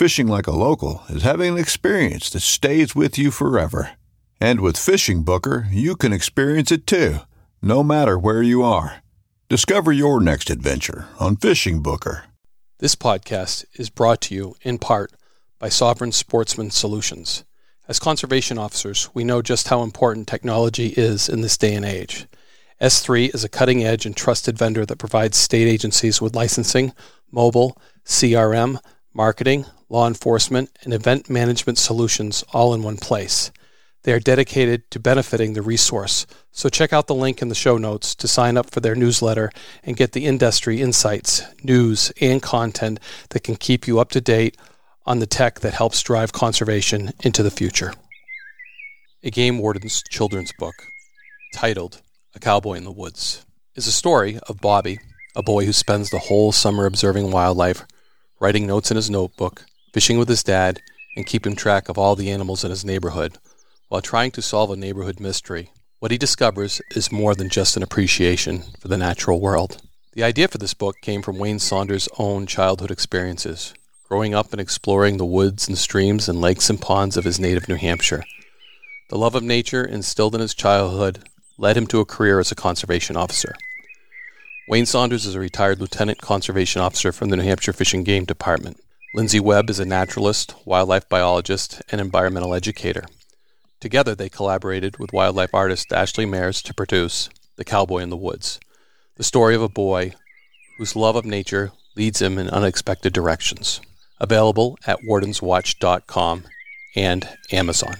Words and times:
Fishing 0.00 0.28
like 0.28 0.46
a 0.46 0.50
local 0.50 1.02
is 1.10 1.24
having 1.24 1.52
an 1.52 1.58
experience 1.58 2.30
that 2.30 2.40
stays 2.40 2.96
with 2.96 3.18
you 3.18 3.30
forever. 3.30 3.90
And 4.40 4.62
with 4.62 4.76
FishingBooker, 4.76 5.66
you 5.70 5.94
can 5.94 6.10
experience 6.10 6.72
it 6.72 6.86
too, 6.86 7.18
no 7.60 7.82
matter 7.82 8.18
where 8.18 8.42
you 8.42 8.62
are. 8.62 9.02
Discover 9.50 9.92
your 9.92 10.18
next 10.18 10.48
adventure 10.48 11.06
on 11.18 11.36
FishingBooker. 11.36 12.22
This 12.78 12.94
podcast 12.94 13.66
is 13.74 13.90
brought 13.90 14.22
to 14.22 14.34
you 14.34 14.54
in 14.62 14.78
part 14.78 15.12
by 15.58 15.68
Sovereign 15.68 16.12
Sportsman 16.12 16.70
Solutions. 16.70 17.44
As 17.86 17.98
conservation 17.98 18.56
officers, 18.56 19.10
we 19.12 19.22
know 19.22 19.42
just 19.42 19.68
how 19.68 19.82
important 19.82 20.26
technology 20.28 20.94
is 20.96 21.28
in 21.28 21.42
this 21.42 21.58
day 21.58 21.74
and 21.74 21.84
age. 21.84 22.26
S3 22.80 23.34
is 23.34 23.44
a 23.44 23.50
cutting 23.50 23.84
edge 23.84 24.06
and 24.06 24.16
trusted 24.16 24.56
vendor 24.56 24.86
that 24.86 24.96
provides 24.96 25.36
state 25.36 25.68
agencies 25.68 26.22
with 26.22 26.34
licensing, 26.34 26.94
mobile, 27.30 27.76
CRM, 28.06 28.78
marketing, 29.12 29.66
law 29.90 30.06
enforcement, 30.06 30.70
and 30.82 30.94
event 30.94 31.28
management 31.28 31.76
solutions 31.76 32.42
all 32.54 32.72
in 32.72 32.82
one 32.82 32.96
place. 32.96 33.50
They 34.04 34.12
are 34.12 34.20
dedicated 34.20 34.90
to 34.92 34.98
benefiting 34.98 35.52
the 35.52 35.60
resource, 35.60 36.26
so 36.52 36.70
check 36.70 36.92
out 36.92 37.06
the 37.06 37.14
link 37.14 37.42
in 37.42 37.48
the 37.48 37.54
show 37.54 37.76
notes 37.76 38.14
to 38.14 38.28
sign 38.28 38.56
up 38.56 38.70
for 38.70 38.80
their 38.80 38.94
newsletter 38.94 39.50
and 39.82 39.96
get 39.96 40.12
the 40.12 40.24
industry 40.24 40.80
insights, 40.80 41.42
news, 41.62 42.10
and 42.18 42.40
content 42.40 42.98
that 43.30 43.44
can 43.44 43.56
keep 43.56 43.86
you 43.86 44.00
up 44.00 44.10
to 44.12 44.20
date 44.22 44.56
on 45.04 45.18
the 45.18 45.26
tech 45.26 45.60
that 45.60 45.74
helps 45.74 46.02
drive 46.02 46.32
conservation 46.32 47.10
into 47.22 47.42
the 47.42 47.50
future. 47.50 47.92
A 49.22 49.30
Game 49.30 49.58
Warden's 49.58 50.02
children's 50.08 50.52
book, 50.58 50.74
titled 51.52 52.00
A 52.34 52.38
Cowboy 52.38 52.74
in 52.74 52.84
the 52.84 52.92
Woods, 52.92 53.44
is 53.74 53.86
a 53.86 53.92
story 53.92 54.38
of 54.48 54.62
Bobby, 54.62 54.98
a 55.36 55.42
boy 55.42 55.66
who 55.66 55.74
spends 55.74 56.08
the 56.08 56.18
whole 56.18 56.52
summer 56.52 56.86
observing 56.86 57.32
wildlife, 57.32 57.84
writing 58.40 58.66
notes 58.66 58.90
in 58.90 58.96
his 58.96 59.10
notebook, 59.10 59.66
fishing 59.92 60.18
with 60.18 60.28
his 60.28 60.42
dad, 60.42 60.80
and 61.16 61.26
keeping 61.26 61.56
track 61.56 61.88
of 61.88 61.98
all 61.98 62.16
the 62.16 62.30
animals 62.30 62.64
in 62.64 62.70
his 62.70 62.84
neighborhood 62.84 63.38
while 63.90 64.00
trying 64.00 64.30
to 64.30 64.40
solve 64.40 64.70
a 64.70 64.76
neighborhood 64.76 65.18
mystery. 65.18 65.72
What 65.98 66.12
he 66.12 66.16
discovers 66.16 66.80
is 66.94 67.12
more 67.12 67.34
than 67.34 67.50
just 67.50 67.76
an 67.76 67.82
appreciation 67.82 68.62
for 68.78 68.86
the 68.86 68.96
natural 68.96 69.40
world. 69.40 69.82
The 70.12 70.22
idea 70.22 70.46
for 70.46 70.58
this 70.58 70.74
book 70.74 70.96
came 71.02 71.22
from 71.22 71.38
Wayne 71.38 71.58
Saunders' 71.58 72.08
own 72.16 72.46
childhood 72.46 72.92
experiences, 72.92 73.74
growing 74.08 74.32
up 74.32 74.52
and 74.52 74.60
exploring 74.60 75.16
the 75.16 75.26
woods 75.26 75.66
and 75.66 75.76
streams 75.76 76.28
and 76.28 76.40
lakes 76.40 76.70
and 76.70 76.80
ponds 76.80 77.16
of 77.16 77.24
his 77.24 77.40
native 77.40 77.68
New 77.68 77.74
Hampshire. 77.74 78.24
The 79.08 79.18
love 79.18 79.34
of 79.34 79.42
nature 79.42 79.84
instilled 79.84 80.36
in 80.36 80.40
his 80.40 80.54
childhood 80.54 81.28
led 81.58 81.76
him 81.76 81.88
to 81.88 82.00
a 82.00 82.06
career 82.06 82.38
as 82.38 82.52
a 82.52 82.56
conservation 82.56 83.16
officer. 83.16 83.56
Wayne 84.68 84.86
Saunders 84.86 85.26
is 85.26 85.34
a 85.34 85.40
retired 85.40 85.80
lieutenant 85.80 86.18
conservation 86.18 86.80
officer 86.80 87.10
from 87.10 87.30
the 87.30 87.36
New 87.36 87.42
Hampshire 87.42 87.72
Fish 87.72 87.92
and 87.92 88.06
Game 88.06 88.24
Department. 88.24 88.80
Lindsay 89.12 89.40
Webb 89.40 89.70
is 89.70 89.80
a 89.80 89.84
naturalist, 89.84 90.54
wildlife 90.64 91.08
biologist, 91.08 91.82
and 91.90 92.00
environmental 92.00 92.54
educator. 92.54 93.04
Together, 93.80 94.14
they 94.14 94.28
collaborated 94.28 94.98
with 94.98 95.12
wildlife 95.12 95.52
artist 95.52 95.92
Ashley 95.92 96.26
Mayers 96.26 96.62
to 96.62 96.74
produce 96.74 97.28
The 97.56 97.64
Cowboy 97.64 97.98
in 97.98 98.10
the 98.10 98.16
Woods, 98.16 98.60
the 99.16 99.24
story 99.24 99.56
of 99.56 99.62
a 99.62 99.68
boy 99.68 100.14
whose 100.78 100.94
love 100.94 101.16
of 101.16 101.24
nature 101.24 101.72
leads 101.96 102.22
him 102.22 102.38
in 102.38 102.48
unexpected 102.50 103.12
directions. 103.12 103.80
Available 104.20 104.78
at 104.86 105.00
wardenswatch.com 105.00 106.44
and 106.94 107.28
Amazon. 107.50 107.96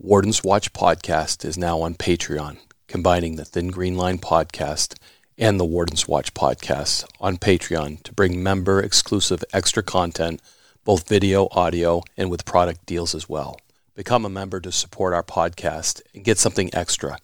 Warden's 0.00 0.42
Watch 0.42 0.72
podcast 0.72 1.44
is 1.44 1.56
now 1.56 1.80
on 1.80 1.94
Patreon, 1.94 2.56
combining 2.88 3.36
the 3.36 3.44
Thin 3.44 3.68
Green 3.68 3.96
Line 3.96 4.18
podcast 4.18 4.96
and 5.40 5.58
the 5.58 5.64
Warden's 5.64 6.06
Watch 6.06 6.34
podcast 6.34 7.04
on 7.18 7.38
Patreon 7.38 8.02
to 8.02 8.12
bring 8.12 8.42
member 8.42 8.78
exclusive 8.80 9.42
extra 9.54 9.82
content, 9.82 10.42
both 10.84 11.08
video, 11.08 11.48
audio, 11.52 12.02
and 12.16 12.30
with 12.30 12.44
product 12.44 12.84
deals 12.84 13.14
as 13.14 13.26
well. 13.26 13.58
Become 13.94 14.26
a 14.26 14.30
member 14.30 14.60
to 14.60 14.70
support 14.70 15.14
our 15.14 15.22
podcast 15.22 16.02
and 16.14 16.24
get 16.24 16.38
something 16.38 16.68
extra. 16.74 17.18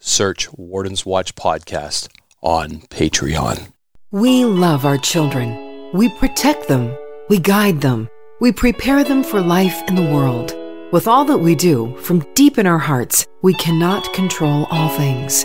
Search 0.00 0.52
Warden's 0.54 1.06
Watch 1.06 1.36
Podcast 1.36 2.08
on 2.42 2.80
Patreon. 2.88 3.72
We 4.10 4.44
love 4.44 4.84
our 4.84 4.98
children. 4.98 5.90
We 5.94 6.08
protect 6.18 6.66
them. 6.66 6.96
We 7.28 7.38
guide 7.38 7.82
them. 7.82 8.08
We 8.40 8.50
prepare 8.50 9.04
them 9.04 9.22
for 9.22 9.40
life 9.40 9.80
in 9.86 9.94
the 9.94 10.10
world. 10.10 10.56
With 10.92 11.06
all 11.06 11.24
that 11.26 11.38
we 11.38 11.54
do, 11.54 11.96
from 11.98 12.26
deep 12.34 12.58
in 12.58 12.66
our 12.66 12.78
hearts, 12.78 13.26
we 13.42 13.54
cannot 13.54 14.12
control 14.12 14.66
all 14.72 14.88
things. 14.88 15.44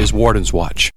is 0.00 0.14
Warden's 0.14 0.50
Watch. 0.50 0.90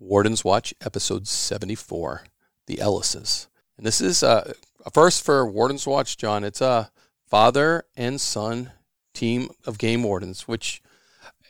Warden's 0.00 0.42
Watch, 0.42 0.72
episode 0.80 1.28
74, 1.28 2.22
The 2.66 2.76
Ellises. 2.76 3.46
And 3.76 3.84
this 3.86 4.00
is 4.00 4.22
uh, 4.22 4.54
a 4.86 4.90
first 4.90 5.22
for 5.22 5.46
Warden's 5.46 5.86
Watch, 5.86 6.16
John. 6.16 6.44
It's 6.44 6.62
a 6.62 6.90
father 7.26 7.84
and 7.94 8.18
son 8.18 8.72
team 9.12 9.50
of 9.66 9.76
game 9.76 10.02
wardens, 10.02 10.48
which 10.48 10.80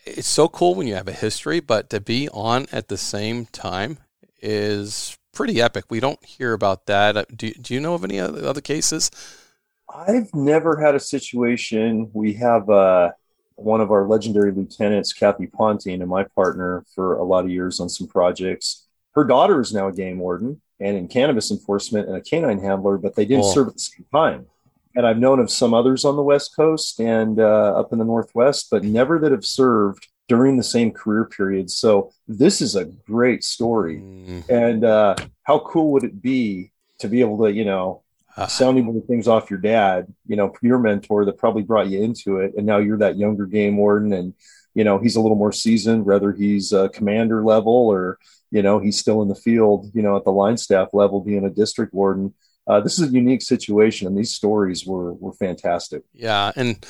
it's 0.04 0.26
so 0.26 0.48
cool 0.48 0.74
when 0.74 0.88
you 0.88 0.96
have 0.96 1.06
a 1.06 1.12
history, 1.12 1.60
but 1.60 1.88
to 1.90 2.00
be 2.00 2.28
on 2.30 2.66
at 2.72 2.88
the 2.88 2.98
same 2.98 3.46
time 3.46 3.98
is 4.42 5.16
pretty 5.32 5.62
epic. 5.62 5.84
We 5.90 6.00
don't 6.00 6.24
hear 6.24 6.52
about 6.52 6.86
that. 6.86 7.16
Uh, 7.16 7.24
do, 7.32 7.52
do 7.52 7.74
you 7.74 7.80
know 7.80 7.94
of 7.94 8.02
any 8.02 8.18
other 8.18 8.60
cases? 8.60 9.08
I've 9.88 10.34
never 10.34 10.80
had 10.80 10.96
a 10.96 11.00
situation. 11.00 12.10
We 12.12 12.34
have 12.34 12.68
uh, 12.68 13.10
one 13.58 13.80
of 13.80 13.90
our 13.90 14.06
legendary 14.06 14.52
lieutenants, 14.52 15.12
Kathy 15.12 15.46
Ponting, 15.46 16.00
and 16.00 16.08
my 16.08 16.24
partner 16.24 16.84
for 16.94 17.16
a 17.16 17.24
lot 17.24 17.44
of 17.44 17.50
years 17.50 17.80
on 17.80 17.88
some 17.88 18.06
projects. 18.06 18.86
Her 19.14 19.24
daughter 19.24 19.60
is 19.60 19.74
now 19.74 19.88
a 19.88 19.92
game 19.92 20.18
warden 20.18 20.60
and 20.80 20.96
in 20.96 21.08
cannabis 21.08 21.50
enforcement 21.50 22.08
and 22.08 22.16
a 22.16 22.20
canine 22.20 22.60
handler, 22.60 22.98
but 22.98 23.16
they 23.16 23.24
didn't 23.24 23.42
cool. 23.42 23.52
serve 23.52 23.68
at 23.68 23.74
the 23.74 23.80
same 23.80 24.06
time. 24.12 24.46
And 24.94 25.06
I've 25.06 25.18
known 25.18 25.40
of 25.40 25.50
some 25.50 25.74
others 25.74 26.04
on 26.04 26.16
the 26.16 26.22
West 26.22 26.54
Coast 26.54 27.00
and 27.00 27.40
uh, 27.40 27.78
up 27.78 27.92
in 27.92 27.98
the 27.98 28.04
Northwest, 28.04 28.68
but 28.70 28.84
never 28.84 29.18
that 29.18 29.32
have 29.32 29.44
served 29.44 30.06
during 30.28 30.56
the 30.56 30.62
same 30.62 30.92
career 30.92 31.24
period. 31.24 31.70
So 31.70 32.12
this 32.28 32.60
is 32.60 32.76
a 32.76 32.84
great 32.84 33.42
story. 33.42 33.96
Mm. 33.96 34.48
And 34.48 34.84
uh, 34.84 35.16
how 35.42 35.60
cool 35.60 35.90
would 35.92 36.04
it 36.04 36.22
be 36.22 36.70
to 37.00 37.08
be 37.08 37.20
able 37.20 37.38
to, 37.38 37.52
you 37.52 37.64
know, 37.64 38.02
uh, 38.38 38.46
sounding 38.46 39.02
things 39.02 39.26
off 39.26 39.50
your 39.50 39.58
dad, 39.58 40.06
you 40.26 40.36
know, 40.36 40.52
your 40.62 40.78
mentor 40.78 41.24
that 41.24 41.38
probably 41.38 41.62
brought 41.62 41.88
you 41.88 42.00
into 42.00 42.38
it. 42.38 42.52
And 42.56 42.64
now 42.64 42.78
you're 42.78 42.98
that 42.98 43.18
younger 43.18 43.46
game 43.46 43.76
warden 43.76 44.12
and, 44.12 44.32
you 44.74 44.84
know, 44.84 44.98
he's 44.98 45.16
a 45.16 45.20
little 45.20 45.36
more 45.36 45.50
seasoned, 45.50 46.04
whether 46.04 46.32
he's 46.32 46.72
a 46.72 46.88
commander 46.90 47.44
level 47.44 47.72
or, 47.72 48.18
you 48.52 48.62
know, 48.62 48.78
he's 48.78 48.96
still 48.96 49.22
in 49.22 49.28
the 49.28 49.34
field, 49.34 49.90
you 49.92 50.02
know, 50.02 50.16
at 50.16 50.24
the 50.24 50.30
line 50.30 50.56
staff 50.56 50.90
level, 50.92 51.20
being 51.20 51.44
a 51.44 51.50
district 51.50 51.92
warden. 51.92 52.32
Uh, 52.68 52.80
this 52.80 52.98
is 53.00 53.08
a 53.08 53.12
unique 53.12 53.42
situation, 53.42 54.06
and 54.06 54.16
these 54.16 54.32
stories 54.32 54.86
were 54.86 55.14
were 55.14 55.32
fantastic. 55.32 56.02
Yeah, 56.12 56.52
and 56.54 56.84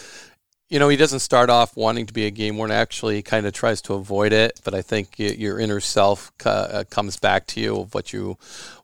you 0.68 0.78
know, 0.78 0.90
he 0.90 0.96
doesn't 0.98 1.20
start 1.20 1.48
off 1.48 1.76
wanting 1.76 2.04
to 2.06 2.12
be 2.12 2.26
a 2.26 2.30
game 2.30 2.58
warden. 2.58 2.76
Actually, 2.76 3.16
he 3.16 3.22
kind 3.22 3.46
of 3.46 3.54
tries 3.54 3.80
to 3.82 3.94
avoid 3.94 4.34
it. 4.34 4.60
But 4.64 4.74
I 4.74 4.82
think 4.82 5.18
your 5.18 5.58
inner 5.58 5.80
self 5.80 6.30
uh, 6.44 6.84
comes 6.90 7.16
back 7.16 7.46
to 7.48 7.60
you 7.60 7.80
of 7.80 7.94
what 7.94 8.12
you 8.12 8.36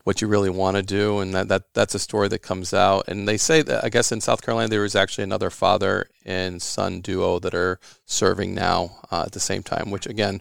what 0.04 0.20
you 0.20 0.28
really 0.28 0.50
want 0.50 0.76
to 0.76 0.82
do, 0.82 1.20
and 1.20 1.34
that, 1.34 1.48
that 1.48 1.74
that's 1.74 1.94
a 1.94 1.98
story 1.98 2.28
that 2.28 2.40
comes 2.40 2.72
out. 2.72 3.04
And 3.06 3.28
they 3.28 3.36
say 3.36 3.60
that 3.62 3.84
I 3.84 3.90
guess 3.90 4.12
in 4.12 4.22
South 4.22 4.42
Carolina 4.42 4.68
there 4.68 4.84
is 4.84 4.96
actually 4.96 5.24
another 5.24 5.50
father 5.50 6.08
and 6.24 6.62
son 6.62 7.00
duo 7.00 7.38
that 7.40 7.54
are 7.54 7.78
serving 8.06 8.54
now 8.54 8.98
uh, 9.10 9.24
at 9.26 9.32
the 9.32 9.40
same 9.40 9.62
time. 9.62 9.90
Which 9.90 10.06
again, 10.06 10.40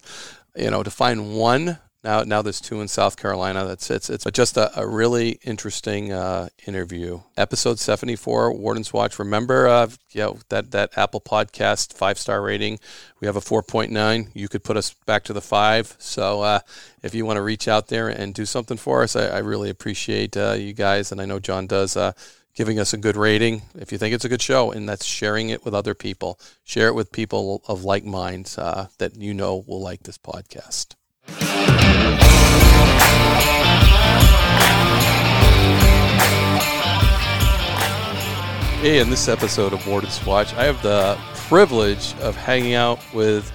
you 0.56 0.72
know, 0.72 0.82
to 0.82 0.92
find 0.92 1.36
one 1.36 1.80
now, 2.04 2.24
now 2.24 2.42
there's 2.42 2.60
two 2.60 2.82
in 2.82 2.90
South 2.90 3.16
Carolina. 3.16 3.66
That's 3.66 3.90
it's 3.90 4.10
it's 4.10 4.26
just 4.32 4.58
a, 4.58 4.78
a 4.80 4.86
really 4.86 5.40
interesting 5.44 6.12
uh, 6.12 6.50
interview. 6.68 7.22
Episode 7.38 7.80
74, 7.80 8.54
Warden's 8.54 8.92
Watch. 8.92 9.20
Remember, 9.20 9.68
uh, 9.68 9.88
yeah, 10.12 10.32
that 10.50 10.72
that 10.72 10.98
Apple 10.98 11.22
Podcast 11.22 11.94
five 11.94 12.20
star 12.20 12.42
rating. 12.42 12.80
We 13.22 13.28
have 13.28 13.38
a 13.38 13.42
4.9. 13.42 14.32
You 14.34 14.50
could 14.50 14.66
put 14.66 14.76
us 14.76 14.94
back 15.06 15.24
to 15.26 15.34
the 15.34 15.42
five. 15.42 15.96
So 15.98 16.42
uh, 16.42 16.60
if 17.02 17.16
you 17.16 17.26
want 17.26 17.38
to 17.38 17.42
reach 17.42 17.70
out 17.70 17.88
there 17.88 18.10
and 18.10 18.34
do 18.34 18.46
something 18.46 18.78
for 18.78 19.02
us, 19.04 19.16
I, 19.16 19.28
I 19.28 19.38
really 19.38 19.70
appreciate 19.70 20.36
uh, 20.36 20.56
you 20.60 20.74
guys, 20.74 21.12
and 21.12 21.22
I 21.22 21.26
know 21.26 21.40
John 21.40 21.68
does 21.68 21.96
uh, 21.96 22.12
giving 22.54 22.80
us 22.80 22.94
a 22.94 22.98
good 22.98 23.16
rating 23.16 23.62
if 23.76 23.94
you 23.94 23.98
think 23.98 24.14
it's 24.14 24.26
a 24.26 24.30
good 24.30 24.42
show, 24.42 24.72
and 24.72 24.90
that's 24.90 25.06
sharing 25.06 25.50
it 25.50 25.64
with 25.64 25.74
other 25.74 25.94
people. 25.94 26.38
Share 26.66 26.88
it 26.88 26.96
with 26.96 27.14
people 27.14 27.64
of 27.66 27.86
like 27.86 28.04
minds 28.04 28.58
uh, 28.58 28.88
that 28.98 29.16
you 29.16 29.34
know 29.34 29.64
will 29.66 29.82
like 29.82 30.04
this 30.04 30.18
podcast. 30.18 30.96
Hey, 38.84 39.00
in 39.00 39.10
this 39.10 39.30
episode 39.30 39.72
of 39.72 39.88
Warden's 39.88 40.26
Watch, 40.26 40.54
I 40.56 40.66
have 40.66 40.84
the 40.84 41.18
privilege 41.48 42.14
of 42.16 42.36
hanging 42.36 42.74
out 42.74 43.00
with 43.14 43.50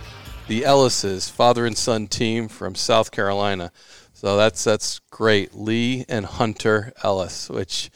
the 0.46 0.62
Ellises, 0.62 1.31
father 1.31 1.66
and 1.66 1.76
son 1.76 2.06
team 2.06 2.49
from 2.49 2.75
South 2.75 3.10
Carolina. 3.10 3.70
So 4.14 4.38
that's 4.38 4.64
that's 4.64 5.00
great. 5.10 5.55
Lee 5.55 6.06
and 6.08 6.25
Hunter 6.25 6.94
Ellis, 7.05 7.50
which 7.50 7.90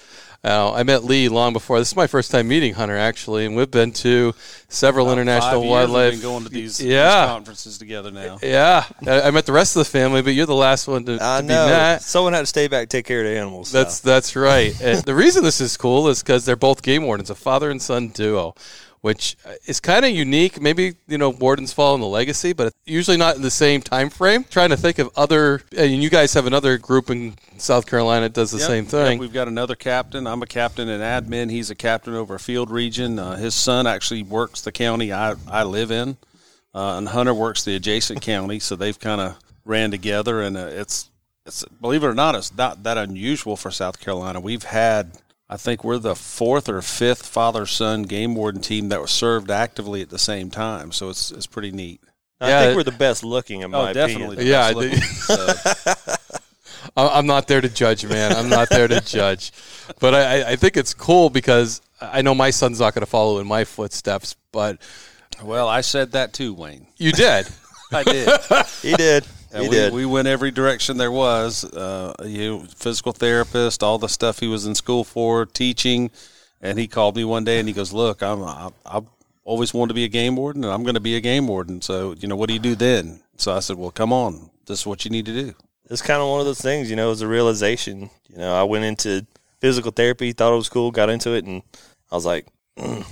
uh, 0.45 0.73
I 0.73 0.83
met 0.83 1.05
Lee 1.05 1.29
long 1.29 1.53
before. 1.53 1.79
This 1.79 1.89
is 1.89 1.97
my 1.97 2.07
first 2.07 2.31
time 2.31 2.49
meeting 2.49 2.75
Hunter, 2.75 2.97
actually, 2.97 3.47
and 3.47 3.55
we've 3.55 3.71
been 3.71 3.93
to 3.93 4.35
several 4.69 5.07
About 5.07 5.21
international 5.21 5.69
wildlife. 5.69 6.21
going 6.21 6.45
to 6.45 6.49
these, 6.49 6.81
yeah. 6.81 7.27
These 7.27 7.33
conferences 7.33 7.79
together 7.79 8.11
now. 8.11 8.39
Yeah, 8.43 8.85
I, 9.07 9.23
I, 9.23 9.31
met 9.31 9.47
the 9.47 9.53
rest 9.53 9.77
of 9.77 9.81
the 9.81 9.91
family, 9.91 10.21
but 10.21 10.31
you're 10.31 10.47
the 10.47 10.55
last 10.55 10.89
one 10.89 11.05
to, 11.05 11.19
I 11.21 11.41
to 11.41 11.47
know. 11.47 11.67
be 11.67 11.71
met. 11.71 12.03
Someone 12.03 12.33
had 12.33 12.41
to 12.41 12.47
stay 12.47 12.67
back 12.67 12.83
and 12.83 12.91
take 12.91 13.07
care 13.07 13.21
of 13.21 13.27
the 13.27 13.39
animals. 13.39 13.71
That's 13.71 14.01
that's 14.01 14.35
right. 14.35 14.75
the 14.75 15.15
reason 15.15 15.45
this 15.45 15.61
is 15.61 15.77
cool 15.77 16.09
is 16.09 16.23
because 16.23 16.45
they're 16.45 16.57
both 16.57 16.83
game 16.83 17.05
wardens, 17.05 17.31
a 17.31 17.35
father 17.35 17.71
and 17.71 17.81
son 17.81 18.09
duo 18.09 18.55
which 19.03 19.37
is 19.67 19.81
kind 19.81 20.05
of 20.05 20.13
unique. 20.13 20.61
Maybe 20.61 20.95
you 21.07 21.19
know 21.19 21.31
Wardens 21.31 21.73
fall 21.73 21.95
in 21.95 22.01
the 22.01 22.07
legacy, 22.07 22.53
but 22.53 22.73
usually 22.87 23.17
not 23.17 23.37
in 23.37 23.43
the 23.43 23.51
same 23.51 23.83
time 23.83 24.09
frame. 24.09 24.45
Trying 24.45 24.71
to 24.71 24.77
think 24.77 24.99
of 24.99 25.11
other, 25.17 25.63
and 25.77 26.03
you 26.03 26.09
guys 26.09 26.33
have 26.35 26.47
another 26.47 26.79
group 26.79 27.11
in 27.11 27.35
South 27.59 27.85
Carolina 27.87 28.27
that 28.27 28.33
does 28.33 28.53
the 28.53 28.59
yep, 28.59 28.67
same 28.67 28.87
thing. 28.87 29.13
Yep, 29.13 29.21
we've 29.21 29.33
got 29.33 29.49
another 29.49 29.75
captain. 29.75 30.27
I'm 30.27 30.43
a 30.43 30.47
captain 30.47 30.89
in 30.89 31.01
admin. 31.01 31.51
He's 31.51 31.69
a 31.69 31.75
captain 31.75 32.15
over 32.15 32.37
a 32.37 32.41
field 32.41 32.71
region. 32.71 33.19
Uh, 33.19 33.37
his 33.37 33.55
son 33.55 33.87
actually 33.87 34.23
works 34.23 34.63
the 34.63 34.73
county 34.73 35.13
I 35.13 35.35
I 35.51 35.65
live 35.65 35.91
in, 35.91 36.17
uh, 36.73 36.97
and 36.97 37.09
Hunter 37.09 37.35
works 37.35 37.65
the 37.65 37.75
adjacent 37.75 38.23
county. 38.23 38.61
So 38.61 38.77
they've 38.77 38.99
kind 38.99 39.21
of 39.21 39.39
ran 39.65 39.91
together, 39.91 40.41
and 40.41 40.57
uh, 40.57 40.67
it's 40.71 41.11
it's 41.45 41.65
believe 41.81 42.05
it 42.05 42.07
or 42.07 42.15
not, 42.15 42.37
it's 42.37 42.57
not 42.57 42.85
that 42.85 42.99
unusual 42.99 43.57
for 43.57 43.73
South 43.73 44.01
Carolina. 44.01 44.39
We've 44.39 44.63
had 44.63 45.19
I 45.53 45.59
think 45.59 45.85
we're 45.85 45.99
the 45.99 46.17
fourth 46.17 46.67
or 46.67 46.81
fifth 46.81 47.27
father 47.27 47.67
son 47.67 48.05
game 48.05 48.35
warden 48.35 48.63
team 48.63 48.89
that 48.89 49.03
was 49.03 49.11
served 49.11 49.51
actively 49.51 50.01
at 50.01 50.09
the 50.09 50.19
same 50.19 50.51
time. 50.51 50.93
So 50.93 51.11
it's 51.11 51.31
it's 51.31 51.47
pretty 51.47 51.71
neat. 51.71 52.01
I 52.41 52.49
yeah, 52.49 52.61
think 52.63 52.77
we're 52.77 52.85
the 52.85 52.93
best 52.93 53.23
looking 53.23 53.61
in 53.61 53.75
oh, 53.75 53.83
my 53.83 53.93
definitely 53.93 54.37
opinion. 54.37 54.47
Yeah, 54.47 54.73
looking, 54.75 54.99
so. 54.99 55.53
I'm 56.97 57.27
not 57.27 57.49
there 57.49 57.61
to 57.61 57.69
judge, 57.69 58.07
man. 58.07 58.33
I'm 58.33 58.49
not 58.49 58.71
there 58.71 58.89
to 58.89 59.03
judge, 59.03 59.53
but 60.01 60.15
I, 60.15 60.53
I 60.53 60.57
think 60.57 60.79
it's 60.79 60.95
cool 60.95 61.29
because 61.29 61.83
I 62.01 62.23
know 62.23 62.35
my 62.35 62.49
son's 62.49 62.81
not 62.81 62.95
going 62.95 63.05
to 63.05 63.11
follow 63.11 63.39
in 63.39 63.47
my 63.47 63.65
footsteps. 63.65 64.37
But 64.53 64.81
well, 65.43 65.69
I 65.69 65.83
said 65.83 66.13
that 66.13 66.33
too, 66.33 66.55
Wayne. 66.55 66.87
You 66.97 67.13
did. 67.13 67.47
I 67.93 68.05
did. 68.05 68.41
he 68.81 68.95
did. 68.95 69.27
He 69.55 69.61
we, 69.61 69.69
did. 69.69 69.93
we 69.93 70.07
went 70.07 70.29
every 70.29 70.51
direction 70.51 70.97
there 70.97 71.13
was. 71.13 71.65
Uh, 71.65 72.15
you 72.25 72.67
physical 72.75 73.13
therapist, 73.13 73.83
all 73.83 73.99
the 73.99 74.09
stuff 74.09 74.39
he 74.39 74.49
was 74.49 74.67
in 74.67 74.75
school 74.75 75.05
for, 75.05 75.45
teaching. 75.47 76.11
And 76.61 76.79
he 76.79 76.87
called 76.87 77.17
me 77.17 77.25
one 77.25 77.45
day 77.45 77.59
and 77.59 77.69
he 77.69 77.75
goes, 77.75 77.93
"Look, 77.93 78.23
I'm 78.23 78.43
I, 78.43 78.71
I 78.87 79.01
always 79.45 79.75
wanted 79.75 79.91
to 79.91 79.95
be 79.95 80.05
a 80.05 80.09
game 80.09 80.37
warden, 80.37 80.65
and 80.65 80.73
I'm 80.73 80.85
going 80.85 80.95
to 80.95 81.01
be 81.01 81.17
a 81.17 81.21
game 81.21 81.49
warden. 81.49 81.83
So 81.83 82.15
you 82.19 82.29
know, 82.29 82.37
what 82.37 82.49
do 82.49 82.55
you 82.55 82.61
do 82.61 82.75
then?" 82.75 83.21
So 83.37 83.53
I 83.53 83.61
said, 83.61 83.77
"Well, 83.77 83.91
come 83.91 84.13
on, 84.13 84.51
this 84.67 84.81
is 84.81 84.87
what 84.87 85.05
you 85.05 85.11
need 85.11 85.27
to 85.27 85.33
do." 85.33 85.55
It's 85.91 86.03
kind 86.03 86.23
of 86.23 86.29
one 86.29 86.41
of 86.41 86.47
those 86.47 86.61
things, 86.61 86.89
you 86.89 86.97
know. 86.97 87.07
It 87.07 87.11
was 87.11 87.23
a 87.23 87.29
realization. 87.29 88.11
You 88.29 88.39
know, 88.39 88.55
I 88.55 88.63
went 88.63 88.85
into 88.85 89.27
physical 89.61 89.91
therapy, 89.91 90.33
thought 90.33 90.53
it 90.53 90.57
was 90.57 90.69
cool, 90.69 90.91
got 90.91 91.11
into 91.11 91.35
it, 91.35 91.45
and 91.45 91.63
I 92.11 92.15
was 92.15 92.25
like, 92.25 92.47
mm, 92.79 93.05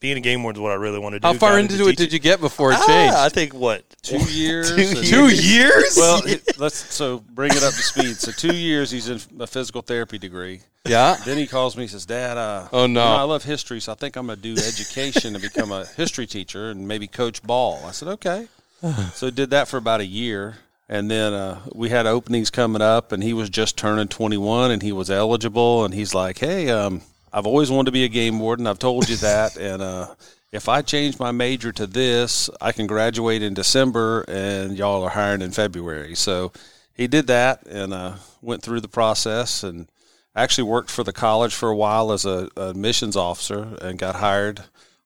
being 0.00 0.16
a 0.16 0.20
game 0.20 0.42
warden 0.42 0.60
is 0.60 0.62
what 0.62 0.72
I 0.72 0.76
really 0.76 0.98
want 0.98 1.14
to 1.14 1.20
do. 1.20 1.26
How 1.26 1.34
far 1.34 1.58
into, 1.58 1.74
into 1.74 1.88
it 1.88 1.96
did 1.96 2.12
you 2.12 2.18
get 2.18 2.40
before 2.40 2.72
it 2.72 2.78
ah, 2.78 2.86
changed? 2.86 3.14
I 3.14 3.28
think 3.28 3.54
what 3.54 3.84
two 4.02 4.18
years. 4.18 4.70
two, 4.70 4.82
years? 4.82 5.10
two 5.10 5.28
years. 5.28 5.96
Well, 5.96 6.22
let's 6.58 6.94
so 6.94 7.18
bring 7.30 7.50
it 7.50 7.62
up 7.62 7.74
to 7.74 7.82
speed. 7.82 8.16
So 8.16 8.30
two 8.30 8.54
years, 8.54 8.90
he's 8.90 9.08
in 9.08 9.20
a 9.40 9.46
physical 9.46 9.82
therapy 9.82 10.18
degree. 10.18 10.60
Yeah. 10.86 11.16
Then 11.24 11.36
he 11.36 11.46
calls 11.46 11.76
me. 11.76 11.84
He 11.84 11.88
says, 11.88 12.06
"Dad, 12.06 12.36
uh, 12.36 12.68
oh 12.72 12.86
no, 12.86 12.86
you 12.86 12.94
know, 12.94 13.02
I 13.02 13.22
love 13.22 13.44
history, 13.44 13.80
so 13.80 13.92
I 13.92 13.94
think 13.94 14.16
I'm 14.16 14.26
going 14.26 14.36
to 14.36 14.42
do 14.42 14.52
education 14.52 15.34
and 15.34 15.42
become 15.42 15.72
a 15.72 15.84
history 15.84 16.26
teacher 16.26 16.70
and 16.70 16.86
maybe 16.86 17.06
coach 17.06 17.42
ball." 17.42 17.84
I 17.84 17.92
said, 17.92 18.08
"Okay." 18.08 18.48
so 19.12 19.30
did 19.30 19.50
that 19.50 19.68
for 19.68 19.76
about 19.76 20.00
a 20.00 20.06
year. 20.06 20.58
And 20.90 21.10
then 21.10 21.34
uh, 21.34 21.60
we 21.74 21.90
had 21.90 22.06
openings 22.06 22.48
coming 22.48 22.80
up, 22.80 23.12
and 23.12 23.22
he 23.22 23.34
was 23.34 23.50
just 23.50 23.76
turning 23.76 24.08
21, 24.08 24.70
and 24.70 24.80
he 24.80 24.90
was 24.90 25.10
eligible. 25.10 25.84
And 25.84 25.92
he's 25.92 26.14
like, 26.14 26.38
"Hey, 26.38 26.70
um, 26.70 27.02
I've 27.32 27.46
always 27.46 27.70
wanted 27.70 27.86
to 27.86 27.92
be 27.92 28.04
a 28.04 28.08
game 28.08 28.38
warden. 28.40 28.66
I've 28.66 28.78
told 28.78 29.08
you 29.08 29.16
that, 29.16 29.56
and 29.60 29.82
uh, 29.82 30.14
if 30.52 30.68
I 30.68 30.82
change 30.82 31.18
my 31.18 31.30
major 31.30 31.72
to 31.72 31.86
this, 31.86 32.48
I 32.60 32.72
can 32.72 32.86
graduate 32.86 33.42
in 33.42 33.54
December, 33.54 34.24
and 34.28 34.76
y'all 34.76 35.02
are 35.04 35.10
hiring 35.10 35.42
in 35.42 35.50
February. 35.52 36.14
So 36.14 36.52
he 36.94 37.06
did 37.06 37.26
that 37.26 37.66
and 37.66 37.92
uh, 37.92 38.14
went 38.42 38.62
through 38.62 38.80
the 38.80 38.88
process 38.88 39.62
and 39.62 39.88
actually 40.34 40.64
worked 40.64 40.90
for 40.90 41.04
the 41.04 41.12
college 41.12 41.54
for 41.54 41.68
a 41.68 41.76
while 41.76 42.12
as 42.12 42.24
a, 42.24 42.48
a 42.56 42.70
admissions 42.70 43.16
officer 43.16 43.76
and 43.82 43.98
got 43.98 44.16
hired 44.16 44.62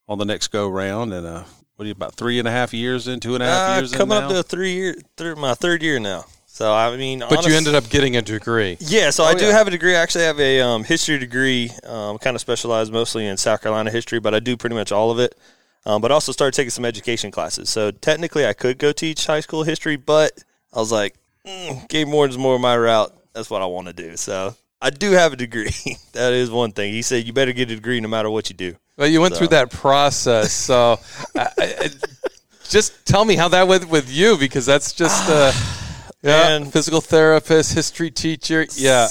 on 0.09 0.19
the 0.19 0.25
next 0.25 0.49
go 0.49 0.69
round. 0.69 1.13
And 1.13 1.27
uh, 1.27 1.45
what 1.77 1.85
are 1.85 1.87
you 1.87 1.93
about 1.93 2.15
three 2.15 2.39
and 2.39 2.47
a 2.47 2.51
half 2.51 2.73
years 2.75 3.09
in, 3.09 3.19
two 3.19 3.35
and 3.35 3.43
a 3.43 3.47
half 3.47 3.71
Uh, 3.71 3.81
years 3.81 3.93
in 3.93 3.99
coming 3.99 4.19
up 4.19 4.31
to 4.31 4.39
a 4.41 4.43
three 4.43 4.75
year, 4.75 4.95
third, 5.17 5.39
my 5.39 5.55
third 5.55 5.83
year 5.83 5.99
now. 5.99 6.25
So 6.53 6.71
I 6.71 6.95
mean, 6.99 7.21
But 7.31 7.47
you 7.47 7.55
ended 7.55 7.75
up 7.75 7.89
getting 7.89 8.19
a 8.19 8.21
degree. 8.21 8.77
Yeah, 8.79 9.09
so 9.09 9.25
Oh, 9.25 9.27
I 9.27 9.33
do 9.33 9.47
yeah. 9.47 9.53
have 9.53 9.69
a 9.69 9.71
degree. 9.71 9.97
I 9.97 10.01
actually 10.01 10.25
have 10.25 10.39
a 10.39 10.61
um, 10.61 10.85
history 10.85 11.19
degree, 11.19 11.71
um, 11.83 12.19
kind 12.19 12.35
of 12.35 12.43
specialized 12.43 12.93
mostly 12.93 13.27
in 13.27 13.39
South 13.39 13.63
Carolina 13.63 13.91
history, 13.91 14.21
but 14.21 14.35
I 14.35 14.39
do 14.39 14.59
pretty 14.59 14.77
much 14.77 14.93
all 14.93 15.11
of 15.11 15.19
it. 15.19 15.35
Um, 15.87 16.03
but 16.03 16.11
I 16.11 16.15
also 16.15 16.31
started 16.31 16.55
taking 16.55 16.69
some 16.69 16.85
education 16.85 17.31
classes. 17.31 17.71
So 17.71 17.91
technically, 17.91 18.45
I 18.45 18.53
could 18.53 18.77
go 18.77 18.93
teach 18.93 19.25
high 19.25 19.41
school 19.41 19.63
history, 19.63 19.97
but 19.97 20.45
I 20.75 20.79
was 20.79 20.93
like, 20.93 21.15
mm, 21.47 21.89
game 21.89 22.13
warden's 22.13 22.37
more 22.37 22.59
my 22.59 22.77
route. 22.77 23.17
That's 23.33 23.49
what 23.49 23.63
I 23.63 23.67
want 23.67 23.87
to 23.87 23.95
do. 23.95 24.19
So 24.19 24.55
I 24.83 24.91
do 24.91 25.13
have 25.13 25.33
a 25.33 25.37
degree. 25.37 25.73
that 26.13 26.35
is 26.35 26.51
one 26.51 26.73
thing. 26.73 26.93
He 26.93 27.01
said 27.01 27.27
you 27.27 27.33
better 27.33 27.55
get 27.55 27.71
a 27.71 27.77
degree 27.77 27.99
no 27.99 28.09
matter 28.09 28.29
what 28.29 28.51
you 28.51 28.55
do. 28.57 28.77
But 28.99 29.11
you 29.11 29.23
went 29.23 29.33
So- 29.33 29.39
through 29.39 29.49
that 29.49 29.71
process, 29.71 30.53
so 30.53 31.01
I, 31.35 31.49
I, 31.59 31.89
just 32.69 33.07
tell 33.07 33.25
me 33.25 33.37
how 33.37 33.49
that 33.49 33.67
went 33.67 33.89
with 33.89 34.13
you, 34.13 34.37
because 34.37 34.67
that's 34.67 34.93
just 34.93 35.31
uh, 35.31 35.51
yeah, 36.23 36.59
Man. 36.59 36.71
physical 36.71 37.01
therapist, 37.01 37.75
history 37.75 38.11
teacher, 38.11 38.67
yeah, 38.77 39.07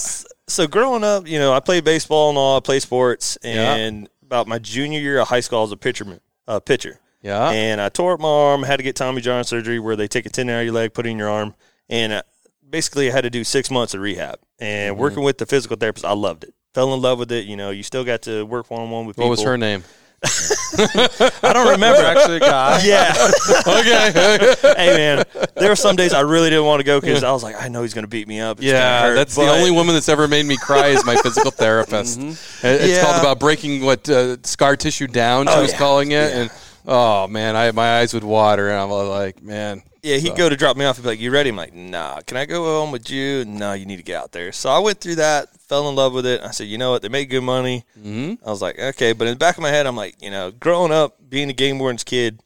So 0.47 0.67
growing 0.67 1.03
up, 1.03 1.27
you 1.27 1.39
know, 1.39 1.53
I 1.53 1.59
played 1.59 1.83
baseball 1.83 2.29
and 2.29 2.37
all. 2.37 2.57
I 2.57 2.59
played 2.59 2.81
sports, 2.81 3.37
Yeah. 3.43 3.75
and 3.75 4.09
about 4.23 4.47
my 4.47 4.59
junior 4.59 4.99
year 4.99 5.19
of 5.19 5.27
high 5.27 5.39
school, 5.41 5.59
I 5.59 5.61
was 5.61 5.71
a 5.71 5.77
pitcher. 5.77 6.19
Uh, 6.47 6.59
pitcher. 6.59 6.99
yeah. 7.21 7.49
and 7.49 7.79
I 7.79 7.89
tore 7.89 8.13
up 8.13 8.19
my 8.19 8.27
arm. 8.27 8.63
Had 8.63 8.77
to 8.77 8.83
get 8.83 8.95
Tommy 8.95 9.21
John 9.21 9.43
surgery 9.43 9.79
where 9.79 9.95
they 9.95 10.07
take 10.07 10.25
a 10.25 10.29
tendon 10.29 10.55
out 10.55 10.59
of 10.59 10.65
your 10.65 10.73
leg, 10.73 10.93
put 10.93 11.05
it 11.05 11.09
in 11.09 11.17
your 11.17 11.29
arm, 11.29 11.53
and 11.89 12.11
uh, 12.13 12.21
basically 12.69 13.09
I 13.09 13.13
had 13.13 13.21
to 13.21 13.29
do 13.29 13.43
six 13.43 13.69
months 13.71 13.93
of 13.93 14.01
rehab. 14.01 14.39
And 14.59 14.93
Mm-hmm. 14.93 15.01
working 15.01 15.23
with 15.23 15.37
the 15.37 15.45
physical 15.45 15.77
therapist, 15.77 16.03
I 16.05 16.13
loved 16.13 16.43
it. 16.43 16.53
Fell 16.73 16.93
in 16.93 17.01
love 17.01 17.19
with 17.19 17.31
it. 17.31 17.45
You 17.45 17.57
know, 17.57 17.69
you 17.71 17.83
still 17.83 18.03
got 18.05 18.21
to 18.23 18.43
work 18.45 18.69
one 18.71 18.81
on 18.81 18.89
one 18.89 19.05
with 19.05 19.17
what 19.17 19.23
people. 19.25 19.29
was 19.31 19.43
her 19.43 19.57
name? 19.57 19.83
I 21.43 21.51
don't 21.53 21.67
remember 21.71 22.01
actually 22.01 22.39
guy. 22.39 22.81
Yeah. 22.83 23.13
okay, 23.67 24.55
hey 24.77 24.95
man, 24.97 25.23
there 25.55 25.69
were 25.69 25.75
some 25.75 25.95
days 25.95 26.13
I 26.13 26.21
really 26.21 26.49
didn't 26.49 26.65
want 26.65 26.79
to 26.79 26.83
go 26.83 27.01
because 27.01 27.23
I 27.23 27.31
was 27.31 27.43
like, 27.43 27.55
I 27.61 27.67
know 27.67 27.81
he's 27.81 27.93
going 27.93 28.03
to 28.03 28.09
beat 28.09 28.27
me 28.27 28.39
up. 28.39 28.57
It's 28.59 28.65
gonna 28.67 28.77
yeah, 28.77 29.01
hurt, 29.01 29.15
that's 29.15 29.35
the 29.35 29.41
but- 29.41 29.57
only 29.57 29.71
woman 29.71 29.93
that's 29.95 30.09
ever 30.09 30.27
made 30.27 30.45
me 30.45 30.57
cry 30.57 30.87
is 30.87 31.03
my 31.05 31.15
physical 31.15 31.51
therapist. 31.51 32.19
It- 32.19 32.37
It's 32.63 32.87
Yeah. 32.97 33.01
called 33.03 33.19
about 33.19 33.39
breaking 33.39 33.83
what 33.83 34.07
uh, 34.09 34.37
scar 34.43 34.75
tissue 34.75 35.07
down. 35.07 35.47
She 35.47 35.53
Oh, 35.53 35.61
was 35.61 35.71
yeah. 35.71 35.77
calling 35.77 36.11
it, 36.11 36.31
and 36.33 36.49
oh 36.87 37.27
man, 37.27 37.55
I 37.55 37.71
my 37.71 37.99
eyes 37.99 38.13
would 38.13 38.23
water, 38.23 38.69
and 38.69 38.79
I'm 38.79 38.89
like, 38.89 39.41
man, 39.41 39.81
Yeah, 40.03 40.17
he'd 40.17 40.35
go 40.35 40.49
to 40.49 40.55
drop 40.57 40.77
me 40.77 40.85
off. 40.85 40.97
He'd 40.97 41.03
be 41.03 41.09
like, 41.09 41.19
"You 41.19 41.29
ready?" 41.31 41.49
I'm 41.49 41.55
like, 41.55 41.73
"Nah." 41.75 42.21
Can 42.21 42.35
I 42.37 42.45
go 42.45 42.63
home 42.63 42.91
with 42.91 43.09
you? 43.11 43.45
No, 43.45 43.73
you 43.73 43.85
need 43.85 43.97
to 43.97 44.03
get 44.03 44.15
out 44.21 44.31
there. 44.31 44.51
So 44.51 44.69
I 44.71 44.79
went 44.79 44.99
through 44.99 45.15
that, 45.15 45.49
fell 45.61 45.87
in 45.89 45.95
love 45.95 46.13
with 46.13 46.25
it. 46.25 46.41
I 46.41 46.49
said, 46.51 46.67
"You 46.67 46.77
know 46.79 46.89
what? 46.91 47.01
They 47.03 47.09
make 47.09 47.29
good 47.29 47.41
money." 47.43 47.83
Mm-hmm. 47.99 48.45
I 48.45 48.49
was 48.49 48.61
like, 48.63 48.79
"Okay," 48.79 49.13
but 49.13 49.27
in 49.27 49.33
the 49.33 49.39
back 49.39 49.57
of 49.57 49.61
my 49.61 49.69
head, 49.69 49.85
I'm 49.85 49.95
like, 49.95 50.15
you 50.21 50.31
know, 50.31 50.49
growing 50.51 50.91
up, 50.91 51.17
being 51.29 51.49
a 51.49 51.53
game 51.53 51.77
warden's 51.77 52.03
kid, 52.03 52.39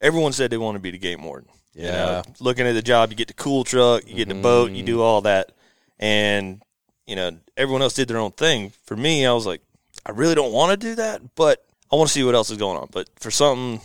everyone 0.00 0.32
said 0.32 0.50
they 0.50 0.56
want 0.56 0.76
to 0.76 0.80
be 0.80 0.90
the 0.90 0.98
game 0.98 1.22
warden. 1.22 1.48
You 1.74 1.84
know, 1.84 1.88
Yeah. 1.88 2.22
looking 2.40 2.66
at 2.66 2.72
the 2.72 2.82
job, 2.82 3.10
you 3.10 3.16
get 3.16 3.28
the 3.28 3.34
cool 3.34 3.64
truck, 3.64 4.06
you 4.06 4.14
get 4.14 4.28
the 4.28 4.34
boat, 4.34 4.72
you 4.72 4.82
do 4.82 5.00
all 5.02 5.20
that, 5.22 5.52
and 5.98 6.62
you 7.06 7.16
know, 7.16 7.32
everyone 7.56 7.82
else 7.82 7.94
did 7.94 8.08
their 8.08 8.18
own 8.18 8.30
thing. 8.32 8.72
For 8.84 8.96
me, 8.96 9.26
I 9.26 9.32
was 9.32 9.44
like, 9.46 9.60
I 10.06 10.12
really 10.12 10.34
don't 10.34 10.52
want 10.52 10.70
to 10.70 10.76
do 10.88 10.94
that, 10.94 11.34
but 11.34 11.64
I 11.92 11.96
want 11.96 12.08
to 12.08 12.12
see 12.12 12.24
what 12.24 12.34
else 12.34 12.50
is 12.50 12.56
going 12.58 12.78
on. 12.78 12.88
But 12.90 13.08
for 13.20 13.30
something 13.30 13.80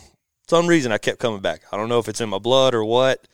some 0.48 0.66
reason 0.66 0.92
I 0.92 0.98
kept 0.98 1.18
coming 1.18 1.40
back. 1.40 1.62
I 1.72 1.76
don't 1.76 1.88
know 1.88 1.98
if 1.98 2.08
it's 2.08 2.20
in 2.20 2.28
my 2.28 2.38
blood 2.38 2.74
or 2.74 2.84
what, 2.84 3.26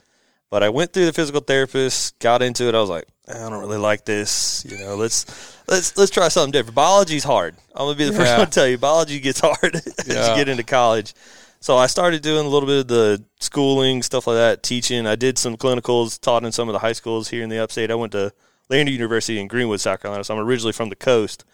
but 0.51 0.63
I 0.63 0.69
went 0.69 0.93
through 0.93 1.07
the 1.07 1.13
physical 1.13 1.41
therapist, 1.41 2.19
got 2.19 2.43
into 2.43 2.65
it. 2.69 2.75
I 2.75 2.81
was 2.81 2.91
like, 2.91 3.07
I 3.29 3.35
don't 3.49 3.61
really 3.61 3.79
like 3.79 4.05
this. 4.05 4.67
You 4.69 4.79
know, 4.79 4.97
let's 4.97 5.57
let's 5.69 5.97
let's 5.97 6.11
try 6.11 6.29
something 6.29 6.53
different. 6.53 6.75
Biology's 6.75 7.25
hard. 7.25 7.57
I'm 7.75 7.87
gonna 7.87 7.97
be 7.97 8.05
the 8.05 8.13
first 8.13 8.37
one 8.37 8.47
to 8.47 8.53
tell 8.53 8.67
you, 8.69 8.77
biology 8.79 9.19
gets 9.21 9.41
hard 9.41 9.75
as 9.75 9.95
Yeah. 10.07 10.31
you 10.31 10.37
get 10.37 10.49
into 10.49 10.63
college. 10.65 11.15
So 11.61 11.79
I 11.79 11.87
started 11.87 12.21
doing 12.21 12.45
a 12.45 12.49
little 12.49 12.67
bit 12.67 12.81
of 12.81 12.89
the 12.89 13.25
schooling 13.41 14.03
stuff 14.03 14.27
like 14.27 14.37
that, 14.37 14.63
teaching. 14.63 15.07
I 15.07 15.17
did 15.17 15.39
some 15.39 15.57
clinicals, 15.57 16.21
taught 16.21 16.45
in 16.45 16.53
some 16.53 16.69
of 16.69 16.75
the 16.75 16.79
high 16.81 16.93
schools 16.93 17.29
here 17.29 17.43
in 17.43 17.49
the 17.49 17.59
upstate. 17.63 17.91
I 17.91 17.95
went 17.95 18.13
to 18.13 18.33
Lander 18.69 18.93
University 18.93 19.41
in 19.41 19.49
Greenwood, 19.49 19.81
South 19.81 20.03
Carolina. 20.03 20.25
So 20.25 20.37
I'm 20.37 20.45
originally 20.45 20.73
from 20.75 20.91
the 20.91 20.97
coast, 20.97 21.45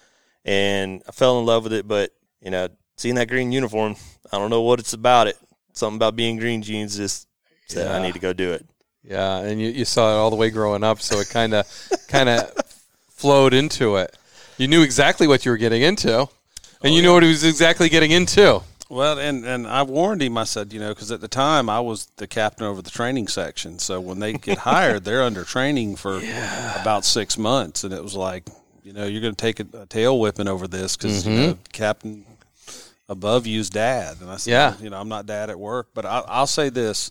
and 0.44 1.02
I 1.08 1.12
fell 1.12 1.38
in 1.38 1.46
love 1.46 1.62
with 1.62 1.72
it. 1.72 1.86
But 1.86 2.10
you 2.42 2.50
know, 2.50 2.68
seeing 2.96 3.14
that 3.14 3.28
green 3.28 3.52
uniform, 3.52 3.94
I 4.32 4.38
don't 4.38 4.50
know 4.50 4.62
what 4.62 4.80
it's 4.80 4.92
about 4.94 5.28
it. 5.28 5.38
Something 5.72 5.96
about 5.96 6.16
being 6.16 6.36
green 6.36 6.62
jeans 6.62 6.96
just 6.96 7.28
said 7.68 7.88
I 7.88 8.02
need 8.02 8.14
to 8.14 8.20
go 8.20 8.32
do 8.32 8.52
it. 8.52 8.66
Yeah, 9.02 9.38
and 9.38 9.60
you, 9.60 9.70
you 9.70 9.84
saw 9.84 10.10
it 10.10 10.18
all 10.18 10.30
the 10.30 10.36
way 10.36 10.50
growing 10.50 10.84
up, 10.84 11.00
so 11.00 11.18
it 11.20 11.28
kind 11.30 11.54
of 11.54 11.66
kind 12.08 12.28
of 12.28 12.52
flowed 13.08 13.54
into 13.54 13.96
it. 13.96 14.16
You 14.58 14.68
knew 14.68 14.82
exactly 14.82 15.26
what 15.26 15.44
you 15.44 15.50
were 15.50 15.56
getting 15.56 15.82
into, 15.82 16.20
and 16.20 16.28
oh, 16.84 16.88
you 16.88 17.02
knew 17.02 17.14
what 17.14 17.22
he 17.22 17.28
was 17.28 17.44
exactly 17.44 17.88
getting 17.88 18.10
into. 18.10 18.62
Well, 18.90 19.18
and 19.18 19.44
and 19.44 19.66
I 19.66 19.84
warned 19.84 20.20
him. 20.20 20.36
I 20.36 20.44
said, 20.44 20.72
you 20.72 20.80
know, 20.80 20.90
because 20.90 21.12
at 21.12 21.20
the 21.20 21.28
time 21.28 21.70
I 21.70 21.80
was 21.80 22.06
the 22.16 22.26
captain 22.26 22.66
over 22.66 22.82
the 22.82 22.90
training 22.90 23.28
section. 23.28 23.78
So 23.78 24.00
when 24.00 24.18
they 24.18 24.34
get 24.34 24.58
hired, 24.70 25.04
they're 25.04 25.22
under 25.22 25.44
training 25.44 25.96
for 25.96 26.20
about 26.80 27.04
six 27.04 27.38
months, 27.38 27.84
and 27.84 27.94
it 27.94 28.02
was 28.02 28.16
like, 28.16 28.48
you 28.82 28.92
know, 28.92 29.06
you're 29.06 29.22
going 29.22 29.34
to 29.34 29.40
take 29.40 29.60
a, 29.60 29.82
a 29.82 29.86
tail 29.86 30.18
whipping 30.18 30.48
over 30.48 30.66
this 30.66 30.96
because 30.96 31.26
you 31.26 31.32
know, 31.32 31.52
mm-hmm. 31.52 31.62
captain 31.72 32.26
above 33.10 33.46
you's 33.46 33.68
dad. 33.68 34.16
And 34.22 34.30
I 34.30 34.36
said, 34.36 34.52
Yeah. 34.52 34.74
you 34.80 34.88
know, 34.88 34.98
I'm 34.98 35.08
not 35.08 35.26
dad 35.26 35.50
at 35.50 35.58
work, 35.58 35.88
but 35.92 36.06
I, 36.06 36.22
I'll 36.26 36.46
say 36.46 36.70
this: 36.70 37.10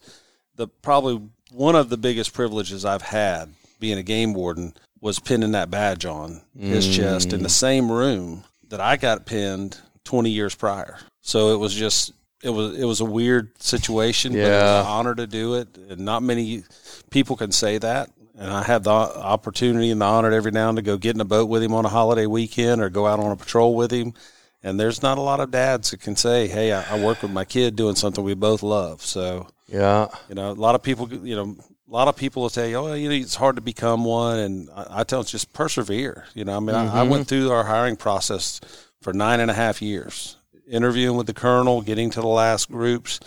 the 0.56 0.68
probably 0.68 1.22
one 1.51 1.75
of 1.75 1.89
the 1.89 1.98
biggest 1.98 2.34
privileges 2.34 2.86
I've 2.86 3.03
had 3.03 3.53
being 3.79 4.00
a 4.00 4.03
game 4.03 4.34
warden 4.34 4.74
was 5.01 5.20
pinning 5.20 5.51
that 5.51 5.70
badge 5.70 6.06
on 6.06 6.41
his 6.58 6.94
chest 6.94 7.32
in 7.32 7.41
the 7.41 7.48
mm. 7.48 7.51
same 7.51 7.91
room 7.91 8.44
that 8.68 8.82
I 8.82 8.98
got 8.98 9.25
pinned 9.25 9.79
20 10.03 10.29
years 10.29 10.53
prior. 10.56 10.98
So 11.22 11.53
it 11.53 11.58
was 11.58 11.74
just 11.74 12.13
it 12.44 12.50
was 12.50 12.77
it 12.77 12.86
was 12.86 13.01
a 13.01 13.06
weird 13.06 13.62
situation, 13.62 14.34
but 14.34 14.39
it 14.39 14.50
was 14.50 14.86
an 14.86 14.91
honor 14.91 15.15
to 15.15 15.27
do 15.27 15.56
it, 15.56 15.68
and 15.89 16.00
not 16.00 16.24
many 16.24 16.63
people 17.10 17.36
can 17.36 17.51
say 17.51 17.77
that. 17.77 18.10
And 18.38 18.50
I 18.50 18.63
have 18.63 18.84
the 18.84 18.91
opportunity 18.91 19.91
and 19.91 20.00
the 20.00 20.06
honor 20.06 20.32
every 20.32 20.51
now 20.51 20.70
and 20.70 20.77
to 20.77 20.82
go 20.82 20.96
get 20.96 21.13
in 21.13 21.20
a 21.20 21.25
boat 21.25 21.50
with 21.50 21.62
him 21.62 21.74
on 21.74 21.86
a 21.86 21.89
holiday 21.89 22.25
weekend 22.25 22.82
or 22.82 22.89
go 22.89 23.06
out 23.06 23.20
on 23.20 23.34
a 23.34 23.36
patrol 23.36 23.75
with 23.75 23.91
him. 23.91 24.13
And 24.62 24.80
there's 24.80 25.01
not 25.01 25.18
a 25.18 25.22
lot 25.22 25.39
of 25.39 25.51
dads 25.51 25.92
that 25.92 26.01
can 26.01 26.16
say, 26.16 26.48
"Hey, 26.48 26.74
I, 26.74 26.96
I 26.96 27.04
work 27.04 27.22
with 27.22 27.32
my 27.32 27.46
kid 27.46 27.75
doing 27.75 27.96
something 27.96 28.24
we 28.24 28.34
both 28.34 28.62
love." 28.62 29.01
So 29.01 29.48
Yeah, 29.68 30.08
you 30.28 30.36
know, 30.36 30.51
a 30.51 30.54
lot 30.54 30.75
of 30.75 30.84
people, 30.84 31.12
you 31.13 31.36
know, 31.36 31.56
a 31.88 31.92
lot 31.92 32.08
of 32.08 32.16
people 32.16 32.42
will 32.42 32.50
say, 32.50 32.74
"Oh, 32.75 32.94
you 32.94 33.10
know, 33.10 33.16
it's 33.16 33.36
hard 33.36 33.56
to 33.56 33.62
become 33.62 34.04
one," 34.04 34.39
and 34.39 34.70
I, 34.75 35.01
I 35.01 35.04
tell 35.04 35.22
them 35.22 35.28
just 35.28 35.54
persevere. 35.54 36.25
You 36.34 36.46
know, 36.46 36.58
I 36.58 36.60
mean, 36.60 36.75
I, 36.75 36.86
I 36.86 37.01
mm-hmm. 37.01 37.10
went 37.10 37.28
through 37.28 37.51
our 37.51 37.63
hiring 37.63 37.96
process 37.96 38.60
for 39.01 39.13
nine 39.13 39.39
and 39.39 39.50
a 39.50 39.54
half 39.54 39.82
years, 39.82 40.38
interviewing 40.68 41.16
with 41.16 41.28
the 41.28 41.34
colonel, 41.34 41.82
getting 41.82 42.10
to 42.12 42.22
the 42.22 42.28
last 42.28 42.70
groups, 42.70 43.20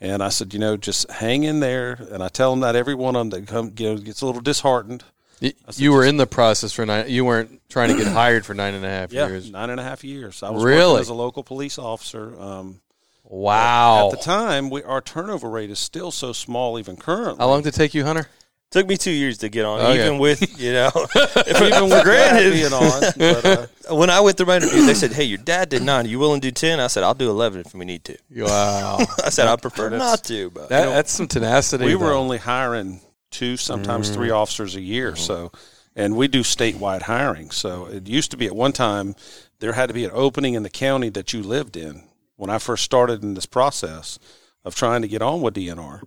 and 0.00 0.22
I 0.22 0.30
said, 0.30 0.54
you 0.54 0.60
know, 0.60 0.76
just 0.76 1.10
hang 1.10 1.44
in 1.44 1.60
there. 1.60 1.98
And 2.10 2.22
I 2.22 2.28
tell 2.28 2.50
them 2.50 2.60
that 2.60 2.74
every 2.74 2.94
one 2.94 3.16
of 3.16 3.30
them 3.30 3.40
that 3.40 3.48
come, 3.48 3.72
you 3.78 3.90
know, 3.90 3.96
gets 3.98 4.22
a 4.22 4.26
little 4.26 4.40
disheartened. 4.40 5.04
Y- 5.42 5.54
you 5.76 5.92
were 5.92 6.04
in 6.04 6.16
the 6.18 6.26
process 6.26 6.72
for 6.72 6.84
nine. 6.84 7.08
You 7.08 7.24
weren't 7.24 7.62
trying 7.68 7.90
to 7.90 7.96
get 7.96 8.12
hired 8.12 8.44
for 8.44 8.54
nine 8.54 8.74
and 8.74 8.84
a 8.84 8.88
half 8.88 9.12
Yeah, 9.12 9.26
years. 9.28 9.50
nine 9.50 9.70
and 9.70 9.80
a 9.80 9.82
half 9.82 10.04
years. 10.04 10.42
I 10.42 10.50
was 10.50 10.62
Really? 10.62 10.92
working 10.92 11.00
as 11.00 11.08
a 11.08 11.14
local 11.14 11.42
police 11.42 11.78
officer. 11.78 12.38
Um, 12.40 12.80
Wow. 13.24 14.10
At 14.10 14.18
the 14.18 14.24
time, 14.24 14.70
we, 14.70 14.82
our 14.82 15.00
turnover 15.00 15.48
rate 15.48 15.70
is 15.70 15.78
still 15.78 16.10
so 16.10 16.32
small, 16.32 16.80
even 16.80 16.96
currently. 16.96 17.36
How 17.38 17.46
long 17.46 17.62
did 17.62 17.74
it 17.74 17.76
take 17.76 17.94
you, 17.94 18.04
Hunter? 18.04 18.26
Took 18.72 18.88
me 18.88 18.96
two 18.96 19.12
years 19.12 19.38
to 19.38 19.48
get 19.48 19.64
on, 19.64 19.80
Okay. 19.80 20.04
even 20.04 20.18
with 20.18 20.60
you 20.60 20.72
know, 20.72 20.90
even 21.46 21.88
with 21.88 22.02
granted, 22.04 22.52
being 22.52 22.72
on, 22.72 23.02
but, 23.16 23.44
uh, 23.44 23.66
when 23.94 24.10
I 24.10 24.18
went 24.20 24.36
through 24.36 24.46
my 24.46 24.56
interview, 24.56 24.84
they 24.84 24.94
said, 24.94 25.12
"Hey, 25.12 25.24
your 25.24 25.38
dad 25.38 25.68
did 25.68 25.82
nine. 25.82 26.06
Are 26.06 26.08
you 26.08 26.18
willing 26.20 26.40
to 26.40 26.46
do 26.48 26.52
10? 26.52 26.78
I 26.78 26.86
said, 26.86 27.02
"I'll 27.02 27.14
do 27.14 27.30
eleven 27.30 27.60
if 27.62 27.74
we 27.74 27.84
need 27.84 28.04
to." 28.04 28.16
Wow. 28.36 28.98
I 29.24 29.30
said, 29.30 29.48
"I 29.48 29.56
prefer 29.56 29.90
not 29.90 30.22
to." 30.24 30.50
But 30.50 30.68
That, 30.68 30.86
that's 30.86 31.10
some 31.12 31.26
tenacity. 31.26 31.84
we 31.84 31.96
were 31.96 32.12
only 32.12 32.38
hiring 32.38 33.00
two, 33.30 33.56
sometimes 33.56 34.06
Mm-hmm. 34.08 34.14
three 34.20 34.30
officers 34.30 34.76
a 34.76 34.80
year. 34.80 35.16
So, 35.16 35.52
and 35.96 36.16
we 36.16 36.28
do 36.28 36.40
statewide 36.40 37.02
hiring. 37.02 37.50
So 37.50 37.86
it 37.86 38.08
used 38.08 38.30
to 38.32 38.36
be 38.36 38.46
at 38.46 38.54
one 38.56 38.72
time 38.72 39.14
there 39.60 39.72
had 39.74 39.88
to 39.88 39.94
be 39.94 40.04
an 40.04 40.10
opening 40.14 40.54
in 40.54 40.62
the 40.62 40.70
county 40.70 41.08
that 41.10 41.32
you 41.32 41.42
lived 41.42 41.76
in. 41.76 42.04
When 42.36 42.48
I 42.50 42.58
first 42.58 42.84
started 42.84 43.22
in 43.22 43.34
this 43.34 43.44
process 43.46 44.18
of 44.64 44.74
trying 44.74 45.02
to 45.02 45.08
get 45.08 45.20
on 45.22 45.42
with 45.42 45.54
DNR, 45.54 46.02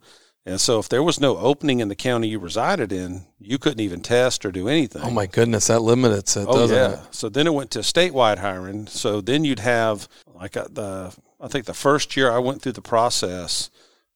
and 0.45 0.59
so 0.59 0.79
if 0.79 0.89
there 0.89 1.03
was 1.03 1.19
no 1.21 1.37
opening 1.37 1.79
in 1.79 1.87
the 1.89 1.95
county 1.95 2.27
you 2.27 2.39
resided 2.39 2.91
in, 2.91 3.25
you 3.39 3.57
couldn't 3.59 3.79
even 3.79 4.01
test 4.01 4.43
or 4.45 4.51
do 4.51 4.67
anything. 4.67 5.01
Oh 5.03 5.09
my 5.11 5.25
goodness, 5.27 5.67
that 5.67 5.79
limits 5.81 6.35
it, 6.35 6.47
Oh 6.49 6.53
doesn't 6.53 6.75
yeah. 6.75 6.93
it? 7.05 7.15
So 7.15 7.29
then 7.29 7.45
it 7.47 7.53
went 7.53 7.71
to 7.71 7.79
statewide 7.79 8.39
hiring. 8.39 8.87
So 8.87 9.21
then 9.21 9.45
you'd 9.45 9.59
have 9.59 10.09
like 10.33 10.57
uh, 10.57 10.65
the 10.71 11.15
I 11.39 11.47
think 11.49 11.65
the 11.65 11.73
first 11.73 12.17
year 12.17 12.31
I 12.31 12.39
went 12.39 12.61
through 12.61 12.71
the 12.73 12.81
process, 12.81 13.69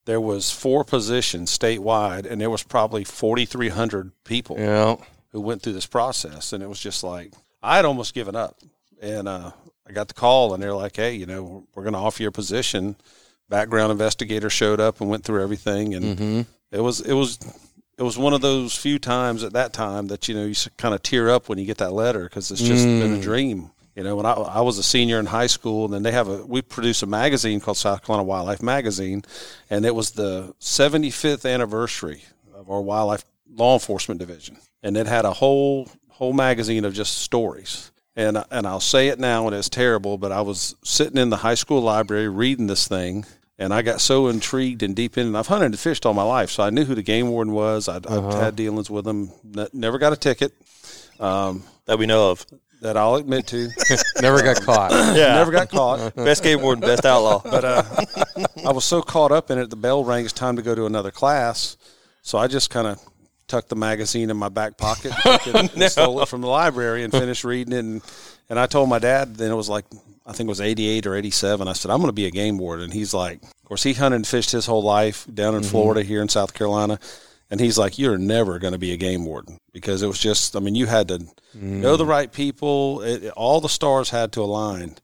there 0.07 0.19
was 0.21 0.49
four 0.49 0.83
positions 0.83 1.55
statewide, 1.55 2.25
and 2.25 2.41
there 2.41 2.49
was 2.49 2.63
probably 2.63 3.03
forty 3.03 3.45
three 3.45 3.69
hundred 3.69 4.11
people 4.23 4.57
Yeah. 4.57 4.95
who 5.31 5.41
went 5.41 5.61
through 5.61 5.73
this 5.73 5.85
process, 5.85 6.53
and 6.53 6.63
it 6.63 6.67
was 6.69 6.79
just 6.79 7.03
like 7.03 7.33
I 7.61 7.75
had 7.75 7.85
almost 7.85 8.13
given 8.15 8.35
up, 8.35 8.57
and 9.01 9.27
uh, 9.27 9.51
I 9.87 9.91
got 9.91 10.07
the 10.07 10.13
call, 10.15 10.53
and 10.53 10.63
they're 10.63 10.73
like, 10.73 10.95
"Hey, 10.95 11.13
you 11.15 11.25
know, 11.27 11.67
we're 11.75 11.83
going 11.83 11.93
to 11.93 11.99
offer 11.99 12.23
you 12.23 12.29
a 12.29 12.31
position." 12.31 12.95
background 13.49 13.93
investigator 13.93 14.49
showed 14.49 14.81
up 14.81 14.99
and 14.99 15.09
went 15.09 15.23
through 15.23 15.41
everything, 15.41 15.95
and 15.95 16.03
Mm-hmm. 16.05 16.41
it 16.71 16.81
was 16.81 16.99
it 16.99 17.13
was 17.13 17.39
it 17.97 18.03
was 18.03 18.17
one 18.17 18.33
of 18.33 18.41
those 18.41 18.75
few 18.75 18.99
times 18.99 19.41
at 19.43 19.53
that 19.53 19.71
time 19.71 20.07
that 20.07 20.27
you 20.27 20.35
know 20.35 20.43
you 20.45 20.53
kind 20.77 20.93
of 20.93 21.01
tear 21.01 21.29
up 21.29 21.47
when 21.47 21.57
you 21.57 21.65
get 21.65 21.77
that 21.77 21.93
letter 21.93 22.23
because 22.23 22.51
it's 22.51 22.61
just 22.61 22.83
been 22.85 23.13
Mm. 23.15 23.19
a 23.19 23.21
dream. 23.21 23.71
You 23.97 24.03
know, 24.03 24.15
when 24.15 24.27
I, 24.27 24.33
I 24.33 24.61
was 24.61 24.77
a 24.77 24.83
senior 24.83 25.19
in 25.19 25.25
high 25.25 25.47
school, 25.47 25.85
and 25.85 25.93
then 25.93 26.03
they 26.03 26.11
have 26.11 26.27
a 26.27 26.45
we 26.45 26.61
produce 26.61 27.01
a 27.01 27.07
magazine 27.07 27.59
called 27.59 27.77
South 27.77 28.05
Carolina 28.05 28.25
Wildlife 28.25 28.61
Magazine, 28.61 29.23
and 29.71 29.87
it 29.87 29.95
was 29.95 30.11
the 30.11 30.53
75th 30.59 31.51
anniversary 31.51 32.21
of 32.53 32.69
our 32.69 32.79
wildlife 32.79 33.25
law 33.51 33.73
enforcement 33.73 34.19
division, 34.19 34.57
and 34.83 34.95
it 34.95 35.07
had 35.07 35.25
a 35.25 35.33
whole 35.33 35.89
whole 36.09 36.31
magazine 36.31 36.85
of 36.85 36.93
just 36.93 37.17
stories. 37.17 37.91
And 38.15 38.43
and 38.51 38.67
I'll 38.67 38.79
say 38.79 39.07
it 39.07 39.17
now, 39.17 39.47
and 39.47 39.55
it's 39.55 39.67
terrible, 39.67 40.19
but 40.19 40.31
I 40.31 40.41
was 40.41 40.75
sitting 40.83 41.17
in 41.17 41.31
the 41.31 41.37
high 41.37 41.55
school 41.55 41.81
library 41.81 42.29
reading 42.29 42.67
this 42.67 42.87
thing, 42.87 43.25
and 43.57 43.73
I 43.73 43.81
got 43.81 43.99
so 43.99 44.27
intrigued 44.27 44.83
and 44.83 44.95
deep 44.95 45.17
in 45.17 45.33
it. 45.33 45.39
I've 45.39 45.47
hunted 45.47 45.65
and 45.65 45.79
fished 45.79 46.05
all 46.05 46.13
my 46.13 46.21
life, 46.21 46.51
so 46.51 46.61
I 46.61 46.69
knew 46.69 46.85
who 46.85 46.93
the 46.93 47.01
game 47.01 47.29
warden 47.29 47.51
was. 47.51 47.89
I'd, 47.89 48.05
I've 48.05 48.31
had 48.35 48.55
dealings 48.55 48.91
with 48.91 49.07
him. 49.07 49.31
Never 49.73 49.97
got 49.97 50.13
a 50.13 50.17
ticket 50.17 50.53
um, 51.19 51.63
that 51.85 51.97
we 51.97 52.05
know 52.05 52.29
of. 52.29 52.45
That 52.81 52.97
I'll 52.97 53.15
admit 53.15 53.47
to. 53.47 53.69
Never 54.21 54.41
got 54.41 54.61
caught. 54.61 54.91
Yeah, 55.17 55.35
Never 55.35 55.51
got 55.51 55.69
caught. 55.69 56.15
best 56.15 56.43
game 56.43 56.61
warden, 56.61 56.81
best 56.81 57.05
outlaw. 57.05 57.41
But 57.43 57.65
uh, 57.65 57.83
I 58.65 58.71
was 58.71 58.85
so 58.85 59.01
caught 59.01 59.31
up 59.31 59.49
in 59.49 59.57
it, 59.57 59.69
the 59.69 59.75
bell 59.75 60.03
rang. 60.03 60.25
It's 60.25 60.33
time 60.33 60.55
to 60.57 60.61
go 60.61 60.75
to 60.75 60.85
another 60.85 61.11
class. 61.11 61.77
So 62.21 62.37
I 62.37 62.47
just 62.47 62.69
kind 62.69 62.87
of 62.87 62.99
tucked 63.47 63.69
the 63.69 63.75
magazine 63.75 64.29
in 64.29 64.37
my 64.37 64.49
back 64.49 64.77
pocket, 64.77 65.13
took 65.21 65.47
it, 65.47 65.55
and 65.75 65.83
stole 65.91 66.21
it 66.21 66.27
from 66.27 66.41
the 66.41 66.47
library, 66.47 67.03
and 67.03 67.11
finished 67.11 67.43
reading 67.43 67.73
it. 67.73 67.79
And, 67.79 68.01
and 68.49 68.59
I 68.59 68.65
told 68.65 68.89
my 68.89 68.99
dad. 68.99 69.35
Then 69.35 69.51
it 69.51 69.55
was 69.55 69.69
like 69.69 69.85
I 70.25 70.33
think 70.33 70.47
it 70.47 70.49
was 70.49 70.61
eighty 70.61 70.87
eight 70.87 71.07
or 71.07 71.15
eighty 71.15 71.31
seven. 71.31 71.67
I 71.67 71.73
said 71.73 71.89
I'm 71.89 71.97
going 71.97 72.09
to 72.09 72.13
be 72.13 72.25
a 72.25 72.31
game 72.31 72.57
warden. 72.57 72.85
And 72.85 72.93
he's 72.93 73.13
like, 73.13 73.41
of 73.41 73.63
course, 73.65 73.83
he 73.83 73.93
hunted 73.93 74.17
and 74.17 74.27
fished 74.27 74.51
his 74.51 74.65
whole 74.65 74.83
life 74.83 75.25
down 75.33 75.55
in 75.55 75.63
Florida, 75.63 76.03
here 76.03 76.21
in 76.21 76.29
South 76.29 76.53
Carolina. 76.53 76.99
And 77.49 77.59
he's 77.59 77.77
like, 77.77 77.97
you're 77.97 78.17
never 78.17 78.59
going 78.59 78.73
to 78.73 78.77
be 78.79 78.91
a 78.91 78.97
game 78.97 79.25
warden 79.25 79.57
because 79.71 80.03
it 80.03 80.07
was 80.07 80.19
just, 80.19 80.55
I 80.55 80.59
mean, 80.59 80.75
you 80.75 80.85
had 80.85 81.07
to 81.07 81.25
know 81.53 81.95
the 81.95 82.05
right 82.05 82.31
people. 82.31 83.01
It, 83.01 83.29
all 83.37 83.61
the 83.61 83.69
stars 83.69 84.09
had 84.09 84.33
to 84.33 84.41
align. 84.41 84.95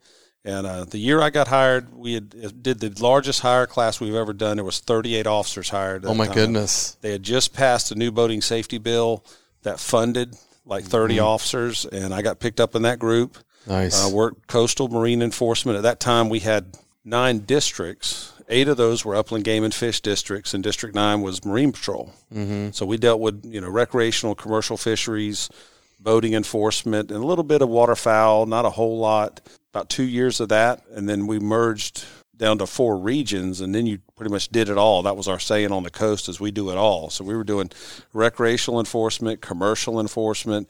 And 0.46 0.68
uh, 0.68 0.84
the 0.84 0.98
year 0.98 1.22
I 1.22 1.30
got 1.30 1.48
hired, 1.48 1.94
we 1.96 2.16
had, 2.16 2.36
uh, 2.44 2.50
did 2.62 2.82
the 2.82 2.94
largest 3.02 3.40
hire 3.40 3.66
class 3.66 4.02
we've 4.02 4.14
ever 4.14 4.34
done. 4.34 4.58
There 4.58 4.66
was 4.66 4.80
38 4.80 5.26
officers 5.26 5.70
hired. 5.70 6.04
Oh 6.06 6.14
my 6.14 6.26
time. 6.26 6.36
goodness. 6.36 6.98
They 7.00 7.14
had 7.14 7.24
just 7.24 7.54
passed 7.54 7.94
a 7.94 7.96
new 7.96 8.12
boating 8.12 8.42
safety 8.42 8.78
bill 8.78 9.24
that 9.62 9.80
funded 9.80 10.36
like 10.66 10.84
30 10.84 11.16
Mm-hmm. 11.16 11.26
officers, 11.26 11.86
and 11.86 12.14
I 12.14 12.22
got 12.22 12.40
picked 12.40 12.60
up 12.60 12.76
in 12.76 12.82
that 12.82 13.00
group. 13.00 13.38
Nice. 13.68 14.06
Uh, 14.06 14.10
worked 14.10 14.48
coastal 14.48 14.90
marine 14.90 15.22
enforcement. 15.22 15.78
At 15.78 15.84
that 15.84 16.02
time, 16.02 16.28
we 16.28 16.40
had 16.40 16.78
nine 17.06 17.40
districts. 17.40 18.33
Eight 18.50 18.68
of 18.68 18.78
those 18.78 19.06
were 19.06 19.16
upland 19.16 19.44
game 19.44 19.64
and 19.64 19.74
fish 19.74 20.02
districts, 20.02 20.54
and 20.54 20.64
District 20.64 20.94
Nine 20.94 21.22
was 21.22 21.46
marine 21.46 21.72
patrol. 21.72 22.14
Mm-hmm. 22.34 22.72
So 22.72 22.86
we 22.86 22.98
dealt 22.98 23.20
with 23.20 23.46
you 23.46 23.62
know 23.62 23.70
recreational, 23.70 24.36
commercial 24.36 24.78
fisheries, 24.78 25.50
boating 26.00 26.34
enforcement, 26.34 27.12
and 27.12 27.24
a 27.24 27.26
little 27.26 27.44
bit 27.44 27.62
of 27.62 27.70
waterfowl. 27.70 28.46
Not 28.46 28.66
a 28.66 28.72
whole 28.72 28.98
lot. 28.98 29.42
About 29.74 29.90
two 29.90 30.04
years 30.04 30.40
of 30.40 30.50
that, 30.50 30.84
and 30.94 31.10
then 31.10 31.26
we 31.26 31.40
merged 31.40 32.06
down 32.38 32.58
to 32.60 32.68
four 32.68 32.98
regions, 32.98 33.62
and 33.62 33.74
then 33.74 33.88
you 33.88 34.00
pretty 34.16 34.32
much 34.32 34.50
did 34.50 34.70
it 34.70 34.78
all. 34.78 35.02
That 35.04 35.18
was 35.18 35.28
our 35.28 35.40
saying 35.40 35.72
on 35.72 35.84
the 35.84 35.90
coast: 35.90 36.30
is 36.30 36.40
we 36.40 36.52
do 36.52 36.70
it 36.70 36.78
all. 36.78 37.10
So 37.10 37.24
we 37.24 37.36
were 37.36 37.44
doing 37.44 37.72
recreational 38.14 38.80
enforcement, 38.80 39.42
commercial 39.42 40.00
enforcement. 40.00 40.70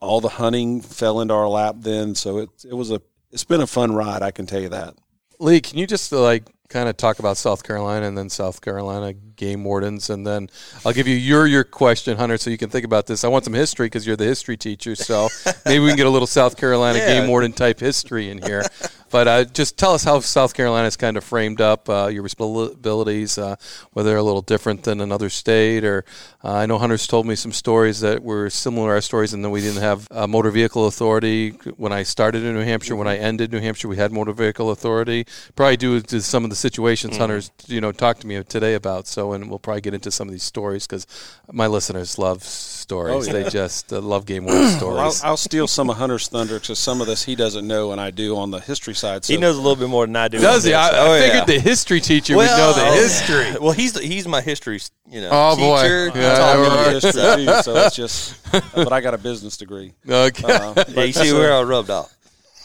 All 0.00 0.20
the 0.20 0.28
hunting 0.28 0.80
fell 0.80 1.20
into 1.20 1.34
our 1.34 1.48
lap 1.48 1.76
then, 1.78 2.14
so 2.14 2.38
it 2.38 2.50
it 2.64 2.74
was 2.74 2.90
a 2.90 3.00
it's 3.30 3.44
been 3.44 3.60
a 3.60 3.66
fun 3.66 3.92
ride. 3.92 4.22
I 4.22 4.30
can 4.30 4.46
tell 4.46 4.60
you 4.60 4.68
that. 4.70 4.94
Lee, 5.38 5.60
can 5.60 5.78
you 5.78 5.86
just 5.86 6.10
like 6.12 6.44
kind 6.68 6.88
of 6.88 6.96
talk 6.96 7.18
about 7.18 7.36
South 7.36 7.62
Carolina 7.62 8.06
and 8.06 8.16
then 8.16 8.28
South 8.28 8.60
Carolina 8.60 9.12
game 9.12 9.64
wardens, 9.64 10.08
and 10.10 10.26
then 10.26 10.48
I'll 10.84 10.92
give 10.92 11.06
you 11.06 11.14
your 11.16 11.46
your 11.46 11.64
question, 11.64 12.16
Hunter, 12.16 12.38
so 12.38 12.50
you 12.50 12.58
can 12.58 12.70
think 12.70 12.84
about 12.84 13.06
this. 13.06 13.24
I 13.24 13.28
want 13.28 13.44
some 13.44 13.54
history 13.54 13.86
because 13.86 14.06
you're 14.06 14.16
the 14.16 14.24
history 14.24 14.56
teacher, 14.56 14.94
so 14.94 15.28
maybe 15.66 15.80
we 15.80 15.88
can 15.88 15.96
get 15.96 16.06
a 16.06 16.10
little 16.10 16.26
South 16.26 16.56
Carolina 16.56 16.98
Yeah. 16.98 17.20
game 17.20 17.28
warden 17.28 17.52
type 17.52 17.80
history 17.80 18.30
in 18.30 18.42
here. 18.42 18.64
But 19.08 19.28
uh, 19.28 19.44
just 19.44 19.78
tell 19.78 19.92
us 19.94 20.02
how 20.02 20.18
South 20.18 20.52
Carolina 20.52 20.88
is 20.88 20.96
kind 20.96 21.16
of 21.16 21.22
framed 21.22 21.60
up, 21.60 21.88
uh, 21.88 22.08
your 22.08 22.24
responsibilities, 22.24 23.38
uh, 23.38 23.54
whether 23.92 24.08
they're 24.10 24.18
a 24.18 24.22
little 24.22 24.42
different 24.42 24.82
than 24.82 25.00
another 25.00 25.30
state, 25.30 25.84
or 25.84 26.04
uh, 26.46 26.52
I 26.52 26.66
know 26.66 26.78
Hunter's 26.78 27.06
told 27.08 27.26
me 27.26 27.34
some 27.34 27.50
stories 27.52 28.00
that 28.00 28.22
were 28.22 28.48
similar 28.50 28.88
to 28.88 28.92
our 28.94 29.00
stories, 29.00 29.32
and 29.34 29.42
then 29.44 29.50
we 29.50 29.60
didn't 29.60 29.82
have 29.82 30.06
uh, 30.12 30.26
motor 30.28 30.50
vehicle 30.52 30.86
authority 30.86 31.50
when 31.76 31.92
I 31.92 32.04
started 32.04 32.44
in 32.44 32.54
New 32.54 32.62
Hampshire. 32.62 32.94
When 32.94 33.08
I 33.08 33.16
ended 33.16 33.50
New 33.52 33.58
Hampshire, 33.60 33.88
we 33.88 33.96
had 33.96 34.12
motor 34.12 34.32
vehicle 34.32 34.70
authority. 34.70 35.26
Probably 35.56 35.76
due 35.76 36.00
to 36.00 36.20
some 36.22 36.44
of 36.44 36.50
the 36.50 36.56
situations 36.56 37.16
Hunter's 37.16 37.50
you 37.66 37.80
know 37.80 37.90
talked 37.90 38.20
to 38.20 38.26
me 38.28 38.40
today 38.44 38.74
about. 38.74 39.08
So, 39.08 39.32
and 39.32 39.50
we'll 39.50 39.58
probably 39.58 39.80
get 39.80 39.94
into 39.94 40.10
some 40.12 40.28
of 40.28 40.32
these 40.32 40.44
stories 40.44 40.86
because 40.86 41.06
my 41.52 41.66
listeners 41.66 42.18
love 42.18 42.44
stories. 42.44 43.14
Oh, 43.14 43.26
yeah. 43.26 43.42
They 43.42 43.50
just 43.50 43.92
uh, 43.92 44.00
love 44.00 44.26
game 44.26 44.44
warden 44.44 44.62
Well, 44.80 44.98
I'll, 44.98 45.10
stories. 45.10 45.24
I'll 45.24 45.36
steal 45.36 45.66
some 45.66 45.90
of 45.90 45.96
Hunter's 45.96 46.28
thunder 46.28 46.60
because 46.60 46.78
some 46.78 47.00
of 47.00 47.08
this 47.08 47.24
he 47.24 47.34
doesn't 47.34 47.66
know 47.66 47.90
and 47.90 48.00
I 48.00 48.12
do 48.12 48.36
on 48.36 48.52
the 48.52 48.60
history 48.60 48.94
side. 48.94 49.24
So 49.24 49.32
he 49.32 49.38
knows 49.40 49.56
a 49.56 49.60
little 49.60 49.74
bit 49.74 49.88
more 49.88 50.06
than 50.06 50.14
I 50.14 50.28
do. 50.28 50.38
Does 50.38 50.62
he? 50.62 50.72
I, 50.74 50.90
this. 50.90 50.98
I 51.00 51.06
Oh, 51.06 51.18
figured 51.18 51.48
yeah. 51.48 51.54
the 51.56 51.58
history 51.60 52.00
teacher 52.00 52.36
would 52.36 52.46
know 52.46 52.72
the 52.72 52.82
Well, 52.82 52.94
history. 52.94 53.56
Well, 53.60 53.72
he's 53.72 53.92
the, 53.94 54.00
he's 54.02 54.28
my 54.28 54.40
history, 54.40 54.80
you 55.10 55.20
know, 55.22 55.30
Oh, 55.32 55.56
boy. 55.56 55.82
teacher. 55.82 56.06
Yeah, 56.20 56.35
taught 56.38 56.86
me 56.88 56.92
history 56.94 57.44
too, 57.46 57.62
so 57.62 57.76
it's 57.76 57.96
just. 57.96 58.52
But 58.74 58.92
I 58.92 59.00
got 59.00 59.14
a 59.14 59.18
business 59.18 59.56
degree. 59.56 59.92
Okay. 60.08 60.44
Uh, 60.52 60.84
Yeah, 60.88 61.04
you 61.04 61.12
see 61.12 61.28
so- 61.28 61.38
where 61.38 61.52
I 61.54 61.62
rubbed 61.62 61.90
off. 61.90 62.14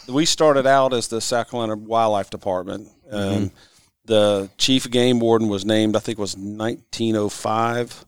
we 0.08 0.24
started 0.26 0.66
out 0.66 0.92
as 0.92 1.08
the 1.08 1.20
South 1.20 1.50
Carolina 1.50 1.76
Wildlife 1.76 2.30
Department. 2.30 2.88
Um, 3.10 3.50
The 4.04 4.50
chief 4.58 4.90
game 4.90 5.20
warden 5.20 5.48
was 5.48 5.64
named, 5.64 5.94
I 5.94 6.00
think, 6.00 6.18
it 6.18 6.20
was 6.20 6.36
1905, 6.36 8.04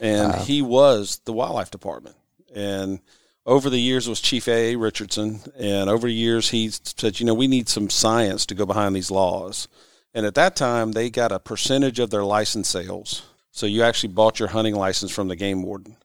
and 0.00 0.34
he 0.42 0.62
was 0.62 1.20
the 1.24 1.32
Wildlife 1.32 1.70
Department. 1.70 2.16
And 2.54 3.00
over 3.46 3.70
the 3.70 3.78
years, 3.80 4.06
it 4.06 4.10
was 4.10 4.20
Chief 4.20 4.46
A. 4.48 4.72
A. 4.72 4.76
Richardson, 4.76 5.40
and 5.58 5.88
over 5.88 6.06
the 6.06 6.12
years, 6.14 6.50
he 6.50 6.70
said, 6.70 7.18
you 7.18 7.26
know, 7.26 7.34
we 7.34 7.48
need 7.48 7.68
some 7.68 7.88
science 7.90 8.44
to 8.46 8.54
go 8.54 8.66
behind 8.66 8.94
these 8.94 9.10
laws. 9.10 9.68
And 10.14 10.26
at 10.26 10.34
that 10.34 10.56
time, 10.56 10.92
they 10.92 11.10
got 11.10 11.32
a 11.32 11.38
percentage 11.38 11.98
of 11.98 12.10
their 12.10 12.24
license 12.24 12.68
sales. 12.68 13.22
So 13.58 13.66
you 13.66 13.82
actually 13.82 14.12
bought 14.12 14.38
your 14.38 14.50
hunting 14.50 14.76
license 14.76 15.10
from 15.10 15.26
the 15.26 15.34
game 15.34 15.64
warden. 15.64 15.96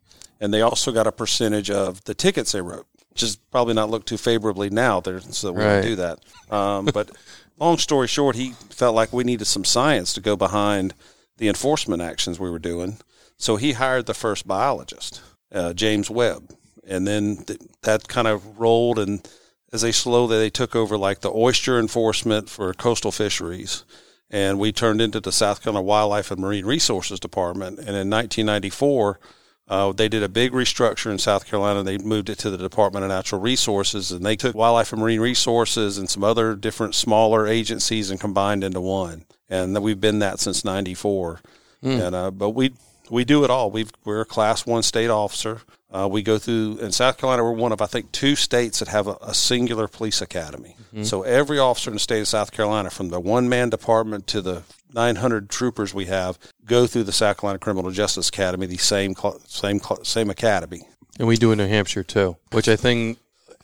And 0.42 0.52
they 0.52 0.62
also 0.64 0.92
got 0.92 1.06
a 1.06 1.12
percentage 1.12 1.70
of 1.70 2.04
the 2.06 2.16
tickets 2.16 2.52
they 2.52 2.62
wrote, 2.62 2.88
which 3.12 3.22
is 3.22 3.36
probably 3.36 3.76
not 3.76 3.92
looked 3.92 4.08
too 4.08 4.18
favorably 4.18 4.72
now. 4.72 5.00
There, 5.02 5.20
so 5.20 5.52
we 5.52 5.64
Right. 5.64 5.74
don't 5.74 5.82
do 5.84 5.96
that. 5.98 6.20
Um, 6.50 6.86
but 6.86 7.12
long 7.60 7.78
story 7.78 8.08
short, 8.08 8.36
he 8.36 8.54
felt 8.72 8.96
like 8.96 9.14
we 9.14 9.24
needed 9.24 9.46
some 9.46 9.64
science 9.66 10.14
to 10.14 10.20
go 10.20 10.36
behind 10.36 10.96
the 11.38 11.48
enforcement 11.48 12.02
actions 12.02 12.40
we 12.40 12.50
were 12.50 12.58
doing. 12.58 12.98
So 13.38 13.58
he 13.58 13.74
hired 13.74 14.08
the 14.08 14.16
first 14.16 14.48
biologist, 14.48 15.22
uh, 15.52 15.74
James 15.74 16.10
Webb, 16.10 16.56
and 16.88 17.06
then 17.06 17.38
th- 17.46 17.60
that 17.84 18.08
kind 18.08 18.28
of 18.28 18.60
rolled. 18.60 18.98
And 18.98 19.30
as 19.72 19.84
they 19.84 19.92
slowly 19.92 20.40
they 20.40 20.50
took 20.50 20.76
over 20.76 20.98
like 20.98 21.22
the 21.22 21.32
oyster 21.32 21.80
enforcement 21.80 22.50
for 22.50 22.74
coastal 22.74 23.12
fisheries, 23.12 23.84
and 24.30 24.60
we 24.60 24.72
turned 24.72 25.02
into 25.02 25.20
the 25.20 25.32
South 25.32 25.62
Carolina 25.62 25.84
Wildlife 25.84 26.32
and 26.32 26.42
Marine 26.42 26.66
Resources 26.66 27.20
Department. 27.20 27.80
And 27.80 27.90
in 27.90 28.10
1994. 28.10 29.20
Uh, 29.66 29.94
they 29.94 30.10
did 30.10 30.22
a 30.22 30.28
big 30.28 30.52
restructure 30.52 31.10
in 31.10 31.18
South 31.18 31.48
Carolina. 31.48 31.82
They 31.84 31.98
moved 31.98 32.30
it 32.30 32.38
to 32.40 32.50
the 32.50 32.58
Department 32.58 33.06
of 33.06 33.10
Natural 33.10 33.40
Resources, 33.40 34.12
and 34.12 34.26
they 34.26 34.36
took 34.36 34.54
Wildlife 34.54 34.92
and 34.92 35.02
Marine 35.02 35.22
Resources 35.22 35.98
and 35.98 36.10
some 36.10 36.22
other 36.22 36.54
different 36.54 36.96
smaller 36.96 37.48
agencies 37.48 38.12
and 38.12 38.20
combined 38.20 38.66
into 38.66 38.82
one. 38.82 39.24
And 39.50 39.82
we've 39.82 40.02
been 40.02 40.20
that 40.20 40.42
since 40.42 40.66
'94. 40.66 41.40
And 41.82 42.14
uh, 42.14 42.32
but 42.32 42.50
we 42.50 42.74
we 43.10 43.24
do 43.26 43.44
it 43.44 43.50
all. 43.50 43.72
We've, 43.72 43.92
we're 44.04 44.22
a 44.22 44.26
Class 44.26 44.66
One 44.66 44.84
state 44.84 45.10
officer. 45.10 45.62
Uh, 45.94 46.08
we 46.08 46.24
go 46.24 46.40
through 46.40 46.80
in 46.80 46.92
South 46.92 47.18
Carolina. 47.18 47.44
We're 47.44 47.52
one 47.52 47.72
of 47.72 47.82
I 47.82 47.86
think 47.86 48.12
two 48.12 48.36
states 48.36 48.80
that 48.80 48.88
have 48.88 49.08
a, 49.08 49.16
a 49.22 49.34
singular 49.34 49.88
police 49.88 50.22
academy. 50.22 50.76
So 51.02 51.24
every 51.24 51.58
officer 51.58 51.90
in 51.90 51.96
the 51.96 52.00
state 52.00 52.22
of 52.22 52.28
South 52.28 52.52
Carolina, 52.52 52.92
from 52.92 53.10
the 53.10 53.20
one 53.20 53.50
man 53.50 53.72
department 53.72 54.28
to 54.28 54.42
the 54.42 54.62
900 54.94 55.50
troopers 55.50 55.92
we 55.92 56.06
have, 56.06 56.38
go 56.66 56.86
through 56.86 57.04
the 57.04 57.12
South 57.12 57.38
Carolina 57.38 57.58
Criminal 57.58 57.90
Justice 57.90 58.30
Academy, 58.30 58.68
the 58.68 58.78
same 58.78 59.16
same 59.48 59.80
same 60.04 60.30
academy. 60.30 60.84
And 61.18 61.28
we 61.28 61.36
do 61.36 61.52
in 61.52 61.58
New 61.58 61.68
Hampshire 61.68 62.04
too, 62.04 62.38
which 62.52 62.68
I 62.68 62.76
think 62.76 63.18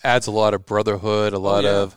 adds 0.04 0.26
a 0.26 0.32
lot 0.32 0.56
of 0.56 0.66
brotherhood, 0.66 1.34
a 1.34 1.40
lot 1.40 1.64
yeah. 1.64 1.82
of 1.82 1.96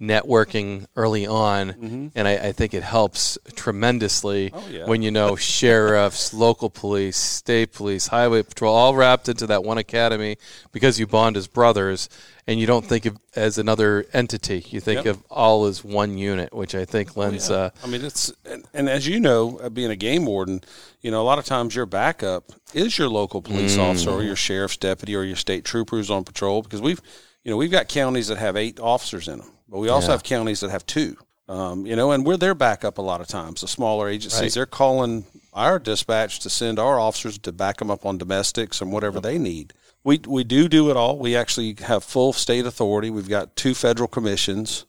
networking 0.00 0.86
early 0.96 1.26
on, 1.26 2.10
and 2.14 2.28
I, 2.28 2.48
I 2.48 2.52
think 2.52 2.74
it 2.74 2.82
helps 2.82 3.38
tremendously 3.54 4.52
yeah. 4.70 4.86
when 4.86 5.02
you 5.02 5.10
know 5.10 5.36
sheriffs, 5.54 6.34
local 6.34 6.70
police, 6.70 7.16
state 7.16 7.72
police, 7.72 8.08
highway 8.08 8.42
patrol, 8.42 8.74
all 8.74 8.94
wrapped 8.94 9.28
into 9.28 9.46
that 9.46 9.64
one 9.64 9.78
academy 9.78 10.36
because 10.72 10.98
you 10.98 11.06
bond 11.06 11.36
as 11.36 11.46
brothers, 11.46 12.08
and 12.46 12.60
you 12.60 12.66
don't 12.66 12.84
think 12.84 13.06
of 13.06 13.18
as 13.36 13.58
another 13.58 14.04
entity. 14.12 14.64
You 14.68 14.80
think 14.80 15.04
Yep. 15.04 15.06
of 15.06 15.22
all 15.30 15.64
as 15.64 15.82
one 15.82 16.18
unit, 16.18 16.52
which 16.52 16.74
I 16.74 16.84
think 16.84 17.16
lends. 17.16 17.50
Uh, 17.50 17.70
I 17.82 17.86
mean, 17.86 18.04
it's 18.04 18.32
and, 18.44 18.64
and 18.74 18.88
as 18.88 19.06
you 19.06 19.20
know, 19.20 19.58
uh, 19.58 19.68
being 19.68 19.90
a 19.90 19.96
game 19.96 20.26
warden, 20.26 20.60
you 21.00 21.10
know 21.10 21.22
a 21.22 21.24
lot 21.24 21.38
of 21.38 21.44
times 21.44 21.76
your 21.76 21.86
backup 21.86 22.52
is 22.72 22.98
your 22.98 23.08
local 23.08 23.42
police 23.42 23.78
officer 23.78 24.10
or 24.10 24.22
your 24.22 24.36
sheriff's 24.36 24.76
deputy 24.76 25.14
or 25.14 25.22
your 25.22 25.36
state 25.36 25.64
trooper 25.64 25.96
who's 25.96 26.10
on 26.10 26.24
patrol 26.24 26.62
because 26.62 26.80
we've 26.80 27.00
you 27.44 27.50
know 27.50 27.56
we've 27.56 27.70
got 27.70 27.88
counties 27.88 28.28
that 28.28 28.38
have 28.38 28.56
eight 28.56 28.80
officers 28.80 29.28
in 29.28 29.38
them, 29.38 29.50
but 29.68 29.78
we 29.78 29.88
also 29.88 30.10
have 30.12 30.22
counties 30.22 30.60
that 30.60 30.70
have 30.70 30.84
two 30.86 31.16
Um, 31.48 31.84
you 31.86 31.94
know, 31.94 32.10
and 32.12 32.24
we're 32.24 32.38
their 32.38 32.54
backup 32.54 32.96
a 32.98 33.02
lot 33.02 33.20
of 33.20 33.26
times. 33.28 33.60
The 33.60 33.68
smaller 33.68 34.08
agencies, 34.08 34.40
Right. 34.40 34.52
they're 34.54 34.66
calling 34.66 35.26
our 35.52 35.78
dispatch 35.78 36.40
to 36.40 36.48
send 36.50 36.78
our 36.78 36.98
officers 36.98 37.36
to 37.38 37.52
back 37.52 37.76
them 37.78 37.90
up 37.90 38.06
on 38.06 38.16
domestics 38.16 38.80
and 38.80 38.90
whatever 38.90 39.20
they 39.20 39.36
need. 39.38 39.74
We 40.02 40.20
we 40.26 40.42
do 40.44 40.68
do 40.68 40.90
it 40.90 40.96
all. 40.96 41.18
We 41.18 41.36
actually 41.36 41.76
have 41.82 42.02
full 42.02 42.32
state 42.32 42.64
authority. 42.66 43.10
We've 43.10 43.28
got 43.28 43.56
two 43.56 43.74
federal 43.74 44.08
commissions. 44.08 44.86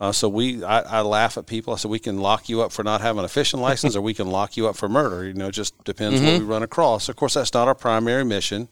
Uh, 0.00 0.12
so 0.12 0.28
we, 0.28 0.62
I, 0.64 0.80
I 0.80 1.00
laugh 1.02 1.38
at 1.38 1.46
people. 1.46 1.72
I 1.72 1.76
said 1.76 1.90
we 1.90 1.98
can 2.00 2.18
lock 2.18 2.48
you 2.50 2.60
up 2.62 2.72
for 2.72 2.82
not 2.82 3.00
having 3.00 3.24
a 3.24 3.28
fishing 3.28 3.60
license, 3.68 3.96
or 3.96 4.02
we 4.02 4.12
can 4.12 4.26
lock 4.30 4.56
you 4.58 4.68
up 4.68 4.76
for 4.76 4.88
murder. 4.88 5.24
You 5.24 5.32
know, 5.34 5.48
it 5.48 5.52
just 5.52 5.72
depends 5.84 6.20
what 6.20 6.38
we 6.40 6.44
run 6.44 6.62
across. 6.62 7.08
Of 7.08 7.16
course, 7.16 7.34
that's 7.34 7.54
not 7.54 7.68
our 7.68 7.74
primary 7.74 8.24
mission, 8.24 8.68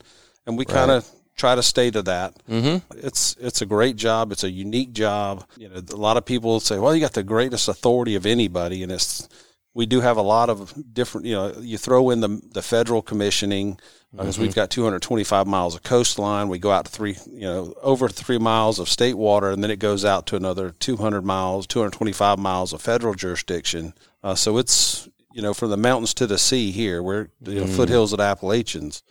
and 0.47 0.59
we 0.59 0.65
kind 0.67 0.91
of 0.91 1.09
try 1.37 1.55
to 1.55 1.63
stay 1.63 1.91
to 1.91 2.03
that. 2.03 2.35
Mm-hmm. 2.49 2.99
It's 2.99 3.37
it's 3.41 3.63
a 3.63 3.67
great 3.67 3.97
job. 3.97 4.33
It's 4.33 4.45
a 4.45 4.51
unique 4.51 4.93
job. 4.93 5.45
You 5.57 5.69
know, 5.69 5.83
a 5.93 5.97
lot 5.97 6.17
of 6.17 6.25
people 6.25 6.61
say, 6.61 6.79
"Well, 6.79 6.95
you 6.95 7.01
got 7.01 7.15
the 7.15 7.23
greatest 7.23 7.69
authority 7.69 8.15
of 8.15 8.27
anybody," 8.27 8.83
and 8.83 8.93
it's 8.93 9.29
we 9.75 9.87
do 9.87 10.01
have 10.01 10.17
a 10.17 10.23
lot 10.23 10.51
of 10.51 10.75
different. 10.93 11.27
You 11.27 11.35
know, 11.35 11.55
you 11.61 11.79
throw 11.79 12.11
in 12.11 12.21
the 12.21 12.41
the 12.53 12.63
federal 12.63 13.03
commissioning 13.03 13.79
because 14.15 14.39
we've 14.39 14.55
got 14.55 14.71
225 14.71 15.47
miles 15.47 15.75
of 15.75 15.83
coastline. 15.83 16.49
We 16.49 16.59
go 16.59 16.71
out 16.71 16.85
to 16.85 16.91
three, 16.91 17.17
you 17.31 17.41
know, 17.41 17.75
over 17.81 18.09
three 18.09 18.37
miles 18.37 18.79
of 18.79 18.89
state 18.89 19.17
water, 19.17 19.51
and 19.51 19.65
then 19.65 19.71
it 19.71 19.79
goes 19.79 20.05
out 20.05 20.27
to 20.27 20.37
another 20.37 20.73
200 20.81 21.25
miles, 21.25 21.67
225 21.67 22.39
miles 22.39 22.75
of 22.75 22.83
federal 22.83 23.15
jurisdiction. 23.15 23.95
Uh, 24.23 24.35
so 24.35 24.59
it's 24.59 25.09
you 25.33 25.41
know 25.41 25.55
from 25.55 25.71
the 25.71 25.79
mountains 25.79 26.13
to 26.15 26.27
the 26.27 26.39
sea 26.39 26.71
here. 26.73 27.03
We're 27.03 27.29
you 27.41 27.61
know, 27.61 27.67
foothills 27.67 28.13
of 28.13 28.19
the 28.19 28.25
Appalachians. 28.25 29.03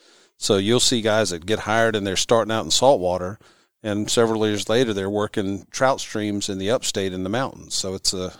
So 0.41 0.57
you'll 0.57 0.79
see 0.79 1.01
guys 1.01 1.29
that 1.29 1.45
get 1.45 1.59
hired 1.59 1.95
and 1.95 2.05
they're 2.05 2.15
starting 2.15 2.51
out 2.51 2.65
in 2.65 2.71
saltwater, 2.71 3.37
and 3.83 4.09
several 4.09 4.45
years 4.47 4.67
later 4.67 4.91
they're 4.91 5.07
working 5.07 5.67
trout 5.69 5.99
streams 5.99 6.49
in 6.49 6.57
the 6.57 6.71
upstate 6.71 7.13
in 7.13 7.21
the 7.21 7.29
mountains. 7.29 7.75
So 7.75 7.93
it's 7.93 8.11
a 8.11 8.33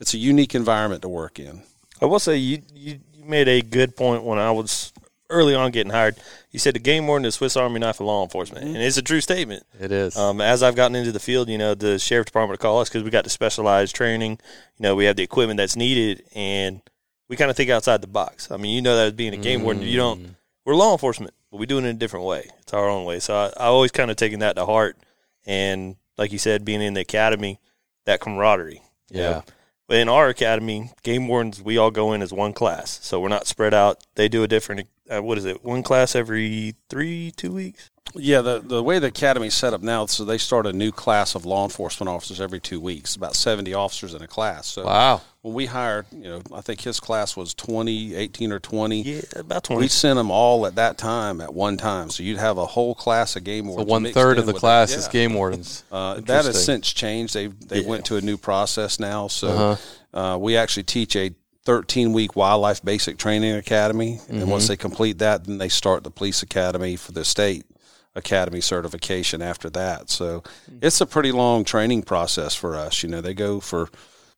it's 0.00 0.14
a 0.14 0.18
unique 0.18 0.54
environment 0.54 1.02
to 1.02 1.10
work 1.10 1.38
in. 1.38 1.62
I 2.00 2.06
will 2.06 2.18
say 2.18 2.38
you, 2.38 2.62
you 2.74 3.00
you 3.12 3.24
made 3.26 3.48
a 3.48 3.60
good 3.60 3.96
point 3.96 4.24
when 4.24 4.38
I 4.38 4.50
was 4.50 4.94
early 5.28 5.54
on 5.54 5.72
getting 5.72 5.92
hired. 5.92 6.16
You 6.52 6.58
said 6.58 6.74
the 6.74 6.78
game 6.78 7.06
warden 7.06 7.26
is 7.26 7.34
Swiss 7.34 7.54
Army 7.54 7.80
knife 7.80 8.00
of 8.00 8.06
law 8.06 8.22
enforcement, 8.22 8.64
and 8.64 8.78
it's 8.78 8.96
a 8.96 9.02
true 9.02 9.20
statement. 9.20 9.64
It 9.78 9.92
is. 9.92 10.16
Um, 10.16 10.40
as 10.40 10.62
I've 10.62 10.74
gotten 10.74 10.96
into 10.96 11.12
the 11.12 11.20
field, 11.20 11.50
you 11.50 11.58
know, 11.58 11.74
the 11.74 11.98
sheriff 11.98 12.24
department 12.24 12.58
will 12.58 12.62
call 12.66 12.80
us 12.80 12.88
because 12.88 13.02
we 13.02 13.10
got 13.10 13.24
the 13.24 13.30
specialized 13.30 13.94
training. 13.94 14.38
You 14.78 14.82
know, 14.84 14.94
we 14.94 15.04
have 15.04 15.16
the 15.16 15.22
equipment 15.22 15.58
that's 15.58 15.76
needed, 15.76 16.24
and 16.34 16.80
we 17.28 17.36
kind 17.36 17.50
of 17.50 17.58
think 17.58 17.68
outside 17.68 18.00
the 18.00 18.06
box. 18.06 18.50
I 18.50 18.56
mean, 18.56 18.74
you 18.74 18.80
know 18.80 18.96
that 18.96 19.06
as 19.08 19.12
being 19.12 19.34
a 19.34 19.36
game 19.36 19.62
warden, 19.64 19.82
you 19.82 19.98
don't. 19.98 20.36
We're 20.64 20.76
law 20.76 20.92
enforcement, 20.92 21.34
but 21.52 21.58
we 21.58 21.66
do 21.66 21.76
it 21.76 21.80
in 21.80 21.84
a 21.84 21.92
different 21.92 22.24
way. 22.24 22.48
It's 22.60 22.72
our 22.72 22.88
own 22.88 23.04
way. 23.04 23.20
So 23.20 23.36
I, 23.36 23.46
I 23.62 23.66
always 23.66 23.92
kind 23.92 24.10
of 24.10 24.16
taken 24.16 24.40
that 24.40 24.56
to 24.56 24.64
heart, 24.64 24.96
and 25.46 25.96
like 26.16 26.32
you 26.32 26.38
said, 26.38 26.64
being 26.64 26.82
in 26.82 26.94
the 26.94 27.02
academy, 27.02 27.60
that 28.06 28.20
camaraderie. 28.20 28.82
Yeah. 29.10 29.20
know. 29.30 29.44
But 29.86 29.98
in 29.98 30.08
our 30.08 30.28
academy, 30.28 30.90
game 31.02 31.28
wardens, 31.28 31.60
we 31.60 31.76
all 31.76 31.90
go 31.90 32.14
in 32.14 32.22
as 32.22 32.32
one 32.32 32.54
class, 32.54 32.98
so 33.02 33.20
we're 33.20 33.28
not 33.28 33.46
spread 33.46 33.74
out. 33.74 34.02
They 34.14 34.28
do 34.28 34.42
a 34.42 34.48
different. 34.48 34.88
Uh, 35.08 35.22
what 35.22 35.36
is 35.36 35.44
it? 35.44 35.62
One 35.62 35.82
class 35.82 36.16
every 36.16 36.74
three, 36.88 37.30
two 37.36 37.52
weeks. 37.52 37.90
Yeah, 38.14 38.42
the 38.42 38.60
the 38.60 38.82
way 38.82 38.98
the 38.98 39.06
academy's 39.06 39.54
set 39.54 39.72
up 39.72 39.80
now, 39.80 40.04
so 40.04 40.24
they 40.26 40.36
start 40.36 40.66
a 40.66 40.72
new 40.72 40.92
class 40.92 41.34
of 41.34 41.46
law 41.46 41.64
enforcement 41.64 42.10
officers 42.10 42.42
every 42.42 42.60
two 42.60 42.78
weeks. 42.78 43.16
About 43.16 43.34
seventy 43.34 43.72
officers 43.72 44.12
in 44.12 44.20
a 44.20 44.26
class. 44.26 44.66
So 44.66 44.84
wow. 44.84 45.22
when 45.40 45.54
we 45.54 45.64
hired, 45.64 46.04
you 46.12 46.24
know, 46.24 46.42
I 46.52 46.60
think 46.60 46.82
his 46.82 47.00
class 47.00 47.36
was 47.38 47.54
20, 47.54 48.14
18 48.14 48.52
or 48.52 48.58
twenty. 48.58 49.00
Yeah, 49.00 49.20
about 49.36 49.64
20. 49.64 49.80
We 49.80 49.88
sent 49.88 50.18
them 50.18 50.30
all 50.30 50.66
at 50.66 50.74
that 50.74 50.98
time 50.98 51.40
at 51.40 51.54
one 51.54 51.78
time, 51.78 52.10
so 52.10 52.22
you'd 52.22 52.36
have 52.38 52.58
a 52.58 52.66
whole 52.66 52.94
class 52.94 53.34
of 53.36 53.44
game 53.44 53.66
wardens. 53.66 53.88
one 53.88 54.02
mixed 54.02 54.14
third 54.14 54.38
of 54.38 54.44
the 54.44 54.52
class 54.52 54.92
is 54.94 55.08
game 55.08 55.32
wardens. 55.34 55.82
Uh, 55.92 56.20
that 56.20 56.44
has 56.44 56.62
since 56.62 56.92
changed. 56.92 57.32
They 57.34 57.46
they 57.46 57.80
Yeah. 57.80 57.88
went 57.88 58.04
to 58.06 58.16
a 58.16 58.20
new 58.20 58.36
process 58.36 58.98
now. 59.00 59.28
So 59.28 59.48
Uh-huh. 59.48 60.18
uh, 60.18 60.36
we 60.36 60.56
actually 60.56 60.82
teach 60.84 61.16
a 61.16 61.34
13 61.64 62.12
week 62.12 62.34
wildlife 62.36 62.82
basic 62.82 63.16
training 63.16 63.54
academy, 63.54 64.20
and 64.28 64.40
Mm-hmm. 64.42 64.50
once 64.50 64.68
they 64.68 64.76
complete 64.76 65.18
that, 65.18 65.44
then 65.44 65.56
they 65.58 65.68
start 65.70 66.02
the 66.04 66.10
police 66.10 66.42
academy 66.42 66.96
for 66.96 67.12
the 67.12 67.24
state 67.24 67.64
academy 68.14 68.60
certification 68.60 69.42
after 69.42 69.70
that. 69.70 70.10
So 70.10 70.42
hmm. 70.68 70.78
it's 70.82 71.00
a 71.00 71.06
pretty 71.06 71.32
long 71.32 71.64
training 71.64 72.02
process 72.02 72.54
for 72.54 72.76
us. 72.76 73.02
You 73.02 73.08
know, 73.08 73.20
they 73.20 73.34
go 73.34 73.60
for 73.60 73.88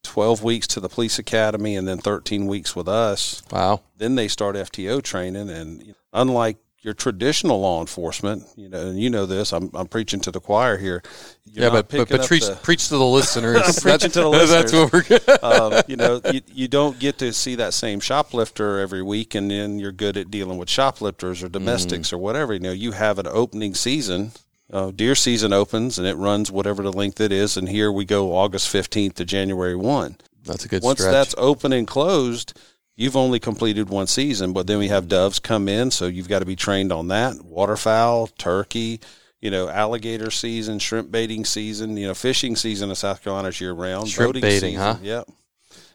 12 0.05 0.43
weeks 0.43 0.67
to 0.69 0.81
the 0.81 0.89
police 0.89 1.19
academy 1.19 1.77
and 1.77 1.89
then 1.89 1.99
13 1.99 2.47
weeks 2.47 2.77
with 2.77 2.89
us 2.89 3.43
Wow. 3.51 3.81
then 3.97 4.15
they 4.15 4.29
start 4.29 4.55
FTO 4.55 5.03
training. 5.03 5.49
And 5.51 5.95
unlike 6.13 6.59
your 6.85 6.93
traditional 6.93 7.61
law 7.63 7.81
enforcement, 7.81 8.45
you 8.57 8.69
know, 8.69 8.89
and 8.89 9.01
you 9.01 9.09
know 9.09 9.25
this, 9.25 9.55
I'm, 9.55 9.71
I'm 9.73 9.87
preaching 9.87 10.21
to 10.21 10.31
the 10.31 10.39
choir 10.39 10.77
here. 10.77 11.03
You're 11.51 11.65
yeah, 11.65 11.71
but 11.71 11.89
but, 11.89 12.11
but 12.11 12.27
preach, 12.27 12.47
the- 12.47 12.57
preach 12.57 12.89
to 12.89 12.99
the 12.99 13.05
listeners. 13.19 13.57
I'm 13.57 13.83
preaching 13.83 14.11
to 14.11 14.21
the 14.21 14.29
listeners. 14.29 14.71
That's 14.71 14.93
what 14.93 15.43
we're. 15.43 15.73
um, 15.79 15.83
you 15.89 15.97
know, 15.97 16.21
you, 16.31 16.43
you 16.53 16.69
don't 16.69 16.99
get 16.99 17.17
to 17.19 17.33
see 17.33 17.55
that 17.55 17.73
same 17.73 18.01
shoplifter 18.01 18.81
every 18.81 19.03
week, 19.03 19.35
and 19.35 19.51
then 19.51 19.79
you're 19.79 19.93
good 19.93 20.19
at 20.19 20.31
dealing 20.31 20.59
with 20.59 20.69
shoplifters 20.69 21.43
or 21.43 21.49
domestics 21.49 22.13
or 22.13 22.19
whatever. 22.19 22.53
You 22.53 22.61
know, 22.61 22.73
you 22.73 22.93
have 22.93 23.19
an 23.19 23.27
opening 23.27 23.75
season. 23.75 24.33
Uh, 24.73 24.91
deer 24.91 25.15
season 25.15 25.53
opens 25.53 25.99
and 25.99 26.07
it 26.09 26.17
runs 26.17 26.51
whatever 26.51 26.83
the 26.83 26.93
length 26.93 27.21
it 27.21 27.31
is, 27.31 27.57
and 27.57 27.69
here 27.69 27.93
we 27.93 28.05
go 28.05 28.35
August 28.35 28.73
15th 28.73 29.13
to 29.15 29.25
January 29.25 29.77
1. 29.77 30.17
That's 30.45 30.65
a 30.65 30.69
good 30.69 30.83
Once 30.83 31.01
stretch. 31.01 31.13
that's 31.13 31.35
open 31.39 31.73
and 31.73 31.87
closed, 31.87 32.59
you've 32.97 33.17
only 33.17 33.39
completed 33.39 33.89
one 33.89 34.07
season. 34.07 34.53
But 34.53 34.67
then 34.67 34.79
we 34.79 34.89
have 34.89 35.09
doves 35.09 35.39
come 35.39 35.69
in, 35.69 35.91
so 35.91 36.07
you've 36.07 36.29
got 36.29 36.41
to 36.41 36.45
be 36.47 36.57
trained 36.57 36.93
on 36.93 37.09
that. 37.09 37.43
Waterfowl, 37.45 38.29
turkey, 38.39 39.01
you 39.41 39.51
know, 39.51 39.69
alligator 39.69 40.31
season, 40.31 40.79
shrimp 40.79 41.11
baiting 41.11 41.45
season, 41.45 41.97
you 41.97 42.07
know, 42.07 42.15
fishing 42.15 42.57
season 42.57 42.89
in 42.89 42.95
South 42.97 43.23
Carolina 43.23 43.49
is 43.49 43.61
year 43.61 43.73
round. 43.73 44.09
Shrimp 44.09 44.29
Boating 44.29 44.43
baiting, 44.43 44.61
season, 44.73 44.81
huh? 44.81 44.97
Yep. 45.03 45.29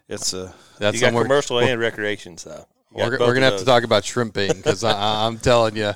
It's 0.08 0.34
a 0.34 0.54
that's 0.80 0.96
you 0.96 1.02
got 1.02 1.08
somewhere- 1.08 1.24
commercial 1.24 1.60
and 1.60 1.80
recreation 1.80 2.38
stuff. 2.38 2.66
We're, 2.92 3.12
we're 3.12 3.36
gonna 3.36 3.46
of 3.46 3.52
have 3.54 3.60
to 3.60 3.66
talk 3.66 3.84
about 3.84 4.04
shrimp 4.04 4.34
baiting 4.34 4.58
because 4.58 4.84
I'm 4.84 5.38
telling 5.38 5.76
you, 5.76 5.92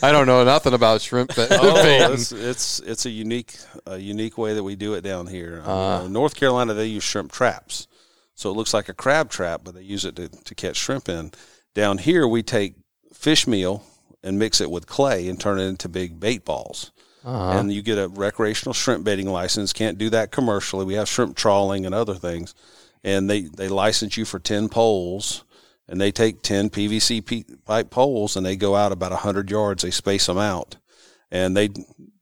I 0.00 0.12
don't 0.12 0.28
know 0.28 0.44
nothing 0.44 0.74
about 0.74 1.00
shrimp 1.00 1.34
ba- 1.34 1.48
oh, 1.50 1.74
baiting. 1.82 2.12
it's, 2.12 2.30
it's 2.30 2.78
it's 2.78 3.04
a 3.04 3.10
unique 3.10 3.56
a 3.84 3.98
unique 3.98 4.38
way 4.38 4.54
that 4.54 4.62
we 4.62 4.76
do 4.76 4.94
it 4.94 5.00
down 5.00 5.26
here. 5.26 5.60
Uh. 5.66 6.04
uh, 6.04 6.08
North 6.08 6.36
Carolina, 6.36 6.72
they 6.74 6.86
use 6.86 7.02
shrimp 7.02 7.32
traps, 7.32 7.88
so 8.36 8.50
it 8.50 8.56
looks 8.56 8.74
like 8.74 8.88
a 8.88 8.94
crab 8.94 9.30
trap, 9.30 9.62
but 9.64 9.74
they 9.74 9.82
use 9.82 10.04
it 10.04 10.14
to, 10.16 10.28
to 10.28 10.54
catch 10.54 10.76
shrimp 10.76 11.08
in. 11.08 11.32
Down 11.74 11.98
here, 11.98 12.28
we 12.28 12.42
take 12.42 12.74
fish 13.12 13.46
meal 13.46 13.82
and 14.22 14.38
mix 14.38 14.60
it 14.60 14.70
with 14.70 14.86
clay 14.86 15.28
and 15.28 15.40
turn 15.40 15.58
it 15.58 15.64
into 15.64 15.88
big 15.88 16.20
bait 16.20 16.44
balls. 16.44 16.92
Uh-huh. 17.24 17.58
And 17.58 17.72
you 17.72 17.82
get 17.82 17.98
a 17.98 18.08
recreational 18.08 18.74
shrimp 18.74 19.04
baiting 19.04 19.26
license. 19.26 19.72
Can't 19.72 19.98
do 19.98 20.10
that 20.10 20.30
commercially. 20.30 20.84
We 20.84 20.94
have 20.94 21.08
shrimp 21.08 21.34
trawling 21.34 21.86
and 21.86 21.94
other 21.94 22.14
things, 22.14 22.54
and 23.02 23.28
they 23.28 23.42
they 23.42 23.68
license 23.68 24.16
you 24.16 24.24
for 24.24 24.38
ten 24.38 24.68
poles. 24.68 25.42
And 25.88 26.00
they 26.00 26.10
take 26.12 26.42
ten 26.42 26.68
PVC 26.68 27.64
pipe 27.64 27.90
poles 27.90 28.36
and 28.36 28.44
they 28.44 28.56
go 28.56 28.74
out 28.74 28.90
about 28.90 29.12
hundred 29.12 29.50
yards. 29.50 29.82
They 29.82 29.90
space 29.90 30.26
them 30.26 30.38
out, 30.38 30.76
and 31.30 31.56
they 31.56 31.70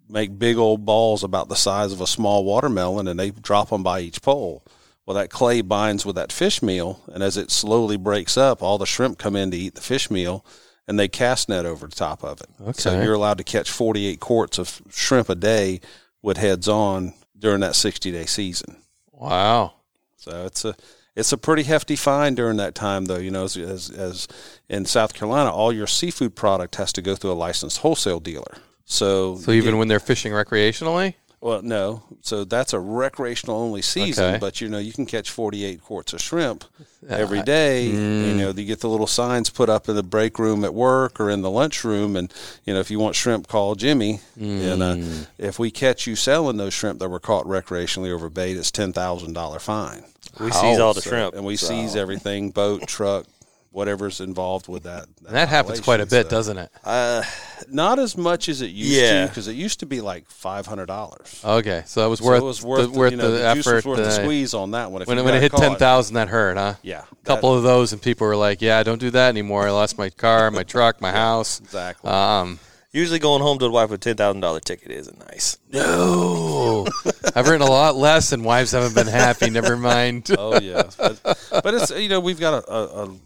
make 0.08 0.38
big 0.38 0.56
old 0.58 0.84
balls 0.84 1.24
about 1.24 1.48
the 1.48 1.56
size 1.56 1.92
of 1.92 2.00
a 2.00 2.06
small 2.06 2.44
watermelon, 2.44 3.08
and 3.08 3.18
they 3.18 3.30
drop 3.30 3.70
them 3.70 3.82
by 3.82 4.00
each 4.00 4.22
pole. 4.22 4.64
Well, 5.06 5.16
that 5.16 5.30
clay 5.30 5.60
binds 5.60 6.06
with 6.06 6.16
that 6.16 6.32
fish 6.32 6.62
meal, 6.62 7.00
and 7.12 7.22
as 7.22 7.36
it 7.36 7.50
slowly 7.50 7.96
breaks 7.98 8.36
up, 8.38 8.62
all 8.62 8.78
the 8.78 8.86
shrimp 8.86 9.18
come 9.18 9.36
in 9.36 9.50
to 9.50 9.56
eat 9.56 9.74
the 9.74 9.82
fish 9.82 10.10
meal, 10.10 10.44
and 10.88 10.98
they 10.98 11.08
cast 11.08 11.48
net 11.48 11.66
over 11.66 11.86
the 11.86 11.94
top 11.94 12.24
of 12.24 12.40
it. 12.40 12.48
Okay. 12.60 12.72
So 12.80 13.02
you're 13.02 13.14
allowed 13.14 13.38
to 13.38 13.44
catch 13.44 13.70
48 13.70 14.18
quarts 14.20 14.58
of 14.58 14.80
shrimp 14.90 15.28
a 15.28 15.34
day 15.34 15.80
with 16.22 16.38
heads 16.38 16.68
on 16.68 17.12
during 17.38 17.60
that 17.60 17.74
60 17.76 18.10
day 18.12 18.24
season. 18.26 18.76
wow. 19.12 19.74
So 20.16 20.46
it's 20.46 20.64
a 20.64 20.74
it's 21.16 21.32
a 21.32 21.38
pretty 21.38 21.64
hefty 21.64 21.96
fine 21.96 22.34
during 22.34 22.56
that 22.56 22.74
time, 22.74 23.04
though. 23.04 23.18
You 23.18 23.30
know, 23.30 23.44
as, 23.44 23.56
as 23.58 23.90
as 23.90 24.28
in 24.70 24.86
South 24.86 25.12
Carolina, 25.12 25.50
all 25.52 25.70
your 25.70 25.86
seafood 25.86 26.34
product 26.34 26.76
has 26.76 26.92
to 26.94 27.02
go 27.02 27.14
through 27.14 27.32
a 27.32 27.34
licensed 27.34 27.78
wholesale 27.78 28.20
dealer. 28.20 28.56
So 28.86 29.36
So 29.36 29.52
even 29.52 29.76
when 29.76 29.88
they're 29.88 30.00
fishing 30.00 30.32
recreationally, 30.32 31.14
well, 31.44 31.60
no. 31.62 32.02
So 32.22 32.44
that's 32.44 32.72
a 32.72 32.80
recreational 32.80 33.56
only 33.60 33.82
season, 33.82 34.24
Okay. 34.24 34.38
but 34.38 34.60
you 34.62 34.68
know 34.68 34.78
you 34.78 34.92
can 34.92 35.04
catch 35.04 35.30
forty 35.30 35.62
eight 35.64 35.82
quarts 35.84 36.14
of 36.14 36.20
shrimp 36.22 36.64
every 37.06 37.42
day. 37.42 37.86
every 37.86 37.98
I- 37.98 38.00
You 38.00 38.34
Mm. 38.34 38.36
know, 38.38 38.50
you 38.50 38.64
get 38.64 38.80
the 38.80 38.88
little 38.88 39.06
signs 39.06 39.50
put 39.50 39.68
up 39.68 39.86
in 39.88 39.94
the 39.94 40.02
break 40.02 40.38
room 40.38 40.64
at 40.64 40.72
work 40.72 41.20
or 41.20 41.28
in 41.28 41.42
the 41.42 41.50
lunchroom, 41.50 42.16
and 42.16 42.32
you 42.64 42.72
know 42.72 42.80
if 42.80 42.90
you 42.90 42.98
want 42.98 43.14
shrimp, 43.14 43.46
call 43.46 43.74
Jimmy. 43.74 44.20
And 44.40 44.82
uh, 44.82 44.94
Mm. 44.96 45.26
if 45.38 45.58
we 45.58 45.70
catch 45.70 46.06
you 46.06 46.16
selling 46.16 46.56
those 46.56 46.72
shrimp 46.72 46.98
that 47.00 47.10
were 47.10 47.20
caught 47.20 47.44
recreationally 47.46 48.10
over 48.10 48.30
bait, 48.30 48.56
it's 48.56 48.70
ten 48.70 48.92
thousand 48.94 49.34
dollar 49.34 49.58
fine. 49.58 50.04
We 50.40 50.50
seize 50.50 50.78
all 50.80 50.94
the 50.94 51.02
So- 51.02 51.10
shrimp. 51.10 51.34
and 51.34 51.44
we 51.44 51.56
so- 51.56 51.68
seize 51.68 51.94
everything, 51.94 52.50
boat, 52.50 52.88
truck, 52.88 53.26
whatever's 53.74 54.20
involved 54.20 54.68
with 54.68 54.84
that. 54.84 55.06
and 55.26 55.34
that 55.36 55.48
happens 55.48 55.80
quite 55.80 56.00
a 56.00 56.06
bit, 56.06 56.26
so- 56.26 56.30
doesn't 56.30 56.58
it? 56.58 56.70
Uh, 56.84 57.22
Not 57.68 57.98
as 57.98 58.16
much 58.16 58.48
as 58.48 58.62
it 58.62 58.70
used 58.70 58.92
Yeah. 58.92 59.22
to, 59.22 59.28
because 59.28 59.48
it 59.48 59.56
used 59.56 59.80
to 59.80 59.86
be 59.86 60.00
like 60.00 60.28
five 60.30 60.66
hundred 60.66 60.86
dollars. 60.86 61.40
Okay, 61.44 61.82
so 61.86 62.02
that 62.02 62.08
was 62.08 62.20
So 62.20 62.26
worth, 62.26 62.42
it 62.42 62.44
was 62.44 62.62
worth, 62.62 62.92
the, 62.92 62.98
worth 62.98 63.10
you 63.12 63.16
know, 63.16 63.30
the, 63.30 63.38
the, 63.38 63.46
effort. 63.46 63.74
was 63.76 63.84
worth 63.86 63.98
the 63.98 64.10
squeeze 64.10 64.54
on 64.54 64.70
that 64.72 64.90
one. 64.90 65.02
If 65.02 65.08
when 65.08 65.18
it, 65.18 65.24
when 65.24 65.34
it 65.34 65.42
hit 65.42 65.50
caught. 65.52 65.60
ten 65.60 65.76
thousand, 65.76 66.14
that 66.14 66.28
hurt, 66.28 66.56
huh? 66.56 66.74
yeah, 66.82 67.02
A 67.10 67.24
couple 67.26 67.54
of 67.54 67.62
those, 67.62 67.92
and 67.92 68.00
people 68.00 68.26
were 68.26 68.36
like, 68.36 68.62
"Yeah, 68.62 68.82
don't 68.82 69.00
do 69.00 69.10
that 69.10 69.28
anymore. 69.28 69.66
I 69.66 69.70
lost 69.72 69.98
my 69.98 70.08
car, 70.10 70.50
my 70.50 70.62
truck, 70.62 71.00
my 71.00 71.10
house." 71.24 71.60
exactly. 71.60 72.10
Um, 72.10 72.58
Usually 72.92 73.18
going 73.18 73.42
home 73.42 73.58
to 73.58 73.64
the 73.64 73.72
wife 73.72 73.90
with 73.90 74.00
a 74.00 74.04
ten 74.04 74.16
thousand 74.16 74.40
dollar 74.40 74.60
ticket 74.60 74.92
isn't 74.92 75.18
nice. 75.18 75.58
No, 75.72 76.86
I've 77.34 77.48
written 77.48 77.66
a 77.66 77.70
lot 77.70 77.96
less, 77.96 78.30
and 78.30 78.44
wives 78.44 78.70
haven't 78.70 78.94
been 78.94 79.08
happy. 79.08 79.50
Never 79.50 79.76
mind. 79.76 80.30
Oh 80.38 80.60
yeah, 80.60 80.84
but, 80.96 81.20
but 81.64 81.74
it's 81.74 81.90
you 81.90 82.08
know 82.08 82.20
we've 82.20 82.38
got 82.38 82.62
a, 82.62 82.72
a, 82.72 83.04
a 83.06 83.16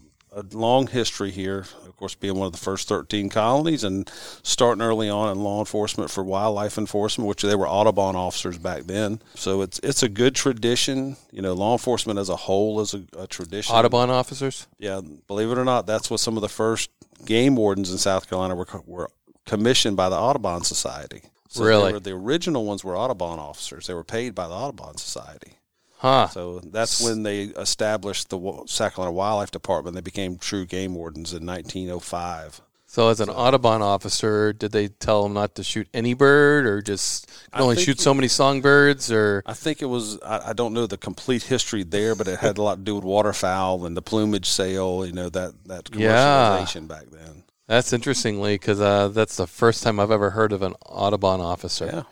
long 0.51 0.87
history 0.87 1.31
here. 1.31 1.65
Of 1.85 1.95
course, 1.97 2.15
being 2.15 2.35
one 2.35 2.45
of 2.47 2.51
the 2.53 2.57
first 2.59 2.87
thirteen 2.87 3.29
colonies 3.29 3.83
and 3.83 4.09
starting 4.43 4.81
early 4.81 5.09
on 5.09 5.31
in 5.31 5.43
law 5.43 5.59
enforcement 5.59 6.09
for 6.09 6.23
wildlife 6.23 6.77
enforcement, 6.77 7.27
which 7.27 7.41
they 7.41 7.55
were 7.55 7.67
Audubon 7.67 8.15
officers 8.15 8.57
back 8.57 8.83
then. 8.83 9.21
So 9.35 9.61
it's 9.61 9.79
it's 9.79 10.03
a 10.03 10.09
good 10.09 10.35
tradition. 10.35 11.17
You 11.31 11.41
know, 11.41 11.53
law 11.53 11.73
enforcement 11.73 12.19
as 12.19 12.29
a 12.29 12.35
whole 12.35 12.79
is 12.81 12.93
a, 12.93 13.03
a 13.17 13.27
tradition. 13.27 13.75
Audubon 13.75 14.09
officers. 14.09 14.67
Yeah, 14.77 15.01
believe 15.27 15.51
it 15.51 15.57
or 15.57 15.65
not, 15.65 15.85
that's 15.87 16.09
what 16.09 16.19
some 16.19 16.37
of 16.37 16.41
the 16.41 16.49
first 16.49 16.89
game 17.25 17.55
wardens 17.55 17.91
in 17.91 17.97
South 17.97 18.29
Carolina 18.29 18.55
were 18.55 18.67
were 18.85 19.09
commissioned 19.45 19.97
by 19.97 20.09
the 20.09 20.15
Audubon 20.15 20.63
Society. 20.63 21.23
So 21.49 21.63
Really? 21.63 21.93
were, 21.93 21.99
the 21.99 22.11
original 22.11 22.63
ones 22.63 22.83
were 22.83 22.95
Audubon 22.95 23.39
officers. 23.39 23.87
They 23.87 23.95
were 23.95 24.03
paid 24.03 24.35
by 24.35 24.47
the 24.47 24.53
Audubon 24.53 24.97
Society. 24.97 25.53
Huh. 25.99 26.27
So 26.29 26.59
that's 26.63 27.01
when 27.01 27.23
they 27.23 27.43
established 27.43 28.29
the 28.29 28.39
South 28.67 28.95
Carolina 28.95 29.11
Wildlife 29.13 29.51
Department. 29.51 29.95
They 29.95 30.01
became 30.01 30.37
true 30.37 30.65
game 30.65 30.95
wardens 30.95 31.33
in 31.33 31.45
1905. 31.45 32.61
So, 32.91 33.09
as 33.09 33.19
an 33.19 33.29
Audubon 33.29 33.83
officer, 33.83 34.51
did 34.51 34.71
they 34.71 34.87
tell 34.87 35.21
them 35.21 35.33
not 35.33 35.53
to 35.55 35.63
shoot 35.63 35.87
any 35.93 36.15
bird, 36.15 36.65
or 36.65 36.81
just 36.81 37.29
only 37.53 37.75
shoot 37.75 37.99
it- 37.99 38.01
so 38.01 38.15
many 38.15 38.27
songbirds? 38.27 39.11
Or 39.11 39.43
I 39.45 39.53
think 39.53 39.83
it 39.83 39.85
was, 39.85 40.19
I, 40.21 40.49
I 40.49 40.53
don't 40.53 40.73
know 40.73 40.87
the 40.87 40.97
complete 40.97 41.43
history 41.43 41.83
there, 41.83 42.15
but 42.15 42.27
it 42.27 42.39
had 42.39 42.57
a 42.57 42.63
lot 42.63 42.75
to 42.77 42.81
do 42.81 42.95
with 42.95 43.03
waterfowl 43.03 43.85
and 43.85 43.95
the 43.95 44.01
plumage 44.01 44.47
sale, 44.49 45.05
you 45.05 45.11
know, 45.13 45.29
that, 45.29 45.53
that 45.67 45.89
Yeah. 45.93 46.63
commercialization 46.65 46.87
back 46.87 47.05
then. 47.11 47.43
that's 47.67 47.93
interestingly 47.93 48.55
because 48.55 48.81
uh, 48.81 49.09
that's 49.09 49.35
the 49.35 49.45
first 49.45 49.83
time 49.83 49.99
I've 49.99 50.09
ever 50.09 50.31
heard 50.31 50.51
of 50.51 50.63
an 50.63 50.73
Audubon 50.87 51.41
officer. 51.41 51.85
Yeah. 51.85 52.03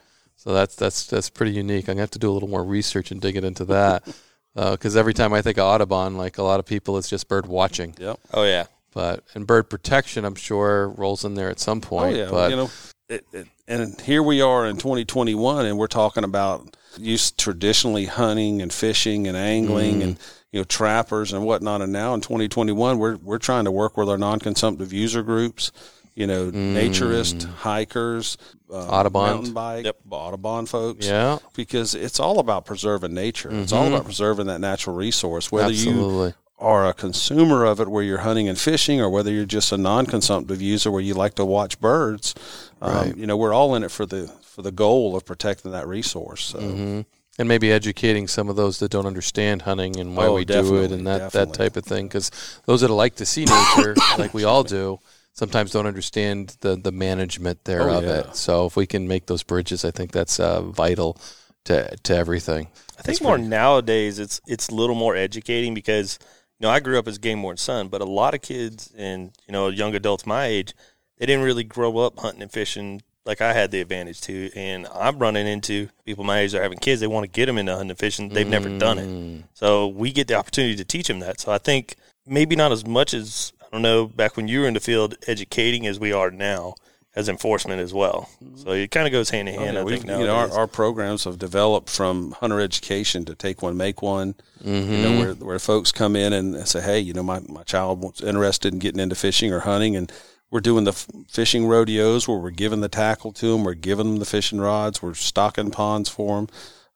So 0.48 0.54
that's 0.54 0.76
that's 0.76 1.08
that's 1.08 1.30
pretty 1.30 1.52
unique. 1.52 1.90
I'm 1.90 1.96
gonna 1.96 2.04
have 2.04 2.12
to 2.12 2.20
do 2.20 2.32
a 2.32 2.32
little 2.32 2.48
more 2.48 2.64
research 2.64 3.12
and 3.12 3.20
dig 3.20 3.36
it 3.36 3.44
into 3.44 3.66
that. 3.66 4.08
Uh, 4.56 4.72
because 4.72 4.98
every 4.98 5.14
time 5.14 5.34
I 5.34 5.44
think 5.44 5.60
of 5.60 5.66
Audubon, 5.66 6.18
like 6.18 6.40
a 6.40 6.42
lot 6.42 6.60
of 6.60 6.66
people, 6.66 6.98
it's 6.98 7.08
just 7.08 7.28
bird 7.28 7.46
watching. 7.46 7.94
Yep. 8.00 8.20
Oh 8.34 8.42
yeah. 8.42 8.66
But 8.92 9.24
and 9.36 9.46
bird 9.46 9.70
protection, 9.70 10.26
I'm 10.26 10.34
sure 10.34 10.90
rolls 10.90 11.24
in 11.24 11.36
there 11.36 11.52
at 11.52 11.60
some 11.60 11.78
oh, 11.78 11.88
point. 11.88 12.16
Oh 12.16 12.20
yeah, 12.20 12.30
but 12.32 12.50
you 12.50 12.56
know, 12.56 12.72
it, 13.08 13.24
it, 13.34 13.48
and 13.68 14.02
here 14.02 14.24
we 14.24 14.42
are 14.42 14.66
in 14.66 14.78
2021, 14.78 15.68
and 15.68 15.78
we're 15.78 15.86
talking 15.86 16.24
about 16.24 16.76
used 16.98 17.38
traditionally 17.38 18.06
hunting 18.06 18.64
and 18.64 18.74
fishing 18.74 19.28
and 19.28 19.38
angling 19.38 20.00
mm. 20.00 20.04
and 20.04 20.20
you 20.52 20.60
know 20.60 20.64
trappers 20.64 21.34
and 21.34 21.46
whatnot. 21.46 21.84
And 21.84 21.94
now 21.94 22.16
in 22.16 22.22
2021, 22.22 22.98
we're 22.98 23.18
we're 23.18 23.38
trying 23.38 23.66
to 23.66 23.72
work 23.72 23.96
with 23.96 24.10
our 24.10 24.18
non-consumptive 24.18 24.92
user 24.92 25.22
groups. 25.22 25.72
You 26.18 26.26
know, 26.26 26.50
naturist 26.50 27.44
hikers, 27.46 28.38
uh, 28.72 28.88
Audubon. 28.88 29.22
mountain 29.36 29.54
bike, 29.54 29.86
Audubon 30.10 30.66
folks. 30.66 31.06
yeah, 31.06 31.38
because 31.56 31.94
it's 31.94 32.20
all 32.20 32.40
about 32.40 32.66
preserving 32.66 33.14
nature. 33.14 33.50
It's 33.52 33.72
all 33.72 33.88
about 33.88 34.06
preserving 34.06 34.48
that 34.48 34.60
natural 34.60 34.96
resource. 34.96 35.52
Whether 35.52 35.72
you 35.74 36.34
are 36.60 36.88
a 36.88 36.94
consumer 36.94 37.66
of 37.66 37.80
it 37.80 37.88
where 37.88 38.04
you're 38.04 38.18
hunting 38.26 38.50
and 38.50 38.58
fishing 38.60 39.00
or 39.00 39.12
whether 39.12 39.32
you're 39.32 39.46
just 39.46 39.72
a 39.72 39.78
non-consumptive 39.78 40.60
user 40.60 40.90
where 40.90 41.02
you 41.04 41.14
like 41.14 41.36
to 41.36 41.46
watch 41.46 41.80
birds 41.80 42.34
um, 42.82 42.92
Right. 42.96 43.16
you 43.16 43.28
know 43.28 43.38
we're 43.38 43.54
all 43.54 43.76
in 43.76 43.84
it 43.84 43.92
for 43.92 44.08
the 44.08 44.28
for 44.42 44.64
the 44.64 44.72
goal 44.72 45.16
of 45.16 45.24
protecting 45.24 45.72
that 45.74 45.88
resource 45.88 46.46
so 46.46 46.60
hmm 46.60 47.02
And 47.38 47.48
maybe 47.48 47.72
educating 47.72 48.28
some 48.28 48.50
of 48.50 48.56
those 48.56 48.80
that 48.80 48.90
don't 48.90 49.06
understand 49.06 49.62
hunting 49.62 50.00
and 50.00 50.18
why 50.18 50.26
Oh, 50.26 50.34
we 50.34 50.46
do 50.46 50.82
it 50.82 50.92
and 50.92 51.06
that, 51.06 51.32
that 51.34 51.54
type 51.54 51.78
of 51.78 51.86
thing. 51.86 52.08
Because 52.08 52.32
those 52.66 52.82
that 52.82 52.90
like 52.90 53.14
to 53.18 53.26
see 53.28 53.46
nature, 53.46 53.94
like 54.18 54.34
we 54.34 54.44
all 54.44 54.64
do, 54.64 54.98
sometimes 55.38 55.72
don't 55.72 55.86
understand 55.86 56.58
the, 56.62 56.76
the 56.76 56.92
management 56.92 57.64
there 57.66 57.90
Oh, 57.90 57.98
of 58.00 58.04
yeah. 58.04 58.20
it. 58.22 58.36
So 58.36 58.66
if 58.66 58.76
we 58.76 58.88
can 58.88 59.08
make 59.08 59.28
those 59.28 59.44
bridges, 59.44 59.86
I 59.86 59.92
think 59.92 60.12
that's 60.12 60.40
uh, 60.40 60.62
vital 60.62 61.18
to 61.66 61.96
to 62.04 62.16
everything. 62.16 62.68
I 62.98 63.04
think 63.04 63.22
more 63.22 63.38
nowadays 63.38 64.18
it's 64.20 64.42
it's 64.48 64.70
a 64.70 64.76
little 64.76 64.96
more 64.96 65.16
educating 65.16 65.74
because 65.74 66.18
you 66.60 66.66
know 66.66 66.72
I 66.72 66.80
grew 66.80 66.98
up 66.98 67.08
as 67.08 67.18
game 67.20 67.44
warden 67.44 67.58
son, 67.58 67.88
but 67.90 68.02
a 68.02 68.06
lot 68.06 68.34
of 68.34 68.42
kids 68.42 68.92
and 68.98 69.32
you 69.48 69.52
know 69.52 69.68
young 69.70 69.94
adults 69.96 70.26
my 70.26 70.46
age 70.46 70.74
they 71.18 71.26
didn't 71.26 71.46
really 71.46 71.64
grow 71.64 71.98
up 72.00 72.20
hunting 72.20 72.42
and 72.44 72.52
fishing 72.52 73.02
like 73.26 73.42
I 73.42 73.52
had 73.52 73.72
the 73.72 73.82
advantage 73.82 74.22
to, 74.22 74.50
and 74.56 74.88
I'm 74.94 75.20
running 75.20 75.48
into 75.48 75.90
people 76.06 76.24
my 76.24 76.40
age 76.40 76.54
that 76.54 76.60
are 76.60 76.64
having 76.64 76.78
kids. 76.80 77.02
They 77.02 77.08
want 77.08 77.26
to 77.26 77.28
get 77.40 77.48
them 77.48 77.58
into 77.58 77.74
hunting 77.74 77.90
and 77.90 78.00
fishing. 78.00 78.30
They've 78.30 78.48
never 78.48 78.70
done 78.78 78.98
it, 79.00 79.44
so 79.54 79.88
we 79.88 80.12
get 80.14 80.28
the 80.30 80.36
opportunity 80.36 80.78
to 80.78 80.86
teach 80.86 81.08
them 81.10 81.20
that. 81.20 81.42
So 81.42 81.52
I 81.52 81.58
think 81.58 81.96
maybe 82.26 82.56
not 82.56 82.72
as 82.72 82.86
much 82.86 83.14
as 83.14 83.52
I 83.68 83.76
don't 83.76 83.82
know 83.82 84.06
back 84.08 84.38
when 84.38 84.48
you 84.48 84.62
were 84.62 84.68
in 84.68 84.74
the 84.74 84.80
field 84.80 85.16
educating 85.28 85.86
as 85.88 86.00
we 86.00 86.12
are 86.14 86.32
now 86.32 86.76
as 87.16 87.28
enforcement 87.28 87.82
as 87.82 87.94
well. 87.94 88.30
So 88.56 88.72
it 88.72 88.92
kind 88.92 89.08
of 89.08 89.12
goes 89.12 89.32
hand 89.32 89.50
in 89.50 89.56
Oh, 89.56 89.60
hand. 89.60 89.74
yeah, 89.76 89.82
I 89.84 89.86
think 89.86 90.04
you 90.06 90.26
know, 90.28 90.36
our, 90.36 90.52
our 90.52 90.68
programs 90.68 91.24
have 91.24 91.40
developed 91.40 91.90
from 91.90 92.32
hunter 92.34 92.60
education 92.62 93.26
to 93.26 93.34
take 93.36 93.62
one, 93.64 93.76
make 93.76 94.02
one. 94.02 94.36
You 94.64 94.82
know, 94.84 95.20
where, 95.20 95.34
where 95.34 95.60
folks 95.60 95.92
come 95.92 96.16
in 96.16 96.32
and 96.34 96.68
say, 96.68 96.80
"Hey, 96.82 97.00
you 97.00 97.14
know, 97.14 97.24
my, 97.24 97.40
my 97.48 97.64
child 97.64 98.02
was 98.02 98.22
interested 98.22 98.72
in 98.74 98.80
getting 98.80 99.00
into 99.00 99.16
fishing 99.16 99.52
or 99.52 99.62
hunting, 99.62 99.96
and 99.96 100.12
we're 100.52 100.60
doing 100.62 100.84
the 100.84 100.94
fishing 101.28 101.66
rodeos 101.68 102.28
where 102.28 102.38
we're 102.38 102.52
giving 102.52 102.82
the 102.82 102.90
tackle 102.90 103.32
to 103.34 103.48
them, 103.52 103.64
we're 103.64 103.74
giving 103.74 104.06
them 104.08 104.18
the 104.18 104.26
fishing 104.26 104.60
rods, 104.62 105.02
we're 105.02 105.14
stocking 105.16 105.72
ponds 105.72 106.10
for 106.10 106.38
them. 106.38 106.50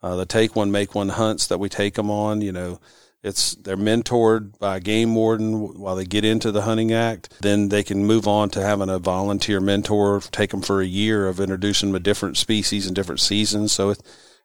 Uh, 0.03 0.15
the 0.15 0.25
take 0.25 0.55
one, 0.55 0.71
make 0.71 0.93
one 0.95 1.09
hunts 1.09 1.47
that 1.47 1.59
we 1.59 1.67
take 1.67 1.95
them 1.95 2.09
on, 2.11 2.41
you 2.41 2.51
know." 2.51 2.79
It's 3.23 3.53
they're 3.53 3.77
mentored 3.77 4.57
by 4.57 4.77
a 4.77 4.79
game 4.79 5.13
warden 5.13 5.77
while 5.79 5.95
they 5.95 6.05
get 6.05 6.25
into 6.25 6.51
the 6.51 6.63
hunting 6.63 6.91
act. 6.91 7.31
Then 7.41 7.69
they 7.69 7.83
can 7.83 8.03
move 8.05 8.27
on 8.27 8.49
to 8.51 8.61
having 8.61 8.89
a 8.89 8.97
volunteer 8.97 9.59
mentor 9.59 10.21
take 10.31 10.49
them 10.49 10.61
for 10.61 10.81
a 10.81 10.85
year 10.85 11.27
of 11.27 11.39
introducing 11.39 11.91
them 11.91 12.01
to 12.01 12.03
different 12.03 12.37
species 12.37 12.87
and 12.87 12.95
different 12.95 13.19
seasons. 13.19 13.71
So 13.73 13.91
it, 13.91 14.01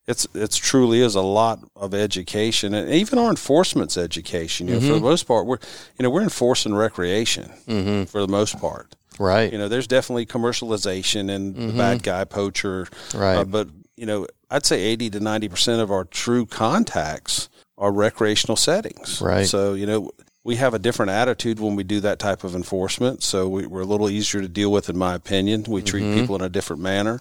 it's 0.06 0.26
it's 0.34 0.58
truly 0.58 1.00
is 1.00 1.14
a 1.14 1.22
lot 1.22 1.60
of 1.74 1.94
education, 1.94 2.74
and 2.74 2.90
even 2.90 3.18
our 3.18 3.30
enforcement's 3.30 3.96
education. 3.96 4.68
You 4.68 4.74
know, 4.74 4.80
for 4.80 4.86
the 4.86 4.92
mm-hmm. 4.94 5.04
most 5.04 5.24
part, 5.24 5.46
we're 5.46 5.58
you 5.98 6.02
know 6.02 6.10
we're 6.10 6.22
enforcing 6.22 6.74
recreation 6.74 7.50
mm-hmm. 7.66 8.04
for 8.04 8.20
the 8.20 8.28
most 8.28 8.60
part. 8.60 8.94
Right. 9.18 9.50
You 9.50 9.58
know, 9.58 9.68
there's 9.68 9.86
definitely 9.86 10.26
commercialization 10.26 11.30
and 11.30 11.54
the 11.54 11.60
mm-hmm. 11.60 11.78
bad 11.78 12.02
guy 12.02 12.24
poacher, 12.24 12.86
uh, 13.14 13.18
Right. 13.18 13.36
uh, 13.36 13.44
but 13.44 13.68
you 13.96 14.04
know, 14.04 14.26
I'd 14.50 14.66
say 14.66 14.82
80 14.82 15.10
to 15.10 15.20
90 15.20 15.48
percent 15.48 15.80
of 15.80 15.90
our 15.90 16.04
true 16.04 16.44
contacts 16.44 17.48
are 17.78 17.92
recreational 17.92 18.56
settings. 18.56 19.20
Right. 19.20 19.46
So 19.46 19.74
you 19.74 19.86
know, 19.86 20.10
we 20.44 20.56
have 20.56 20.74
a 20.74 20.78
different 20.78 21.10
attitude 21.10 21.58
when 21.60 21.76
we 21.76 21.82
do 21.84 22.00
that 22.00 22.18
type 22.18 22.44
of 22.44 22.54
enforcement. 22.54 23.22
So 23.22 23.48
we, 23.48 23.66
we're 23.66 23.82
a 23.82 23.86
little 23.86 24.08
easier 24.08 24.40
to 24.40 24.48
deal 24.48 24.70
with, 24.72 24.88
in 24.88 24.96
my 24.96 25.14
opinion. 25.14 25.64
We 25.68 25.82
treat 25.82 26.04
Mm-hmm. 26.04 26.20
people 26.20 26.36
in 26.36 26.42
a 26.42 26.48
different 26.48 26.82
manner. 26.82 27.20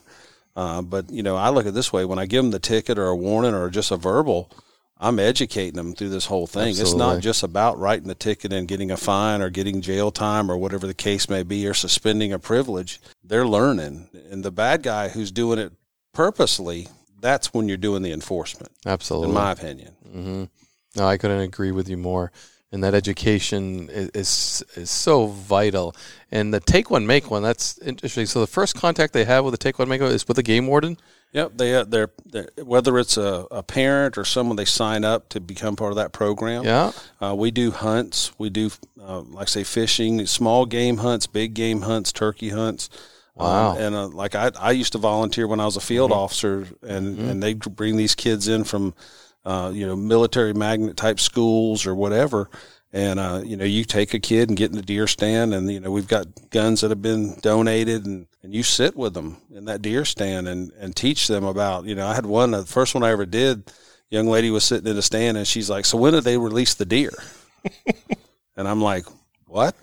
Uh, 0.55 0.81
but 0.81 1.09
you 1.11 1.21
know, 1.23 1.35
I 1.35 1.49
look 1.49 1.65
at 1.65 1.69
it 1.69 1.73
this 1.73 1.91
way: 1.91 2.05
when 2.05 2.19
I 2.19 2.25
give 2.25 2.43
them 2.43 2.51
the 2.51 2.59
ticket 2.59 2.97
or 2.97 3.07
a 3.07 3.15
warning 3.15 3.53
or 3.53 3.69
just 3.69 3.91
a 3.91 3.97
verbal, 3.97 4.49
I'm 4.97 5.19
educating 5.19 5.73
them 5.75 5.93
through 5.93 6.07
this 6.09 6.27
whole 6.27 6.47
thing. 6.47 6.69
It's 6.69 6.93
not 6.93 7.19
just 7.19 7.43
about 7.43 7.77
writing 7.77 8.07
the 8.07 8.15
ticket 8.15 8.53
and 8.53 8.65
getting 8.65 8.89
a 8.91 8.95
fine 8.95 9.41
or 9.41 9.49
getting 9.49 9.81
jail 9.81 10.11
time 10.11 10.49
or 10.49 10.55
whatever 10.55 10.87
the 10.87 10.93
case 10.93 11.27
may 11.27 11.43
be 11.43 11.67
or 11.67 11.73
suspending 11.73 12.31
a 12.31 12.39
privilege. 12.39 13.01
They're 13.21 13.45
learning, 13.45 14.07
and 14.31 14.45
the 14.45 14.51
bad 14.51 14.81
guy 14.83 15.09
who's 15.09 15.31
doing 15.31 15.59
it 15.59 15.73
purposely, 16.13 16.87
that's 17.25 17.53
when 17.53 17.67
you're 17.67 17.77
doing 17.87 18.03
the 18.03 18.11
enforcement, 18.11 18.71
Absolutely. 18.85 19.29
in 19.29 19.33
my 19.33 19.51
opinion. 19.51 19.91
hmm 20.11 20.43
No, 20.95 21.07
I 21.07 21.17
couldn't 21.17 21.41
agree 21.41 21.71
with 21.71 21.89
you 21.89 21.97
more. 21.97 22.31
And 22.71 22.83
that 22.83 22.93
education 22.93 23.89
is, 23.89 24.09
is 24.13 24.63
is 24.75 24.89
so 24.89 25.27
vital. 25.27 25.95
And 26.31 26.53
the 26.53 26.59
take 26.59 26.89
one, 26.91 27.05
make 27.07 27.31
one. 27.31 27.41
That's 27.43 27.77
interesting. 27.77 28.25
So 28.25 28.41
the 28.41 28.47
first 28.47 28.75
contact 28.75 29.13
they 29.13 29.23
have 29.23 29.45
with 29.45 29.53
the 29.53 29.57
take 29.57 29.79
one, 29.79 29.87
make 29.87 30.01
one 30.01 30.11
is 30.11 30.27
with 30.27 30.35
the 30.35 30.43
game 30.43 30.67
warden. 30.67 30.97
Yep, 31.31 31.51
they 31.55 31.75
uh, 31.75 31.83
they're, 31.85 32.11
they're 32.25 32.49
whether 32.63 32.97
it's 32.97 33.17
a, 33.17 33.45
a 33.51 33.61
parent 33.63 34.17
or 34.17 34.25
someone 34.25 34.55
they 34.57 34.65
sign 34.65 35.05
up 35.05 35.29
to 35.29 35.39
become 35.39 35.75
part 35.75 35.91
of 35.91 35.97
that 35.97 36.11
program. 36.11 36.63
Yeah. 36.63 36.91
Uh, 37.21 37.35
we 37.37 37.51
do 37.51 37.71
hunts. 37.71 38.31
We 38.37 38.49
do, 38.49 38.69
uh, 39.01 39.21
like 39.21 39.47
I 39.47 39.51
say, 39.57 39.63
fishing, 39.63 40.25
small 40.25 40.65
game 40.65 40.97
hunts, 40.97 41.27
big 41.27 41.53
game 41.53 41.81
hunts, 41.81 42.11
turkey 42.11 42.49
hunts. 42.49 42.89
Wow. 43.35 43.71
Um, 43.71 43.77
and 43.77 43.95
uh, 43.95 44.07
like 44.07 44.33
I, 44.35 44.51
I 44.59 44.71
used 44.71 44.93
to 44.93 44.97
volunteer 44.97 45.47
when 45.47 45.59
I 45.59 45.65
was 45.65 45.75
a 45.75 45.81
field 45.81 46.11
officer, 46.11 46.67
and 46.81 47.19
and 47.19 47.43
they 47.43 47.53
bring 47.53 47.97
these 47.97 48.15
kids 48.15 48.47
in 48.47 48.63
from, 48.63 48.93
uh, 49.43 49.71
you 49.73 49.85
know, 49.85 49.95
military 49.95 50.53
magnet 50.53 50.95
type 50.95 51.19
schools 51.19 51.85
or 51.85 51.93
whatever. 51.93 52.49
And 52.93 53.19
uh, 53.19 53.41
you 53.43 53.57
know, 53.57 53.65
you 53.65 53.83
take 53.83 54.13
a 54.13 54.19
kid 54.19 54.47
and 54.47 54.57
get 54.57 54.71
in 54.71 54.77
the 54.77 54.81
deer 54.81 55.05
stand, 55.05 55.53
and 55.53 55.69
you 55.69 55.81
know, 55.81 55.91
we've 55.91 56.07
got 56.07 56.27
guns 56.49 56.79
that 56.79 56.91
have 56.91 57.01
been 57.01 57.37
donated, 57.41 58.05
and, 58.05 58.25
and 58.41 58.53
you 58.53 58.63
sit 58.63 58.95
with 58.95 59.13
them 59.13 59.37
in 59.53 59.65
that 59.65 59.81
deer 59.81 60.05
stand 60.05 60.47
and 60.47 60.71
and 60.79 60.95
teach 60.95 61.27
them 61.27 61.43
about. 61.43 61.83
You 61.83 61.95
know, 61.95 62.07
I 62.07 62.15
had 62.15 62.25
one, 62.25 62.51
the 62.51 62.65
first 62.65 62.95
one 62.95 63.03
I 63.03 63.11
ever 63.11 63.25
did. 63.25 63.69
Young 64.09 64.27
lady 64.27 64.49
was 64.49 64.63
sitting 64.63 64.87
in 64.87 64.95
the 64.95 65.01
stand, 65.01 65.35
and 65.35 65.45
she's 65.45 65.69
like, 65.69 65.83
"So 65.83 65.97
when 65.97 66.13
did 66.13 66.23
they 66.23 66.37
release 66.37 66.75
the 66.75 66.85
deer?" 66.85 67.11
and 68.55 68.65
I'm 68.65 68.81
like, 68.81 69.05
"What?" 69.45 69.75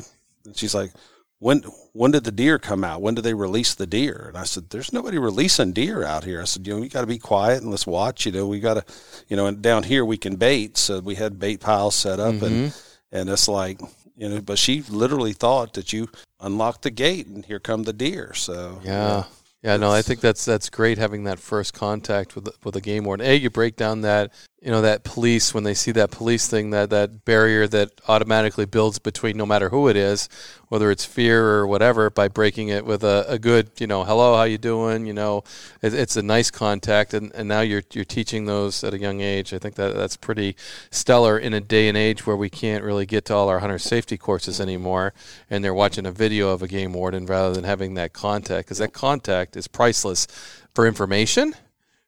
And 0.46 0.56
she's 0.56 0.74
like, 0.74 0.92
when 1.42 1.62
when 1.92 2.12
did 2.12 2.22
the 2.22 2.30
deer 2.30 2.58
come 2.58 2.84
out? 2.84 3.02
When 3.02 3.14
did 3.14 3.24
they 3.24 3.34
release 3.34 3.74
the 3.74 3.86
deer? 3.86 4.26
And 4.28 4.38
I 4.38 4.44
said, 4.44 4.70
there's 4.70 4.92
nobody 4.92 5.18
releasing 5.18 5.72
deer 5.72 6.04
out 6.04 6.22
here. 6.22 6.40
I 6.40 6.44
said, 6.44 6.66
you 6.66 6.74
know, 6.74 6.82
you 6.82 6.88
got 6.88 7.00
to 7.00 7.06
be 7.06 7.18
quiet 7.18 7.62
and 7.62 7.70
let's 7.70 7.86
watch. 7.86 8.24
You 8.24 8.32
know, 8.32 8.46
we 8.46 8.60
got 8.60 8.74
to, 8.74 8.84
you 9.26 9.36
know, 9.36 9.46
and 9.46 9.60
down 9.60 9.82
here 9.82 10.04
we 10.04 10.16
can 10.16 10.36
bait, 10.36 10.78
so 10.78 11.00
we 11.00 11.16
had 11.16 11.40
bait 11.40 11.60
piles 11.60 11.96
set 11.96 12.20
up, 12.20 12.40
and 12.42 12.70
mm-hmm. 12.70 13.16
and 13.16 13.28
it's 13.28 13.48
like, 13.48 13.80
you 14.16 14.28
know, 14.28 14.40
but 14.40 14.56
she 14.56 14.82
literally 14.82 15.32
thought 15.32 15.74
that 15.74 15.92
you 15.92 16.08
unlock 16.40 16.82
the 16.82 16.92
gate, 16.92 17.26
and 17.26 17.44
here 17.44 17.58
come 17.58 17.82
the 17.82 17.92
deer. 17.92 18.32
So 18.34 18.80
Yeah. 18.84 19.24
Yeah, 19.64 19.76
no, 19.76 19.92
I 19.92 20.02
think 20.02 20.20
that's 20.20 20.44
that's 20.44 20.70
great 20.70 20.98
having 20.98 21.22
that 21.24 21.38
first 21.38 21.72
contact 21.72 22.34
with 22.34 22.48
with 22.64 22.74
a 22.74 22.80
game 22.80 23.04
warden. 23.04 23.26
A, 23.26 23.34
you 23.34 23.48
break 23.48 23.76
down 23.76 24.00
that 24.00 24.32
you 24.62 24.70
know 24.70 24.80
that 24.80 25.02
police 25.02 25.52
when 25.52 25.64
they 25.64 25.74
see 25.74 25.90
that 25.90 26.12
police 26.12 26.46
thing 26.46 26.70
that 26.70 26.90
that 26.90 27.24
barrier 27.24 27.66
that 27.66 27.90
automatically 28.06 28.64
builds 28.64 29.00
between 29.00 29.36
no 29.36 29.44
matter 29.44 29.70
who 29.70 29.88
it 29.88 29.96
is, 29.96 30.28
whether 30.68 30.92
it's 30.92 31.04
fear 31.04 31.44
or 31.44 31.66
whatever, 31.66 32.10
by 32.10 32.28
breaking 32.28 32.68
it 32.68 32.86
with 32.86 33.02
a, 33.02 33.24
a 33.28 33.40
good 33.40 33.72
you 33.80 33.88
know 33.88 34.04
hello 34.04 34.36
how 34.36 34.44
you 34.44 34.58
doing 34.58 35.04
you 35.04 35.12
know 35.12 35.42
it, 35.82 35.92
it's 35.92 36.16
a 36.16 36.22
nice 36.22 36.48
contact 36.50 37.12
and, 37.12 37.32
and 37.34 37.48
now 37.48 37.60
you're 37.60 37.82
you're 37.92 38.04
teaching 38.04 38.44
those 38.44 38.84
at 38.84 38.94
a 38.94 38.98
young 38.98 39.20
age. 39.20 39.52
I 39.52 39.58
think 39.58 39.74
that 39.74 39.96
that's 39.96 40.16
pretty 40.16 40.54
stellar 40.92 41.36
in 41.36 41.52
a 41.54 41.60
day 41.60 41.88
and 41.88 41.98
age 41.98 42.24
where 42.24 42.36
we 42.36 42.48
can't 42.48 42.84
really 42.84 43.06
get 43.06 43.24
to 43.26 43.34
all 43.34 43.48
our 43.48 43.58
hunter 43.58 43.80
safety 43.80 44.16
courses 44.16 44.60
anymore, 44.60 45.12
and 45.50 45.64
they're 45.64 45.74
watching 45.74 46.06
a 46.06 46.12
video 46.12 46.50
of 46.50 46.62
a 46.62 46.68
game 46.68 46.92
warden 46.92 47.26
rather 47.26 47.52
than 47.52 47.64
having 47.64 47.94
that 47.94 48.12
contact 48.12 48.68
because 48.68 48.78
that 48.78 48.92
contact 48.92 49.56
is 49.56 49.66
priceless 49.66 50.28
for 50.72 50.86
information, 50.86 51.54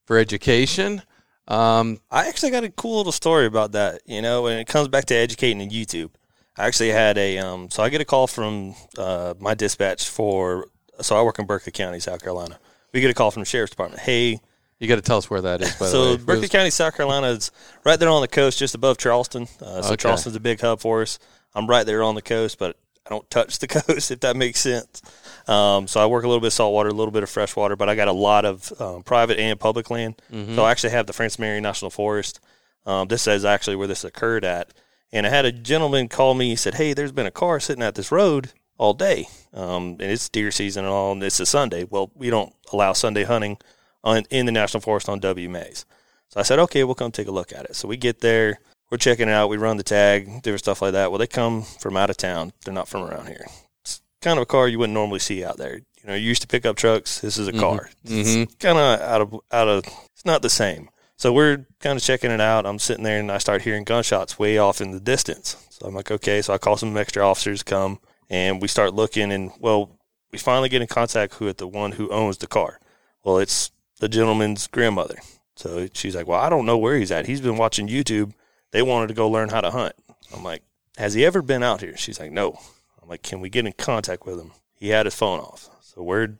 for 0.04 0.18
education. 0.18 1.02
Um, 1.46 1.98
I 2.10 2.28
actually 2.28 2.50
got 2.50 2.64
a 2.64 2.70
cool 2.70 2.98
little 2.98 3.12
story 3.12 3.46
about 3.46 3.72
that. 3.72 4.00
You 4.06 4.22
know, 4.22 4.42
when 4.42 4.58
it 4.58 4.66
comes 4.66 4.88
back 4.88 5.04
to 5.06 5.14
educating 5.14 5.60
in 5.60 5.70
YouTube, 5.70 6.10
I 6.56 6.66
actually 6.66 6.90
had 6.90 7.18
a 7.18 7.38
um, 7.38 7.70
so 7.70 7.82
I 7.82 7.88
get 7.88 8.00
a 8.00 8.04
call 8.04 8.26
from 8.26 8.74
uh, 8.96 9.34
my 9.38 9.54
dispatch 9.54 10.08
for 10.08 10.68
so 11.00 11.16
I 11.16 11.22
work 11.22 11.38
in 11.38 11.46
Berkeley 11.46 11.72
County, 11.72 12.00
South 12.00 12.22
Carolina. 12.22 12.58
We 12.92 13.00
get 13.00 13.10
a 13.10 13.14
call 13.14 13.30
from 13.30 13.42
the 13.42 13.46
sheriff's 13.46 13.70
department. 13.70 14.00
Hey, 14.02 14.38
you 14.78 14.88
got 14.88 14.96
to 14.96 15.02
tell 15.02 15.18
us 15.18 15.28
where 15.28 15.40
that 15.40 15.60
is. 15.60 15.74
By 15.74 15.86
the 15.86 15.90
so. 15.90 16.16
Berkeley 16.16 16.48
County, 16.48 16.70
South 16.70 16.96
Carolina 16.96 17.28
is 17.28 17.50
right 17.84 17.98
there 17.98 18.08
on 18.08 18.20
the 18.20 18.28
coast, 18.28 18.58
just 18.58 18.74
above 18.74 18.98
Charleston. 18.98 19.48
Uh, 19.60 19.82
so 19.82 19.88
Okay. 19.88 19.96
Charleston's 19.96 20.36
a 20.36 20.40
big 20.40 20.60
hub 20.60 20.80
for 20.80 21.02
us. 21.02 21.18
I'm 21.54 21.66
right 21.66 21.84
there 21.84 22.02
on 22.02 22.14
the 22.14 22.22
coast, 22.22 22.58
but 22.58 22.76
I 23.06 23.10
don't 23.10 23.28
touch 23.30 23.58
the 23.58 23.66
coast 23.68 24.10
if 24.10 24.20
that 24.20 24.36
makes 24.36 24.60
sense. 24.60 25.02
Um, 25.46 25.86
so 25.86 26.00
I 26.00 26.06
work 26.06 26.24
a 26.24 26.28
little 26.28 26.40
bit 26.40 26.48
of 26.48 26.52
saltwater, 26.54 26.88
a 26.88 26.92
little 26.94 27.12
bit 27.12 27.22
of 27.22 27.30
freshwater, 27.30 27.76
but 27.76 27.88
I 27.88 27.94
got 27.94 28.08
a 28.08 28.12
lot 28.12 28.44
of 28.44 28.72
um, 28.80 29.02
private 29.02 29.38
and 29.38 29.58
public 29.60 29.90
land. 29.90 30.20
So 30.54 30.64
I 30.64 30.70
actually 30.70 30.90
have 30.90 31.06
the 31.06 31.12
Francis 31.12 31.38
Marion 31.38 31.62
National 31.62 31.90
Forest. 31.90 32.40
Um, 32.86 33.08
this 33.08 33.26
is 33.26 33.44
actually 33.44 33.76
where 33.76 33.88
this 33.88 34.04
occurred 34.04 34.44
at. 34.44 34.72
And 35.12 35.26
I 35.26 35.30
had 35.30 35.44
a 35.44 35.52
gentleman 35.52 36.08
call 36.08 36.34
me. 36.34 36.48
He 36.50 36.56
said, 36.56 36.74
"Hey, 36.74 36.92
there's 36.92 37.12
been 37.12 37.26
a 37.26 37.30
car 37.30 37.60
sitting 37.60 37.84
at 37.84 37.94
this 37.94 38.10
road 38.10 38.50
all 38.78 38.94
day, 38.94 39.28
um, 39.52 39.96
and 40.00 40.02
it's 40.02 40.28
deer 40.28 40.50
season 40.50 40.84
and 40.84 40.92
all. 40.92 41.12
And 41.12 41.22
it's 41.22 41.38
a 41.38 41.46
Sunday. 41.46 41.84
Well, 41.84 42.10
we 42.14 42.30
don't 42.30 42.52
allow 42.72 42.92
Sunday 42.94 43.24
hunting 43.24 43.58
on 44.02 44.24
in 44.30 44.46
the 44.46 44.52
national 44.52 44.80
forest 44.80 45.08
on 45.08 45.20
WMAs. 45.20 45.84
So 46.28 46.40
I 46.40 46.42
said, 46.42 46.58
okay, 46.58 46.82
we'll 46.84 46.96
come 46.96 47.12
take 47.12 47.28
a 47.28 47.32
look 47.32 47.52
at 47.52 47.64
it. 47.66 47.76
So 47.76 47.86
we 47.86 47.96
get 47.96 48.20
there, 48.20 48.58
we're 48.94 48.98
checking 48.98 49.28
it 49.28 49.32
out, 49.32 49.48
we 49.48 49.56
run 49.56 49.76
the 49.76 49.82
tag, 49.82 50.26
different 50.42 50.60
stuff 50.60 50.80
like 50.80 50.92
that. 50.92 51.10
Well, 51.10 51.18
they 51.18 51.26
come 51.26 51.62
from 51.62 51.96
out 51.96 52.10
of 52.10 52.16
town. 52.16 52.52
They're 52.64 52.72
not 52.72 52.86
from 52.86 53.02
around 53.02 53.26
here. 53.26 53.44
It's 53.80 54.00
kind 54.22 54.38
of 54.38 54.44
a 54.44 54.46
car 54.46 54.68
you 54.68 54.78
wouldn't 54.78 54.94
normally 54.94 55.18
see 55.18 55.44
out 55.44 55.56
there. 55.56 55.78
You 55.78 56.06
know, 56.06 56.14
you 56.14 56.28
used 56.28 56.42
to 56.42 56.46
pick 56.46 56.64
up 56.64 56.76
trucks. 56.76 57.18
This 57.18 57.36
is 57.36 57.48
a 57.48 57.50
mm-hmm. 57.50 57.60
car. 57.60 57.90
It's 58.04 58.12
mm-hmm. 58.12 58.52
kind 58.60 58.78
of 58.78 59.00
out 59.00 59.20
of 59.20 59.40
out 59.50 59.66
of. 59.66 59.84
It's 60.12 60.24
not 60.24 60.42
the 60.42 60.48
same. 60.48 60.90
So 61.16 61.32
we're 61.32 61.66
kind 61.80 61.96
of 61.96 62.04
checking 62.04 62.30
it 62.30 62.40
out. 62.40 62.66
I'm 62.66 62.78
sitting 62.78 63.02
there 63.02 63.18
and 63.18 63.32
I 63.32 63.38
start 63.38 63.62
hearing 63.62 63.82
gunshots 63.82 64.38
way 64.38 64.58
off 64.58 64.80
in 64.80 64.92
the 64.92 65.00
distance. 65.00 65.56
So 65.70 65.88
I'm 65.88 65.94
like, 65.94 66.12
okay. 66.12 66.40
So 66.40 66.54
I 66.54 66.58
call 66.58 66.76
some 66.76 66.96
extra 66.96 67.26
officers 67.28 67.64
to 67.64 67.64
come 67.64 67.98
and 68.30 68.62
we 68.62 68.68
start 68.68 68.94
looking 68.94 69.32
and 69.32 69.50
well, 69.58 69.90
we 70.30 70.38
finally 70.38 70.68
get 70.68 70.82
in 70.82 70.88
contact 70.88 71.40
with 71.40 71.56
the 71.56 71.66
one 71.66 71.90
who 71.90 72.10
owns 72.10 72.38
the 72.38 72.46
car. 72.46 72.78
Well, 73.24 73.38
it's 73.38 73.72
the 73.98 74.08
gentleman's 74.08 74.68
grandmother. 74.68 75.18
So 75.56 75.88
she's 75.94 76.14
like, 76.14 76.28
well, 76.28 76.40
I 76.40 76.48
don't 76.48 76.66
know 76.66 76.78
where 76.78 76.96
he's 76.96 77.10
at. 77.10 77.26
He's 77.26 77.40
been 77.40 77.56
watching 77.56 77.88
YouTube. 77.88 78.34
They 78.74 78.82
wanted 78.82 79.06
to 79.06 79.14
go 79.14 79.30
learn 79.30 79.50
how 79.50 79.60
to 79.60 79.70
hunt. 79.70 79.94
I'm 80.34 80.42
like, 80.42 80.64
has 80.96 81.14
he 81.14 81.24
ever 81.24 81.42
been 81.42 81.62
out 81.62 81.80
here? 81.80 81.96
She's 81.96 82.18
like, 82.18 82.32
no. 82.32 82.58
I'm 83.00 83.08
like, 83.08 83.22
can 83.22 83.38
we 83.38 83.48
get 83.48 83.64
in 83.64 83.72
contact 83.72 84.26
with 84.26 84.36
him? 84.36 84.50
He 84.74 84.88
had 84.88 85.06
his 85.06 85.14
phone 85.14 85.38
off. 85.38 85.70
So 85.80 86.02
we're 86.02 86.30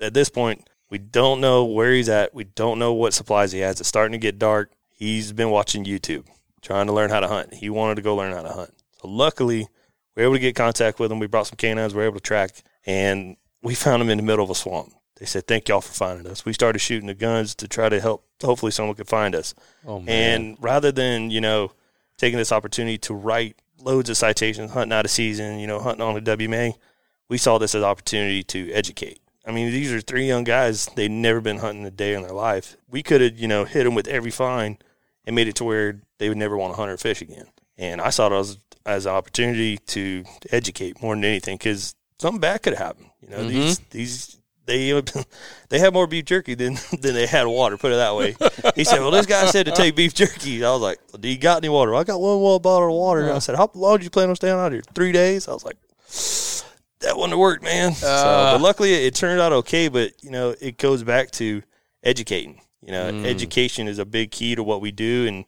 at 0.00 0.12
this 0.12 0.28
point, 0.28 0.68
we 0.90 0.98
don't 0.98 1.40
know 1.40 1.64
where 1.64 1.92
he's 1.92 2.08
at. 2.08 2.34
We 2.34 2.42
don't 2.42 2.80
know 2.80 2.92
what 2.92 3.14
supplies 3.14 3.52
he 3.52 3.60
has. 3.60 3.78
It's 3.78 3.88
starting 3.88 4.10
to 4.10 4.18
get 4.18 4.40
dark. 4.40 4.72
He's 4.90 5.32
been 5.32 5.50
watching 5.50 5.84
YouTube, 5.84 6.26
trying 6.62 6.88
to 6.88 6.92
learn 6.92 7.10
how 7.10 7.20
to 7.20 7.28
hunt. 7.28 7.54
He 7.54 7.70
wanted 7.70 7.94
to 7.94 8.02
go 8.02 8.16
learn 8.16 8.32
how 8.32 8.42
to 8.42 8.48
hunt. 8.52 8.74
So 9.00 9.06
luckily, 9.06 9.68
we 10.16 10.22
were 10.22 10.24
able 10.24 10.34
to 10.34 10.40
get 10.40 10.56
contact 10.56 10.98
with 10.98 11.12
him. 11.12 11.20
We 11.20 11.28
brought 11.28 11.46
some 11.46 11.56
canines. 11.56 11.94
We 11.94 11.98
were 11.98 12.06
able 12.06 12.18
to 12.18 12.20
track, 12.20 12.50
and 12.84 13.36
we 13.62 13.76
found 13.76 14.02
him 14.02 14.10
in 14.10 14.18
the 14.18 14.24
middle 14.24 14.42
of 14.44 14.50
a 14.50 14.54
swamp. 14.56 14.92
They 15.20 15.26
said, 15.26 15.46
"Thank 15.46 15.68
y'all 15.68 15.80
for 15.80 15.92
finding 15.92 16.26
us." 16.26 16.44
We 16.44 16.52
started 16.52 16.80
shooting 16.80 17.06
the 17.06 17.14
guns 17.14 17.54
to 17.56 17.68
try 17.68 17.88
to 17.88 18.00
help. 18.00 18.24
Hopefully, 18.42 18.72
someone 18.72 18.96
could 18.96 19.06
find 19.06 19.36
us. 19.36 19.54
oh 19.86 20.00
man, 20.00 20.40
And 20.40 20.56
rather 20.60 20.90
than, 20.90 21.30
you 21.30 21.40
know, 21.40 21.70
taking 22.16 22.38
this 22.38 22.52
opportunity 22.52 22.98
to 22.98 23.14
write 23.14 23.60
loads 23.80 24.10
of 24.10 24.16
citations, 24.16 24.72
hunting 24.72 24.92
out 24.92 25.04
of 25.04 25.10
season, 25.10 25.58
you 25.58 25.66
know, 25.66 25.80
hunting 25.80 26.02
on 26.02 26.16
a 26.16 26.20
WMA, 26.20 26.74
we 27.28 27.38
saw 27.38 27.58
this 27.58 27.74
as 27.74 27.82
an 27.82 27.88
opportunity 27.88 28.42
to 28.44 28.70
educate. 28.72 29.20
I 29.46 29.52
mean, 29.52 29.70
these 29.70 29.92
are 29.92 30.00
three 30.00 30.26
young 30.26 30.44
guys. 30.44 30.86
They'd 30.94 31.10
never 31.10 31.40
been 31.40 31.58
hunting 31.58 31.84
a 31.84 31.90
day 31.90 32.14
in 32.14 32.22
their 32.22 32.32
life. 32.32 32.76
We 32.88 33.02
could 33.02 33.20
have, 33.20 33.38
you 33.38 33.48
know, 33.48 33.64
hit 33.64 33.84
them 33.84 33.94
with 33.94 34.08
every 34.08 34.30
fine 34.30 34.78
and 35.26 35.36
made 35.36 35.48
it 35.48 35.56
to 35.56 35.64
where 35.64 36.00
they 36.18 36.28
would 36.28 36.38
never 36.38 36.56
want 36.56 36.72
to 36.72 36.76
hunt 36.76 36.90
or 36.90 36.96
fish 36.96 37.20
again. 37.20 37.46
And 37.76 38.00
I 38.00 38.10
saw 38.10 38.28
it 38.28 38.38
as, 38.38 38.58
as 38.86 39.06
an 39.06 39.12
opportunity 39.12 39.78
to 39.78 40.24
educate 40.50 41.02
more 41.02 41.14
than 41.14 41.24
anything 41.24 41.56
because 41.56 41.94
something 42.18 42.40
bad 42.40 42.62
could 42.62 42.74
happen. 42.74 43.10
You 43.20 43.28
know, 43.28 43.38
mm-hmm. 43.38 43.48
these, 43.48 43.78
these, 43.90 44.36
they 44.66 45.00
they 45.68 45.78
had 45.78 45.92
more 45.92 46.06
beef 46.06 46.24
jerky 46.24 46.54
than 46.54 46.74
than 47.00 47.14
they 47.14 47.26
had 47.26 47.46
water. 47.46 47.76
Put 47.76 47.92
it 47.92 47.96
that 47.96 48.14
way. 48.16 48.36
He 48.74 48.84
said, 48.84 49.00
"Well, 49.00 49.10
this 49.10 49.26
guy 49.26 49.46
said 49.46 49.66
to 49.66 49.72
take 49.72 49.96
beef 49.96 50.14
jerky." 50.14 50.64
I 50.64 50.70
was 50.70 50.80
like, 50.82 50.98
well, 51.12 51.20
"Do 51.20 51.28
you 51.28 51.38
got 51.38 51.58
any 51.58 51.68
water?" 51.68 51.94
I 51.94 52.04
got 52.04 52.20
one 52.20 52.38
more 52.38 52.60
bottle 52.60 52.88
of 52.88 52.94
water. 52.94 53.22
And 53.22 53.32
I 53.32 53.38
said, 53.38 53.56
"How 53.56 53.70
long 53.74 53.98
do 53.98 54.04
you 54.04 54.10
plan 54.10 54.28
on 54.30 54.36
staying 54.36 54.54
out 54.54 54.72
here? 54.72 54.82
Three 54.94 55.12
days?" 55.12 55.48
I 55.48 55.52
was 55.52 55.64
like, 55.64 55.76
"That 57.00 57.16
wouldn't 57.16 57.32
have 57.32 57.38
worked, 57.38 57.62
man." 57.62 57.94
so, 57.94 58.06
but 58.06 58.60
luckily, 58.60 58.94
it, 58.94 59.02
it 59.04 59.14
turned 59.14 59.40
out 59.40 59.52
okay. 59.52 59.88
But 59.88 60.12
you 60.22 60.30
know, 60.30 60.54
it 60.60 60.78
goes 60.78 61.02
back 61.02 61.30
to 61.32 61.62
educating. 62.02 62.60
You 62.82 62.92
know, 62.92 63.08
education 63.24 63.88
is 63.88 63.98
a 63.98 64.04
big 64.04 64.30
key 64.30 64.54
to 64.54 64.62
what 64.62 64.80
we 64.82 64.92
do, 64.92 65.26
and 65.26 65.44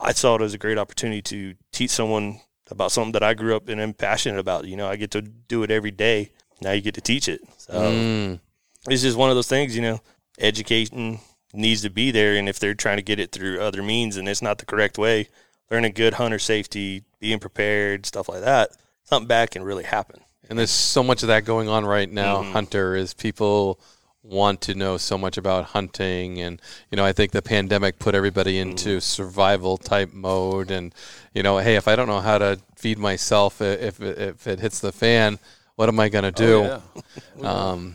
I 0.00 0.12
saw 0.12 0.34
it 0.36 0.42
as 0.42 0.52
a 0.52 0.58
great 0.58 0.78
opportunity 0.78 1.22
to 1.22 1.54
teach 1.72 1.90
someone 1.90 2.40
about 2.70 2.90
something 2.90 3.12
that 3.12 3.22
I 3.22 3.34
grew 3.34 3.54
up 3.54 3.68
and 3.68 3.80
am 3.80 3.92
passionate 3.94 4.40
about. 4.40 4.64
You 4.66 4.76
know, 4.76 4.88
I 4.88 4.96
get 4.96 5.12
to 5.12 5.22
do 5.22 5.62
it 5.62 5.70
every 5.70 5.92
day. 5.92 6.32
Now 6.60 6.72
you 6.72 6.80
get 6.80 6.94
to 6.94 7.00
teach 7.00 7.28
it. 7.28 7.40
So 7.58 7.72
Mm. 7.74 8.40
It's 8.88 9.02
just 9.02 9.16
one 9.16 9.30
of 9.30 9.36
those 9.36 9.48
things, 9.48 9.76
you 9.76 9.82
know, 9.82 10.00
education 10.38 11.20
needs 11.52 11.82
to 11.82 11.90
be 11.90 12.10
there. 12.10 12.36
And 12.36 12.48
if 12.48 12.58
they're 12.58 12.74
trying 12.74 12.96
to 12.96 13.02
get 13.02 13.20
it 13.20 13.32
through 13.32 13.60
other 13.60 13.82
means 13.82 14.16
and 14.16 14.28
it's 14.28 14.42
not 14.42 14.58
the 14.58 14.66
correct 14.66 14.98
way, 14.98 15.28
learning 15.70 15.92
good 15.92 16.14
hunter 16.14 16.38
safety, 16.38 17.02
being 17.20 17.38
prepared, 17.38 18.06
stuff 18.06 18.28
like 18.28 18.42
that, 18.42 18.70
something 19.04 19.28
bad 19.28 19.50
can 19.50 19.62
really 19.62 19.84
happen. 19.84 20.20
And 20.48 20.58
there's 20.58 20.70
so 20.70 21.02
much 21.02 21.22
of 21.22 21.28
that 21.28 21.44
going 21.44 21.68
on 21.68 21.84
right 21.84 22.10
now. 22.10 22.42
Mm-hmm. 22.42 22.52
Hunter 22.52 22.96
is 22.96 23.14
people 23.14 23.78
want 24.22 24.60
to 24.62 24.74
know 24.74 24.96
so 24.98 25.16
much 25.18 25.36
about 25.36 25.64
hunting, 25.66 26.40
and 26.40 26.60
you 26.90 26.96
know, 26.96 27.04
I 27.04 27.12
think 27.12 27.32
the 27.32 27.42
pandemic 27.42 27.98
put 27.98 28.14
everybody 28.14 28.58
Mm-hmm. 28.60 28.70
into 28.70 29.00
survival 29.00 29.78
type 29.78 30.12
mode. 30.12 30.70
And 30.70 30.94
you 31.32 31.42
know, 31.42 31.58
hey, 31.58 31.76
if 31.76 31.88
I 31.88 31.96
don't 31.96 32.06
know 32.08 32.20
how 32.20 32.38
to 32.38 32.58
feed 32.76 32.98
myself, 32.98 33.60
if 33.60 34.00
if 34.00 34.46
it 34.46 34.60
hits 34.60 34.80
the 34.80 34.92
fan, 34.92 35.38
what 35.76 35.88
am 35.88 35.98
I 35.98 36.08
going 36.08 36.24
to 36.24 36.32
do? 36.32 36.62
Oh, 36.64 36.82
yeah. 37.40 37.50
Um, 37.50 37.94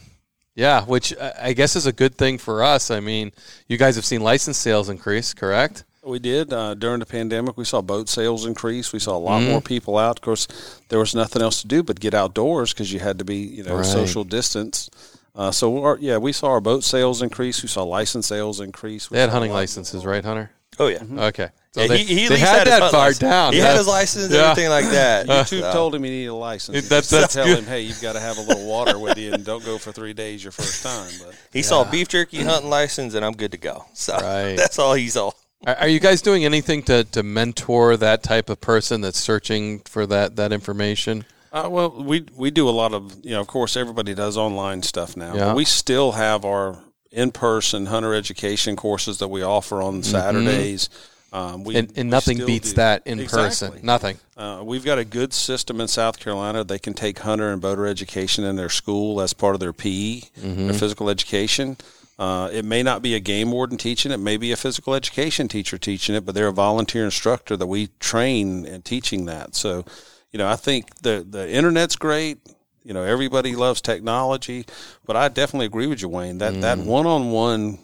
yeah, 0.58 0.84
which 0.86 1.14
I 1.40 1.54
guess 1.54 1.76
is 1.76 1.86
a 1.86 1.94
good 1.94 2.16
thing 2.16 2.40
for 2.40 2.64
us. 2.64 2.90
I 2.90 3.00
mean, 3.00 3.32
you 3.68 3.78
guys 3.78 3.96
have 3.96 4.04
seen 4.06 4.22
license 4.22 4.58
sales 4.58 4.90
increase, 4.90 5.34
correct? 5.36 5.84
We 6.04 6.18
did 6.20 6.52
uh, 6.52 6.74
during 6.74 7.00
the 7.00 7.06
pandemic. 7.06 7.58
We 7.58 7.64
saw 7.66 7.82
boat 7.82 8.10
sales 8.10 8.46
increase. 8.46 8.92
We 8.92 8.98
saw 9.00 9.16
a 9.16 9.20
lot 9.20 9.44
more 9.44 9.62
people 9.62 9.98
out. 9.98 10.18
Of 10.18 10.22
course, 10.24 10.48
there 10.90 10.98
was 10.98 11.14
nothing 11.14 11.42
else 11.44 11.62
to 11.62 11.68
do 11.68 11.84
but 11.84 12.00
get 12.00 12.14
outdoors 12.16 12.74
because 12.74 12.92
you 12.92 13.00
had 13.00 13.20
to 13.20 13.26
be, 13.26 13.36
you 13.36 13.64
know, 13.64 13.76
Right. 13.76 13.86
social 13.86 14.24
distance. 14.24 14.90
Uh, 15.36 15.52
so, 15.52 15.84
our, 15.84 15.98
yeah, 16.02 16.18
we 16.18 16.34
saw 16.34 16.48
our 16.48 16.62
boat 16.62 16.84
sales 16.84 17.22
increase. 17.22 17.62
We 17.62 17.68
saw 17.70 17.84
license 17.84 18.26
sales 18.26 18.60
increase. 18.60 19.12
We 19.12 19.16
They 19.16 19.22
had 19.22 19.30
hunting 19.30 19.52
licenses, 19.52 20.04
right, 20.06 20.26
Hunter? 20.26 20.50
Oh 20.80 20.88
yeah. 20.88 21.00
Okay, 21.28 21.50
so 21.72 21.82
Yeah, 21.82 21.88
they, 21.88 21.98
he, 22.00 22.04
he 22.16 22.24
at 22.26 22.30
they 22.30 22.36
least 22.36 22.48
had 22.48 22.58
his 22.68 22.70
that 22.74 22.82
hunt 22.82 22.92
far 22.92 23.02
license. 23.06 23.20
down. 23.20 23.54
He 23.54 23.60
Yeah. 23.60 23.68
had 23.68 23.78
his 23.78 23.88
license, 23.88 24.32
Yeah. 24.34 24.52
everything 24.52 24.70
like 24.70 24.86
that. 24.92 25.26
YouTube 25.28 25.62
So- 25.62 25.72
told 25.74 25.96
him 25.96 26.04
he 26.04 26.10
needed 26.10 26.28
a 26.30 26.34
license. 26.36 26.88
That's- 26.88 27.10
Just 27.10 27.12
that's 27.12 27.34
tell 27.34 27.46
good. 27.46 27.60
him, 27.60 27.66
hey, 27.66 27.82
you've 27.82 28.02
got 28.02 28.14
to 28.14 28.20
have 28.20 28.38
a 28.38 28.42
little 28.42 28.66
water 28.68 28.98
with 29.00 29.18
you, 29.18 29.34
and 29.34 29.44
don't 29.46 29.64
go 29.66 29.78
for 29.78 29.92
three 29.92 30.14
days 30.14 30.44
your 30.44 30.52
first 30.52 30.84
time. 30.84 31.10
But 31.26 31.36
He 31.54 31.64
saw 31.64 31.84
beef 31.84 32.08
jerky 32.08 32.44
hunting 32.44 32.70
license, 32.70 33.14
and 33.16 33.26
I'm 33.26 33.34
good 33.34 33.52
to 33.52 33.58
go. 33.58 33.86
So 33.94 34.14
Right. 34.14 34.56
that's 34.56 34.78
all 34.80 34.94
he 34.94 35.10
saw. 35.10 35.32
Are, 35.66 35.76
are 35.76 35.88
you 35.88 36.00
guys 36.00 36.22
doing 36.22 36.46
anything 36.46 36.84
to, 36.84 37.04
to 37.06 37.24
mentor 37.24 37.98
that 37.98 38.22
type 38.22 38.50
of 38.52 38.62
person 38.62 39.02
that's 39.02 39.18
searching 39.20 39.80
for 39.80 40.06
that, 40.06 40.36
that 40.36 40.54
information? 40.54 41.26
Uh, 41.52 41.68
well, 41.72 41.90
we 41.90 42.26
we 42.36 42.52
do 42.52 42.68
a 42.70 42.72
lot 42.72 42.94
of 42.94 43.16
you 43.24 43.32
know. 43.32 43.40
Of 43.40 43.48
course, 43.48 43.78
everybody 43.78 44.14
does 44.14 44.36
online 44.38 44.84
stuff 44.84 45.16
now. 45.16 45.34
Yeah. 45.34 45.46
But 45.46 45.56
we 45.56 45.64
still 45.66 46.12
have 46.12 46.44
our 46.44 46.78
in-person 47.18 47.88
hunter 47.88 48.14
education 48.14 48.76
courses 48.76 49.18
that 49.20 49.28
we 49.30 49.42
offer 49.44 49.82
on 49.82 50.04
Saturdays. 50.04 50.90
Um, 51.34 51.64
we, 51.66 51.74
Mm-hmm. 51.74 51.78
And, 51.90 51.98
and 51.98 52.10
nothing 52.10 52.46
beats 52.46 52.70
do- 52.70 52.76
that 52.78 53.06
in 53.06 53.20
Exactly. 53.20 53.70
person. 53.70 53.86
Nothing. 53.86 54.18
Uh, 54.38 54.62
we've 54.64 54.86
got 54.86 54.98
a 54.98 55.04
good 55.06 55.34
system 55.34 55.82
in 55.82 55.88
South 55.88 56.20
Carolina. 56.20 56.64
They 56.64 56.80
can 56.80 56.94
take 56.94 57.20
hunter 57.20 57.52
and 57.52 57.62
boater 57.62 57.86
education 57.86 58.46
in 58.46 58.56
their 58.56 58.70
school 58.70 59.20
as 59.20 59.34
part 59.34 59.54
of 59.54 59.60
their 59.60 59.74
PE, 59.74 60.22
Mm-hmm. 60.22 60.66
their 60.68 60.74
physical 60.74 61.10
education. 61.10 61.76
Uh, 62.18 62.50
it 62.52 62.64
may 62.66 62.82
not 62.82 63.02
be 63.02 63.14
a 63.14 63.20
game 63.20 63.52
warden 63.52 63.78
teaching 63.78 64.12
it, 64.12 64.18
may 64.18 64.38
be 64.38 64.52
a 64.52 64.56
physical 64.56 64.96
education 64.96 65.48
teacher 65.48 65.78
teaching 65.78 66.16
it, 66.16 66.26
but 66.26 66.34
they're 66.34 66.48
a 66.48 66.54
volunteer 66.54 67.04
instructor 67.06 67.56
that 67.58 67.68
we 67.68 67.88
train 68.00 68.66
in 68.66 68.82
teaching 68.82 69.26
that. 69.26 69.54
So, 69.54 69.86
you 70.32 70.40
know, 70.40 70.48
I 70.48 70.56
think 70.56 70.96
the 71.02 71.26
the 71.30 71.48
internet's 71.52 71.96
great. 71.96 72.40
You 72.88 72.94
know, 72.94 73.04
everybody 73.04 73.54
loves 73.56 73.82
technology, 73.82 74.66
but 75.06 75.18
I 75.18 75.28
definitely 75.28 75.66
agree 75.66 75.88
with 75.88 76.02
you, 76.02 76.08
Wayne. 76.08 76.38
That 76.38 76.62
that 76.62 76.78
one 76.78 77.06
on 77.06 77.32
one 77.32 77.80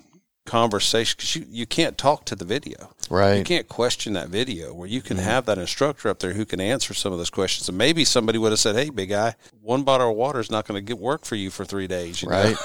conversation 0.45 1.15
because 1.17 1.35
you, 1.35 1.45
you 1.49 1.65
can't 1.65 1.97
talk 1.97 2.25
to 2.25 2.35
the 2.35 2.45
video. 2.45 2.93
Right 3.09 3.35
you 3.37 3.43
can't 3.43 3.67
question 3.67 4.13
that 4.13 4.29
video 4.29 4.73
where 4.73 4.87
you 4.87 5.01
can 5.01 5.17
have 5.17 5.45
that 5.45 5.57
instructor 5.57 6.09
up 6.09 6.19
there 6.19 6.33
who 6.33 6.45
can 6.45 6.59
answer 6.59 6.93
some 6.93 7.11
of 7.11 7.17
those 7.17 7.29
questions. 7.29 7.69
And 7.69 7.77
maybe 7.77 8.03
somebody 8.05 8.37
would 8.37 8.51
have 8.51 8.59
said, 8.59 8.75
Hey, 8.75 8.89
big 8.89 9.09
guy, 9.09 9.35
one 9.61 9.83
bottle 9.83 10.09
of 10.11 10.15
water 10.17 10.39
is 10.39 10.51
not 10.51 10.65
going 10.67 10.77
to 10.77 10.85
get 10.85 10.99
work 10.99 11.25
for 11.25 11.35
you 11.35 11.49
for 11.49 11.65
three 11.65 11.87
days. 11.87 12.21
You 12.21 12.29
know? 12.29 12.35
Right. 12.43 12.55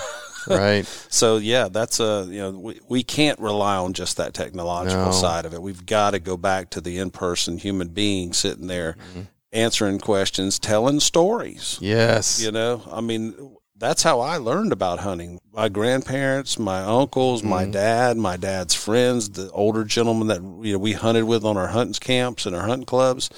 right. 0.49 1.05
So 1.09 1.37
yeah, 1.37 1.69
that's 1.69 2.01
a, 2.01 2.27
you 2.29 2.39
know, 2.39 2.51
we, 2.51 2.81
we 2.89 3.03
can't 3.03 3.39
rely 3.39 3.77
on 3.77 3.93
just 3.93 4.17
that 4.17 4.35
technological 4.35 5.07
No. 5.07 5.13
side 5.13 5.45
of 5.45 5.55
it. 5.55 5.63
We've 5.63 5.85
got 5.87 6.13
to 6.13 6.19
go 6.19 6.37
back 6.37 6.71
to 6.71 6.81
the 6.81 6.99
in-person 6.99 7.59
human 7.59 7.89
being 7.89 8.33
sitting 8.33 8.67
there 8.69 8.97
Mm-hmm. 9.11 9.21
Answering 9.53 9.99
questions, 9.99 10.59
telling 10.59 11.01
stories. 11.01 11.79
Yes. 11.81 12.41
You 12.43 12.53
know, 12.53 12.83
I 12.91 13.01
mean, 13.01 13.57
that's 13.77 14.03
how 14.03 14.21
I 14.21 14.37
learned 14.39 14.73
about 14.73 15.01
hunting. 15.01 15.41
My 15.53 15.69
grandparents, 15.69 16.59
my 16.59 16.81
uncles, 16.83 17.43
my 17.43 17.63
Mm-hmm. 17.63 17.71
dad, 17.73 18.17
my 18.17 18.37
dad's 18.37 18.75
friends, 18.75 19.31
the 19.31 19.51
older 19.53 19.85
gentlemen 19.85 20.29
that 20.29 20.43
you 20.67 20.73
know 20.73 20.79
we 20.79 20.93
hunted 20.93 21.25
with 21.25 21.45
on 21.45 21.57
our 21.57 21.69
hunting 21.69 21.95
camps 22.01 22.45
and 22.47 22.55
our 22.57 22.67
hunting 22.67 22.87
clubs, 22.87 23.31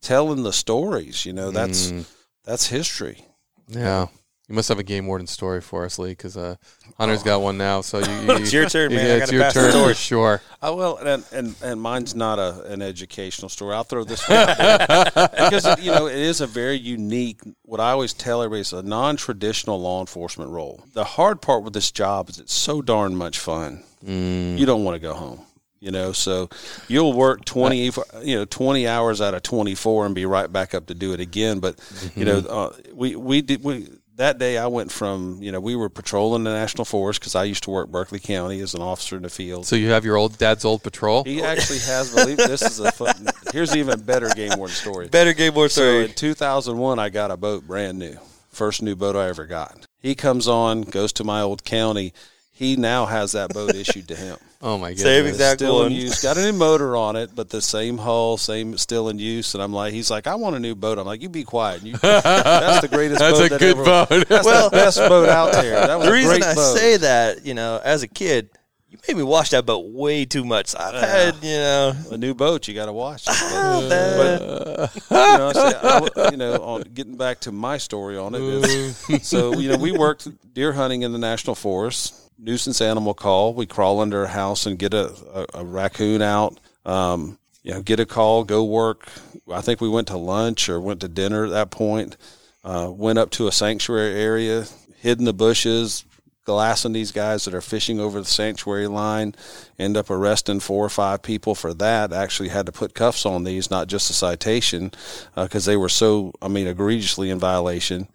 telling 0.00 0.42
the 0.42 0.52
stories. 0.52 1.24
You 1.24 1.32
know, 1.32 1.50
that's 1.50 1.90
Mm. 1.90 2.04
that's 2.44 2.66
history. 2.68 3.24
Yeah. 3.68 4.06
You 4.48 4.54
must 4.54 4.68
have 4.68 4.78
a 4.78 4.84
game 4.84 5.08
warden 5.08 5.26
story 5.26 5.60
for 5.60 5.84
us, 5.84 5.98
Lee, 5.98 6.10
because 6.10 6.36
uh, 6.36 6.54
Hunter's 6.98 7.24
got 7.24 7.40
one 7.40 7.58
now. 7.58 7.80
So 7.80 7.98
you, 7.98 8.04
you 8.22 8.30
It's 8.36 8.52
your 8.52 8.68
turn, 8.68 8.92
you- 8.92 8.96
man. 8.96 9.20
I 9.20 9.22
it's 9.24 9.32
your 9.32 9.50
turn 9.50 9.72
for 9.72 9.92
sure. 9.92 10.40
Oh 10.62 10.76
well, 10.76 10.98
and 10.98 11.24
and, 11.32 11.56
and 11.62 11.80
mine's 11.80 12.14
not 12.14 12.38
a 12.38 12.62
an 12.72 12.80
educational 12.80 13.48
story. 13.48 13.74
I'll 13.74 13.82
throw 13.82 14.04
this 14.04 14.20
one 14.28 14.38
out 14.38 14.56
there. 14.56 15.28
because 15.34 15.66
it, 15.66 15.80
you 15.82 15.90
know 15.90 16.06
it 16.06 16.14
is 16.16 16.40
a 16.40 16.46
very 16.46 16.76
unique. 16.78 17.40
What 17.62 17.80
I 17.80 17.90
always 17.90 18.12
tell 18.14 18.40
everybody 18.40 18.60
is 18.60 18.72
a 18.72 18.82
non-traditional 18.82 19.80
law 19.80 20.00
enforcement 20.00 20.50
role. 20.52 20.84
The 20.92 21.02
hard 21.04 21.42
part 21.42 21.64
with 21.64 21.72
this 21.72 21.90
job 21.90 22.28
is 22.30 22.38
it's 22.38 22.54
so 22.54 22.82
darn 22.82 23.16
much 23.16 23.40
fun. 23.40 23.82
Mm. 24.04 24.58
You 24.58 24.64
don't 24.64 24.84
want 24.84 24.94
to 24.94 25.00
go 25.00 25.14
home. 25.14 25.40
You 25.80 25.90
know, 25.90 26.12
so 26.12 26.48
you'll 26.88 27.12
work 27.12 27.44
twenty, 27.44 27.90
you 28.22 28.36
know, 28.36 28.44
twenty 28.44 28.86
hours 28.86 29.20
out 29.20 29.34
of 29.34 29.42
twenty 29.42 29.74
four 29.74 30.06
and 30.06 30.14
be 30.14 30.24
right 30.24 30.50
back 30.50 30.72
up 30.72 30.86
to 30.86 30.94
do 30.94 31.12
it 31.12 31.20
again. 31.20 31.58
But 31.58 31.80
you 32.14 32.24
know, 32.24 32.38
uh, 32.38 32.72
we 32.94 33.14
we 33.16 33.42
did 33.42 33.62
we 33.62 33.88
that 34.16 34.38
day 34.38 34.58
I 34.58 34.66
went 34.66 34.90
from 34.90 35.38
you 35.40 35.52
know 35.52 35.60
we 35.60 35.76
were 35.76 35.88
patrolling 35.88 36.44
the 36.44 36.52
national 36.52 36.84
forest 36.84 37.20
because 37.20 37.34
I 37.34 37.44
used 37.44 37.62
to 37.64 37.70
work 37.70 37.88
Berkeley 37.88 38.18
County 38.18 38.60
as 38.60 38.74
an 38.74 38.82
officer 38.82 39.16
in 39.16 39.22
the 39.22 39.28
field. 39.28 39.66
So 39.66 39.76
you 39.76 39.90
have 39.90 40.04
your 40.04 40.16
old 40.16 40.38
dad's 40.38 40.64
old 40.64 40.82
patrol. 40.82 41.24
He 41.24 41.42
actually 41.42 41.78
has 41.80 42.14
believe 42.14 42.36
this 42.38 42.62
is 42.62 42.80
a 42.80 42.92
fun, 42.92 43.28
here's 43.52 43.72
an 43.72 43.78
even 43.78 44.00
better 44.00 44.28
game 44.30 44.56
warden 44.56 44.74
story. 44.74 45.08
Better 45.08 45.32
game 45.32 45.54
board 45.54 45.70
So 45.70 45.82
story. 45.82 46.04
in 46.06 46.12
2001, 46.12 46.98
I 46.98 47.08
got 47.08 47.30
a 47.30 47.36
boat 47.36 47.66
brand 47.66 47.98
new, 47.98 48.16
first 48.50 48.82
new 48.82 48.96
boat 48.96 49.16
I 49.16 49.28
ever 49.28 49.46
got. 49.46 49.86
He 50.00 50.14
comes 50.14 50.48
on, 50.48 50.82
goes 50.82 51.12
to 51.14 51.24
my 51.24 51.40
old 51.40 51.64
county. 51.64 52.12
He 52.56 52.76
now 52.76 53.04
has 53.04 53.32
that 53.32 53.52
boat 53.52 53.74
issued 53.74 54.08
to 54.08 54.16
him. 54.16 54.36
Oh 54.62 54.78
my 54.78 54.88
goodness. 54.88 55.02
Same 55.04 55.26
exact 55.26 55.60
still 55.60 55.76
one. 55.80 55.86
in 55.88 55.92
use. 55.92 56.22
Got 56.22 56.38
a 56.38 56.40
new 56.50 56.54
motor 56.58 56.96
on 56.96 57.14
it, 57.14 57.30
but 57.36 57.50
the 57.50 57.60
same 57.60 57.98
hull, 57.98 58.38
same 58.38 58.78
still 58.78 59.10
in 59.10 59.18
use. 59.18 59.52
And 59.54 59.62
I'm 59.62 59.72
like, 59.72 59.92
he's 59.92 60.10
like, 60.10 60.26
I 60.26 60.34
want 60.34 60.56
a 60.56 60.58
new 60.58 60.74
boat. 60.74 60.98
I'm 60.98 61.04
like, 61.04 61.20
you 61.20 61.28
be 61.28 61.44
quiet. 61.44 61.82
You, 61.82 61.92
that's 61.98 62.80
the 62.80 62.88
greatest. 62.88 63.20
That's 63.20 63.38
boat 63.38 63.46
a 63.46 63.48
that 63.50 63.60
good 63.60 63.76
ever- 63.76 63.84
boat. 63.84 64.08
That's 64.28 64.46
Well- 64.46 64.70
the 64.70 64.76
best 64.76 64.98
boat 64.98 65.28
out 65.28 65.52
there. 65.52 65.86
That 65.86 65.96
was 65.98 66.06
The 66.06 66.10
a 66.10 66.14
reason 66.14 66.30
great 66.30 66.42
I 66.44 66.54
boat. 66.54 66.74
say 66.76 66.96
that, 66.96 67.44
you 67.44 67.52
know, 67.52 67.80
as 67.84 68.02
a 68.02 68.08
kid, 68.08 68.48
you 68.88 68.98
made 69.06 69.18
me 69.18 69.22
watch 69.24 69.50
that 69.50 69.66
boat 69.66 69.84
way 69.92 70.24
too 70.24 70.44
much. 70.44 70.74
I've 70.74 70.94
had, 70.94 71.34
you 71.42 71.50
know, 71.58 71.92
a 72.12 72.16
new 72.16 72.32
boat, 72.34 72.66
you 72.66 72.72
got 72.74 72.86
to 72.86 72.92
watch. 72.92 73.24
It. 73.28 73.34
ah, 73.36 73.86
But- 73.88 74.38
that- 74.38 74.92
you 75.10 75.38
know, 75.38 75.48
I 75.48 75.52
say, 75.52 75.78
I 75.78 76.00
w- 76.00 76.30
you 76.30 76.36
know, 76.38 76.54
on 76.62 76.82
getting 76.94 77.16
back 77.18 77.40
to 77.40 77.52
my 77.52 77.76
story 77.76 78.16
on 78.16 78.34
it. 78.34 78.40
is- 78.40 79.28
so, 79.28 79.52
you 79.58 79.68
know, 79.68 79.76
we 79.76 79.92
worked 79.92 80.26
deer 80.54 80.72
hunting 80.72 81.02
in 81.02 81.12
the 81.12 81.18
national 81.18 81.54
forest, 81.54 82.14
nuisance 82.38 82.80
animal 82.80 83.14
call. 83.14 83.54
We 83.54 83.66
crawl 83.66 84.00
under 84.00 84.24
a 84.24 84.28
house 84.28 84.66
and 84.66 84.78
get 84.78 84.94
a, 84.94 85.12
a, 85.32 85.60
a 85.60 85.64
raccoon 85.64 86.22
out. 86.22 86.58
Um, 86.84 87.38
you 87.62 87.72
know, 87.72 87.82
get 87.82 87.98
a 87.98 88.06
call, 88.06 88.44
go 88.44 88.64
work. 88.64 89.08
I 89.50 89.60
think 89.60 89.80
we 89.80 89.88
went 89.88 90.08
to 90.08 90.16
lunch 90.16 90.68
or 90.68 90.80
went 90.80 91.00
to 91.00 91.08
dinner 91.08 91.46
at 91.46 91.50
that 91.50 91.70
point. 91.70 92.16
Uh, 92.62 92.90
went 92.90 93.18
up 93.18 93.30
to 93.30 93.48
a 93.48 93.52
sanctuary 93.52 94.20
area, 94.20 94.66
hid 94.98 95.18
in 95.18 95.24
the 95.24 95.32
bushes, 95.32 96.04
glassing 96.44 96.92
these 96.92 97.12
guys 97.12 97.44
that 97.44 97.54
are 97.54 97.60
fishing 97.60 98.00
over 98.00 98.20
the 98.20 98.26
sanctuary 98.26 98.86
line. 98.86 99.34
End 99.78 99.96
up 99.96 100.10
arresting 100.10 100.60
four 100.60 100.84
or 100.84 100.88
five 100.88 101.22
people 101.22 101.54
for 101.54 101.74
that. 101.74 102.12
Actually, 102.12 102.48
had 102.48 102.66
to 102.66 102.72
put 102.72 102.94
cuffs 102.94 103.26
on 103.26 103.44
these, 103.44 103.70
not 103.70 103.88
just 103.88 104.10
a 104.10 104.14
citation, 104.14 104.92
because 105.34 105.64
they 105.64 105.76
were 105.76 105.88
so, 105.88 106.32
I 106.40 106.48
mean, 106.48 106.66
egregiously 106.66 107.30
in 107.30 107.38
violation. 107.38 108.08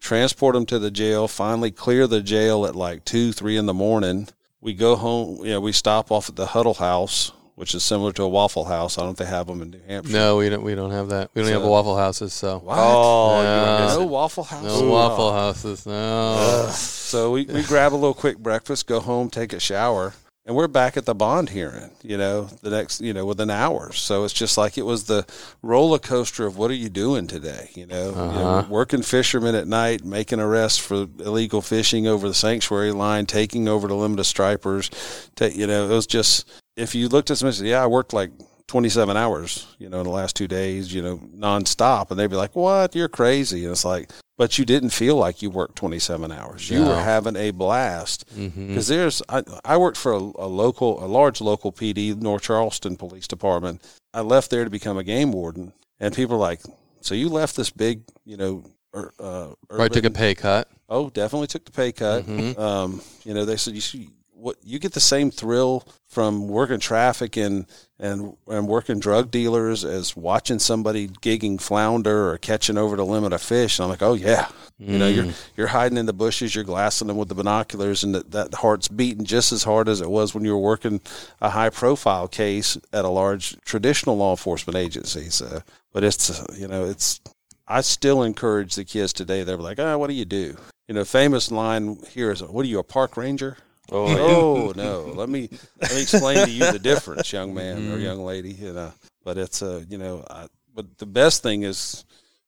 Transport 0.00 0.54
them 0.54 0.66
to 0.66 0.78
the 0.78 0.90
jail. 0.90 1.28
Finally, 1.28 1.70
clear 1.72 2.06
the 2.06 2.20
jail 2.20 2.64
at 2.66 2.76
like 2.76 3.04
two, 3.04 3.32
three 3.32 3.56
in 3.56 3.66
the 3.66 3.74
morning. 3.74 4.28
We 4.60 4.74
go 4.74 4.96
home. 4.96 5.44
You 5.44 5.52
know, 5.52 5.60
we 5.60 5.72
stop 5.72 6.10
off 6.10 6.28
at 6.28 6.36
the 6.36 6.46
Huddle 6.46 6.74
House, 6.74 7.32
which 7.56 7.74
is 7.74 7.82
similar 7.84 8.12
to 8.12 8.22
a 8.22 8.28
Waffle 8.28 8.64
House. 8.64 8.96
I 8.96 9.00
don't 9.02 9.08
know 9.08 9.12
if 9.12 9.16
they 9.18 9.24
have 9.26 9.46
them 9.48 9.60
in 9.62 9.70
New 9.70 9.80
Hampshire. 9.86 10.12
No, 10.12 10.36
we 10.36 10.48
don't. 10.48 10.62
We 10.62 10.74
don't 10.74 10.90
have 10.92 11.08
that. 11.10 11.30
We 11.34 11.42
don't 11.42 11.50
have 11.52 11.62
So- 11.62 11.68
Waffle 11.68 11.96
Houses. 11.96 12.32
So 12.32 12.58
What? 12.58 12.76
oh, 12.78 13.42
Yeah. 13.42 13.96
no. 13.98 14.06
Waffle 14.06 14.44
House. 14.44 14.62
no. 14.64 14.88
Waffle 14.90 15.32
Houses. 15.32 15.84
No. 15.86 16.68
So 16.72 17.32
we, 17.32 17.44
we 17.46 17.62
grab 17.62 17.92
a 17.92 17.96
little 17.96 18.14
quick 18.14 18.38
breakfast, 18.38 18.86
go 18.86 19.00
home, 19.00 19.30
take 19.30 19.52
a 19.52 19.60
shower, 19.60 20.14
and 20.48 20.56
we're 20.56 20.66
back 20.66 20.96
at 20.96 21.04
the 21.04 21.14
bond 21.14 21.50
hearing, 21.50 21.90
you 22.02 22.16
know, 22.16 22.44
the 22.62 22.70
next, 22.70 23.02
you 23.02 23.12
know, 23.12 23.26
within 23.26 23.50
hours. 23.50 24.00
So 24.00 24.24
it's 24.24 24.32
just 24.32 24.56
like 24.56 24.78
it 24.78 24.86
was 24.86 25.04
the 25.04 25.26
roller 25.60 25.98
coaster 25.98 26.46
of 26.46 26.56
what 26.56 26.70
are 26.70 26.74
you 26.74 26.88
doing 26.88 27.26
today? 27.26 27.68
You 27.74 27.86
know, 27.86 28.08
you 28.08 28.14
know, 28.14 28.46
Uh-huh. 28.48 28.66
working 28.70 29.02
fishermen 29.02 29.54
at 29.54 29.68
night, 29.68 30.06
making 30.06 30.40
arrests 30.40 30.78
for 30.78 31.06
illegal 31.18 31.60
fishing 31.60 32.06
over 32.06 32.26
the 32.26 32.32
sanctuary 32.34 32.92
line, 32.92 33.26
taking 33.26 33.68
over 33.68 33.88
the 33.88 33.94
limited 33.94 34.24
stripers. 34.24 34.90
Ta- 35.36 35.50
you 35.54 35.66
know, 35.66 35.84
it 35.84 35.94
was 35.94 36.06
just, 36.06 36.48
if 36.78 36.94
you 36.94 37.08
looked 37.10 37.30
at 37.30 37.36
some, 37.36 37.52
yeah, 37.66 37.82
I 37.82 37.86
worked 37.86 38.14
like 38.14 38.30
27 38.68 39.16
hours, 39.16 39.66
you 39.78 39.88
know, 39.88 39.98
in 39.98 40.04
the 40.04 40.10
last 40.10 40.36
two 40.36 40.46
days, 40.46 40.92
you 40.94 41.02
know, 41.02 41.18
nonstop. 41.36 42.10
And 42.10 42.20
they'd 42.20 42.28
be 42.30 42.36
like, 42.36 42.54
what? 42.54 42.94
You're 42.94 43.08
crazy. 43.08 43.64
And 43.64 43.72
it's 43.72 43.84
like, 43.84 44.10
but 44.36 44.58
you 44.58 44.64
didn't 44.64 44.90
feel 44.90 45.16
like 45.16 45.42
you 45.42 45.50
worked 45.50 45.74
27 45.76 46.30
hours. 46.30 46.70
You 46.70 46.80
No. 46.80 46.88
were 46.90 47.00
having 47.02 47.34
a 47.34 47.50
blast 47.50 48.24
because 48.36 48.86
there's 48.86 49.20
I, 49.28 49.42
I 49.64 49.76
worked 49.78 49.96
for 49.96 50.12
a, 50.12 50.18
a 50.18 50.46
local 50.46 51.02
a 51.04 51.08
large 51.08 51.40
local 51.40 51.72
PD 51.72 52.14
North 52.20 52.42
Charleston 52.42 52.96
Police 52.96 53.26
Department. 53.26 53.82
I 54.14 54.20
left 54.20 54.50
there 54.50 54.62
to 54.64 54.70
become 54.70 54.96
a 54.98 55.02
game 55.04 55.32
warden, 55.32 55.72
and 55.98 56.14
people 56.14 56.36
are 56.36 56.38
like, 56.38 56.60
"So 57.00 57.14
you 57.14 57.28
left 57.30 57.56
this 57.56 57.70
big, 57.70 58.02
you 58.24 58.36
know, 58.36 58.64
ur- 58.94 59.12
uh, 59.18 59.48
Probably 59.68 59.88
took 59.88 60.04
a 60.04 60.10
pay 60.10 60.34
cut. 60.36 60.68
Oh, 60.88 61.10
definitely 61.10 61.48
took 61.48 61.64
the 61.64 61.72
pay 61.72 61.90
cut. 61.92 62.24
Mhm. 62.24 62.56
Um, 62.58 63.02
you 63.24 63.34
know, 63.34 63.44
they 63.44 63.56
said 63.56 63.74
you 63.74 63.80
see 63.80 64.08
what 64.34 64.56
you 64.62 64.78
get 64.78 64.92
the 64.92 65.00
same 65.00 65.30
thrill 65.32 65.84
from 66.08 66.48
working 66.48 66.80
traffic 66.80 67.36
and 67.36 67.66
and 67.98 68.34
and 68.46 68.66
working 68.66 68.98
drug 68.98 69.30
dealers 69.30 69.84
as 69.84 70.16
watching 70.16 70.58
somebody 70.58 71.08
gigging 71.08 71.60
flounder 71.60 72.30
or 72.30 72.38
catching 72.38 72.78
over 72.78 72.96
the 72.96 73.04
limit 73.04 73.32
of 73.32 73.42
fish. 73.42 73.78
And 73.78 73.84
I'm 73.84 73.90
like, 73.90 74.02
oh 74.02 74.14
yeah, 74.14 74.48
you 74.78 74.98
know, 74.98 75.06
you're 75.06 75.26
you're 75.56 75.66
hiding 75.66 75.98
in 75.98 76.06
the 76.06 76.14
bushes, 76.14 76.54
you're 76.54 76.64
glassing 76.64 77.08
them 77.08 77.18
with 77.18 77.28
the 77.28 77.34
binoculars, 77.34 78.02
and 78.02 78.14
that, 78.14 78.30
that 78.30 78.54
heart's 78.54 78.88
beating 78.88 79.24
just 79.24 79.52
as 79.52 79.64
hard 79.64 79.88
as 79.88 80.00
it 80.00 80.10
was 80.10 80.34
when 80.34 80.44
you 80.44 80.52
were 80.52 80.62
working 80.62 81.00
a 81.42 81.50
high 81.50 81.70
profile 81.70 82.26
case 82.26 82.78
at 82.92 83.04
a 83.04 83.08
large 83.08 83.60
traditional 83.60 84.16
law 84.16 84.30
enforcement 84.30 84.76
agency. 84.76 85.28
So, 85.28 85.62
but 85.92 86.04
it's 86.04 86.42
you 86.56 86.68
know, 86.68 86.86
it's 86.86 87.20
I 87.66 87.82
still 87.82 88.22
encourage 88.22 88.76
the 88.76 88.84
kids 88.84 89.12
today. 89.12 89.42
They're 89.44 89.58
like, 89.58 89.78
ah, 89.78 89.98
what 89.98 90.06
do 90.06 90.14
you 90.14 90.24
do? 90.24 90.56
You 90.88 90.94
know, 90.94 91.04
famous 91.04 91.50
line 91.50 91.98
here 92.08 92.32
is, 92.32 92.42
"What 92.42 92.64
are 92.64 92.68
you, 92.68 92.78
a 92.78 92.82
park 92.82 93.18
ranger?" 93.18 93.58
Oh, 93.90 94.06
Oh 94.18 94.72
no, 94.76 95.12
let 95.14 95.28
me 95.28 95.48
let 95.80 95.94
me 95.94 96.02
explain 96.02 96.44
to 96.46 96.50
you 96.50 96.70
the 96.70 96.78
difference, 96.78 97.32
young 97.32 97.54
man 97.54 97.76
or 97.76 97.96
mm-hmm. 97.96 98.04
young 98.04 98.24
lady. 98.24 98.52
You 98.52 98.72
know, 98.72 98.92
but 99.24 99.38
it's 99.38 99.62
a 99.62 99.84
you 99.88 99.98
know, 99.98 100.24
I, 100.28 100.46
but 100.74 100.98
the 100.98 101.06
best 101.06 101.42
thing 101.42 101.62
is, 101.62 102.04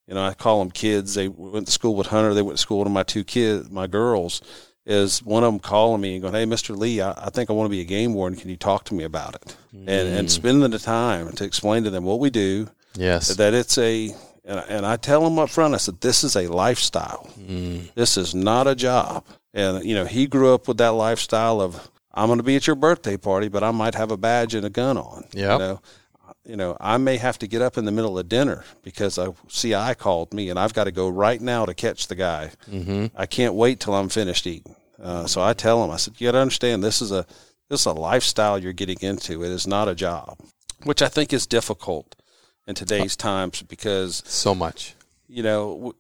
you 0.07 0.15
know, 0.15 0.25
I 0.25 0.35
call 0.35 0.59
them 0.59 0.71
kids. 0.71 1.15
They 1.15 1.29
went 1.29 1.67
to 1.67 1.73
school 1.73 1.95
with 1.95 2.09
Hunter. 2.09 2.35
They 2.35 2.43
went 2.43 2.59
to 2.59 2.63
school 2.63 2.81
with 2.81 2.93
my 2.93 3.03
two 3.03 3.25
kids, 3.25 3.71
my 3.71 3.87
girls. 3.87 4.43
Is 4.87 5.23
one 5.23 5.45
of 5.45 5.53
them 5.53 5.61
calling 5.61 6.01
me 6.01 6.15
and 6.15 6.23
going, 6.23 6.35
"Hey, 6.35 6.47
Mister 6.47 6.75
Lee, 6.75 7.01
I, 7.01 7.13
I 7.13 7.31
think 7.31 7.51
I 7.51 7.53
want 7.53 7.67
to 7.67 7.71
be 7.71 7.83
a 7.83 7.85
game 7.85 8.15
warden. 8.15 8.39
Can 8.39 8.49
you 8.51 8.57
talk 8.57 8.85
to 8.85 8.95
me 8.95 9.05
about 9.05 9.35
it?" 9.35 9.57
And 9.73 9.89
and 9.89 10.27
mm. 10.27 10.31
spending 10.31 10.71
the 10.71 10.79
time 10.79 11.33
to 11.33 11.45
explain 11.45 11.85
to 11.85 11.91
them 11.91 12.03
what 12.05 12.19
we 12.19 12.31
do, 12.31 12.69
Yes. 12.97 13.29
that 13.37 13.55
it's 13.55 13.77
a 13.79 14.15
and 14.51 14.59
I, 14.59 14.63
and 14.65 14.85
I 14.85 14.97
tell 14.97 15.25
him 15.25 15.39
up 15.39 15.49
front 15.49 15.75
I 15.75 15.77
said 15.77 16.01
this 16.01 16.25
is 16.25 16.35
a 16.35 16.49
lifestyle. 16.49 17.31
This 17.95 18.17
is 18.17 18.35
not 18.35 18.67
a 18.67 18.75
job. 18.75 19.25
And 19.55 19.85
you 19.85 19.95
know 19.95 20.05
he 20.05 20.27
grew 20.27 20.53
up 20.53 20.67
with 20.67 20.79
that 20.79 20.93
lifestyle 20.93 21.61
of 21.61 21.89
I'm 22.13 22.27
going 22.27 22.39
to 22.39 22.43
be 22.43 22.57
at 22.57 22.67
your 22.67 22.77
birthday 22.77 23.17
party 23.17 23.49
but 23.49 23.63
I 23.63 23.71
might 23.71 23.95
have 23.95 24.11
a 24.11 24.17
badge 24.17 24.55
and 24.55 24.67
a 24.67 24.71
gun 24.71 24.99
on. 24.99 25.25
Yep. 25.33 25.53
you 25.53 25.59
know? 25.59 25.81
You 26.45 26.57
know 26.57 26.77
I 26.81 26.97
may 26.97 27.17
have 27.17 27.39
to 27.39 27.47
get 27.47 27.63
up 27.63 27.79
in 27.79 27.85
the 27.85 27.93
middle 27.93 28.19
of 28.19 28.29
dinner 28.29 28.65
because 28.83 29.19
a 29.19 29.35
CI 29.49 29.95
called 29.95 30.35
me 30.35 30.51
and 30.51 30.59
I've 30.59 30.75
got 30.75 30.85
to 30.85 30.93
go 30.93 31.09
right 31.09 31.41
now 31.41 31.65
to 31.65 31.73
catch 31.73 32.09
the 32.09 32.17
guy. 32.17 32.51
Mm-hmm. 32.69 33.07
I 33.17 33.27
can't 33.27 33.55
wait 33.55 33.79
till 33.79 33.95
I'm 33.95 34.09
finished 34.09 34.47
eating. 34.47 34.75
Uh, 35.01 35.27
so 35.27 35.41
I 35.43 35.53
tell 35.53 35.85
him 35.85 35.91
I 35.93 35.97
said 35.97 36.15
you 36.19 36.27
got 36.27 36.33
to 36.33 36.39
understand 36.39 36.83
this 36.83 37.01
is 37.01 37.13
a 37.13 37.25
this 37.69 37.81
is 37.81 37.87
a 37.87 37.93
lifestyle 37.93 38.59
you're 38.59 38.73
getting 38.73 38.99
into. 39.01 39.45
It 39.45 39.51
is 39.51 39.67
not 39.67 39.87
a 39.87 39.95
job 39.95 40.39
which 40.85 41.03
I 41.03 41.09
think 41.09 41.33
is 41.33 41.47
difficult 41.47 42.17
in 42.67 42.75
today's 42.75 43.17
times 43.17 43.63
because 43.63 44.23
So 44.27 44.55
much. 44.55 44.95
you 45.29 45.43
know, 45.43 45.75
w- 45.75 45.95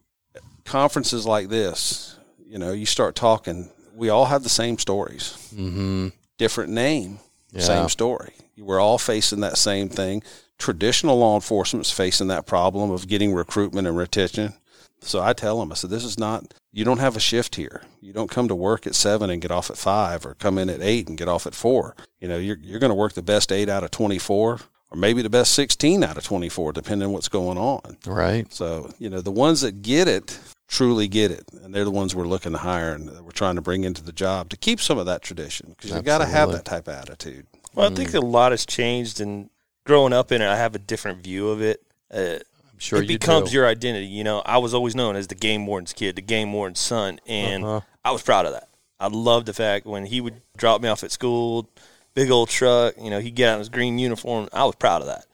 conferences 0.64 1.26
like 1.26 1.48
this, 1.48 2.16
you 2.46 2.58
know, 2.58 2.72
you 2.72 2.86
start 2.86 3.14
talking. 3.14 3.70
We 3.94 4.08
all 4.08 4.26
have 4.26 4.42
the 4.42 4.48
same 4.48 4.78
stories, 4.78 5.36
Mm-hmm. 5.54 6.08
different 6.38 6.70
name, 6.72 7.18
Yeah. 7.52 7.62
same 7.62 7.88
story. 7.88 8.32
We're 8.58 8.80
all 8.80 8.98
facing 8.98 9.40
that 9.40 9.56
same 9.56 9.88
thing. 9.88 10.22
Traditional 10.58 11.18
law 11.18 11.34
enforcement 11.34 11.86
is 11.86 11.92
facing 11.92 12.28
that 12.28 12.46
problem 12.46 12.90
of 12.90 13.08
getting 13.08 13.32
recruitment 13.32 13.88
and 13.88 13.96
retention. 13.96 14.52
So 15.00 15.22
I 15.22 15.32
tell 15.32 15.58
them, 15.58 15.72
I 15.72 15.74
said, 15.76 15.88
this 15.88 16.04
is 16.04 16.18
not, 16.18 16.52
you 16.72 16.84
don't 16.84 16.98
have 16.98 17.16
a 17.16 17.20
shift 17.20 17.56
here. 17.56 17.82
You 18.02 18.12
don't 18.12 18.30
come 18.30 18.48
to 18.48 18.54
work 18.54 18.86
at 18.86 18.94
seven 18.94 19.30
and 19.30 19.40
get 19.40 19.50
off 19.50 19.70
at 19.70 19.78
five 19.78 20.26
or 20.26 20.34
come 20.34 20.58
in 20.58 20.68
at 20.68 20.82
eight 20.82 21.08
and 21.08 21.16
get 21.16 21.26
off 21.28 21.46
at 21.46 21.54
four. 21.54 21.96
You 22.20 22.28
know, 22.28 22.36
you're, 22.36 22.58
you're 22.58 22.78
going 22.78 22.90
to 22.90 22.94
work 22.94 23.14
the 23.14 23.22
best 23.22 23.50
eight 23.50 23.70
out 23.70 23.82
of 23.82 23.90
24 23.90 24.60
or 24.90 24.98
maybe 24.98 25.22
the 25.22 25.30
best 25.30 25.52
16 25.52 26.02
out 26.04 26.16
of 26.16 26.24
24, 26.24 26.72
depending 26.72 27.06
on 27.06 27.12
what's 27.12 27.28
going 27.28 27.58
on. 27.58 27.96
Right. 28.06 28.52
So, 28.52 28.90
you 28.98 29.08
know, 29.10 29.20
the 29.20 29.30
ones 29.30 29.60
that 29.60 29.82
get 29.82 30.08
it 30.08 30.38
truly 30.68 31.08
get 31.08 31.30
it. 31.32 31.44
And 31.62 31.74
they're 31.74 31.84
the 31.84 31.90
ones 31.90 32.14
we're 32.14 32.28
looking 32.28 32.52
to 32.52 32.58
hire 32.58 32.92
and 32.92 33.10
we're 33.24 33.32
trying 33.32 33.56
to 33.56 33.60
bring 33.60 33.84
into 33.84 34.02
the 34.04 34.12
job 34.12 34.48
to 34.50 34.56
keep 34.56 34.80
some 34.80 34.98
of 34.98 35.06
that 35.06 35.20
tradition 35.22 35.70
because 35.70 35.90
you've 35.90 36.04
got 36.04 36.18
to 36.18 36.26
have 36.26 36.52
that 36.52 36.64
type 36.64 36.86
of 36.88 36.94
attitude. 36.94 37.46
Well, 37.74 37.90
I 37.90 37.94
think 37.94 38.14
a 38.14 38.20
lot 38.20 38.52
has 38.52 38.64
changed, 38.66 39.20
and 39.20 39.48
growing 39.84 40.12
up 40.12 40.32
in 40.32 40.42
it, 40.42 40.46
I 40.48 40.56
have 40.56 40.74
a 40.74 40.78
different 40.80 41.22
view 41.22 41.50
of 41.50 41.60
it. 41.62 41.82
Uh, 42.12 42.38
I'm 42.72 42.78
sure 42.78 42.98
it 43.00 43.02
you 43.10 43.18
becomes 43.18 43.50
do. 43.50 43.56
your 43.56 43.66
identity. 43.66 44.06
You 44.06 44.24
know, 44.24 44.40
I 44.44 44.58
was 44.58 44.74
always 44.74 44.94
known 44.96 45.14
as 45.16 45.26
the 45.28 45.34
game 45.36 45.66
warden's 45.66 45.92
kid, 45.92 46.16
the 46.16 46.22
game 46.22 46.52
warden's 46.52 46.80
son, 46.80 47.20
and 47.26 47.64
Uh-huh. 47.64 47.80
I 48.04 48.10
was 48.12 48.22
proud 48.22 48.46
of 48.46 48.52
that. 48.52 48.68
I 48.98 49.06
loved 49.08 49.46
the 49.46 49.52
fact 49.52 49.86
when 49.86 50.06
he 50.06 50.20
would 50.20 50.42
drop 50.56 50.80
me 50.82 50.88
off 50.88 51.04
at 51.04 51.12
school, 51.12 51.68
big 52.14 52.30
old 52.30 52.48
truck. 52.48 52.94
You 53.00 53.10
know, 53.10 53.20
he'd 53.20 53.34
get 53.34 53.50
out 53.50 53.54
in 53.54 53.58
his 53.60 53.68
green 53.68 53.98
uniform. 53.98 54.48
I 54.52 54.64
was 54.64 54.76
proud 54.76 55.02
of 55.02 55.08
that, 55.08 55.26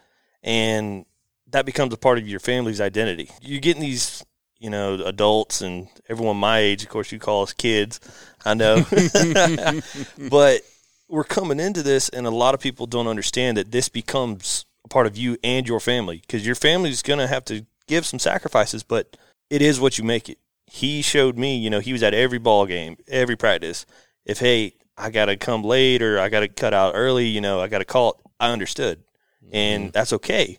and 0.43 1.05
that 1.49 1.67
becomes 1.67 1.93
a 1.93 1.99
part 1.99 2.19
of 2.19 2.29
your 2.29 2.41
family's 2.41 2.81
identity. 2.81 3.31
You're 3.41 3.61
getting 3.61 3.83
these, 3.83 4.25
you 4.59 4.71
know, 4.71 4.95
adults 5.05 5.61
and 5.61 5.89
everyone 6.09 6.37
my 6.37 6.59
age. 6.59 6.83
Of 6.83 6.89
course, 6.89 7.13
you 7.13 7.19
call 7.19 7.43
us 7.43 7.53
kids. 7.53 8.01
I 8.45 8.55
know, 8.55 8.85
but 10.31 10.63
we're 11.09 11.25
coming 11.25 11.61
into 11.61 11.83
this, 11.83 12.09
and 12.09 12.27
a 12.27 12.31
lot 12.31 12.55
of 12.55 12.61
people 12.61 12.87
don't 12.87 13.07
understand 13.07 13.57
that 13.57 13.73
this 13.73 13.89
becomes 13.89 14.67
a 14.85 14.89
part 14.89 15.07
of 15.07 15.17
you 15.17 15.37
and 15.43 15.67
your 15.67 15.81
family 15.81 16.19
because 16.19 16.47
your 16.47 16.55
family's 16.55 17.03
going 17.03 17.19
to 17.19 17.27
have 17.27 17.45
to 17.47 17.67
give 17.87 18.07
some 18.07 18.19
sacrifices, 18.19 18.83
but 18.83 19.17
it 19.51 19.63
is 19.63 19.81
what 19.81 19.99
you 19.99 20.05
make 20.05 20.29
it. 20.29 20.39
He 20.67 21.03
showed 21.03 21.39
me, 21.39 21.57
you 21.57 21.71
know, 21.71 21.81
he 21.81 21.93
was 21.93 22.03
at 22.03 22.15
every 22.15 22.39
ball 22.39 22.67
game, 22.67 22.97
every 23.09 23.37
practice. 23.37 23.87
If 24.25 24.41
hey, 24.41 24.75
I 24.97 25.11
got 25.11 25.27
to 25.27 25.37
come 25.37 25.63
late 25.63 26.03
or 26.03 26.19
I 26.19 26.29
got 26.29 26.41
to 26.41 26.49
cut 26.49 26.75
out 26.75 26.93
early, 26.95 27.27
you 27.27 27.41
know, 27.41 27.61
I 27.61 27.69
got 27.69 27.79
to 27.79 27.85
call 27.85 28.11
it. 28.11 28.17
I 28.39 28.53
understood, 28.53 28.99
mm-hmm. 29.45 29.57
and 29.57 29.93
that's 29.93 30.13
okay. 30.13 30.59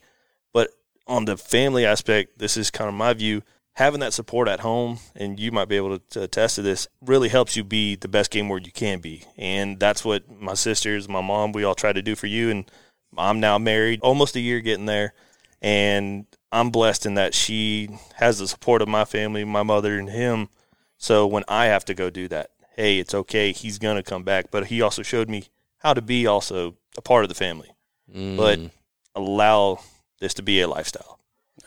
But 0.53 0.71
on 1.05 1.25
the 1.25 1.37
family 1.37 1.85
aspect, 1.85 2.39
this 2.39 2.57
is 2.57 2.71
kind 2.71 2.87
of 2.87 2.95
my 2.95 3.13
view. 3.13 3.43
Having 3.73 3.99
that 3.99 4.13
support 4.13 4.47
at 4.47 4.61
home, 4.61 4.97
and 5.15 5.39
you 5.39 5.51
might 5.51 5.67
be 5.67 5.75
able 5.75 5.99
to, 5.99 6.03
to 6.09 6.23
attest 6.23 6.55
to 6.55 6.63
this, 6.63 6.87
really 7.05 7.29
helps 7.29 7.55
you 7.55 7.63
be 7.63 7.95
the 7.95 8.07
best 8.07 8.31
game 8.31 8.49
ward 8.49 8.65
you 8.65 8.71
can 8.71 8.99
be. 8.99 9.23
And 9.37 9.79
that's 9.79 10.03
what 10.03 10.23
my 10.41 10.55
sisters, 10.55 11.07
my 11.07 11.21
mom, 11.21 11.51
we 11.51 11.63
all 11.63 11.75
try 11.75 11.93
to 11.93 12.01
do 12.01 12.15
for 12.15 12.25
you. 12.25 12.49
And 12.49 12.71
I'm 13.15 13.39
now 13.39 13.59
married, 13.59 13.99
almost 14.01 14.35
a 14.35 14.39
year 14.39 14.61
getting 14.61 14.87
there, 14.87 15.13
and 15.61 16.25
I'm 16.51 16.71
blessed 16.71 17.05
in 17.05 17.13
that 17.13 17.35
she 17.35 17.89
has 18.15 18.39
the 18.39 18.47
support 18.47 18.81
of 18.81 18.87
my 18.87 19.05
family, 19.05 19.43
my 19.43 19.63
mother, 19.63 19.99
and 19.99 20.09
him. 20.09 20.49
So 20.97 21.27
when 21.27 21.43
I 21.47 21.65
have 21.65 21.85
to 21.85 21.93
go 21.93 22.09
do 22.09 22.27
that, 22.29 22.49
hey, 22.77 22.99
it's 22.99 23.13
okay. 23.13 23.51
He's 23.51 23.77
gonna 23.79 24.03
come 24.03 24.23
back. 24.23 24.45
But 24.51 24.67
he 24.67 24.81
also 24.81 25.01
showed 25.03 25.27
me 25.27 25.43
how 25.79 25.93
to 25.93 26.01
be 26.01 26.25
also 26.25 26.75
a 26.97 27.01
part 27.01 27.25
of 27.25 27.29
the 27.29 27.35
family, 27.35 27.69
but 28.07 28.59
Mm. 28.59 28.71
allow 29.15 29.79
this 30.21 30.33
to 30.35 30.43
be 30.43 30.61
a 30.61 30.67
lifestyle. 30.67 31.19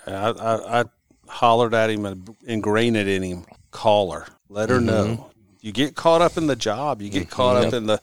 I, 0.06 0.30
I, 0.30 0.80
I 0.80 0.84
hollered 1.28 1.74
at 1.74 1.90
him 1.90 2.06
and 2.06 2.34
ingrained 2.44 2.96
it 2.96 3.06
in 3.08 3.22
him. 3.22 3.44
Call 3.70 4.10
her, 4.12 4.26
let 4.48 4.70
her 4.70 4.80
know. 4.80 5.30
You 5.60 5.72
get 5.72 5.94
caught 5.94 6.22
up 6.22 6.36
in 6.38 6.46
the 6.46 6.56
job. 6.56 7.02
You 7.02 7.10
get 7.10 7.28
caught 7.30 7.56
up 7.56 7.72
in 7.74 7.86
the 7.86 8.00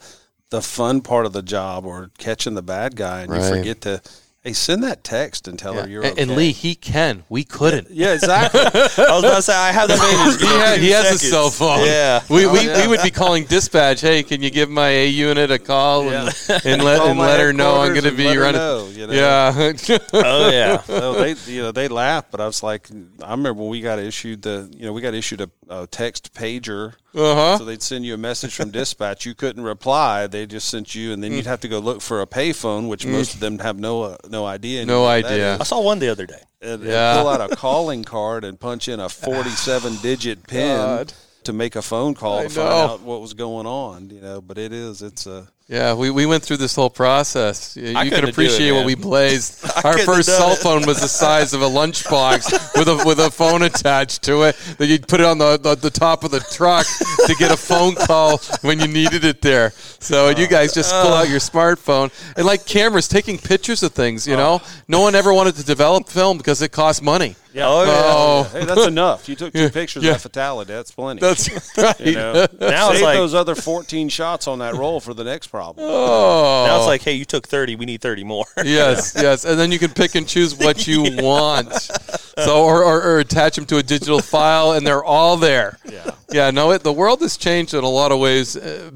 the 0.49 0.61
fun 0.61 1.01
part 1.01 1.25
of 1.25 1.33
the 1.33 1.41
job 1.41 1.85
or 1.85 2.11
catching 2.17 2.53
the 2.53 2.61
bad 2.61 2.95
guy, 2.95 3.21
and 3.21 3.33
you 3.33 3.41
forget 3.57 3.81
to. 3.81 4.01
Hey, 4.47 4.53
send 4.53 4.81
that 4.83 5.03
text 5.03 5.49
and 5.49 5.59
tell 5.59 5.75
Yeah. 5.75 5.81
her 5.81 5.89
you're 5.89 6.03
and, 6.03 6.13
okay. 6.13 6.21
and 6.21 6.31
Lee, 6.37 6.53
he 6.53 6.73
can. 6.73 7.25
We 7.27 7.43
couldn't. 7.43 7.91
Yeah, 7.91 8.13
exactly. 8.13 8.61
I 8.63 8.69
was 9.11 9.23
about 9.25 9.35
to 9.35 9.41
say 9.41 9.53
I 9.53 9.73
have 9.73 9.89
that 9.89 9.97
man. 9.99 10.39
he, 10.39 10.45
ha- 10.45 10.77
he 10.79 10.89
has 10.91 11.15
a 11.15 11.17
cell 11.19 11.49
phone. 11.49 11.85
Yeah. 11.85 12.23
we, 12.29 12.45
we, 12.47 12.65
yeah. 12.65 12.81
we 12.81 12.87
would 12.87 13.03
be 13.03 13.11
calling 13.11 13.43
dispatch. 13.43 13.99
Hey, 13.99 14.23
can 14.23 14.41
you 14.41 14.49
give 14.49 14.69
my 14.69 14.87
A 14.87 15.07
unit 15.09 15.51
a 15.51 15.59
call 15.59 16.03
and, 16.07 16.33
and 16.63 16.81
let 16.81 17.01
and 17.01 17.19
let 17.19 17.41
her 17.41 17.51
know 17.51 17.81
I'm 17.81 17.89
going 17.91 18.05
to 18.05 18.11
be 18.11 18.37
running. 18.37 18.53
know, 18.61 18.87
you 18.87 19.07
know. 19.07 19.11
Yeah, 19.11 19.73
Oh 20.13 20.49
yeah. 20.49 20.81
so 20.83 20.95
oh, 21.01 21.13
they, 21.21 21.33
you 21.51 21.63
know, 21.63 21.73
they 21.73 21.89
laughed, 21.89 22.31
but 22.31 22.39
I 22.39 22.45
was 22.45 22.63
like, 22.63 22.89
I 23.21 23.31
remember 23.31 23.61
when 23.61 23.69
we 23.69 23.81
got 23.81 23.99
issued 23.99 24.43
the, 24.43 24.73
you 24.77 24.85
know, 24.85 24.93
we 24.93 25.01
got 25.01 25.13
issued 25.13 25.41
a, 25.41 25.49
a 25.69 25.87
text 25.87 26.33
pager. 26.33 26.93
Uh 27.15 27.35
huh. 27.35 27.57
So 27.57 27.65
they'd 27.65 27.81
send 27.81 28.05
you 28.05 28.13
a 28.13 28.17
message 28.17 28.53
from 28.55 28.69
dispatch. 28.71 29.25
You 29.25 29.33
couldn't 29.33 29.63
reply. 29.63 30.27
They 30.27 30.45
just 30.45 30.69
sent 30.69 30.93
you, 30.93 31.13
and 31.13 31.23
then 31.23 31.31
you'd 31.33 31.45
have 31.47 31.61
to 31.61 31.67
go 31.67 31.79
look 31.79 32.01
for 32.01 32.21
a 32.21 32.27
payphone, 32.27 32.87
which 32.89 33.05
most 33.05 33.33
of 33.35 33.39
them 33.39 33.59
have 33.59 33.79
no 33.79 34.03
uh, 34.03 34.17
no 34.29 34.45
idea. 34.45 34.85
No 34.85 35.05
idea. 35.05 35.57
I 35.59 35.63
saw 35.63 35.81
one 35.81 35.99
the 35.99 36.09
other 36.09 36.25
day. 36.25 36.41
And, 36.61 36.81
and 36.81 36.83
Yeah. 36.91 37.17
pull 37.21 37.29
out 37.29 37.51
a 37.51 37.55
calling 37.55 38.03
card 38.03 38.43
and 38.43 38.59
punch 38.59 38.87
in 38.87 38.99
a 38.99 39.09
forty-seven 39.25 39.97
digit 39.97 40.45
pin 40.47 40.77
God. 40.77 41.13
to 41.43 41.53
make 41.53 41.75
a 41.75 41.81
phone 41.81 42.13
call 42.13 42.39
I 42.39 42.43
to 42.43 42.49
find 42.49 42.69
know. 42.69 42.75
out 42.93 43.01
what 43.01 43.21
was 43.21 43.33
going 43.33 43.65
on. 43.67 44.09
You 44.09 44.21
know, 44.21 44.41
but 44.41 44.57
it 44.57 44.73
is, 44.73 45.01
it's 45.01 45.25
a. 45.27 45.47
Yeah, 45.69 45.95
we, 45.95 46.09
we 46.09 46.25
went 46.25 46.43
through 46.43 46.57
this 46.57 46.75
whole 46.75 46.89
process. 46.89 47.75
You, 47.75 47.87
you 47.89 47.93
couldn't 47.93 48.09
can 48.09 48.21
do 48.21 48.27
it, 48.27 48.29
appreciate 48.29 48.71
what 48.71 48.85
we 48.85 48.95
blazed. 48.95 49.65
Our 49.83 49.97
first 49.97 50.29
cell 50.29 50.53
it. 50.53 50.59
phone 50.59 50.85
was 50.85 51.01
the 51.01 51.09
size 51.09 51.53
of 51.53 51.61
a 51.61 51.67
lunchbox 51.67 52.73
with 52.77 52.87
a 52.87 53.03
with 53.05 53.19
a 53.19 53.29
phone 53.29 53.63
attached 53.63 54.23
to 54.23 54.43
it. 54.43 54.55
That 54.77 54.87
you'd 54.87 55.09
put 55.09 55.19
it 55.19 55.25
on 55.25 55.39
the, 55.39 55.57
the 55.57 55.75
the 55.75 55.89
top 55.89 56.23
of 56.23 56.31
the 56.31 56.39
truck 56.39 56.85
to 57.25 57.35
get 57.37 57.51
a 57.51 57.57
phone 57.57 57.95
call 57.95 58.37
when 58.61 58.79
you 58.79 58.87
needed 58.87 59.25
it 59.25 59.41
there. 59.41 59.71
So 59.99 60.29
you 60.29 60.47
guys 60.47 60.73
just 60.73 60.93
pull 60.93 61.11
out 61.13 61.27
your 61.27 61.39
smartphone 61.39 62.13
and 62.37 62.45
like 62.45 62.65
cameras, 62.65 63.09
taking 63.09 63.37
pictures 63.37 63.83
of 63.83 63.91
things. 63.91 64.25
You 64.25 64.35
oh. 64.35 64.37
know, 64.37 64.61
no 64.87 65.01
one 65.01 65.15
ever 65.15 65.33
wanted 65.33 65.55
to 65.55 65.65
develop 65.65 66.07
film 66.07 66.37
because 66.37 66.61
it 66.61 66.71
costs 66.71 67.01
money. 67.01 67.35
Oh 67.59 67.83
yeah. 67.83 67.91
Oh, 68.05 68.43
Hey, 68.51 68.65
that's 68.65 68.85
enough. 68.85 69.27
You 69.27 69.35
took 69.35 69.53
two 69.53 69.69
pictures 69.69 70.03
yeah. 70.03 70.11
of 70.11 70.15
that 70.17 70.21
fatality. 70.21 70.73
That's 70.73 70.91
plenty. 70.91 71.21
that's 71.21 71.49
right. 71.77 71.99
you 71.99 72.13
know, 72.13 72.33
Now 72.59 72.89
it's 72.89 72.99
save 72.99 73.01
like- 73.01 73.17
those 73.17 73.33
other 73.33 73.55
fourteen 73.55 74.09
shots 74.09 74.47
on 74.47 74.59
that 74.59 74.75
roll 74.75 74.99
for 74.99 75.13
the 75.13 75.23
next 75.23 75.47
problem. 75.57 75.87
Oh. 75.89 76.65
Now 76.67 76.77
it's 76.77 76.85
like, 76.85 77.01
hey, 77.01 77.13
you 77.13 77.25
took 77.25 77.47
thirty. 77.47 77.75
We 77.75 77.85
need 77.85 77.99
thirty 77.99 78.23
more. 78.23 78.45
yes, 78.63 79.15
yes, 79.17 79.43
and 79.43 79.59
then 79.59 79.71
you 79.71 79.79
can 79.79 79.89
pick 79.89 80.13
and 80.13 80.27
choose 80.27 80.55
what 80.65 80.85
you 80.85 81.01
want. 81.17 81.73
So, 81.73 82.63
or, 82.63 82.83
or, 82.83 83.01
or 83.01 83.19
attach 83.19 83.55
them 83.55 83.65
to 83.65 83.77
a 83.77 83.83
digital 83.83 84.19
file, 84.35 84.73
and 84.73 84.85
they're 84.85 85.03
all 85.03 85.37
there. 85.37 85.79
Yeah. 85.89 86.11
Yeah, 86.31 86.51
no, 86.51 86.71
it, 86.71 86.83
the 86.83 86.93
world 86.93 87.21
has 87.21 87.37
changed 87.37 87.73
in 87.73 87.83
a 87.83 87.89
lot 87.89 88.11
of 88.11 88.19
ways 88.19 88.55
uh, 88.55 88.91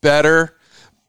better, 0.00 0.54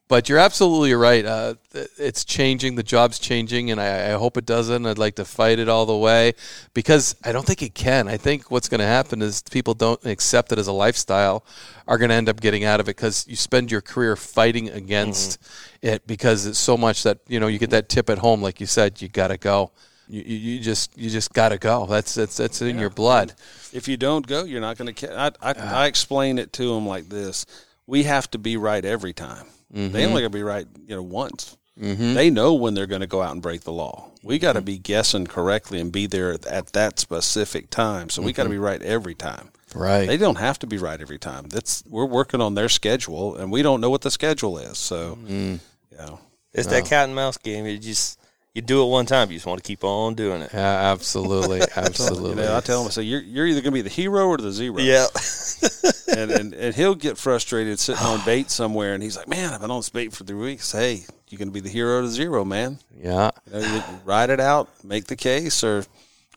but 0.07 0.29
you're 0.29 0.37
absolutely 0.37 0.93
right. 0.93 1.25
Uh, 1.25 1.55
it's 1.97 2.23
changing. 2.23 2.75
The 2.75 2.83
job's 2.83 3.17
changing, 3.17 3.71
and 3.71 3.81
I, 3.81 4.11
I 4.11 4.13
hope 4.13 4.37
it 4.37 4.45
doesn't. 4.45 4.85
I'd 4.85 4.99
like 4.99 5.15
to 5.15 5.25
fight 5.25 5.57
it 5.57 5.67
all 5.67 5.87
the 5.87 5.97
way 5.97 6.33
because 6.75 7.15
I 7.23 7.31
don't 7.31 7.45
think 7.45 7.63
it 7.63 7.73
can. 7.73 8.07
I 8.07 8.17
think 8.17 8.51
what's 8.51 8.69
going 8.69 8.79
to 8.81 8.85
happen 8.85 9.23
is 9.23 9.41
people 9.41 9.73
don't 9.73 10.03
accept 10.05 10.51
it 10.51 10.59
as 10.59 10.67
a 10.67 10.71
lifestyle 10.71 11.43
are 11.87 11.97
going 11.97 12.09
to 12.09 12.15
end 12.15 12.29
up 12.29 12.39
getting 12.39 12.63
out 12.63 12.79
of 12.79 12.87
it 12.87 12.95
because 12.95 13.27
you 13.27 13.35
spend 13.35 13.71
your 13.71 13.81
career 13.81 14.15
fighting 14.15 14.69
against 14.69 15.39
it 15.81 16.05
because 16.05 16.45
it's 16.45 16.59
so 16.59 16.77
much 16.77 17.03
that 17.03 17.19
you 17.27 17.39
know 17.39 17.47
you 17.47 17.57
get 17.57 17.71
that 17.71 17.89
tip 17.89 18.09
at 18.09 18.19
home, 18.19 18.41
like 18.41 18.59
you 18.59 18.67
said, 18.67 19.01
you 19.01 19.07
got 19.07 19.29
to 19.29 19.37
go. 19.37 19.71
You, 20.07 20.21
you, 20.21 20.59
just 20.59 20.95
you 20.95 21.09
just 21.09 21.33
got 21.33 21.49
to 21.49 21.57
go. 21.57 21.87
That's 21.87 22.13
that's 22.13 22.37
that's 22.37 22.61
in 22.61 22.77
your 22.77 22.91
blood. 22.91 23.33
If 23.73 23.87
you 23.87 23.97
don't 23.97 24.25
go, 24.27 24.43
you're 24.43 24.61
not 24.61 24.77
going 24.77 24.93
to. 24.93 25.19
I, 25.19 25.31
I, 25.41 25.53
I 25.53 25.85
explain 25.87 26.37
it 26.37 26.53
to 26.53 26.67
them 26.75 26.85
like 26.85 27.09
this: 27.09 27.47
We 27.87 28.03
have 28.03 28.29
to 28.31 28.37
be 28.37 28.55
right 28.55 28.85
every 28.85 29.13
time. 29.13 29.47
They 29.75 29.81
mm-hmm. 29.81 29.97
only 29.97 30.21
got 30.21 30.27
to 30.27 30.37
be 30.37 30.43
right, 30.43 30.65
you 30.87 30.95
know, 30.95 31.03
once. 31.03 31.57
Mm-hmm. 31.79 32.13
They 32.13 32.29
know 32.29 32.53
when 32.53 32.73
they're 32.73 32.87
going 32.87 33.01
to 33.01 33.07
go 33.07 33.21
out 33.21 33.33
and 33.33 33.41
break 33.41 33.61
the 33.61 33.73
law. 33.73 34.09
We 34.23 34.39
got 34.39 34.53
to 34.53 34.59
mm-hmm. 34.59 34.65
be 34.65 34.77
guessing 34.77 35.27
correctly 35.27 35.81
and 35.81 35.91
be 35.91 36.07
there 36.07 36.31
at, 36.31 36.45
at 36.45 36.67
that 36.67 36.97
specific 36.97 37.69
time. 37.69 38.09
So 38.09 38.21
we 38.21 38.31
got 38.31 38.43
to 38.43 38.49
be 38.49 38.57
right 38.57 38.81
every 38.81 39.15
time. 39.15 39.49
Right. 39.75 40.07
They 40.07 40.15
don't 40.15 40.37
have 40.37 40.57
to 40.59 40.67
be 40.67 40.77
right 40.77 40.99
every 40.99 41.19
time. 41.19 41.49
That's 41.49 41.83
we're 41.85 42.05
working 42.05 42.39
on 42.39 42.55
their 42.55 42.69
schedule, 42.69 43.35
and 43.35 43.51
we 43.51 43.61
don't 43.61 43.81
know 43.81 43.89
what 43.89 44.01
the 44.01 44.11
schedule 44.11 44.57
is. 44.57 44.77
So, 44.77 45.17
you 45.27 45.59
know, 45.97 46.21
It's 46.53 46.67
that 46.67 46.85
cat 46.85 47.05
and 47.05 47.15
mouse 47.15 47.37
game. 47.37 47.65
You 47.65 47.77
just 47.77 48.17
you 48.53 48.61
do 48.61 48.81
it 48.81 48.85
one 48.85 49.05
time. 49.05 49.29
You 49.29 49.35
just 49.35 49.45
want 49.45 49.61
to 49.61 49.67
keep 49.67 49.83
on 49.83 50.15
doing 50.15 50.41
it. 50.41 50.51
Yeah, 50.53 50.91
absolutely, 50.93 51.57
you 51.59 51.65
absolutely. 51.75 52.35
know, 52.35 52.55
I 52.55 52.61
tell 52.61 52.79
them, 52.79 52.87
I 52.87 52.91
say, 52.91 53.03
you're, 53.03 53.21
you're 53.21 53.45
either 53.45 53.59
going 53.59 53.73
to 53.73 53.77
be 53.77 53.81
the 53.81 53.89
hero 53.89 54.29
or 54.29 54.37
the 54.37 54.53
zero. 54.53 54.79
Yeah. 54.79 55.07
and, 56.15 56.31
and 56.31 56.53
and 56.53 56.75
he'll 56.75 56.95
get 56.95 57.17
frustrated 57.17 57.79
sitting 57.79 58.03
on 58.03 58.19
bait 58.25 58.49
somewhere, 58.49 58.93
and 58.93 59.03
he's 59.03 59.17
like, 59.17 59.27
"Man, 59.27 59.53
I've 59.53 59.61
been 59.61 59.71
on 59.71 59.79
this 59.79 59.89
bait 59.89 60.13
for 60.13 60.23
three 60.23 60.37
weeks. 60.37 60.71
Hey, 60.71 61.05
you're 61.29 61.39
going 61.39 61.49
to 61.49 61.53
be 61.53 61.59
the 61.59 61.69
hero 61.69 62.01
to 62.01 62.07
zero, 62.07 62.45
man. 62.45 62.79
Yeah, 62.97 63.31
You, 63.47 63.59
know, 63.59 63.75
you 63.75 63.83
ride 64.05 64.29
it 64.29 64.39
out, 64.39 64.69
make 64.83 65.05
the 65.05 65.15
case, 65.15 65.63
or 65.63 65.85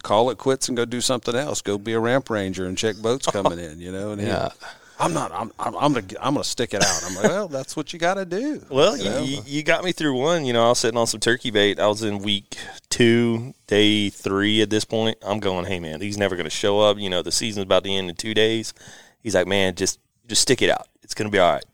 call 0.02 0.30
it 0.30 0.38
quits 0.38 0.68
and 0.68 0.76
go 0.76 0.84
do 0.84 1.00
something 1.00 1.34
else. 1.34 1.60
Go 1.62 1.78
be 1.78 1.92
a 1.92 2.00
ramp 2.00 2.30
ranger 2.30 2.66
and 2.66 2.76
check 2.76 2.96
boats 2.96 3.26
coming 3.30 3.58
in. 3.58 3.80
You 3.80 3.92
know, 3.92 4.12
and 4.12 4.20
yeah. 4.20 4.50
I'm 5.00 5.12
not. 5.12 5.30
I'm. 5.32 5.52
I'm. 5.60 5.76
I'm 5.76 5.92
gonna. 5.92 6.06
I'm 6.20 6.34
gonna 6.34 6.42
stick 6.42 6.74
it 6.74 6.82
out. 6.82 7.02
I'm 7.04 7.14
like, 7.14 7.24
well, 7.24 7.46
that's 7.46 7.76
what 7.76 7.92
you 7.92 8.00
got 8.00 8.14
to 8.14 8.24
do. 8.24 8.64
Well, 8.68 8.96
you, 8.96 9.36
you, 9.36 9.42
you 9.46 9.62
got 9.62 9.84
me 9.84 9.92
through 9.92 10.14
one. 10.14 10.44
You 10.44 10.52
know, 10.52 10.66
I 10.66 10.68
was 10.70 10.80
sitting 10.80 10.98
on 10.98 11.06
some 11.06 11.20
turkey 11.20 11.52
bait. 11.52 11.78
I 11.78 11.86
was 11.86 12.02
in 12.02 12.18
week 12.18 12.56
two, 12.90 13.54
day 13.68 14.10
three 14.10 14.60
at 14.60 14.70
this 14.70 14.84
point. 14.84 15.16
I'm 15.22 15.38
going, 15.38 15.66
hey 15.66 15.78
man, 15.78 16.00
he's 16.00 16.18
never 16.18 16.34
going 16.34 16.46
to 16.46 16.50
show 16.50 16.80
up. 16.80 16.98
You 16.98 17.10
know, 17.10 17.22
the 17.22 17.30
season's 17.30 17.64
about 17.64 17.84
to 17.84 17.90
end 17.90 18.10
in 18.10 18.16
two 18.16 18.34
days. 18.34 18.74
He's 19.22 19.34
like, 19.34 19.46
man, 19.46 19.74
just 19.74 19.98
just 20.26 20.42
stick 20.42 20.62
it 20.62 20.70
out. 20.70 20.88
It's 21.02 21.14
going 21.14 21.30
to 21.30 21.32
be 21.32 21.38
all 21.38 21.52
right. 21.52 21.64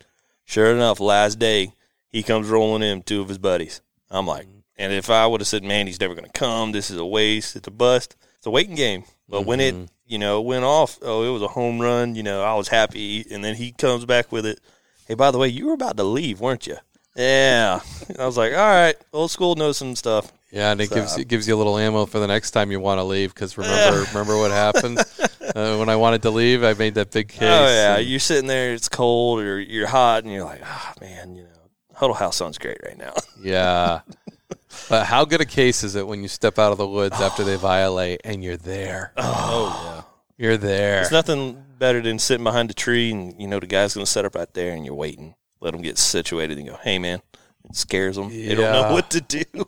Sure 0.44 0.72
enough, 0.72 1.00
last 1.00 1.38
day 1.38 1.72
he 2.08 2.22
comes 2.22 2.48
rolling 2.48 2.82
in 2.82 3.02
two 3.02 3.20
of 3.20 3.28
his 3.28 3.38
buddies. 3.38 3.80
I'm 4.10 4.26
like, 4.26 4.46
and 4.76 4.92
if 4.92 5.10
I 5.10 5.26
would 5.26 5.40
have 5.40 5.48
said, 5.48 5.64
man, 5.64 5.86
he's 5.86 6.00
never 6.00 6.14
going 6.14 6.26
to 6.26 6.38
come. 6.38 6.72
This 6.72 6.90
is 6.90 6.98
a 6.98 7.04
waste. 7.04 7.56
It's 7.56 7.68
a 7.68 7.72
bust. 7.72 8.16
It's 8.36 8.46
a 8.46 8.50
waiting 8.50 8.74
game. 8.74 9.04
But 9.28 9.40
mm-hmm. 9.40 9.48
when 9.48 9.60
it 9.60 9.74
you 10.06 10.18
know 10.18 10.40
went 10.40 10.64
off, 10.64 10.98
oh, 11.02 11.24
it 11.24 11.32
was 11.32 11.42
a 11.42 11.48
home 11.48 11.80
run. 11.80 12.14
You 12.14 12.22
know, 12.22 12.42
I 12.42 12.54
was 12.54 12.68
happy. 12.68 13.24
And 13.30 13.44
then 13.44 13.54
he 13.56 13.72
comes 13.72 14.04
back 14.04 14.30
with 14.30 14.46
it. 14.46 14.60
Hey, 15.06 15.14
by 15.14 15.30
the 15.30 15.38
way, 15.38 15.48
you 15.48 15.66
were 15.66 15.74
about 15.74 15.96
to 15.96 16.04
leave, 16.04 16.40
weren't 16.40 16.66
you? 16.66 16.76
Yeah. 17.16 17.80
I 18.18 18.26
was 18.26 18.36
like, 18.36 18.52
all 18.52 18.58
right, 18.58 18.96
old 19.12 19.30
school 19.30 19.54
knows 19.54 19.76
some 19.76 19.96
stuff. 19.96 20.32
Yeah, 20.50 20.70
and 20.70 20.80
it 20.80 20.88
so, 20.88 20.94
gives 20.94 21.18
it 21.18 21.26
gives 21.26 21.48
you 21.48 21.54
a 21.56 21.58
little 21.58 21.76
ammo 21.76 22.06
for 22.06 22.20
the 22.20 22.28
next 22.28 22.52
time 22.52 22.70
you 22.70 22.78
want 22.78 22.98
to 22.98 23.04
leave. 23.04 23.34
Because 23.34 23.58
remember, 23.58 24.04
remember 24.08 24.36
what 24.38 24.52
happened 24.52 24.98
uh, 25.54 25.76
when 25.76 25.88
I 25.88 25.96
wanted 25.96 26.22
to 26.22 26.30
leave? 26.30 26.64
I 26.64 26.74
made 26.74 26.94
that 26.94 27.10
big 27.10 27.28
case. 27.28 27.42
Oh 27.42 27.66
yeah, 27.66 27.98
you're 27.98 28.20
sitting 28.20 28.46
there, 28.46 28.72
it's 28.72 28.88
cold 28.88 29.40
or 29.40 29.60
you're 29.60 29.86
hot, 29.86 30.24
and 30.24 30.32
you're 30.32 30.44
like, 30.44 30.60
ah, 30.64 30.94
oh, 30.94 31.04
man, 31.04 31.36
you 31.36 31.42
know, 31.42 31.48
Huddle 31.94 32.14
House 32.14 32.36
sounds 32.36 32.58
great 32.58 32.78
right 32.84 32.98
now. 32.98 33.12
yeah. 33.42 34.00
But 34.88 35.06
how 35.06 35.24
good 35.24 35.40
a 35.40 35.46
case 35.46 35.84
is 35.84 35.94
it 35.94 36.06
when 36.06 36.22
you 36.22 36.28
step 36.28 36.58
out 36.58 36.72
of 36.72 36.78
the 36.78 36.88
woods 36.88 37.20
after 37.20 37.44
they 37.44 37.56
violate 37.72 38.20
and 38.24 38.42
you're 38.42 38.56
there? 38.56 39.12
Oh, 39.16 39.82
yeah. 39.84 40.02
You're 40.36 40.56
there. 40.56 40.96
There's 40.96 41.12
nothing 41.12 41.64
better 41.78 42.00
than 42.00 42.18
sitting 42.18 42.42
behind 42.42 42.68
a 42.68 42.74
tree 42.74 43.12
and 43.12 43.40
you 43.40 43.46
know 43.46 43.60
the 43.60 43.68
guy's 43.68 43.94
going 43.94 44.04
to 44.04 44.10
set 44.10 44.24
up 44.24 44.34
right 44.34 44.52
there 44.52 44.74
and 44.74 44.84
you're 44.84 44.92
waiting. 44.92 45.36
Let 45.60 45.74
them 45.74 45.80
get 45.80 45.96
situated 45.96 46.58
and 46.58 46.66
go, 46.66 46.76
"Hey 46.82 46.98
man." 46.98 47.22
It 47.64 47.76
scares 47.76 48.16
them. 48.16 48.30
Yeah. 48.30 48.48
They 48.48 48.54
don't 48.56 48.72
know 48.72 48.92
what 48.92 49.10
to 49.10 49.20
do. 49.20 49.44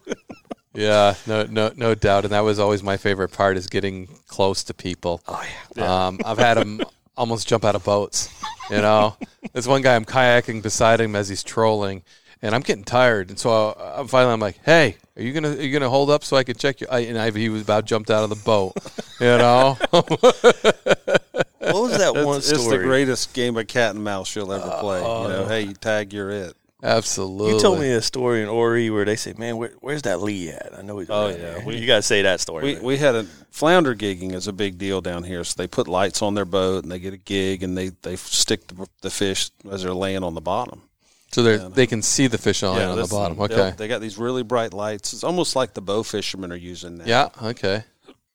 yeah, 0.76 1.14
no, 1.26 1.44
no, 1.44 1.72
no 1.74 1.94
doubt. 1.94 2.24
And 2.24 2.32
that 2.32 2.40
was 2.40 2.58
always 2.58 2.82
my 2.82 2.96
favorite 2.96 3.30
part 3.30 3.56
is 3.56 3.66
getting 3.66 4.08
close 4.28 4.62
to 4.64 4.74
people. 4.74 5.22
Oh 5.26 5.44
yeah. 5.76 6.06
Um, 6.06 6.20
I've 6.24 6.38
had 6.38 6.58
them 6.58 6.82
almost 7.16 7.48
jump 7.48 7.64
out 7.64 7.74
of 7.74 7.84
boats. 7.84 8.28
You 8.70 8.78
know, 8.78 9.16
there's 9.52 9.66
one 9.66 9.82
guy 9.82 9.96
I'm 9.96 10.04
kayaking 10.04 10.62
beside 10.62 11.00
him 11.00 11.16
as 11.16 11.28
he's 11.28 11.42
trolling, 11.42 12.02
and 12.42 12.54
I'm 12.54 12.60
getting 12.60 12.84
tired. 12.84 13.30
And 13.30 13.38
so 13.38 13.72
I'm 13.96 14.06
finally 14.08 14.32
I'm 14.32 14.40
like, 14.40 14.58
"Hey, 14.64 14.96
are 15.16 15.22
you 15.22 15.32
gonna 15.32 15.50
are 15.50 15.62
you 15.62 15.72
gonna 15.72 15.88
hold 15.88 16.10
up 16.10 16.24
so 16.24 16.36
I 16.36 16.44
can 16.44 16.56
check 16.56 16.80
you?" 16.80 16.86
I, 16.90 17.00
and 17.00 17.18
I, 17.18 17.30
he 17.30 17.48
was 17.48 17.62
about 17.62 17.84
jumped 17.86 18.10
out 18.10 18.24
of 18.24 18.30
the 18.30 18.36
boat. 18.36 18.74
You 19.18 19.38
know. 19.38 19.78
what 19.90 20.10
was 21.60 21.96
that 21.96 22.12
one 22.22 22.42
story? 22.42 22.60
It's 22.60 22.68
the 22.68 22.76
greatest 22.76 23.32
game 23.32 23.56
of 23.56 23.66
cat 23.66 23.94
and 23.94 24.04
mouse 24.04 24.36
you'll 24.36 24.52
ever 24.52 24.76
play. 24.78 24.98
Uh, 24.98 25.22
you 25.22 25.28
know, 25.28 25.44
oh. 25.44 25.48
hey, 25.48 25.62
you 25.62 25.72
tag, 25.72 26.12
you're 26.12 26.28
it. 26.28 26.54
Absolutely. 26.82 27.54
You 27.54 27.60
told 27.60 27.80
me 27.80 27.90
a 27.90 28.02
story 28.02 28.42
in 28.42 28.48
Ori 28.48 28.90
where 28.90 29.06
they 29.06 29.16
say, 29.16 29.32
"Man, 29.36 29.56
where, 29.56 29.72
where's 29.80 30.02
that 30.02 30.20
Lee 30.20 30.50
at?" 30.50 30.78
I 30.78 30.82
know 30.82 30.98
he's. 30.98 31.08
Oh 31.08 31.28
yeah, 31.28 31.64
we, 31.64 31.76
you 31.76 31.86
got 31.86 31.96
to 31.96 32.02
say 32.02 32.22
that 32.22 32.38
story. 32.40 32.74
We, 32.74 32.80
we, 32.80 32.96
had 32.98 33.14
a 33.14 33.24
flounder 33.50 33.94
gigging 33.94 34.34
is 34.34 34.46
a 34.46 34.52
big 34.52 34.76
deal 34.76 35.00
down 35.00 35.24
here. 35.24 35.42
So 35.42 35.54
they 35.56 35.68
put 35.68 35.88
lights 35.88 36.20
on 36.20 36.34
their 36.34 36.44
boat 36.44 36.82
and 36.82 36.92
they 36.92 36.98
get 36.98 37.14
a 37.14 37.18
gig 37.18 37.62
and 37.62 37.78
they 37.78 37.88
they 38.02 38.16
stick 38.16 38.66
the, 38.66 38.86
the 39.00 39.08
fish 39.08 39.50
as 39.70 39.84
they're 39.84 39.94
laying 39.94 40.22
on 40.22 40.34
the 40.34 40.42
bottom. 40.42 40.82
So 41.32 41.42
they 41.42 41.56
they 41.56 41.86
can 41.86 42.02
see 42.02 42.26
the 42.26 42.38
fish 42.38 42.62
on, 42.62 42.76
yeah, 42.76 42.90
on 42.90 42.98
the 42.98 43.06
bottom. 43.06 43.40
Okay. 43.40 43.72
They 43.74 43.88
got 43.88 44.02
these 44.02 44.18
really 44.18 44.42
bright 44.42 44.74
lights. 44.74 45.14
It's 45.14 45.24
almost 45.24 45.56
like 45.56 45.72
the 45.72 45.80
bow 45.82 46.02
fishermen 46.02 46.52
are 46.52 46.56
using 46.56 46.98
now. 46.98 47.04
Yeah. 47.06 47.28
Okay. 47.42 47.84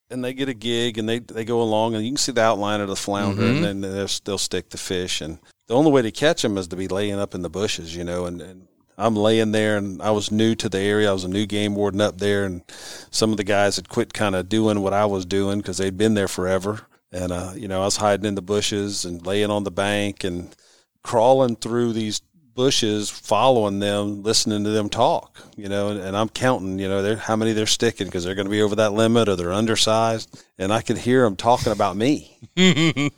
And 0.10 0.24
they 0.24 0.34
get 0.34 0.50
a 0.50 0.54
gig 0.54 0.98
and 0.98 1.08
they, 1.08 1.20
they 1.20 1.46
go 1.46 1.62
along 1.62 1.96
and 1.96 2.04
you 2.04 2.12
can 2.12 2.18
see 2.18 2.34
the 2.34 2.42
outline 2.42 2.82
of 2.82 2.90
the 2.90 2.98
flounder 2.98 3.44
mm-hmm. 3.44 3.64
and 3.64 3.84
then 3.84 4.20
they'll 4.26 4.38
stick 4.38 4.70
the 4.70 4.78
fish 4.78 5.22
and 5.22 5.40
the 5.72 5.78
only 5.78 5.90
way 5.90 6.02
to 6.02 6.12
catch 6.12 6.42
them 6.42 6.58
is 6.58 6.68
to 6.68 6.76
be 6.76 6.90
laying 6.90 7.18
up 7.18 7.34
in 7.34 7.44
the 7.44 7.50
bushes, 7.50 7.96
you 7.96 8.04
know, 8.04 8.26
and, 8.26 8.42
and 8.42 8.68
I'm 8.98 9.16
laying 9.16 9.54
there 9.54 9.78
and 9.78 10.02
I 10.02 10.12
was 10.12 10.30
new 10.30 10.54
to 10.56 10.68
the 10.68 10.80
area. 10.80 11.10
I 11.10 11.14
was 11.14 11.24
a 11.24 11.30
new 11.30 11.46
game 11.46 11.76
warden 11.76 12.02
up 12.02 12.18
there 12.18 12.44
and 12.44 12.62
some 13.10 13.32
of 13.32 13.38
the 13.38 13.46
guys 13.46 13.78
had 13.78 13.88
quit 13.88 14.14
kind 14.14 14.36
of 14.36 14.50
doing 14.50 14.82
what 14.82 14.92
I 14.92 15.06
was 15.06 15.26
doing 15.26 15.60
because 15.60 15.78
they'd 15.78 15.98
been 15.98 16.14
there 16.14 16.28
forever. 16.28 16.82
And, 17.14 17.32
uh, 17.32 17.54
you 17.56 17.70
know, 17.70 17.84
I 17.84 17.86
was 17.86 17.96
hiding 17.96 18.26
in 18.26 18.36
the 18.36 18.42
bushes 18.42 19.06
and 19.06 19.26
laying 19.26 19.50
on 19.50 19.64
the 19.64 19.72
bank 19.72 20.26
and 20.26 20.54
crawling 21.06 21.56
through 21.56 21.94
these 21.94 22.20
bushes 22.54 23.10
following 23.10 23.80
them, 23.80 24.24
listening 24.24 24.64
to 24.64 24.70
them 24.70 24.90
talk, 24.90 25.42
you 25.56 25.70
know, 25.70 25.90
and, 25.90 26.00
and 26.00 26.18
I'm 26.18 26.30
counting, 26.30 26.80
you 26.80 26.88
know, 26.88 27.16
how 27.16 27.36
many 27.36 27.54
they're 27.54 27.66
sticking 27.66 28.08
because 28.08 28.24
they're 28.24 28.36
going 28.36 28.46
to 28.46 28.52
be 28.52 28.62
over 28.62 28.76
that 28.76 28.94
limit 28.94 29.30
or 29.30 29.36
they're 29.36 29.54
undersized. 29.54 30.44
And 30.58 30.72
I 30.72 30.82
could 30.82 30.98
hear 30.98 31.24
them 31.24 31.36
talking 31.36 31.72
about 31.72 31.96
me 31.96 32.38
the 32.56 33.12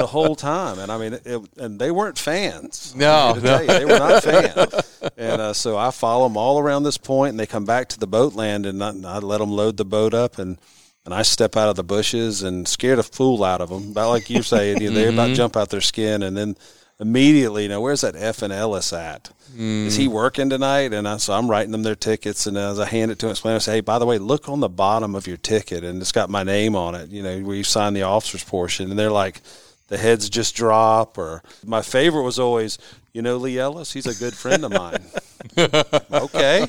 whole 0.00 0.34
time. 0.34 0.78
And 0.78 0.90
I 0.90 0.98
mean, 0.98 1.14
it, 1.24 1.40
and 1.58 1.78
they 1.78 1.90
weren't 1.90 2.18
fans. 2.18 2.94
No, 2.96 3.34
no. 3.34 3.60
You, 3.60 3.66
they 3.66 3.84
were 3.84 3.98
not 3.98 4.22
fans. 4.24 5.00
and 5.16 5.40
uh, 5.40 5.52
so 5.52 5.76
I 5.76 5.90
follow 5.90 6.28
them 6.28 6.36
all 6.36 6.58
around 6.58 6.84
this 6.84 6.98
point 6.98 7.30
and 7.30 7.40
they 7.40 7.46
come 7.46 7.64
back 7.64 7.88
to 7.90 7.98
the 7.98 8.06
boat 8.06 8.34
land 8.34 8.66
and 8.66 8.82
I, 8.82 8.90
I 9.06 9.18
let 9.18 9.38
them 9.38 9.50
load 9.50 9.76
the 9.76 9.84
boat 9.84 10.14
up 10.14 10.38
and, 10.38 10.58
and 11.04 11.12
I 11.12 11.22
step 11.22 11.56
out 11.56 11.68
of 11.68 11.76
the 11.76 11.82
bushes 11.82 12.42
and 12.42 12.66
scared 12.66 12.98
the 12.98 13.02
fool 13.02 13.42
out 13.42 13.60
of 13.60 13.70
them. 13.70 13.90
About 13.90 14.10
like 14.10 14.30
you're 14.30 14.42
saying, 14.42 14.80
you 14.80 14.90
know, 14.90 14.94
they're 14.94 15.10
about 15.10 15.28
mm-hmm. 15.28 15.34
jump 15.34 15.56
out 15.56 15.70
their 15.70 15.80
skin, 15.80 16.22
and 16.22 16.36
then 16.36 16.56
immediately, 17.02 17.64
you 17.64 17.68
know, 17.68 17.80
where's 17.80 18.00
that 18.00 18.14
F 18.16 18.42
and 18.42 18.52
Ellis 18.52 18.92
at? 18.92 19.30
Mm. 19.54 19.86
Is 19.86 19.96
he 19.96 20.08
working 20.08 20.48
tonight? 20.48 20.94
And 20.94 21.06
I, 21.06 21.18
so 21.18 21.34
I'm 21.34 21.50
writing 21.50 21.72
them 21.72 21.82
their 21.82 21.96
tickets, 21.96 22.46
and 22.46 22.56
as 22.56 22.78
I 22.78 22.86
hand 22.86 23.10
it 23.10 23.18
to 23.18 23.26
him, 23.26 23.32
explain, 23.32 23.56
I 23.56 23.58
say, 23.58 23.72
hey, 23.72 23.80
by 23.80 23.98
the 23.98 24.06
way, 24.06 24.18
look 24.18 24.48
on 24.48 24.60
the 24.60 24.68
bottom 24.68 25.14
of 25.14 25.26
your 25.26 25.36
ticket, 25.36 25.84
and 25.84 26.00
it's 26.00 26.12
got 26.12 26.30
my 26.30 26.44
name 26.44 26.74
on 26.74 26.94
it. 26.94 27.10
You 27.10 27.22
know, 27.22 27.40
where 27.40 27.56
you 27.56 27.64
sign 27.64 27.92
the 27.92 28.02
officer's 28.02 28.44
portion, 28.44 28.88
and 28.88 28.98
they're 28.98 29.10
like, 29.10 29.42
the 29.88 29.98
heads 29.98 30.30
just 30.30 30.54
drop. 30.54 31.18
Or 31.18 31.42
my 31.64 31.82
favorite 31.82 32.22
was 32.22 32.38
always, 32.38 32.78
you 33.12 33.20
know, 33.20 33.36
Lee 33.36 33.58
Ellis. 33.58 33.92
He's 33.92 34.06
a 34.06 34.18
good 34.18 34.34
friend 34.34 34.64
of 34.64 34.72
mine. 34.72 35.04
okay, 35.58 36.66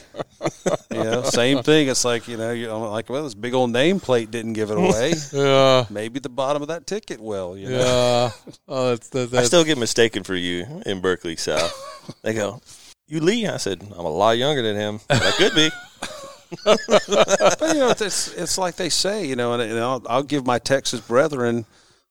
you 0.91 1.03
know, 1.03 1.23
same 1.23 1.63
thing. 1.63 1.87
It's 1.87 2.05
like 2.05 2.27
you 2.27 2.37
know, 2.37 2.51
you're 2.51 2.75
like, 2.75 3.09
well, 3.09 3.23
this 3.23 3.33
big 3.33 3.53
old 3.53 3.71
nameplate 3.71 4.31
didn't 4.31 4.53
give 4.53 4.71
it 4.71 4.77
away. 4.77 5.13
yeah, 5.33 5.85
maybe 5.89 6.19
the 6.19 6.29
bottom 6.29 6.61
of 6.61 6.67
that 6.69 6.87
ticket 6.87 7.19
will. 7.19 7.57
You 7.57 7.69
know? 7.69 7.77
Yeah. 7.79 8.51
Oh, 8.67 8.89
that's, 8.89 9.09
that's, 9.09 9.31
that's, 9.31 9.43
I 9.43 9.47
still 9.47 9.63
get 9.63 9.77
mistaken 9.77 10.23
for 10.23 10.35
you 10.35 10.81
in 10.85 11.01
Berkeley 11.01 11.35
South. 11.35 11.73
they 12.21 12.33
go, 12.33 12.61
"You 13.07 13.19
Lee?" 13.19 13.47
I 13.47 13.57
said, 13.57 13.81
"I'm 13.81 14.05
a 14.05 14.09
lot 14.09 14.37
younger 14.37 14.61
than 14.61 14.75
him, 14.75 14.99
but 15.07 15.21
I 15.21 15.31
could 15.31 15.55
be." 15.55 15.69
but 16.65 17.59
you 17.73 17.79
know, 17.79 17.89
it's 17.89 18.33
it's 18.33 18.57
like 18.57 18.75
they 18.75 18.89
say, 18.89 19.25
you 19.25 19.35
know, 19.35 19.53
and, 19.53 19.61
and 19.61 19.79
I'll, 19.79 20.03
I'll 20.07 20.23
give 20.23 20.45
my 20.45 20.59
Texas 20.59 20.99
brethren 21.01 21.65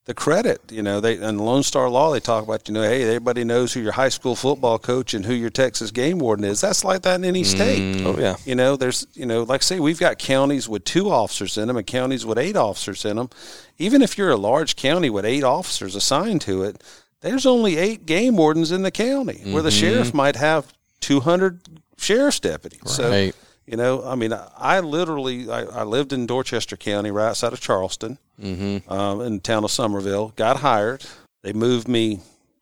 the 0.05 0.15
credit. 0.15 0.61
You 0.71 0.83
know, 0.83 1.01
they 1.01 1.17
in 1.17 1.39
Lone 1.39 1.63
Star 1.63 1.89
Law 1.89 2.13
they 2.13 2.21
talk 2.21 2.45
about 2.45 2.69
you 2.69 2.75
know, 2.75 2.83
hey, 2.83 3.03
everybody 3.05 3.45
knows 3.45 3.73
who 3.73 3.81
your 3.81 3.93
high 3.93 4.09
school 4.09 4.35
football 4.35 4.79
coach 4.79 5.15
and 5.15 5.25
who 5.25 5.33
your 5.33 5.51
Texas 5.51 5.91
game 5.91 6.19
warden 6.19 6.45
is. 6.45 6.61
That's 6.61 6.85
like 6.85 7.03
that 7.03 7.17
in 7.17 7.25
any 7.25 7.45
state. 7.45 7.97
Mm. 7.97 8.07
Oh 8.07 8.19
yeah. 8.19 8.37
You 8.45 8.55
know, 8.55 8.77
there's 8.77 9.07
you 9.15 9.27
know, 9.27 9.43
like 9.43 9.63
I 9.63 9.65
say, 9.65 9.81
we've 9.81 10.01
got 10.01 10.19
counties 10.19 10.69
with 10.69 10.85
two 10.85 11.11
officers 11.11 11.57
in 11.57 11.69
them 11.69 11.77
and 11.77 11.87
counties 11.87 12.27
with 12.27 12.39
eight 12.39 12.57
officers 12.57 13.05
in 13.05 13.17
them. 13.17 13.31
Even 13.79 14.03
if 14.03 14.19
you're 14.19 14.31
a 14.31 14.37
large 14.37 14.77
county 14.77 15.11
with 15.11 15.25
eight 15.25 15.45
officers 15.45 15.95
assigned 15.95 16.41
to 16.43 16.63
it, 16.63 16.83
there's 17.21 17.47
only 17.47 17.77
eight 17.77 18.05
game 18.07 18.37
wardens 18.37 18.73
in 18.73 18.83
the 18.83 18.91
county 18.91 19.35
mm-hmm. 19.35 19.53
where 19.53 19.63
the 19.63 19.71
mm-hmm. 19.71 19.81
sheriff 19.81 20.15
might 20.15 20.37
have 20.37 20.73
200 21.01 21.61
sheriff's 21.97 22.41
deputies. 22.41 22.81
Right. 22.99 23.33
So 23.33 23.33
you 23.67 23.77
know, 23.77 24.05
I 24.05 24.15
mean, 24.15 24.33
I 24.57 24.81
literally 24.81 25.51
I, 25.51 25.63
I, 25.63 25.83
lived 25.85 26.13
in 26.13 26.27
Dorchester 26.27 26.77
County, 26.77 27.11
right 27.11 27.29
outside 27.29 27.53
of 27.53 27.61
Charleston, 27.61 28.19
mm-hmm. 28.41 28.91
um, 28.93 29.21
in 29.21 29.35
the 29.35 29.41
town 29.41 29.65
of 29.65 29.71
Summerville. 29.71 30.33
Got 30.37 30.59
hired. 30.59 31.05
They 31.43 31.53
moved 31.53 31.89
me, 31.89 32.21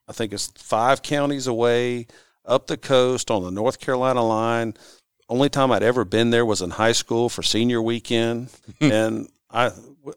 I 0.09 0.13
think 0.13 0.33
it's 0.33 0.49
five 0.57 1.03
counties 1.03 1.47
away, 1.47 2.07
up 2.45 2.67
the 2.67 2.77
coast 2.77 3.31
on 3.31 3.43
the 3.45 3.51
North 3.51 3.81
Carolina 3.81 4.23
line. 4.23 4.75
Only 5.29 5.49
time 5.49 5.71
I'd 5.71 5.83
ever 5.83 6.05
been 6.05 6.31
there 6.31 6.45
was 6.45 6.61
in 6.61 6.71
high 6.71 6.93
school 6.93 7.29
for 7.29 7.43
senior 7.43 7.81
weekend, 7.81 8.51
and 8.81 9.29
I 9.51 9.71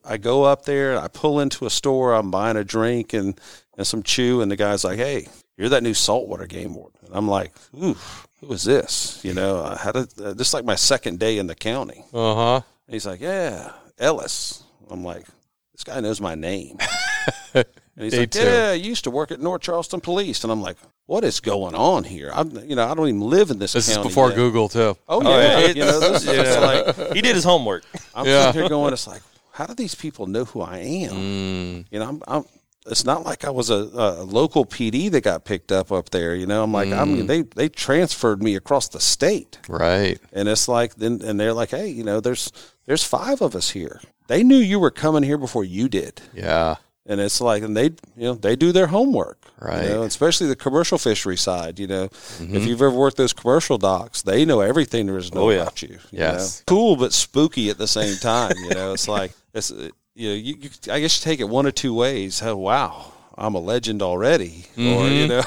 I 0.03 0.17
go 0.17 0.43
up 0.43 0.65
there. 0.65 0.97
I 0.97 1.07
pull 1.07 1.39
into 1.39 1.65
a 1.65 1.69
store. 1.69 2.13
I'm 2.13 2.31
buying 2.31 2.57
a 2.57 2.63
drink 2.63 3.13
and 3.13 3.39
and 3.77 3.87
some 3.87 4.03
chew, 4.03 4.41
and 4.41 4.51
the 4.51 4.55
guy's 4.55 4.83
like, 4.83 4.97
"Hey, 4.97 5.27
you're 5.57 5.69
that 5.69 5.83
new 5.83 5.93
saltwater 5.93 6.47
game 6.47 6.73
warden." 6.75 6.99
And 7.05 7.15
I'm 7.15 7.27
like, 7.27 7.53
"Ooh." 7.81 7.95
Who 8.43 8.53
is 8.53 8.63
this? 8.63 9.19
You 9.23 9.33
know, 9.33 9.63
I 9.63 9.77
had 9.77 9.95
a, 9.95 10.07
uh, 10.23 10.33
this 10.33 10.53
like 10.53 10.65
my 10.65 10.75
second 10.75 11.19
day 11.19 11.37
in 11.37 11.47
the 11.47 11.55
county. 11.55 12.03
Uh 12.13 12.35
huh. 12.35 12.61
He's 12.87 13.05
like, 13.05 13.21
yeah, 13.21 13.71
Ellis. 13.97 14.63
I'm 14.89 15.03
like, 15.03 15.25
this 15.73 15.83
guy 15.83 15.99
knows 15.99 16.19
my 16.19 16.35
name. 16.35 16.77
and 17.53 17.65
he's 17.97 18.17
like, 18.17 18.31
too. 18.31 18.43
yeah, 18.43 18.69
I 18.69 18.73
used 18.73 19.05
to 19.05 19.11
work 19.11 19.31
at 19.31 19.39
North 19.39 19.61
Charleston 19.61 20.01
Police. 20.01 20.43
And 20.43 20.51
I'm 20.51 20.61
like, 20.61 20.77
what 21.05 21.23
is 21.23 21.39
going 21.39 21.73
on 21.73 22.03
here? 22.03 22.31
I'm, 22.33 22.51
you 22.67 22.75
know, 22.75 22.87
I 22.87 22.93
don't 22.93 23.07
even 23.07 23.21
live 23.21 23.49
in 23.49 23.59
this. 23.59 23.73
This 23.73 23.89
is 23.89 23.97
before 23.97 24.29
yet. 24.29 24.35
Google 24.35 24.69
too. 24.69 24.97
Oh 25.07 25.21
yeah, 25.21 25.29
oh, 25.29 25.59
yeah. 25.59 25.67
you 25.67 25.85
know, 25.85 25.99
this, 25.99 26.25
yeah. 26.25 26.59
like 26.59 27.13
he 27.13 27.21
did 27.21 27.35
his 27.35 27.43
homework. 27.43 27.83
I'm 28.13 28.25
yeah. 28.25 28.47
sitting 28.47 28.61
here 28.61 28.69
going, 28.69 28.93
it's 28.93 29.07
like, 29.07 29.21
how 29.51 29.65
do 29.65 29.73
these 29.73 29.95
people 29.95 30.27
know 30.27 30.45
who 30.45 30.61
I 30.61 30.79
am? 30.79 31.11
Mm. 31.11 31.85
You 31.91 31.99
know, 31.99 32.09
I'm, 32.09 32.23
I'm 32.27 32.45
it's 32.85 33.05
not 33.05 33.23
like 33.25 33.45
I 33.45 33.49
was 33.49 33.69
a, 33.69 33.75
a, 33.93 34.23
local 34.23 34.65
PD 34.65 35.09
that 35.11 35.21
got 35.21 35.45
picked 35.45 35.71
up 35.71 35.91
up 35.91 36.09
there. 36.09 36.35
You 36.35 36.45
know, 36.45 36.63
I'm 36.63 36.71
like, 36.73 36.89
mm. 36.89 36.99
I 36.99 37.05
mean, 37.05 37.23
mm. 37.23 37.27
they 37.27 37.41
they 37.43 37.69
transferred 37.69 38.41
me 38.43 38.55
across 38.55 38.89
the 38.89 38.99
state, 38.99 39.59
right? 39.69 40.19
And 40.33 40.49
it's 40.49 40.67
like, 40.67 40.95
then 40.95 41.21
and 41.23 41.39
they're 41.39 41.53
like, 41.53 41.69
hey, 41.71 41.87
you 41.87 42.03
know, 42.03 42.19
there's 42.19 42.51
there's 42.85 43.03
five 43.03 43.41
of 43.41 43.55
us 43.55 43.69
here. 43.71 44.01
They 44.27 44.43
knew 44.43 44.57
you 44.57 44.79
were 44.79 44.91
coming 44.91 45.23
here 45.23 45.37
before 45.37 45.63
you 45.63 45.87
did. 45.89 46.21
Yeah. 46.33 46.75
and 47.05 47.19
it's 47.19 47.41
like, 47.41 47.61
and 47.63 47.75
they, 47.75 47.85
you 48.15 48.27
know, 48.27 48.33
they 48.35 48.55
do 48.55 48.71
their 48.71 48.87
homework, 48.87 49.45
Right. 49.59 49.83
You 49.83 49.89
know, 49.89 50.03
especially 50.03 50.47
the 50.47 50.55
commercial 50.55 50.97
fishery 50.97 51.35
side. 51.37 51.77
You 51.79 51.87
know, 51.87 52.07
Mm-hmm. 52.07 52.55
if 52.55 52.65
you've 52.65 52.81
ever 52.81 52.95
worked 52.95 53.17
those 53.17 53.33
commercial 53.33 53.77
docks, 53.77 54.21
they 54.21 54.45
know 54.45 54.61
everything 54.61 55.05
there 55.07 55.17
is 55.17 55.29
to 55.29 55.35
know 55.35 55.43
Oh, 55.47 55.49
yeah. 55.51 55.61
about 55.63 55.81
you. 55.81 55.89
you 56.11 56.19
Yes. 56.19 56.59
know? 56.59 56.63
cool 56.73 56.95
but 56.95 57.11
spooky 57.13 57.69
at 57.69 57.77
the 57.77 57.87
same 57.87 58.15
time. 58.17 58.55
You 58.63 58.69
know, 58.75 58.93
it's 58.93 59.07
like 59.09 59.33
it's 59.53 59.71
you 60.15 60.29
know, 60.29 60.35
you, 60.35 60.55
you 60.61 60.69
I 60.91 60.99
guess 60.99 61.17
you 61.19 61.23
take 61.29 61.39
it 61.39 61.49
one 61.49 61.65
or 61.65 61.71
two 61.71 61.93
ways. 61.93 62.41
Oh 62.43 62.55
wow, 62.57 63.11
I'm 63.37 63.55
a 63.55 63.59
legend 63.59 64.01
already, 64.01 64.65
or 64.77 64.81
Mm-hmm. 64.81 65.13
you 65.15 65.27
know, 65.27 65.43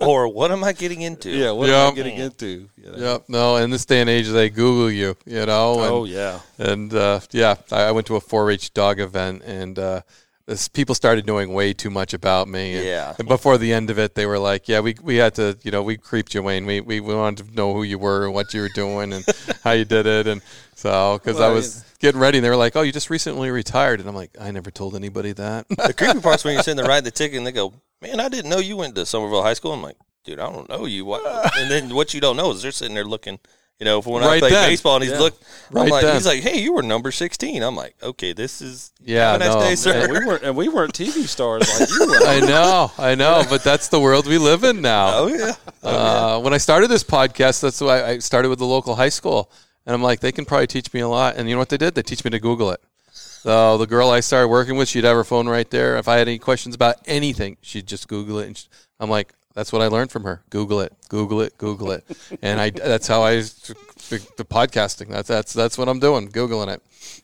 or 0.00 0.28
what 0.28 0.50
am 0.52 0.62
I 0.64 0.72
getting 0.72 1.02
into? 1.02 1.30
yeah, 1.30 1.50
what 1.50 1.68
am 1.68 1.74
Yeah. 1.74 1.88
I 1.88 1.94
getting 1.94 2.16
into? 2.16 2.68
You 2.76 2.92
know? 2.92 2.98
Yep. 2.98 3.24
No, 3.28 3.56
in 3.56 3.70
this 3.70 3.84
day 3.84 4.00
and 4.00 4.08
age, 4.10 4.28
they 4.28 4.48
Google 4.50 4.90
you. 4.90 5.16
You 5.26 5.46
know. 5.46 5.80
And, 5.80 5.92
Oh 5.92 6.04
yeah. 6.04 6.40
And 6.58 6.92
uh, 6.94 7.20
yeah, 7.32 7.56
I, 7.72 7.84
I 7.84 7.90
went 7.92 8.06
to 8.08 8.16
a 8.16 8.20
4-H 8.20 8.72
dog 8.74 9.00
event, 9.00 9.42
and 9.44 9.78
uh, 9.78 10.00
this, 10.46 10.68
people 10.68 10.94
started 10.94 11.26
knowing 11.26 11.52
way 11.52 11.72
too 11.72 11.90
much 11.90 12.14
about 12.14 12.48
me. 12.48 12.76
And, 12.76 12.84
Yeah. 12.86 13.14
And 13.18 13.26
before 13.28 13.58
the 13.58 13.72
end 13.72 13.90
of 13.90 13.98
it, 13.98 14.14
they 14.14 14.26
were 14.26 14.38
like, 14.38 14.68
"Yeah, 14.68 14.80
we 14.80 14.94
we 15.02 15.16
had 15.16 15.34
to, 15.36 15.58
you 15.62 15.70
know, 15.70 15.82
we 15.82 15.96
creeped 15.96 16.34
you, 16.34 16.42
Wayne. 16.42 16.64
We 16.66 16.80
we, 16.80 17.00
we 17.00 17.14
wanted 17.14 17.48
to 17.48 17.54
know 17.54 17.72
who 17.74 17.82
you 17.82 17.98
were 17.98 18.24
and 18.26 18.34
what 18.34 18.52
you 18.54 18.60
were 18.60 18.70
doing 18.74 19.12
and 19.14 19.24
how 19.64 19.72
you 19.72 19.84
did 19.84 20.06
it." 20.06 20.26
And 20.26 20.42
so, 20.74 21.18
because 21.18 21.36
I 21.40 21.46
Well, 21.48 21.54
was 21.54 21.84
getting 22.04 22.20
ready, 22.20 22.38
and 22.38 22.44
they 22.44 22.50
were 22.50 22.56
like, 22.56 22.76
"Oh, 22.76 22.82
you 22.82 22.92
just 22.92 23.10
recently 23.10 23.50
retired," 23.50 23.98
and 24.00 24.08
I'm 24.08 24.14
like, 24.14 24.30
"I 24.40 24.50
never 24.50 24.70
told 24.70 24.94
anybody 24.94 25.32
that." 25.32 25.66
The 25.86 25.92
creepy 25.92 26.20
part's 26.20 26.44
when 26.44 26.54
you're 26.54 26.62
sitting 26.62 26.76
there 26.76 26.86
writing 26.86 27.04
the 27.04 27.10
ticket 27.10 27.38
and 27.38 27.46
they 27.46 27.52
go, 27.52 27.72
"Man, 28.02 28.20
I 28.20 28.28
didn't 28.28 28.50
know 28.50 28.58
you 28.58 28.76
went 28.76 28.94
to 28.96 29.04
Summerville 29.06 29.42
High 29.42 29.54
School." 29.54 29.72
I'm 29.72 29.82
like, 29.82 29.96
"Dude, 30.24 30.38
I 30.38 30.50
don't 30.52 30.68
know 30.68 30.84
you." 30.86 31.04
What? 31.04 31.22
And 31.58 31.70
then 31.70 31.94
what 31.94 32.14
you 32.14 32.20
don't 32.20 32.36
know 32.36 32.50
is 32.52 32.62
they're 32.62 32.70
sitting 32.72 32.94
there 32.94 33.04
looking. 33.04 33.38
You 33.80 33.86
know, 33.86 34.00
for 34.02 34.14
when 34.14 34.22
I 34.22 34.26
Right 34.28 34.38
play 34.40 34.50
then. 34.50 34.68
baseball 34.70 34.94
and 34.94 35.02
he's 35.02 35.12
Yeah. 35.12 35.18
look, 35.18 35.34
I'm 35.70 35.76
Right 35.76 35.90
like, 35.90 36.02
then. 36.04 36.14
he's 36.14 36.26
like, 36.26 36.42
"Hey, 36.42 36.60
you 36.60 36.74
were 36.74 36.82
number 36.84 37.10
16." 37.10 37.60
I'm 37.60 37.74
like, 37.74 37.96
"Okay, 38.00 38.32
this 38.32 38.62
is 38.62 38.92
Yeah, 39.04 39.32
have 39.32 39.40
a 39.40 39.44
nice 39.44 39.54
no, 39.54 39.60
day, 39.60 39.74
sir." 39.74 40.04
And 40.04 40.12
we 40.12 40.24
weren't, 40.24 40.42
and 40.44 40.56
we 40.56 40.68
weren't 40.68 40.94
TV 40.94 41.26
stars 41.26 41.68
like 41.80 41.90
you 41.90 42.06
were. 42.06 42.24
I 42.36 42.38
know, 42.38 42.92
I 42.98 43.16
know, 43.16 43.42
but 43.50 43.64
that's 43.64 43.88
the 43.88 43.98
world 43.98 44.28
we 44.28 44.38
live 44.38 44.62
in 44.62 44.80
now. 44.80 45.18
oh 45.18 45.26
yeah, 45.26 45.54
Uh, 45.82 46.38
when 46.40 46.54
I 46.54 46.58
started 46.58 46.86
this 46.88 47.02
podcast, 47.02 47.60
that's 47.62 47.80
why 47.80 48.04
I 48.04 48.18
started 48.20 48.48
with 48.48 48.60
the 48.60 48.64
local 48.76 48.94
high 48.94 49.08
school, 49.08 49.50
and 49.86 49.94
I'm 49.94 50.02
like, 50.02 50.20
they 50.20 50.32
can 50.32 50.44
probably 50.44 50.66
teach 50.66 50.92
me 50.92 51.00
a 51.00 51.08
lot. 51.08 51.36
And 51.36 51.48
you 51.48 51.54
know 51.54 51.58
what 51.58 51.68
they 51.68 51.76
did? 51.76 51.94
They 51.94 52.02
teach 52.02 52.24
me 52.24 52.30
to 52.30 52.40
Google 52.40 52.70
it. 52.70 52.80
So 53.12 53.76
the 53.76 53.86
girl 53.86 54.10
I 54.10 54.20
started 54.20 54.48
working 54.48 54.76
with, 54.76 54.88
she'd 54.88 55.04
have 55.04 55.16
her 55.16 55.24
phone 55.24 55.48
right 55.48 55.68
there. 55.68 55.96
If 55.96 56.08
I 56.08 56.16
had 56.16 56.28
any 56.28 56.38
questions 56.38 56.74
about 56.74 56.96
anything, 57.06 57.58
she'd 57.60 57.86
just 57.86 58.08
Google 58.08 58.38
it. 58.38 58.46
And 58.46 58.56
she, 58.56 58.66
I'm 58.98 59.10
like, 59.10 59.34
that's 59.54 59.72
what 59.72 59.82
I 59.82 59.86
learned 59.88 60.10
from 60.10 60.24
her. 60.24 60.42
Google 60.50 60.80
it, 60.80 60.92
Google 61.08 61.40
it, 61.40 61.56
Google 61.58 61.92
it, 61.92 62.04
and 62.42 62.60
I 62.60 62.70
that's 62.70 63.06
how 63.06 63.22
I 63.22 63.36
the, 63.36 64.28
the 64.36 64.44
podcasting. 64.44 65.08
That's 65.08 65.28
that's 65.28 65.52
that's 65.52 65.78
what 65.78 65.88
I'm 65.88 65.98
doing, 66.00 66.28
googling 66.30 66.74
it. 66.74 66.82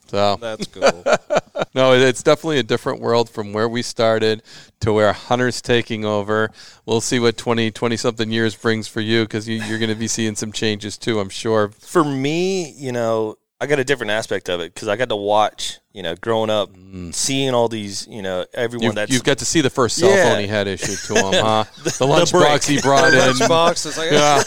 So 0.08 0.36
That's 0.40 0.66
cool. 0.66 1.04
no, 1.74 1.92
it- 1.94 2.02
it's 2.02 2.22
definitely 2.22 2.58
a 2.58 2.62
different 2.64 3.00
world 3.00 3.30
from 3.30 3.52
where 3.52 3.68
we 3.68 3.80
started 3.82 4.42
to 4.80 4.92
where 4.92 5.12
Hunter's 5.12 5.62
taking 5.62 6.04
over. 6.04 6.50
We'll 6.84 7.00
see 7.00 7.18
what 7.20 7.36
20, 7.36 7.70
20 7.70 7.96
something 7.96 8.30
years 8.30 8.54
brings 8.56 8.88
for 8.88 9.00
you 9.00 9.22
because 9.22 9.48
you, 9.48 9.62
you're 9.62 9.78
going 9.78 9.88
to 9.90 9.94
be 9.94 10.08
seeing 10.08 10.34
some 10.34 10.52
changes 10.52 10.98
too, 10.98 11.20
I'm 11.20 11.28
sure. 11.28 11.68
for 11.78 12.04
me, 12.04 12.70
you 12.72 12.92
know, 12.92 13.36
I 13.62 13.66
got 13.66 13.78
a 13.78 13.84
different 13.84 14.10
aspect 14.12 14.48
of 14.48 14.60
it 14.60 14.72
because 14.72 14.88
I 14.88 14.96
got 14.96 15.10
to 15.10 15.16
watch, 15.16 15.80
you 15.92 16.02
know, 16.02 16.14
growing 16.16 16.48
up, 16.48 16.72
mm. 16.72 17.14
seeing 17.14 17.52
all 17.52 17.68
these, 17.68 18.06
you 18.08 18.22
know, 18.22 18.46
everyone 18.54 18.86
You've, 18.86 18.94
that's 18.94 19.12
you've 19.12 19.24
got 19.24 19.38
to 19.38 19.44
see 19.44 19.60
the 19.60 19.68
first 19.68 19.96
cell 19.96 20.08
Yeah. 20.08 20.30
phone 20.30 20.40
he 20.40 20.46
had 20.46 20.66
issued 20.66 20.98
to 20.98 21.14
him, 21.14 21.24
huh? 21.44 21.64
The, 21.76 21.90
the 21.90 22.06
lunchbox 22.06 22.66
he 22.66 22.80
brought 22.80 23.12
in. 23.12 23.20
Lunchbox 23.20 23.86
is 23.86 23.98
like, 23.98 24.10
Yeah. 24.12 24.42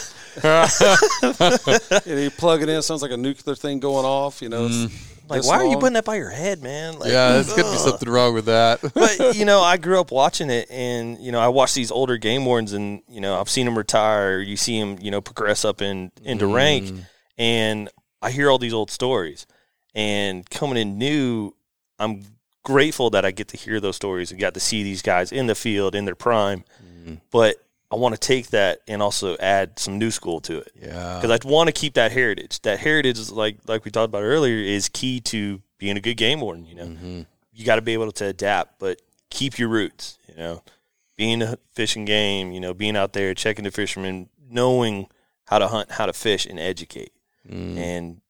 you, 2.06 2.14
know, 2.16 2.20
you 2.22 2.30
plug 2.30 2.62
it 2.62 2.68
in, 2.68 2.76
it 2.76 2.82
sounds 2.82 3.02
like 3.02 3.12
a 3.12 3.16
nuclear 3.16 3.54
thing 3.54 3.78
going 3.78 4.04
off. 4.04 4.42
You 4.42 4.48
know, 4.48 4.66
it's 4.66 4.74
mm. 4.74 5.28
like, 5.28 5.42
this 5.42 5.46
why 5.46 5.58
are 5.58 5.66
you 5.66 5.78
putting 5.78 5.92
that 5.92 6.04
by 6.04 6.16
your 6.16 6.30
head, 6.30 6.60
man? 6.60 6.98
Like, 6.98 7.12
yeah, 7.12 7.34
there's 7.34 7.50
going 7.50 7.66
to 7.66 7.70
be 7.70 7.78
something 7.78 8.08
wrong 8.08 8.34
with 8.34 8.46
that. 8.46 8.80
but 8.94 9.36
you 9.36 9.44
know, 9.44 9.60
I 9.60 9.76
grew 9.76 10.00
up 10.00 10.10
watching 10.10 10.50
it, 10.50 10.68
and 10.72 11.20
you 11.20 11.30
know, 11.30 11.38
I 11.38 11.46
watched 11.46 11.76
these 11.76 11.92
older 11.92 12.16
game 12.16 12.44
wardens, 12.44 12.72
and 12.72 13.02
you 13.08 13.20
know, 13.20 13.40
I've 13.40 13.48
seen 13.48 13.64
them 13.64 13.78
retire. 13.78 14.40
You 14.40 14.56
see 14.56 14.80
them, 14.80 14.98
you 15.00 15.12
know, 15.12 15.20
progress 15.20 15.64
up 15.64 15.80
in 15.80 16.10
into 16.24 16.48
rank, 16.48 16.86
mm. 16.86 17.06
and 17.38 17.88
I 18.24 18.30
hear 18.30 18.50
all 18.50 18.58
these 18.58 18.74
old 18.74 18.90
stories. 18.90 19.46
And 19.94 20.48
coming 20.50 20.76
in 20.76 20.98
new, 20.98 21.52
I'm 21.98 22.22
grateful 22.64 23.10
that 23.10 23.24
I 23.24 23.30
get 23.30 23.48
to 23.48 23.56
hear 23.56 23.78
those 23.80 23.96
stories 23.96 24.30
and 24.32 24.40
got 24.40 24.54
to 24.54 24.60
see 24.60 24.82
these 24.82 25.02
guys 25.02 25.30
in 25.30 25.46
the 25.46 25.54
field 25.54 25.94
in 25.94 26.04
their 26.04 26.14
prime. 26.16 26.64
But 27.30 27.56
I 27.92 27.96
want 27.96 28.14
to 28.14 28.18
take 28.18 28.48
that 28.48 28.80
and 28.88 29.02
also 29.02 29.36
add 29.36 29.78
some 29.78 29.98
new 29.98 30.10
school 30.10 30.40
to 30.40 30.58
it 30.58 30.72
yeah. 30.80 31.20
because 31.20 31.30
I 31.30 31.46
want 31.46 31.68
to 31.68 31.72
keep 31.72 31.94
that 31.94 32.10
heritage. 32.12 32.62
That 32.62 32.80
heritage, 32.80 33.18
is 33.18 33.30
like 33.30 33.58
like 33.66 33.84
we 33.84 33.90
talked 33.90 34.08
about 34.08 34.22
earlier, 34.22 34.56
is 34.56 34.88
key 34.88 35.20
to 35.20 35.60
being 35.78 35.96
a 35.96 36.00
good 36.00 36.16
game 36.16 36.40
warden. 36.40 36.64
You 36.64 36.74
know, 36.76 36.86
Mm-hmm. 36.86 37.20
you 37.52 37.64
got 37.66 37.76
to 37.76 37.82
be 37.82 37.92
able 37.92 38.10
to 38.10 38.24
adapt, 38.26 38.80
but 38.80 39.00
keep 39.30 39.58
your 39.58 39.68
roots. 39.68 40.18
You 40.28 40.36
know, 40.36 40.62
being 41.16 41.42
a 41.42 41.58
fishing 41.72 42.04
game. 42.06 42.52
You 42.52 42.60
know, 42.60 42.72
being 42.74 42.96
out 42.96 43.12
there 43.12 43.34
checking 43.34 43.64
the 43.64 43.70
fishermen, 43.70 44.30
knowing 44.50 45.06
how 45.44 45.58
to 45.58 45.68
hunt, 45.68 45.92
how 45.92 46.06
to 46.06 46.14
fish, 46.14 46.46
and 46.46 46.58
educate. 46.58 47.12
Mm. 47.48 47.76
And 47.76 48.20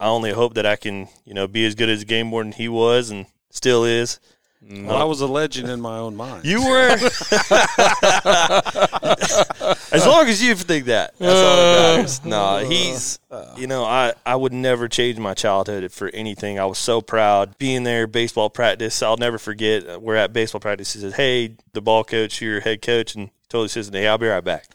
I 0.00 0.06
only 0.06 0.32
hope 0.32 0.54
that 0.54 0.66
I 0.66 0.76
can, 0.76 1.08
you 1.24 1.34
know, 1.34 1.46
be 1.46 1.64
as 1.66 1.74
good 1.74 1.88
as 1.88 2.02
a 2.02 2.04
game 2.04 2.30
warden 2.30 2.52
he 2.52 2.68
was 2.68 3.10
and 3.10 3.26
still 3.50 3.84
is. 3.84 4.20
Mm. 4.68 4.86
Well, 4.86 4.96
I 4.96 5.04
was 5.04 5.20
a 5.20 5.26
legend 5.26 5.68
in 5.68 5.80
my 5.80 5.98
own 5.98 6.16
mind. 6.16 6.46
You 6.46 6.66
were. 6.66 6.88
as 9.92 10.06
long 10.06 10.26
as 10.26 10.42
you 10.42 10.54
think 10.54 10.86
that, 10.86 11.14
that's 11.18 11.38
all 11.38 11.56
that 11.56 11.96
matters. 11.96 12.20
Uh, 12.24 12.28
no, 12.28 12.58
he's. 12.66 13.18
Uh. 13.30 13.54
You 13.58 13.66
know, 13.66 13.84
I 13.84 14.14
I 14.24 14.36
would 14.36 14.54
never 14.54 14.88
change 14.88 15.18
my 15.18 15.34
childhood 15.34 15.92
for 15.92 16.08
anything. 16.14 16.58
I 16.58 16.64
was 16.64 16.78
so 16.78 17.02
proud 17.02 17.58
being 17.58 17.82
there. 17.82 18.06
Baseball 18.06 18.48
practice. 18.48 19.02
I'll 19.02 19.18
never 19.18 19.36
forget. 19.36 19.86
Uh, 19.86 20.00
we're 20.00 20.16
at 20.16 20.32
baseball 20.32 20.62
practice. 20.62 20.94
He 20.94 21.00
says, 21.00 21.14
"Hey, 21.14 21.56
the 21.74 21.82
ball 21.82 22.02
coach, 22.02 22.40
your 22.40 22.60
head 22.60 22.80
coach," 22.80 23.14
and 23.14 23.28
totally 23.50 23.68
says, 23.68 23.90
"Hey, 23.92 24.06
I'll 24.06 24.16
be 24.16 24.28
right 24.28 24.42
back." 24.42 24.66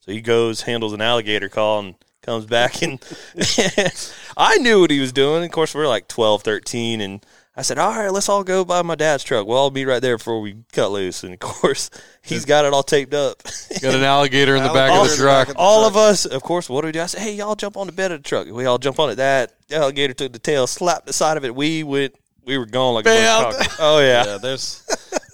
So 0.00 0.12
he 0.12 0.20
goes, 0.20 0.62
handles 0.62 0.92
an 0.92 1.00
alligator 1.00 1.48
call, 1.48 1.80
and 1.80 1.94
comes 2.28 2.44
back. 2.44 2.82
And 2.82 3.00
I 4.36 4.58
knew 4.58 4.80
what 4.80 4.90
he 4.90 5.00
was 5.00 5.12
doing. 5.12 5.44
Of 5.44 5.50
course, 5.50 5.74
we're 5.74 5.88
like 5.88 6.08
12, 6.08 6.42
13, 6.42 7.00
and 7.00 7.24
I 7.56 7.62
said, 7.62 7.78
"All 7.78 7.90
right, 7.90 8.12
let's 8.12 8.28
all 8.28 8.44
go 8.44 8.64
by 8.64 8.82
my 8.82 8.94
dad's 8.94 9.24
truck. 9.24 9.46
Well, 9.46 9.58
I'll 9.58 9.70
be 9.70 9.84
right 9.84 10.00
there 10.00 10.18
before 10.18 10.40
we 10.40 10.58
cut 10.72 10.92
loose." 10.92 11.24
And 11.24 11.32
of 11.32 11.40
course, 11.40 11.90
he's 12.22 12.44
got 12.44 12.64
it 12.64 12.72
all 12.72 12.82
taped 12.82 13.14
up. 13.14 13.42
Got 13.82 13.94
an 13.94 14.04
alligator 14.04 14.56
in 14.56 14.62
the 14.62 14.68
back 14.68 14.90
of 14.90 15.06
the 15.06 15.12
in 15.14 15.18
the 15.18 15.24
back 15.24 15.46
truck. 15.46 15.48
of 15.48 15.54
the 15.54 15.60
all 15.60 15.82
truck. 15.82 15.92
of 15.92 15.96
us, 15.96 16.26
of 16.26 16.42
course, 16.42 16.68
what 16.68 16.82
do 16.82 16.86
we 16.86 16.92
do? 16.92 17.00
I 17.00 17.06
said, 17.06 17.20
"Hey, 17.20 17.34
y'all 17.34 17.56
jump 17.56 17.76
on 17.76 17.86
the 17.86 17.92
bed 17.92 18.12
of 18.12 18.22
the 18.22 18.28
truck." 18.28 18.46
We 18.46 18.66
all 18.66 18.78
jump 18.78 19.00
on 19.00 19.10
it. 19.10 19.16
That 19.16 19.54
alligator 19.70 20.14
took 20.14 20.32
the 20.32 20.38
tail, 20.38 20.66
slapped 20.66 21.06
the 21.06 21.12
side 21.12 21.36
of 21.36 21.44
it. 21.44 21.54
We 21.54 21.82
went. 21.82 22.14
We 22.44 22.58
were 22.58 22.66
gone 22.66 22.94
like 22.94 23.06
a 23.06 23.08
bunch. 23.08 23.68
Oh 23.80 23.98
yeah. 23.98 24.24
Yeah, 24.24 24.38
there's. 24.38 24.82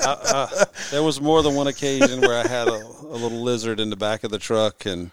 I, 0.00 0.16
I, 0.50 0.64
there 0.90 1.02
was 1.02 1.20
more 1.20 1.42
than 1.42 1.54
one 1.54 1.66
occasion 1.66 2.20
where 2.20 2.42
I 2.42 2.46
had 2.46 2.68
a, 2.68 2.72
a 2.72 3.16
little 3.16 3.42
lizard 3.42 3.80
in 3.80 3.90
the 3.90 3.96
back 3.96 4.24
of 4.24 4.30
the 4.30 4.38
truck, 4.38 4.86
and 4.86 5.10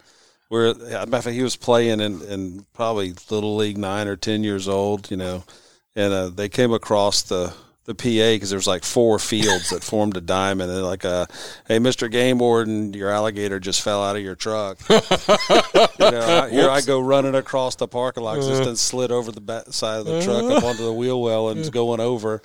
where, 0.51 0.65
as 0.65 0.75
a 0.75 1.05
matter 1.05 1.15
of 1.15 1.23
fact, 1.23 1.33
he 1.33 1.43
was 1.43 1.55
playing 1.55 2.01
in, 2.01 2.21
in 2.23 2.65
probably 2.73 3.13
little 3.29 3.55
league 3.55 3.77
nine 3.77 4.09
or 4.09 4.17
ten 4.17 4.43
years 4.43 4.67
old, 4.67 5.09
you 5.09 5.15
know, 5.15 5.45
and 5.95 6.11
uh, 6.11 6.27
they 6.27 6.49
came 6.49 6.73
across 6.73 7.21
the 7.21 7.53
the 7.85 7.95
PA 7.95 8.35
because 8.35 8.49
there's 8.49 8.67
like 8.67 8.83
four 8.83 9.17
fields 9.17 9.69
that 9.69 9.81
formed 9.81 10.17
a 10.17 10.21
diamond, 10.21 10.69
and 10.69 10.83
like, 10.83 11.05
uh, 11.05 11.25
"Hey, 11.69 11.79
Mister 11.79 12.09
Game 12.09 12.39
Warden, 12.39 12.93
your 12.93 13.09
alligator 13.09 13.61
just 13.61 13.81
fell 13.81 14.03
out 14.03 14.17
of 14.17 14.21
your 14.21 14.35
truck." 14.35 14.77
you 14.89 14.99
know, 15.99 16.43
I, 16.43 16.49
here 16.49 16.69
I 16.69 16.81
go 16.81 16.99
running 16.99 17.35
across 17.35 17.75
the 17.75 17.87
parking 17.87 18.23
lot, 18.23 18.35
just 18.35 18.65
then 18.65 18.75
slid 18.75 19.09
over 19.09 19.31
the 19.31 19.39
back 19.39 19.67
side 19.69 20.01
of 20.01 20.05
the 20.05 20.21
truck 20.21 20.43
up 20.51 20.63
onto 20.65 20.83
the 20.83 20.91
wheel 20.93 21.21
well 21.21 21.47
and 21.47 21.71
going 21.71 22.01
over. 22.01 22.41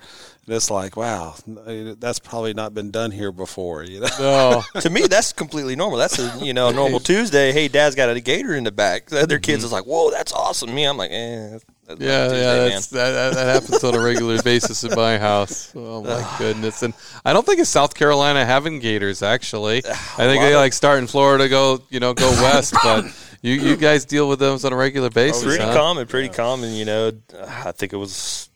And 0.47 0.55
it's 0.55 0.70
like, 0.70 0.97
wow, 0.97 1.34
that's 1.47 2.20
probably 2.20 2.55
not 2.55 2.72
been 2.72 2.92
done 2.92 3.11
here 3.11 3.32
before. 3.32 3.82
You 3.82 4.01
know, 4.01 4.09
No. 4.20 4.62
to 4.80 4.90
me, 4.90 5.09
that's 5.09 5.32
completely 5.32 5.74
normal. 5.74 5.99
That's 5.99 6.20
a 6.20 6.44
you 6.44 6.55
know 6.55 6.70
normal 6.70 7.01
Tuesday. 7.12 7.51
Hey, 7.53 7.66
Dad's 7.66 7.97
got 7.97 8.09
a 8.09 8.20
gator 8.20 8.55
in 8.55 8.62
the 8.62 8.70
back. 8.70 9.07
The 9.07 9.20
other 9.20 9.40
kids 9.40 9.64
is 9.64 9.72
like, 9.72 9.84
"Whoa, 9.84 10.11
that's 10.12 10.32
awesome." 10.32 10.72
Me, 10.72 10.84
I'm 10.84 10.97
like, 10.97 11.11
"Eh." 11.11 11.49
That's 11.51 11.64
that's 11.86 12.01
Yeah, 12.01 12.28
Tuesday, 12.28 12.40
yeah, 12.40 12.68
that's, 12.68 12.86
that, 12.88 13.11
that, 13.12 13.34
that 13.34 13.62
happens 13.62 13.84
on 13.84 13.94
a 13.94 14.01
regular 14.01 14.42
basis 14.44 14.82
in 14.82 14.94
my 14.97 15.18
house. 15.18 15.72
Oh 15.74 16.03
my 16.03 16.36
goodness! 16.38 16.82
And 16.82 16.94
I 17.24 17.32
don't 17.32 17.47
think 17.47 17.61
it's 17.61 17.70
South 17.70 17.94
Carolina 17.94 18.44
having 18.44 18.80
gators. 18.80 19.22
Actually, 19.22 19.78
I 19.86 20.26
think 20.26 20.42
they 20.42 20.57
like 20.57 20.72
start 20.72 20.99
in 20.99 21.07
Florida, 21.07 21.49
go 21.49 21.82
you 21.90 22.01
know 22.01 22.12
go 22.12 22.28
west, 22.42 22.74
but 22.82 23.05
you 23.42 23.55
you 23.55 23.76
guys 23.76 24.05
deal 24.05 24.28
with 24.28 24.40
those 24.40 24.64
on 24.64 24.72
a 24.72 24.76
regular 24.76 25.11
basis. 25.11 25.44
pretty 25.44 25.62
huh? 25.62 25.74
common, 25.74 26.07
pretty 26.07 26.28
common. 26.28 26.72
You 26.72 26.84
know, 26.84 27.12
I 27.40 27.72
think 27.72 27.92
it 27.92 27.97
was 27.97 28.49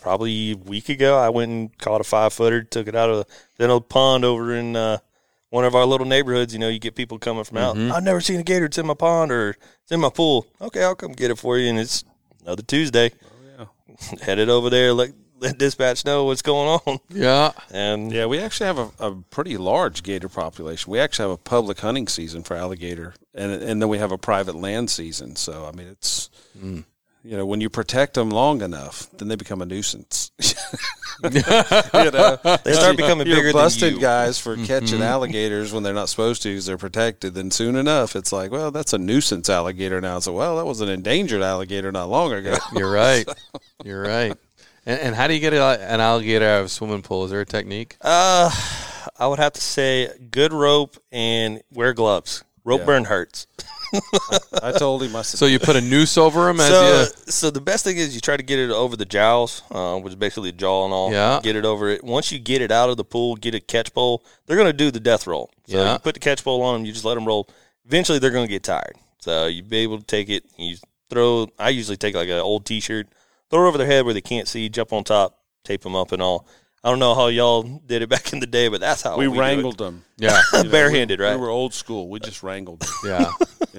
probably 0.00 0.52
a 0.52 0.56
week 0.56 0.88
ago. 0.88 1.18
I 1.18 1.28
went 1.28 1.50
and 1.50 1.78
caught 1.78 2.00
a 2.00 2.04
five 2.04 2.32
footer, 2.32 2.62
took 2.62 2.88
it 2.88 2.94
out 2.94 3.10
of 3.10 3.26
the 3.56 3.68
old 3.68 3.88
pond 3.88 4.24
over 4.24 4.54
in 4.54 4.76
uh, 4.76 4.98
one 5.50 5.64
of 5.64 5.74
our 5.74 5.84
little 5.86 6.06
neighborhoods. 6.06 6.52
You 6.52 6.58
know, 6.58 6.68
you 6.68 6.78
get 6.78 6.94
people 6.94 7.18
coming 7.18 7.44
from 7.44 7.58
out. 7.58 7.76
I've 7.76 8.02
never 8.02 8.20
seen 8.20 8.40
a 8.40 8.42
gator. 8.44 8.66
It's 8.66 8.78
in 8.78 8.86
my 8.86 8.94
pond 8.94 9.32
or 9.32 9.50
it's 9.82 9.92
in 9.92 10.00
my 10.00 10.10
pool. 10.10 10.46
Okay, 10.60 10.82
I'll 10.82 10.94
come 10.94 11.12
get 11.12 11.30
it 11.30 11.38
for 11.38 11.58
you. 11.58 11.68
And 11.68 11.78
it's 11.78 12.04
another 12.42 12.62
Tuesday. 12.62 13.12
Oh, 13.58 13.68
yeah. 13.88 14.18
Headed 14.22 14.48
over 14.48 14.70
there. 14.70 14.92
Let 14.92 15.10
let 15.40 15.56
dispatch 15.56 16.04
know 16.04 16.24
what's 16.24 16.42
going 16.42 16.80
on. 16.84 16.98
Yeah, 17.10 17.52
And 17.70 18.10
yeah, 18.10 18.26
we 18.26 18.40
actually 18.40 18.66
have 18.66 18.78
a, 18.78 18.90
a 18.98 19.14
pretty 19.30 19.56
large 19.56 20.02
gator 20.02 20.28
population. 20.28 20.90
We 20.90 20.98
actually 20.98 21.30
have 21.30 21.38
a 21.38 21.42
public 21.42 21.78
hunting 21.78 22.08
season 22.08 22.42
for 22.42 22.56
alligator, 22.56 23.14
and 23.34 23.52
and 23.52 23.80
then 23.80 23.88
we 23.88 23.98
have 23.98 24.10
a 24.10 24.18
private 24.18 24.56
land 24.56 24.90
season. 24.90 25.36
So 25.36 25.64
I 25.64 25.76
mean, 25.76 25.86
it's 25.86 26.28
you 27.24 27.36
know, 27.36 27.44
when 27.46 27.60
you 27.60 27.68
protect 27.68 28.14
them 28.14 28.30
long 28.30 28.62
enough, 28.62 29.08
then 29.18 29.28
they 29.28 29.36
become 29.36 29.60
a 29.62 29.66
nuisance. 29.66 30.30
you 31.24 31.30
know, 31.42 32.36
They 32.64 32.72
start 32.74 32.96
becoming 32.96 33.26
you're 33.26 33.36
bigger 33.36 33.52
than 33.52 33.94
you. 33.94 34.00
guys 34.00 34.38
for 34.38 34.56
catching 34.56 35.02
alligators 35.02 35.72
when 35.72 35.82
they're 35.82 35.92
not 35.92 36.08
supposed 36.08 36.42
to 36.42 36.50
because 36.50 36.66
they're 36.66 36.78
protected. 36.78 37.34
Then 37.34 37.50
soon 37.50 37.74
enough, 37.74 38.14
it's 38.14 38.30
like, 38.30 38.52
well, 38.52 38.70
that's 38.70 38.92
a 38.92 38.98
nuisance 38.98 39.48
alligator 39.50 40.00
now. 40.00 40.20
So, 40.20 40.32
well, 40.32 40.56
that 40.58 40.64
was 40.64 40.80
an 40.80 40.88
endangered 40.88 41.42
alligator 41.42 41.90
not 41.90 42.08
long 42.08 42.32
ago. 42.32 42.56
You're 42.72 42.90
right. 42.92 43.28
You're 43.84 44.02
right. 44.02 44.32
And, 44.86 45.00
and 45.00 45.14
how 45.16 45.26
do 45.26 45.34
you 45.34 45.40
get 45.40 45.52
a, 45.54 45.62
an 45.92 46.00
alligator 46.00 46.46
out 46.46 46.60
of 46.60 46.66
a 46.66 46.68
swimming 46.68 47.02
pool? 47.02 47.24
Is 47.24 47.32
there 47.32 47.40
a 47.40 47.46
technique? 47.46 47.96
Uh, 48.00 48.48
I 49.18 49.26
would 49.26 49.40
have 49.40 49.54
to 49.54 49.60
say 49.60 50.08
good 50.30 50.52
rope 50.52 50.96
and 51.10 51.62
wear 51.72 51.94
gloves. 51.94 52.44
Rope 52.64 52.80
Yeah. 52.80 52.86
burn 52.86 53.04
hurts. 53.06 53.48
I 54.62 54.72
told 54.72 55.02
him, 55.02 55.14
I 55.16 55.22
said, 55.22 55.38
So 55.38 55.46
you 55.46 55.58
put 55.58 55.76
a 55.76 55.80
noose 55.80 56.18
over 56.18 56.48
him 56.48 56.60
as 56.60 56.68
So, 56.68 57.00
you. 57.00 57.06
so 57.32 57.50
the 57.50 57.60
best 57.60 57.84
thing 57.84 57.96
is 57.96 58.14
you 58.14 58.20
try 58.20 58.36
to 58.36 58.42
get 58.42 58.58
it 58.58 58.70
over 58.70 58.96
the 58.96 59.04
jowls, 59.04 59.62
uh, 59.70 59.98
which 59.98 60.12
is 60.12 60.16
basically 60.16 60.52
jaw 60.52 60.84
and 60.84 60.92
all. 60.94 61.12
Yeah. 61.12 61.40
Get 61.42 61.56
it 61.56 61.64
over 61.64 61.88
it. 61.88 62.04
Once 62.04 62.30
you 62.32 62.38
get 62.38 62.60
it 62.62 62.70
out 62.70 62.90
of 62.90 62.96
the 62.96 63.04
pool, 63.04 63.36
get 63.36 63.54
a 63.54 63.60
catch 63.60 63.92
pole. 63.94 64.24
They're 64.46 64.56
going 64.56 64.68
to 64.68 64.72
do 64.72 64.90
the 64.90 65.00
death 65.00 65.26
roll. 65.26 65.50
So 65.66 65.76
Yeah. 65.78 65.92
you 65.94 65.98
put 65.98 66.14
the 66.14 66.20
catch 66.20 66.44
pole 66.44 66.62
on 66.62 66.74
them. 66.74 66.86
You 66.86 66.92
just 66.92 67.04
let 67.04 67.14
them 67.14 67.26
roll. 67.26 67.48
Eventually, 67.86 68.18
they're 68.18 68.30
going 68.30 68.46
to 68.46 68.50
get 68.52 68.62
tired. 68.62 68.96
So 69.20 69.46
you 69.46 69.62
be 69.62 69.78
able 69.78 69.98
to 69.98 70.04
take 70.04 70.28
it. 70.28 70.44
You 70.56 70.76
throw. 71.10 71.48
I 71.58 71.70
usually 71.70 71.96
take 71.96 72.14
like 72.14 72.28
an 72.28 72.38
old 72.38 72.64
T-shirt, 72.66 73.08
throw 73.50 73.64
it 73.64 73.68
over 73.68 73.78
their 73.78 73.86
head 73.86 74.04
where 74.04 74.14
they 74.14 74.20
can't 74.20 74.46
see. 74.46 74.68
Jump 74.68 74.92
on 74.92 75.04
top, 75.04 75.38
tape 75.64 75.82
them 75.82 75.96
up 75.96 76.12
and 76.12 76.22
all. 76.22 76.46
I 76.84 76.90
don't 76.90 76.98
know 77.00 77.14
how 77.14 77.26
y'all 77.26 77.62
did 77.62 78.02
it 78.02 78.08
back 78.14 78.32
in 78.32 78.40
the 78.40 78.46
day, 78.46 78.68
but 78.68 78.80
that's 78.80 79.02
how 79.02 79.16
we 79.16 79.28
we, 79.28 79.38
wrangled 79.38 79.78
them. 79.78 80.04
Yeah. 80.20 80.40
You 80.52 80.62
know, 80.64 80.70
Barehanded, 80.70 81.20
we, 81.20 81.24
right? 81.26 81.34
We 81.36 81.40
were 81.40 81.48
old 81.50 81.72
school. 81.74 82.08
We 82.08 82.18
just 82.18 82.42
wrangled 82.42 82.80
them. 82.80 82.90
Yeah. 83.04 83.30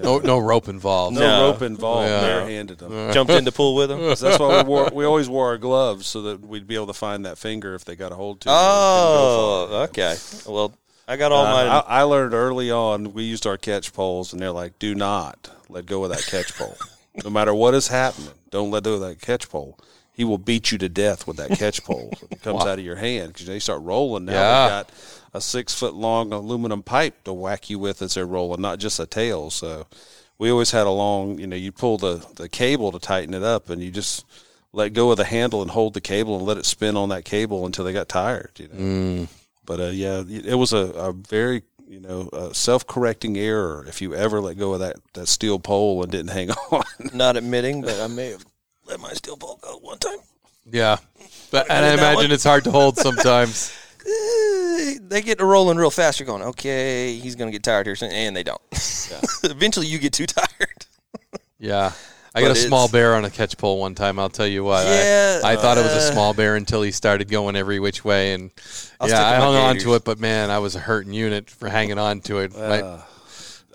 No, 0.02 0.20
no 0.20 0.40
rope 0.40 0.70
involved. 0.70 1.16
No, 1.16 1.22
No. 1.22 1.52
rope 1.52 1.62
involved. 1.62 2.08
Yeah. 2.10 2.22
Barehanded 2.22 2.78
them. 2.78 3.12
Jumped 3.12 3.32
in 3.34 3.44
the 3.44 3.52
pool 3.52 3.76
with 3.76 3.90
them. 3.90 4.00
That's 4.00 4.40
why 4.40 4.62
we 4.62 4.68
wore. 4.68 4.90
We 4.94 5.04
always 5.06 5.28
wore 5.28 5.48
our 5.48 5.58
gloves 5.58 6.08
so 6.08 6.22
that 6.24 6.40
we'd 6.42 6.66
be 6.68 6.76
able 6.76 6.88
to 6.88 6.94
find 6.94 7.26
that 7.26 7.38
finger 7.38 7.76
if 7.76 7.84
they 7.84 7.96
got 7.98 8.12
a 8.14 8.16
hold 8.16 8.40
to. 8.42 8.50
it. 8.50 8.54
Oh, 8.56 9.88
okay. 9.90 10.16
Well, 10.48 10.74
I 11.10 11.18
got 11.18 11.32
all 11.34 11.46
Uh, 11.46 11.52
my. 11.52 11.62
I, 11.68 11.80
I 11.80 12.02
learned 12.04 12.34
early 12.34 12.72
on. 12.72 13.12
We 13.14 13.24
used 13.24 13.46
our 13.46 13.58
catch 13.58 13.92
poles, 13.92 14.32
and 14.32 14.42
they're 14.42 14.52
like, 14.52 14.80
"Do 14.80 14.96
not 14.96 15.50
let 15.68 15.86
go 15.86 16.04
of 16.06 16.12
that 16.12 16.24
catch 16.26 16.56
pole. 16.58 16.78
no 17.24 17.30
matter 17.30 17.54
what 17.54 17.74
is 17.74 17.88
happening, 17.90 18.32
don't 18.52 18.72
let 18.72 18.84
go 18.84 18.94
of 18.94 19.02
that 19.02 19.20
catch 19.20 19.50
pole. 19.50 19.78
He 20.20 20.26
will 20.26 20.38
beat 20.38 20.70
you 20.70 20.78
to 20.80 20.90
death 20.90 21.26
with 21.28 21.38
that 21.38 21.52
catch 21.58 21.82
pole 21.84 22.12
it 22.30 22.42
comes 22.42 22.64
out 22.66 22.78
of 22.78 22.84
your 22.84 22.98
hand 22.98 23.32
because 23.32 23.48
they 23.48 23.58
start 23.60 23.82
rolling. 23.84 24.26
Now 24.26 24.34
Yeah. 24.34 24.64
they 24.66 24.70
got 24.70 24.92
a 25.34 25.40
six 25.40 25.74
foot 25.74 25.94
long 25.94 26.34
aluminum 26.34 26.84
pipe 26.84 27.24
to 27.24 27.32
whack 27.32 27.70
you 27.70 27.80
with 27.80 28.02
as 28.02 28.16
they're 28.16 28.26
rolling, 28.26 28.60
not 28.62 28.80
just 28.80 29.00
a 29.00 29.06
tail. 29.06 29.50
So 29.50 29.88
we 30.38 30.52
always 30.52 30.72
had 30.72 30.88
a 30.88 30.92
long. 30.92 31.40
You 31.40 31.48
know, 31.48 31.56
you 31.56 31.72
pull 31.72 31.98
the 31.98 32.26
the 32.36 32.50
cable 32.50 32.92
to 32.92 33.00
tighten 33.00 33.34
it 33.34 33.44
up, 33.44 33.70
and 33.70 33.82
you 33.82 33.92
just 33.92 34.26
let 34.74 34.92
go 34.92 35.10
of 35.12 35.16
the 35.18 35.24
handle 35.24 35.62
and 35.62 35.72
hold 35.72 35.94
the 35.94 36.02
cable 36.02 36.36
and 36.38 36.46
let 36.46 36.58
it 36.58 36.66
spin 36.66 36.98
on 36.98 37.08
that 37.10 37.24
cable 37.24 37.66
until 37.66 37.86
they 37.86 37.94
got 37.94 38.10
tired. 38.10 38.52
You 38.58 38.68
know. 38.68 39.28
But 39.66 39.80
uh, 39.80 39.84
yeah, 39.86 40.24
it 40.28 40.56
was 40.56 40.74
a, 40.74 40.78
a 40.78 41.14
very 41.14 41.64
you 41.88 42.02
know 42.02 42.30
uh, 42.34 42.52
self 42.52 42.86
correcting 42.88 43.38
error 43.38 43.86
if 43.88 44.02
you 44.02 44.14
ever 44.16 44.42
let 44.42 44.58
go 44.58 44.74
of 44.74 44.80
that 44.82 44.98
that 45.14 45.28
steel 45.30 45.60
pole 45.60 46.04
and 46.04 46.12
didn't 46.12 46.32
hang 46.32 46.50
on. 46.72 46.84
not 47.14 47.38
admitting, 47.38 47.82
but 47.84 48.00
I 48.02 48.08
may 48.08 48.32
have 48.32 48.46
let 48.90 49.00
my 49.00 49.14
steel 49.14 49.36
ball 49.38 49.60
go 49.62 49.78
one 49.78 49.98
time. 50.00 50.18
Yeah. 50.70 50.98
But, 51.52 51.70
and 51.72 51.84
I 51.84 51.94
imagine 51.94 52.32
it's 52.32 52.44
hard 52.44 52.64
to 52.66 52.72
hold 52.72 52.98
sometimes. 52.98 53.76
Eh, 54.06 54.98
They 55.02 55.22
get 55.24 55.40
to 55.40 55.46
rolling 55.46 55.78
real 55.78 55.90
fast. 55.92 56.20
You're 56.20 56.28
going, 56.28 56.42
okay, 56.44 57.16
he's 57.16 57.36
going 57.36 57.52
to 57.52 57.52
get 57.52 57.64
tired 57.64 57.86
here 57.88 57.96
soon, 57.96 58.12
and 58.12 58.36
they 58.36 58.44
don't. 58.44 58.62
Eventually, 59.44 59.88
you 59.88 59.98
get 60.00 60.14
too 60.14 60.26
tired. 60.28 60.86
Yeah. 61.58 61.92
I 62.36 62.42
got 62.42 62.52
a 62.52 62.56
small 62.56 62.88
bear 62.88 63.16
on 63.16 63.26
a 63.26 63.30
catch 63.32 63.58
pole 63.58 63.80
one 63.80 63.96
time. 63.96 64.20
I'll 64.20 64.30
tell 64.30 64.46
you 64.48 64.64
what. 64.64 64.86
I- 64.86 64.90
Yeah, 64.92 65.42
I, 65.44 65.56
thought 65.56 65.78
it 65.80 65.84
was 65.84 65.92
a 65.94 65.98
uh, 66.08 66.12
small 66.12 66.34
bear 66.36 66.56
until 66.56 66.82
he 66.84 66.92
started 66.92 67.30
going 67.30 67.56
every 67.56 67.80
which 67.80 68.06
way, 68.06 68.34
and 68.34 68.52
I'll 69.02 69.10
yeah, 69.10 69.28
I 69.28 69.36
hung 69.38 69.56
on 69.56 69.78
to 69.80 69.96
it. 69.96 70.04
But 70.06 70.20
man, 70.20 70.52
I 70.52 70.60
was 70.60 70.76
a 70.76 70.80
hurting 70.80 71.14
unit 71.14 71.50
for 71.50 71.68
hanging 71.68 71.98
on 71.98 72.22
to 72.22 72.40
it. 72.40 72.56
Uh, 72.56 73.00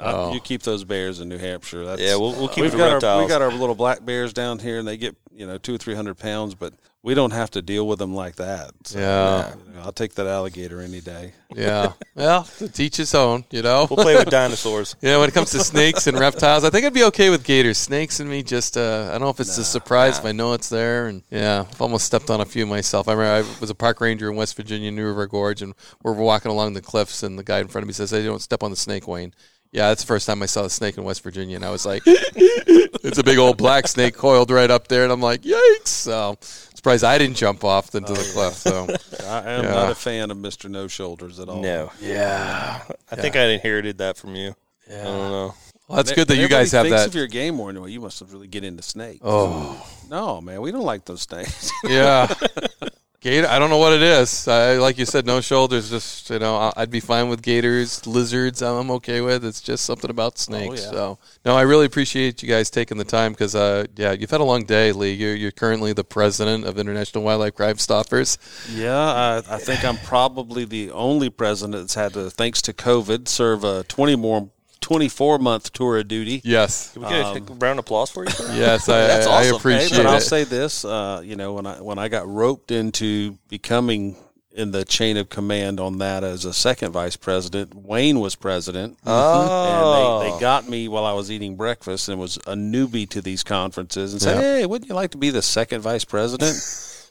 Oh. 0.01 0.33
You 0.35 0.41
keep 0.41 0.63
those 0.63 0.85
bears 0.85 1.21
in 1.21 1.29
New 1.29 1.39
Hampshire. 1.39 1.85
That's, 1.85 2.01
Yeah, 2.01 2.17
we'll- 2.17 2.33
we'll 2.33 2.49
keep 2.49 2.63
we've 2.63 2.73
the 2.73 2.79
got 2.79 2.89
our, 2.89 2.95
reptiles. 2.95 3.23
we 3.23 3.29
got 3.29 3.43
our 3.43 3.53
little 3.53 3.75
black 3.77 4.05
bears 4.05 4.33
down 4.33 4.59
here, 4.59 4.79
and 4.79 4.87
they 4.89 4.97
get 4.97 5.17
you 5.33 5.47
know 5.47 5.59
two 5.59 5.75
or 5.75 5.79
three 5.79 5.95
hundred 5.95 6.19
pounds, 6.19 6.55
but 6.55 6.73
we 7.03 7.13
don't 7.13 7.33
have 7.33 7.51
to 7.51 7.61
deal 7.61 7.87
with 7.87 7.99
them 7.99 8.15
like 8.15 8.37
that. 8.37 8.71
So, 8.85 8.99
Yeah. 8.99 9.51
you 9.69 9.75
know, 9.75 9.83
I'll 9.83 9.93
take 9.93 10.15
that 10.15 10.27
alligator 10.27 10.81
any 10.81 11.03
day. 11.03 11.33
yeah. 11.55 11.93
well, 12.15 12.45
to 12.59 12.67
teach 12.69 12.97
his 12.97 13.15
own, 13.15 13.45
you 13.51 13.61
know. 13.61 13.87
We'll 13.91 14.03
play 14.03 14.15
with 14.17 14.31
dinosaurs. 14.31 14.97
Yeah, 15.03 15.19
when 15.19 15.29
it 15.29 15.35
comes 15.35 15.51
to 15.51 15.59
snakes 15.63 16.07
and 16.07 16.19
reptiles, 16.19 16.65
I 16.65 16.71
think 16.71 16.87
I'd 16.87 16.95
be 16.95 17.05
okay 17.05 17.29
with 17.29 17.45
gators. 17.45 17.77
Snakes 17.77 18.21
and 18.21 18.31
me, 18.31 18.43
just 18.43 18.79
uh, 18.79 19.09
I 19.11 19.13
don't 19.13 19.21
know 19.23 19.29
if 19.29 19.39
it's 19.39 19.59
a 19.59 19.65
surprise 19.65 20.19
if 20.19 20.25
I 20.25 20.33
know 20.33 20.55
it's 20.55 20.71
there. 20.71 21.09
And 21.09 21.23
yeah, 21.31 21.67
I've 21.71 21.83
almost 21.83 22.07
stepped 22.07 22.31
on 22.31 22.41
a 22.41 22.47
few 22.47 22.65
myself. 22.65 23.07
I 23.07 23.13
remember 23.13 23.47
I 23.55 23.61
was 23.61 23.69
a 23.71 23.75
park 23.75 24.01
ranger 24.01 24.31
in 24.31 24.37
West 24.37 24.57
Virginia, 24.57 24.91
New 24.91 25.05
River 25.07 25.27
Gorge, 25.27 25.61
and 25.61 25.75
we're 26.03 26.13
walking 26.15 26.51
along 26.51 26.73
the 26.73 26.81
cliffs, 26.81 27.23
and 27.23 27.39
the 27.39 27.45
guy 27.45 27.59
in 27.59 27.69
front 27.69 27.83
of 27.83 27.87
me 27.89 27.93
says, 27.93 28.13
"Hey, 28.13 28.25
don't 28.25 28.41
step 28.41 28.63
on 28.63 28.71
the 28.71 28.77
snake, 28.79 29.07
Wayne." 29.07 29.35
Yeah, 29.75 29.89
that's 29.89 30.03
the 30.05 30.07
first 30.07 30.29
time 30.29 30.41
I 30.41 30.47
saw 30.47 30.65
a 30.65 30.71
snake 30.71 30.99
in 30.99 31.03
West 31.03 31.25
Virginia, 31.25 31.57
and 31.57 31.65
I 31.65 31.71
was 31.71 31.85
like, 31.85 32.03
"It's 32.07 33.19
a 33.19 33.25
big 33.25 33.39
old 33.39 33.57
black 33.59 33.89
snake 33.89 34.15
coiled 34.15 34.53
right 34.53 34.71
up 34.71 34.87
there," 34.87 35.03
and 35.03 35.11
I'm 35.13 35.21
like, 35.21 35.43
"Yikes!" 35.43 35.89
So 35.89 36.39
surprised 36.41 37.03
I 37.03 37.19
didn't 37.19 37.37
jump 37.37 37.65
off 37.65 37.93
into 37.93 38.13
the 38.13 38.21
oh, 38.21 38.33
cliff. 38.33 38.55
So 38.55 38.87
I 39.29 39.51
am 39.51 39.65
Yeah. 39.65 39.71
not 39.75 39.91
a 39.91 39.97
fan 39.97 40.31
of 40.31 40.37
Mister 40.37 40.69
No 40.69 40.87
Shoulders 40.87 41.41
at 41.41 41.49
all. 41.49 41.61
No. 41.61 41.91
yeah, 42.01 42.83
I 43.11 43.17
think 43.17 43.35
I 43.35 43.47
inherited 43.47 43.99
that 43.99 44.17
from 44.17 44.37
you. 44.37 44.55
Yeah, 44.89 45.01
I 45.01 45.05
don't 45.07 45.31
know. 45.33 45.55
well, 45.89 45.97
that's 45.97 46.11
And 46.11 46.17
good 46.19 46.29
that 46.29 46.37
you 46.37 46.47
guys 46.47 46.71
have 46.71 46.85
thinks 46.87 47.01
that. 47.01 47.09
If 47.09 47.17
you're 47.17 47.25
a 47.25 47.29
game 47.29 47.59
warden, 47.59 47.81
well, 47.81 47.91
you 47.91 48.01
must 48.01 48.21
have 48.21 48.33
really 48.33 48.47
get 48.47 48.63
into 48.63 48.83
snakes. 48.85 49.23
Oh. 49.25 49.85
no, 50.09 50.41
man, 50.41 50.61
we 50.61 50.71
don't 50.71 50.85
like 50.85 51.05
those 51.05 51.23
snakes. 51.23 51.73
Yeah. 51.83 52.33
Gator, 53.25 53.49
I 53.49 53.59
don't 53.59 53.71
know 53.71 53.79
what 53.79 53.95
it 53.95 54.03
is. 54.03 54.47
I, 54.47 54.75
like 54.75 54.99
you 54.99 55.07
said, 55.07 55.25
no 55.25 55.41
shoulders. 55.41 55.89
Just 55.89 56.29
you 56.29 56.39
know, 56.39 56.71
I'd 56.77 56.91
be 56.91 57.01
fine 57.01 57.31
with 57.31 57.41
gators, 57.41 58.07
lizards. 58.07 58.61
I'm 58.61 58.91
okay 58.91 59.23
with. 59.23 59.47
It's 59.47 59.63
just 59.63 59.87
something 59.87 60.11
about 60.11 60.37
snakes. 60.37 60.85
yeah. 60.85 60.91
So 60.91 61.19
no, 61.43 61.57
I 61.57 61.63
really 61.63 61.87
appreciate 61.87 62.43
you 62.43 62.51
guys 62.51 62.69
taking 62.69 62.99
the 62.99 63.05
time 63.05 63.33
because 63.33 63.55
uh, 63.55 63.87
yeah, 63.97 64.13
you've 64.13 64.31
had 64.31 64.43
a 64.43 64.45
long 64.45 64.65
day, 64.65 64.93
Lee. 64.93 65.15
You're, 65.15 65.35
you're 65.35 65.53
currently 65.53 65.95
the 65.95 66.05
president 66.05 66.67
of 66.67 66.79
International 66.79 67.25
Wildlife 67.25 67.55
Crime 67.55 67.79
Stoppers. 67.79 68.37
Yeah, 68.71 68.95
I, 68.95 69.37
I 69.49 69.59
think 69.59 69.87
I'm 69.87 69.97
probably 69.97 70.67
the 70.67 70.91
only 70.91 71.31
president 71.31 71.81
that's 71.81 71.95
had 71.95 72.13
to, 72.13 72.29
thanks 72.29 72.61
to 72.61 72.75
COVID, 72.75 73.27
serve 73.27 73.65
a 73.65 73.85
20 73.85 74.17
more, 74.17 74.51
24 74.85 75.39
month 75.39 75.73
tour 75.73 75.97
of 75.97 76.07
duty. 76.09 76.43
Yes, 76.45 76.93
Can 76.93 77.03
we 77.03 77.09
get 77.09 77.37
a 77.39 77.55
round 77.55 77.79
of 77.79 77.87
applause 77.87 78.11
for 78.11 78.25
you? 78.25 78.31
yes, 78.53 78.87
I, 78.87 78.99
That's 78.99 79.27
I, 79.27 79.31
I 79.31 79.35
awesome. 79.37 79.51
Hey, 79.51 79.57
appreciate 79.57 79.97
but 79.97 80.07
I'll 80.07 80.21
say 80.21 80.45
this, 80.45 80.85
uh, 80.85 81.23
you 81.25 81.37
know, 81.37 81.55
when 81.55 81.65
I 81.65 81.81
when 81.81 81.99
I 81.99 82.09
got 82.09 82.29
roped 82.29 82.71
into 82.71 83.39
becoming 83.49 84.17
in 84.53 84.73
the 84.73 84.85
chain 84.85 85.17
of 85.17 85.31
command 85.31 85.81
on 85.81 85.99
that 85.99 86.23
as 86.23 86.45
a 86.45 86.53
second 86.53 86.93
vice 86.93 87.17
president, 87.17 87.75
Wayne 87.75 88.21
was 88.21 88.37
president. 88.37 88.99
Oh. 89.07 90.21
And 90.21 90.29
they, 90.29 90.35
they 90.35 90.41
got 90.41 90.69
me 90.69 90.87
while 90.89 91.07
I 91.07 91.15
was 91.15 91.31
eating 91.31 91.57
breakfast 91.57 92.11
and 92.11 92.21
was 92.21 92.37
a 92.37 92.55
newbie 92.55 93.09
to 93.09 93.23
these 93.23 93.43
conferences 93.43 94.13
and 94.13 94.21
said, 94.21 94.37
Yeah. 94.37 94.43
"Hey, 94.43 94.67
wouldn't 94.67 94.91
you 94.91 94.95
like 94.95 95.13
to 95.13 95.19
be 95.19 95.31
the 95.31 95.41
second 95.41 95.81
vice 95.81 96.05
president?" 96.05 96.55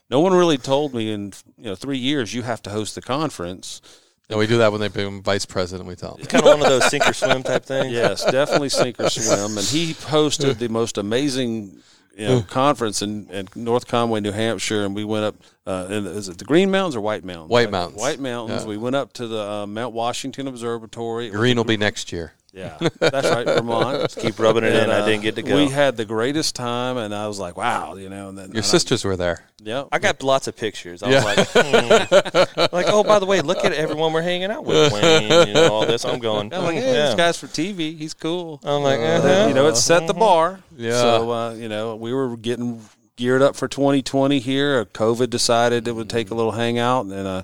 no 0.11 0.19
one 0.19 0.33
really 0.35 0.59
told 0.59 0.93
me 0.93 1.11
in 1.11 1.33
you 1.57 1.65
know 1.65 1.75
three 1.75 1.97
years 1.97 2.35
you 2.35 2.43
have 2.43 2.61
to 2.61 2.69
host 2.69 2.93
the 2.93 3.01
conference. 3.01 3.81
And 4.29 4.39
we 4.39 4.47
do 4.47 4.57
that 4.59 4.71
when 4.71 4.81
they 4.81 4.87
become 4.87 5.21
vice 5.21 5.45
president. 5.45 5.87
We 5.87 5.95
tell 5.95 6.15
them. 6.15 6.25
kind 6.25 6.43
of 6.43 6.59
one 6.59 6.61
of 6.61 6.67
those 6.67 6.89
sink 6.89 7.07
or 7.07 7.13
swim 7.13 7.43
type 7.43 7.65
things. 7.65 7.91
Yes, 7.93 8.23
definitely 8.23 8.69
sink 8.69 8.99
or 8.99 9.09
swim. 9.09 9.57
And 9.57 9.67
he 9.67 9.93
hosted 9.93 10.57
the 10.57 10.69
most 10.69 10.97
amazing 10.97 11.81
you 12.15 12.27
know, 12.27 12.41
conference 12.41 13.01
in, 13.01 13.29
in 13.29 13.47
North 13.55 13.87
Conway, 13.87 14.21
New 14.21 14.31
Hampshire, 14.31 14.85
and 14.85 14.95
we 14.95 15.03
went 15.03 15.25
up. 15.25 15.35
Uh, 15.65 15.87
in, 15.89 16.05
is 16.05 16.29
it 16.29 16.37
the 16.37 16.45
Green 16.45 16.69
Mountains 16.71 16.95
or 16.95 17.01
White 17.01 17.23
Mountains? 17.23 17.49
White 17.49 17.71
Mountains. 17.71 17.99
White 17.99 18.19
Mountains. 18.19 18.63
Yeah. 18.63 18.67
We 18.69 18.77
went 18.77 18.95
up 18.95 19.13
to 19.13 19.27
the 19.27 19.41
uh, 19.41 19.67
Mount 19.67 19.93
Washington 19.93 20.47
Observatory. 20.47 21.29
Green 21.29 21.57
will 21.57 21.63
be 21.63 21.77
next 21.77 22.11
year. 22.11 22.33
Yeah, 22.53 22.77
that's 22.99 23.29
right, 23.29 23.47
Vermont. 23.47 24.15
Keep 24.19 24.37
rubbing 24.37 24.63
it 24.63 24.73
in. 24.73 24.83
And, 24.83 24.91
I 24.91 24.99
uh, 24.99 25.05
didn't 25.07 25.23
get 25.23 25.35
to 25.35 25.41
go. 25.41 25.55
We 25.55 25.69
had 25.69 25.97
the 25.97 26.05
greatest 26.05 26.55
time, 26.55 26.97
and 26.97 27.13
I 27.13 27.27
was 27.27 27.39
like, 27.39 27.57
"Wow," 27.57 27.95
you 27.95 28.09
know. 28.09 28.29
And 28.29 28.37
then 28.37 28.45
Your 28.49 28.57
and 28.57 28.65
I- 28.65 28.67
sisters 28.67 29.03
were 29.03 29.17
there. 29.17 29.43
yeah, 29.63 29.85
I 29.91 29.97
got 29.97 30.21
lots 30.21 30.47
of 30.47 30.55
pictures. 30.55 31.01
I 31.01 31.09
Yeah. 31.09 31.25
was 31.25 31.55
like, 31.55 31.65
hmm. 31.65 32.75
like, 32.75 32.85
oh, 32.89 33.03
by 33.03 33.17
the 33.17 33.25
way, 33.25 33.41
look 33.41 33.65
at 33.65 33.73
everyone 33.73 34.13
we're 34.13 34.21
hanging 34.21 34.51
out 34.51 34.65
with. 34.65 34.93
Wayne, 34.93 35.47
you 35.47 35.53
know, 35.55 35.73
all 35.73 35.85
this. 35.87 36.05
I'm 36.05 36.19
going. 36.19 36.53
I'm 36.53 36.63
like, 36.63 36.75
hmm, 36.75 36.81
"Hey, 36.81 36.93
yeah. 36.93 37.05
this 37.07 37.15
guy's 37.15 37.37
for 37.39 37.47
TV. 37.47 37.97
He's 37.97 38.13
cool." 38.13 38.59
I'm 38.63 38.83
like, 38.83 38.99
And 38.99 39.23
uh-huh. 39.23 39.47
you 39.47 39.55
know, 39.55 39.67
it 39.67 39.75
set 39.75 40.05
the 40.05 40.13
bar. 40.13 40.59
Yeah. 40.77 40.91
So, 40.91 41.31
uh, 41.31 41.53
you 41.53 41.69
know, 41.69 41.95
we 41.95 42.13
were 42.13 42.37
getting 42.37 42.81
geared 43.15 43.41
up 43.41 43.55
for 43.55 43.67
2020 43.67 44.39
here. 44.39 44.79
Uh, 44.79 44.85
COVID 44.85 45.29
decided 45.29 45.87
it 45.87 45.93
would 45.93 46.09
take 46.09 46.29
a 46.29 46.35
little 46.35 46.51
hangout 46.51 47.05
and 47.05 47.11
then 47.11 47.25
uh, 47.25 47.43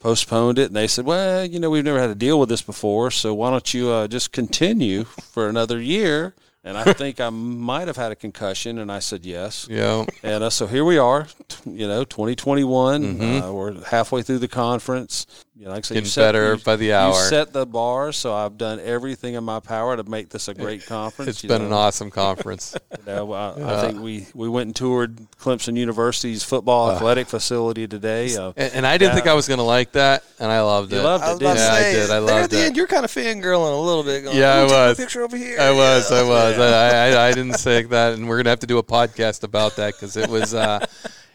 postponed 0.00 0.58
it. 0.58 0.66
And 0.66 0.76
they 0.76 0.88
said, 0.88 1.04
well, 1.04 1.44
you 1.44 1.60
know, 1.60 1.70
we've 1.70 1.84
never 1.84 2.00
had 2.00 2.08
to 2.08 2.14
deal 2.14 2.40
with 2.40 2.48
this 2.48 2.62
before. 2.62 3.10
So 3.10 3.32
why 3.32 3.50
don't 3.50 3.72
you 3.72 3.90
uh, 3.90 4.08
just 4.08 4.32
continue 4.32 5.04
for 5.04 5.48
another 5.48 5.80
year? 5.80 6.34
And 6.62 6.76
I 6.76 6.92
think 6.92 7.20
I 7.20 7.30
might 7.30 7.86
have 7.86 7.96
had 7.96 8.12
a 8.12 8.16
concussion. 8.16 8.78
And 8.78 8.90
I 8.90 8.98
said, 8.98 9.24
yes. 9.24 9.66
Yeah. 9.70 10.04
And 10.22 10.44
uh, 10.44 10.50
so 10.50 10.66
here 10.66 10.84
we 10.84 10.98
are, 10.98 11.26
t- 11.48 11.70
you 11.70 11.86
know, 11.86 12.04
2021. 12.04 13.02
Mm-hmm. 13.02 13.42
Uh, 13.42 13.52
we're 13.52 13.84
halfway 13.84 14.22
through 14.22 14.40
the 14.40 14.48
conference. 14.48 15.26
You 15.60 15.66
know, 15.66 15.72
like 15.72 15.80
I 15.84 15.88
said, 15.88 15.94
Getting 15.94 16.08
set, 16.08 16.28
better 16.32 16.54
you- 16.54 16.60
by 16.64 16.76
the 16.76 16.94
hour. 16.94 17.12
You 17.12 17.20
set 17.28 17.52
the 17.52 17.66
bar, 17.66 18.12
so 18.12 18.32
I've 18.34 18.56
done 18.56 18.80
everything 18.80 19.34
in 19.34 19.44
my 19.44 19.60
power 19.60 19.94
to 19.94 20.02
make 20.04 20.30
this 20.30 20.48
a 20.48 20.54
great 20.64 20.86
conference. 20.86 21.28
It's 21.28 21.42
been 21.42 21.60
know. 21.60 21.66
an 21.66 21.72
awesome 21.74 22.10
conference. 22.10 22.74
You 23.06 23.16
know, 23.16 23.32
I, 23.32 23.78
I 23.78 23.80
think 23.80 24.00
we, 24.02 24.26
we 24.34 24.48
went 24.48 24.66
and 24.68 24.76
toured 24.76 25.16
Clemson 25.40 25.76
University's 25.76 26.42
football 26.44 26.90
athletic 26.92 27.28
facility 27.28 27.88
today. 27.88 28.36
Uh, 28.36 28.52
and, 28.56 28.72
and 28.74 28.86
I 28.86 28.98
didn't 28.98 29.14
think 29.14 29.26
I 29.26 29.32
was 29.34 29.48
going 29.48 29.58
to 29.58 29.64
like 29.64 29.92
that, 29.92 30.22
and 30.38 30.50
I 30.52 30.60
loved 30.60 30.92
You 30.92 30.98
it. 30.98 31.02
loved 31.02 31.24
it, 31.24 31.26
I 31.26 31.30
was 31.32 31.38
didn't 31.38 31.52
about 31.52 31.58
you? 31.58 31.64
Yeah, 31.64 31.72
I 31.72 31.80
say, 31.80 31.92
did. 31.94 32.02
I 32.02 32.06
there 32.08 32.20
loved 32.20 32.44
at 32.44 32.50
the 32.50 32.58
it. 32.62 32.66
end, 32.66 32.76
you're 32.76 32.86
kind 32.86 33.04
of 33.04 33.10
fangirling 33.10 33.72
a 33.72 33.80
little 33.80 34.04
bit. 34.04 34.24
Going, 34.24 34.36
Yeah, 34.36 34.54
I 34.54 34.58
"Ooh, 34.60 34.66
take 34.66 34.70
my 34.76 34.88
was. 34.88 34.96
picture 34.98 35.22
over 35.22 35.36
here. 35.36 35.58
I 35.60 35.70
was, 35.72 36.10
Yeah. 36.10 36.18
I 36.18 36.22
was. 36.22 36.58
I, 36.58 37.08
I, 37.10 37.28
I 37.28 37.32
didn't 37.34 37.54
say 37.58 37.82
that, 37.84 38.12
and 38.14 38.28
we're 38.28 38.36
gonna 38.36 38.50
have 38.50 38.60
to 38.60 38.66
do 38.66 38.78
a 38.78 38.82
podcast 38.82 39.42
about 39.44 39.76
that 39.76 39.94
because 39.94 40.16
it 40.16 40.28
was, 40.28 40.52
uh, 40.54 40.84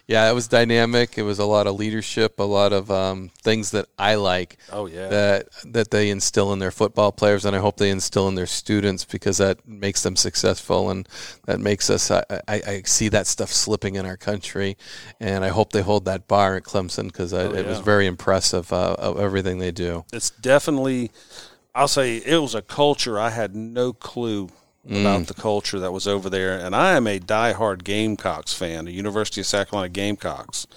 yeah, 0.08 0.30
it 0.30 0.34
was 0.34 0.48
dynamic. 0.48 1.18
It 1.18 1.24
was 1.24 1.40
a 1.40 1.46
lot 1.46 1.66
of 1.66 1.76
leadership, 1.76 2.40
a 2.40 2.44
lot 2.44 2.74
of 2.74 2.92
um, 2.92 3.32
things 3.42 3.72
that 3.72 3.88
I 3.98 4.16
like. 4.16 4.58
Oh, 4.72 4.86
yeah. 4.86 5.08
that 5.08 5.48
that 5.66 5.92
they 5.92 6.10
instill 6.10 6.54
in 6.54 6.60
their 6.60 6.72
football 6.72 7.12
players, 7.12 7.44
and 7.46 7.56
I 7.56 7.60
hope 7.60 7.78
they 7.78 7.90
instill 7.90 8.28
in 8.28 8.36
their 8.36 8.46
students 8.46 9.04
because 9.04 9.38
that 9.38 9.68
makes 9.68 10.04
them 10.04 10.16
successful, 10.16 10.90
and 10.92 11.10
that 11.46 11.60
makes 11.60 11.90
us. 11.90 12.12
I, 12.12 12.24
I, 12.48 12.62
I 12.68 12.82
see 12.86 13.10
that 13.10 13.26
stuff 13.26 13.52
slipping 13.52 13.96
in 13.96 14.06
our 14.06 14.18
country, 14.18 14.78
and 15.20 15.44
I 15.44 15.50
hope 15.50 15.72
they 15.72 15.82
hold 15.82 16.06
that 16.06 16.28
bar 16.28 16.56
at 16.56 16.64
Clemson 16.64 17.08
because 17.08 17.34
it 17.34 17.66
was 17.66 17.80
very 17.80 18.06
impressive 18.06 18.72
uh, 18.72 18.96
of 19.00 19.20
everything 19.20 19.58
they 19.60 19.72
do. 19.72 20.06
it's 20.14 20.30
definitely 20.30 21.12
I'll 21.74 21.88
say 21.88 22.18
it 22.18 22.38
was 22.38 22.56
a 22.56 22.62
culture 22.62 23.20
I 23.20 23.32
had 23.32 23.56
no 23.56 23.92
clue 23.92 24.50
about 24.90 25.28
the 25.28 25.34
culture 25.34 25.80
that 25.80 25.92
was 25.92 26.08
over 26.08 26.30
there 26.30 26.60
and 26.60 26.76
I 26.76 26.94
am 26.94 27.08
a 27.08 27.20
diehard 27.20 27.84
Gamecocks 27.84 28.54
fan, 28.54 28.86
the 28.86 28.92
University 28.92 29.42
of 29.42 29.48
South 29.48 29.70
Carolina 29.70 29.90
Gamecocks. 29.90 30.68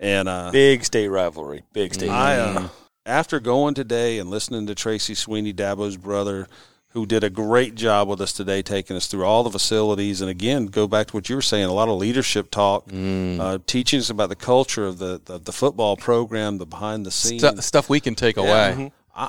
And 0.00 0.28
uh 0.28 0.50
Big 0.50 0.84
state 0.84 1.08
rivalry. 1.08 1.62
Big 1.72 1.94
state. 1.94 2.10
I 2.10 2.38
uh, 2.38 2.68
after 3.06 3.40
going 3.40 3.74
today 3.74 4.18
and 4.18 4.30
listening 4.30 4.66
to 4.66 4.74
Tracy 4.74 5.14
Swinney, 5.14 5.54
Dabo's 5.54 5.96
brother, 5.96 6.48
who 6.88 7.06
did 7.06 7.24
a 7.24 7.30
great 7.30 7.74
job 7.74 8.08
with 8.08 8.20
us 8.20 8.32
today, 8.32 8.62
taking 8.62 8.96
us 8.96 9.06
through 9.06 9.24
all 9.24 9.42
the 9.42 9.50
facilities, 9.50 10.20
and 10.20 10.28
again, 10.30 10.66
go 10.66 10.86
back 10.86 11.06
to 11.08 11.16
what 11.16 11.28
you 11.28 11.34
were 11.36 11.42
saying, 11.42 11.64
a 11.64 11.72
lot 11.72 11.88
of 11.88 11.96
leadership 11.96 12.50
talk, 12.50 12.86
uh, 12.92 13.58
teaching 13.66 13.98
us 13.98 14.10
about 14.10 14.28
the 14.28 14.36
culture 14.36 14.84
of 14.84 14.98
the, 14.98 15.20
the 15.24 15.38
the 15.38 15.52
football 15.52 15.96
program, 15.96 16.58
the 16.58 16.66
behind 16.66 17.06
the 17.06 17.10
scenes 17.10 17.46
Stu- 17.46 17.62
stuff 17.62 17.88
we 17.88 18.00
can 18.00 18.14
take 18.14 18.36
away. 18.36 18.90
Mm-hmm. 19.16 19.26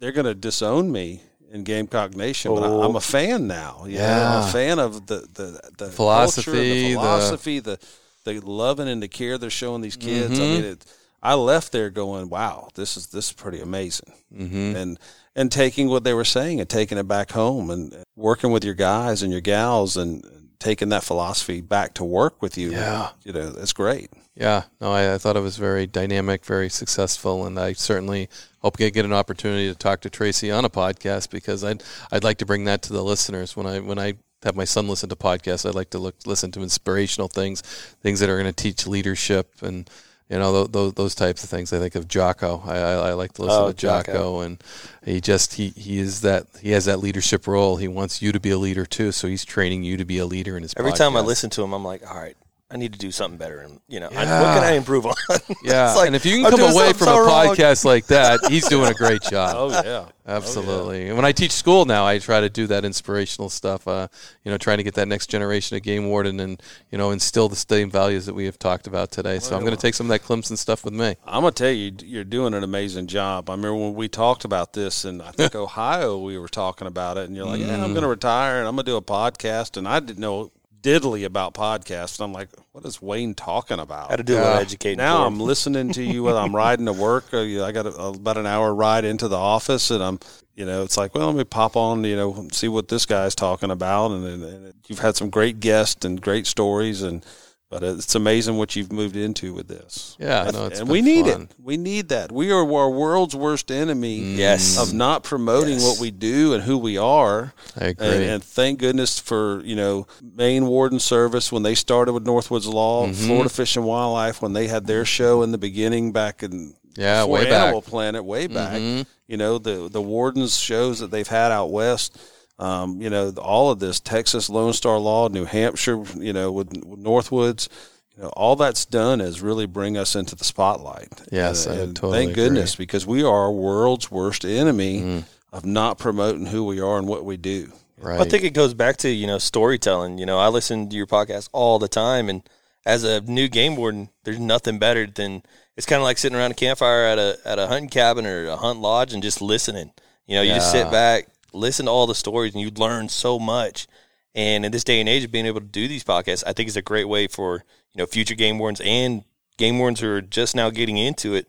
they're 0.00 0.12
going 0.12 0.26
to 0.26 0.34
disown 0.34 0.90
me 0.90 1.22
in 1.52 1.64
Gamecock 1.64 2.16
Nation, 2.16 2.54
but 2.54 2.62
I, 2.64 2.84
I'm 2.84 2.96
a 2.96 3.00
fan 3.00 3.46
now. 3.46 3.84
You 3.86 3.98
know, 3.98 4.04
I'm 4.04 4.42
Yeah. 4.42 4.48
a 4.48 4.52
fan 4.52 4.78
of 4.78 5.06
the 5.06 5.26
the, 5.34 5.60
the 5.78 5.90
Philosophy, 5.90 6.44
culture, 6.44 6.58
the- 6.60 6.82
the 6.88 6.94
philosophy, 6.94 7.58
the, 7.60 7.78
the 8.24 8.40
loving 8.40 8.88
and 8.88 9.02
the 9.02 9.08
care 9.08 9.36
they're 9.38 9.50
showing 9.50 9.82
these 9.82 9.96
kids. 9.96 10.38
I 10.38 10.42
mean, 10.42 10.64
it, 10.64 10.84
I 11.22 11.34
left 11.34 11.70
there 11.72 11.90
going, 11.90 12.28
"Wow, 12.30 12.68
this 12.74 12.96
is 12.96 13.08
this 13.08 13.26
is 13.26 13.32
pretty 13.32 13.60
amazing," 13.60 14.12
mm-hmm. 14.34 14.76
and 14.76 14.98
and 15.36 15.52
taking 15.52 15.88
what 15.88 16.04
they 16.04 16.14
were 16.14 16.24
saying 16.24 16.58
and 16.60 16.68
taking 16.68 16.98
it 16.98 17.06
back 17.08 17.30
home 17.32 17.70
and 17.70 18.04
working 18.16 18.50
with 18.50 18.64
your 18.64 18.74
guys 18.74 19.22
and 19.22 19.30
your 19.30 19.40
gals 19.40 19.96
and 19.96 20.24
taking 20.62 20.90
that 20.90 21.02
philosophy 21.02 21.60
back 21.60 21.94
to 21.94 22.04
work 22.04 22.40
with 22.40 22.56
you. 22.56 22.70
Yeah. 22.70 23.10
you 23.24 23.32
know, 23.32 23.50
that's 23.50 23.72
great. 23.72 24.10
Yeah, 24.34 24.62
no, 24.80 24.92
I, 24.92 25.14
I 25.14 25.18
thought 25.18 25.36
it 25.36 25.40
was 25.40 25.58
very 25.58 25.86
dynamic, 25.86 26.46
very 26.46 26.70
successful, 26.70 27.44
and 27.44 27.58
I 27.58 27.74
certainly 27.74 28.30
hope 28.60 28.78
to 28.78 28.90
get 28.90 29.04
an 29.04 29.12
opportunity 29.12 29.68
to 29.68 29.74
talk 29.76 30.00
to 30.02 30.10
Tracy 30.10 30.50
on 30.50 30.64
a 30.64 30.70
podcast 30.70 31.28
because 31.30 31.62
I'd 31.62 31.82
I'd 32.10 32.24
like 32.24 32.38
to 32.38 32.46
bring 32.46 32.64
that 32.64 32.80
to 32.82 32.94
the 32.94 33.04
listeners 33.04 33.56
when 33.56 33.66
I 33.66 33.80
when 33.80 33.98
I 33.98 34.14
have 34.42 34.56
my 34.56 34.64
son 34.64 34.88
listen 34.88 35.10
to 35.10 35.16
podcasts. 35.16 35.68
I'd 35.68 35.74
like 35.74 35.90
to 35.90 35.98
look 35.98 36.14
listen 36.24 36.50
to 36.52 36.62
inspirational 36.62 37.28
things, 37.28 37.60
things 38.02 38.20
that 38.20 38.30
are 38.30 38.40
going 38.40 38.52
to 38.52 38.62
teach 38.62 38.86
leadership 38.86 39.60
and 39.60 39.90
you 40.32 40.38
know 40.38 40.66
those 40.66 40.94
those 40.94 41.14
types 41.14 41.44
of 41.44 41.50
things. 41.50 41.72
I 41.72 41.78
think 41.78 41.94
of 41.94 42.08
Jocko. 42.08 42.62
I, 42.64 42.76
I, 42.78 42.92
I 43.10 43.12
like 43.12 43.34
to 43.34 43.42
listen 43.42 43.62
Oh, 43.62 43.68
to 43.68 43.74
Jocko, 43.76 44.12
Jocko. 44.12 44.40
and 44.40 44.64
he 45.04 45.20
just 45.20 45.54
he 45.54 45.68
he 45.68 45.98
is 45.98 46.22
that 46.22 46.46
he 46.60 46.70
has 46.70 46.86
that 46.86 46.98
leadership 47.00 47.46
role. 47.46 47.76
He 47.76 47.86
wants 47.86 48.22
you 48.22 48.32
to 48.32 48.40
be 48.40 48.50
a 48.50 48.58
leader 48.58 48.86
too, 48.86 49.12
so 49.12 49.28
he's 49.28 49.44
training 49.44 49.84
you 49.84 49.96
to 49.98 50.04
be 50.04 50.16
a 50.18 50.26
leader 50.26 50.56
in 50.56 50.62
his. 50.62 50.74
Every 50.76 50.92
time 50.92 51.16
I 51.16 51.20
listen 51.20 51.50
to 51.50 51.62
him, 51.62 51.72
I'm 51.74 51.84
like, 51.84 52.08
all 52.10 52.16
right, 52.16 52.36
I 52.72 52.76
need 52.76 52.92
to 52.94 52.98
do 52.98 53.10
something 53.12 53.36
better. 53.38 53.60
And 53.60 53.80
you 53.88 54.00
know, 54.00 54.08
I, 54.08 54.14
what 54.40 54.54
can 54.54 54.64
I 54.64 54.72
improve 54.72 55.04
on? 55.06 55.14
Yeah, 55.62 55.94
like, 55.94 56.06
and 56.06 56.16
if 56.16 56.24
you 56.24 56.36
can 56.38 56.46
I'm 56.46 56.50
come 56.52 56.72
away 56.72 56.92
from 56.92 57.06
so 57.06 57.16
a 57.16 57.26
wrong. 57.26 57.54
podcast 57.54 57.84
like 57.84 58.06
that, 58.06 58.40
he's 58.48 58.66
doing 58.68 58.90
a 58.90 58.94
great 58.94 59.22
job. 59.30 59.54
Oh 59.56 59.68
yeah, 59.70 60.06
Absolutely. 60.26 61.08
And 61.08 61.16
when 61.16 61.24
I 61.24 61.32
teach 61.32 61.52
school 61.52 61.84
now, 61.84 62.06
I 62.06 62.18
try 62.18 62.40
to 62.40 62.48
do 62.48 62.66
that 62.68 62.84
inspirational 62.84 63.48
stuff. 63.50 63.86
Uh, 63.86 64.08
you 64.44 64.50
know, 64.50 64.58
trying 64.58 64.78
to 64.78 64.82
get 64.82 64.94
that 64.94 65.08
next 65.08 65.28
generation 65.28 65.76
of 65.76 65.82
game 65.82 66.06
warden 66.08 66.40
and 66.40 66.62
you 66.90 66.98
know 66.98 67.10
instill 67.10 67.48
the 67.48 67.56
same 67.56 67.90
values 67.90 68.26
that 68.26 68.34
we 68.34 68.44
have 68.46 68.58
talked 68.58 68.86
about 68.86 69.10
today. 69.10 69.38
So 69.38 69.54
I'm 69.56 69.62
going 69.62 69.76
to 69.76 69.80
take 69.80 69.94
some 69.94 70.06
of 70.06 70.08
that 70.10 70.22
Clemson 70.26 70.56
stuff 70.56 70.84
with 70.84 70.94
me. 70.94 71.16
I'm 71.26 71.42
gonna 71.42 71.52
tell 71.52 71.70
you, 71.70 71.92
you're 72.04 72.24
doing 72.24 72.54
an 72.54 72.62
amazing 72.64 73.06
job. 73.08 73.50
I 73.50 73.54
remember 73.54 73.76
when 73.76 73.94
we 73.94 74.08
talked 74.08 74.44
about 74.44 74.72
this, 74.72 75.04
and 75.04 75.20
I 75.22 75.30
think 75.32 75.54
Ohio, 75.66 76.18
we 76.18 76.38
were 76.38 76.48
talking 76.48 76.86
about 76.86 77.16
it, 77.18 77.26
and 77.26 77.36
you're 77.36 77.46
like, 77.46 77.60
"Yeah, 77.60 77.76
Mm. 77.76 77.82
I'm 77.84 77.94
gonna 77.94 78.08
retire, 78.08 78.58
and 78.58 78.68
I'm 78.68 78.74
gonna 78.76 78.84
do 78.84 78.96
a 78.96 79.02
podcast," 79.02 79.76
and 79.76 79.86
I 79.88 80.00
didn't 80.00 80.18
know 80.20 80.50
diddly 80.82 81.24
about 81.24 81.54
podcasts. 81.54 82.18
And 82.18 82.24
I'm 82.24 82.32
like, 82.32 82.48
"What 82.72 82.84
is 82.84 83.00
Wayne 83.00 83.34
talking 83.34 83.78
about?" 83.78 84.10
Had 84.10 84.16
to 84.16 84.22
do 84.22 84.34
a 84.34 84.36
little 84.36 84.54
educating. 84.54 84.98
now 84.98 85.22
for 85.22 85.26
I'm 85.26 85.40
listening 85.52 85.92
to 85.92 86.02
you 86.02 86.24
while 86.24 86.36
I'm 86.36 86.54
riding 86.54 86.86
to 86.86 86.92
work. 86.92 87.32
Uh, 87.32 87.38
you 87.38 87.58
know, 87.58 87.64
I 87.64 87.72
got 87.72 87.86
a, 87.86 87.94
about 87.94 88.36
an 88.36 88.46
hour 88.46 88.74
ride 88.74 89.04
into 89.04 89.28
the 89.28 89.36
office, 89.36 89.90
and 89.90 90.02
I'm, 90.02 90.20
you 90.54 90.66
know, 90.66 90.82
it's 90.82 90.96
like, 90.96 91.14
well, 91.14 91.28
let 91.28 91.36
me 91.36 91.44
pop 91.44 91.76
on, 91.76 92.04
you 92.04 92.16
know, 92.16 92.48
see 92.52 92.68
what 92.68 92.88
this 92.88 93.06
guy's 93.06 93.34
talking 93.34 93.70
about, 93.70 94.10
and, 94.10 94.26
and, 94.26 94.44
and 94.44 94.74
you've 94.88 94.98
had 94.98 95.16
some 95.16 95.30
great 95.30 95.60
guests 95.60 96.04
and 96.04 96.20
great 96.20 96.46
stories, 96.46 97.02
and 97.02 97.24
but 97.72 97.82
it's 97.82 98.14
amazing 98.14 98.58
what 98.58 98.76
you've 98.76 98.92
moved 98.92 99.16
into 99.16 99.54
with 99.54 99.66
this. 99.66 100.16
Yeah, 100.20 100.44
and, 100.44 100.52
no, 100.54 100.66
it's 100.66 100.78
and 100.80 100.86
been 100.88 100.92
we 100.92 101.00
need 101.00 101.24
fun. 101.26 101.42
it. 101.42 101.54
We 101.60 101.76
need 101.78 102.10
that. 102.10 102.30
We 102.30 102.52
are 102.52 102.60
our 102.70 102.90
world's 102.90 103.34
worst 103.34 103.70
enemy. 103.70 104.18
Yes. 104.18 104.78
Of 104.78 104.92
not 104.92 105.24
promoting 105.24 105.78
Yes. 105.80 105.84
what 105.84 105.98
we 105.98 106.10
do 106.10 106.52
and 106.52 106.62
who 106.62 106.76
we 106.76 106.98
are. 106.98 107.54
I 107.80 107.86
agree. 107.86 108.06
And, 108.08 108.24
and 108.24 108.44
thank 108.44 108.78
goodness 108.78 109.18
for 109.18 109.62
you 109.64 109.74
know 109.74 110.06
Maine 110.22 110.66
Warden 110.66 111.00
Service 111.00 111.50
when 111.50 111.62
they 111.62 111.74
started 111.74 112.12
with 112.12 112.24
Northwoods 112.26 112.66
Law, 112.72 113.06
Mm-hmm. 113.06 113.26
Florida 113.26 113.48
Fish 113.48 113.74
and 113.76 113.86
Wildlife 113.86 114.42
when 114.42 114.52
they 114.52 114.66
had 114.68 114.86
their 114.86 115.04
show 115.06 115.42
in 115.42 115.50
the 115.52 115.58
beginning 115.58 116.12
back 116.12 116.42
in 116.42 116.74
Yeah, 116.96 117.22
before 117.22 117.34
way 117.34 117.44
back. 117.50 117.84
Planet, 117.84 118.22
way 118.24 118.46
back. 118.48 118.78
Mhm. 118.80 119.06
You 119.26 119.38
know 119.38 119.56
the 119.58 119.88
the 119.90 120.02
wardens 120.02 120.58
shows 120.58 120.98
that 121.00 121.10
they've 121.10 121.26
had 121.26 121.50
out 121.52 121.70
west. 121.70 122.18
Um, 122.62 123.00
you 123.02 123.10
know 123.10 123.30
all 123.38 123.70
of 123.70 123.78
this 123.80 123.98
Texas 124.00 124.48
Lone 124.48 124.72
Star 124.72 124.98
Law, 124.98 125.28
New 125.28 125.44
Hampshire. 125.44 126.02
You 126.18 126.32
know 126.32 126.52
with, 126.52 126.68
with 126.84 127.02
Northwoods. 127.02 127.68
You 128.16 128.24
know, 128.24 128.28
all 128.36 128.56
that's 128.56 128.84
done 128.84 129.20
is 129.22 129.40
really 129.40 129.64
bring 129.66 129.96
us 129.96 130.14
into 130.14 130.36
the 130.36 130.44
spotlight. 130.44 131.08
Yes, 131.32 131.64
and, 131.66 131.78
I 131.78 131.82
and 131.82 131.96
totally 131.96 132.18
thank 132.26 132.34
goodness 132.34 132.74
agree. 132.74 132.82
because 132.84 133.06
we 133.06 133.22
are 133.22 133.34
our 133.44 133.50
world's 133.52 134.10
worst 134.10 134.44
enemy 134.44 135.00
Mm. 135.00 135.24
of 135.52 135.64
not 135.64 135.98
promoting 135.98 136.46
who 136.46 136.62
we 136.64 136.78
are 136.80 136.98
and 136.98 137.08
what 137.08 137.24
we 137.24 137.36
do. 137.38 137.72
right. 137.98 138.20
I 138.20 138.24
think 138.28 138.44
it 138.44 138.52
goes 138.54 138.74
back 138.74 138.98
to 138.98 139.08
you 139.10 139.26
know 139.26 139.38
storytelling. 139.38 140.18
You 140.18 140.26
know, 140.26 140.38
I 140.38 140.48
listen 140.48 140.88
to 140.90 140.96
your 140.96 141.06
podcast 141.06 141.48
all 141.52 141.78
the 141.78 141.88
time, 141.88 142.28
and 142.28 142.42
as 142.84 143.02
a 143.02 143.20
new 143.22 143.48
game 143.48 143.76
warden, 143.76 144.10
there's 144.24 144.38
nothing 144.40 144.78
better 144.78 145.06
than 145.06 145.42
it's 145.76 145.86
kind 145.86 146.00
of 146.00 146.04
like 146.04 146.18
sitting 146.18 146.36
around 146.36 146.50
a 146.50 146.54
campfire 146.54 147.04
at 147.06 147.18
a 147.18 147.38
at 147.46 147.58
a 147.58 147.66
hunting 147.66 147.88
cabin 147.88 148.26
or 148.26 148.46
a 148.46 148.56
hunt 148.56 148.80
lodge 148.80 149.14
and 149.14 149.22
just 149.22 149.40
listening. 149.40 149.90
You 150.26 150.36
know, 150.36 150.42
you 150.42 150.52
just 150.54 150.70
sit 150.70 150.90
back, 150.90 151.28
listen 151.52 151.86
to 151.86 151.92
all 151.92 152.06
the 152.06 152.14
stories, 152.14 152.54
and 152.54 152.62
you 152.62 152.70
learn 152.70 153.08
so 153.08 153.38
much. 153.38 153.86
And 154.34 154.64
in 154.64 154.72
this 154.72 154.84
day 154.84 155.00
and 155.00 155.08
age 155.08 155.24
of 155.24 155.32
being 155.32 155.46
able 155.46 155.60
to 155.60 155.66
do 155.66 155.88
these 155.88 156.04
podcasts, 156.04 156.44
I 156.46 156.52
think 156.52 156.68
it's 156.68 156.76
a 156.76 156.82
great 156.82 157.08
way 157.08 157.26
for 157.26 157.64
you 157.92 157.98
know 157.98 158.06
future 158.06 158.34
game 158.34 158.58
wardens 158.58 158.80
and 158.84 159.24
game 159.58 159.78
wardens 159.78 160.00
who 160.00 160.08
are 160.08 160.22
just 160.22 160.56
now 160.56 160.70
getting 160.70 160.96
into 160.96 161.34
it 161.34 161.48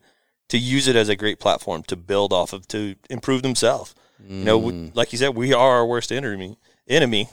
to 0.50 0.58
use 0.58 0.88
it 0.88 0.96
as 0.96 1.10
a 1.10 1.16
great 1.16 1.40
platform 1.40 1.84
to 1.84 1.96
build 1.96 2.34
off 2.34 2.54
of 2.54 2.68
to 2.70 2.96
improve 3.10 3.42
themselves. 3.42 3.96
You 4.26 4.46
know, 4.46 4.58
we, 4.58 4.72
mm. 4.72 4.96
like 4.96 5.12
you 5.12 5.18
said, 5.18 5.36
we 5.36 5.54
are 5.54 5.72
our 5.78 5.86
worst 5.86 6.12
enemy. 6.12 6.58
Enemy, 6.88 7.30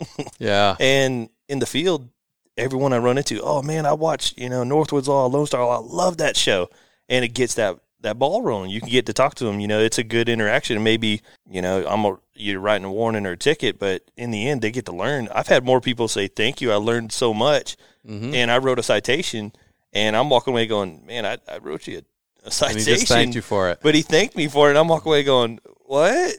yeah. 0.38 0.76
and 0.78 1.28
in 1.48 1.58
the 1.58 1.66
field, 1.66 2.08
everyone 2.56 2.92
I 2.92 2.98
run 2.98 3.18
into, 3.18 3.42
oh 3.42 3.62
man, 3.62 3.84
I 3.84 3.94
watch 3.94 4.32
you 4.36 4.48
know 4.48 4.62
Northwoods 4.62 5.08
Law, 5.08 5.26
Lone 5.26 5.46
Star 5.46 5.64
Law, 5.64 5.80
I 5.80 5.84
love 5.84 6.18
that 6.18 6.36
show, 6.36 6.70
and 7.08 7.24
it 7.24 7.34
gets 7.34 7.54
that 7.54 7.78
that 8.00 8.18
ball 8.18 8.42
rolling. 8.42 8.70
You 8.70 8.80
can 8.80 8.90
get 8.90 9.06
to 9.06 9.12
talk 9.12 9.34
to 9.36 9.44
them. 9.44 9.58
You 9.60 9.68
know, 9.68 9.80
it's 9.80 9.98
a 9.98 10.04
good 10.04 10.28
interaction. 10.28 10.76
And 10.76 10.84
maybe 10.84 11.22
you 11.50 11.62
know 11.62 11.86
I'm 11.86 12.04
a, 12.04 12.18
you're 12.34 12.60
writing 12.60 12.84
a 12.84 12.92
warning 12.92 13.26
or 13.26 13.32
a 13.32 13.36
ticket, 13.36 13.78
but 13.78 14.02
in 14.16 14.30
the 14.30 14.48
end, 14.48 14.62
they 14.62 14.70
get 14.70 14.84
to 14.86 14.92
learn. 14.92 15.28
I've 15.34 15.48
had 15.48 15.64
more 15.64 15.80
people 15.80 16.08
say 16.08 16.28
thank 16.28 16.60
you. 16.60 16.72
I 16.72 16.76
learned 16.76 17.12
so 17.12 17.32
much, 17.34 17.76
Mm-hmm. 18.06 18.34
and 18.34 18.50
I 18.52 18.58
wrote 18.58 18.78
a 18.78 18.84
citation, 18.84 19.52
and 19.92 20.14
I'm 20.14 20.30
walking 20.30 20.52
away 20.54 20.66
going, 20.68 21.04
man, 21.06 21.26
I, 21.26 21.38
I 21.48 21.58
wrote 21.58 21.88
you 21.88 21.94
a, 21.96 21.98
a 21.98 22.44
And 22.44 22.52
citation. 22.52 22.78
he 22.78 22.84
just 23.00 23.08
thanked 23.08 23.34
you 23.34 23.42
for 23.42 23.68
it. 23.70 23.80
but 23.82 23.96
he 23.96 24.02
thanked 24.02 24.36
me 24.36 24.46
for 24.46 24.68
it, 24.68 24.70
and 24.70 24.78
I'm 24.78 24.86
walking 24.86 25.10
away 25.10 25.24
going, 25.24 25.58
what? 25.86 26.34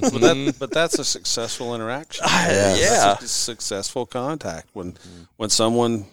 But, 0.00 0.12
that, 0.22 0.56
but 0.58 0.72
that's 0.72 0.98
a 0.98 1.04
successful 1.04 1.72
interaction. 1.74 2.24
Yeah. 2.30 2.74
That's 3.14 3.22
a 3.24 3.28
successful 3.28 4.06
contact 4.06 4.70
when 4.72 4.96
when 5.36 5.50
someone 5.50 6.06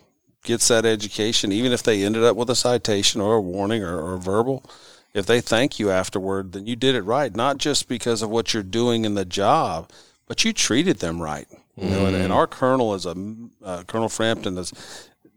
gets 0.43 0.67
that 0.69 0.85
education, 0.85 1.51
even 1.51 1.71
if 1.71 1.83
they 1.83 2.03
ended 2.03 2.23
up 2.23 2.35
with 2.35 2.49
a 2.49 2.55
citation 2.55 3.21
or 3.21 3.35
a 3.35 3.41
warning 3.41 3.83
or, 3.83 3.99
or 3.99 4.17
verbal. 4.17 4.63
If 5.13 5.25
they 5.25 5.41
thank 5.41 5.77
you 5.77 5.91
afterward, 5.91 6.53
then 6.53 6.65
you 6.67 6.75
did 6.75 6.95
it 6.95 7.01
right. 7.03 7.35
Not 7.35 7.57
just 7.57 7.87
because 7.87 8.21
of 8.21 8.29
what 8.29 8.53
you're 8.53 8.63
doing 8.63 9.03
in 9.03 9.13
the 9.15 9.25
job, 9.25 9.89
but 10.25 10.45
you 10.45 10.53
treated 10.53 10.99
them 10.99 11.21
right. 11.21 11.47
You 11.77 11.89
know, 11.89 12.05
and, 12.05 12.15
and 12.15 12.31
our 12.33 12.47
colonel 12.47 12.93
is 12.95 13.05
a 13.05 13.15
uh, 13.63 13.83
Colonel 13.83 14.09
Frampton 14.09 14.57
is 14.57 14.71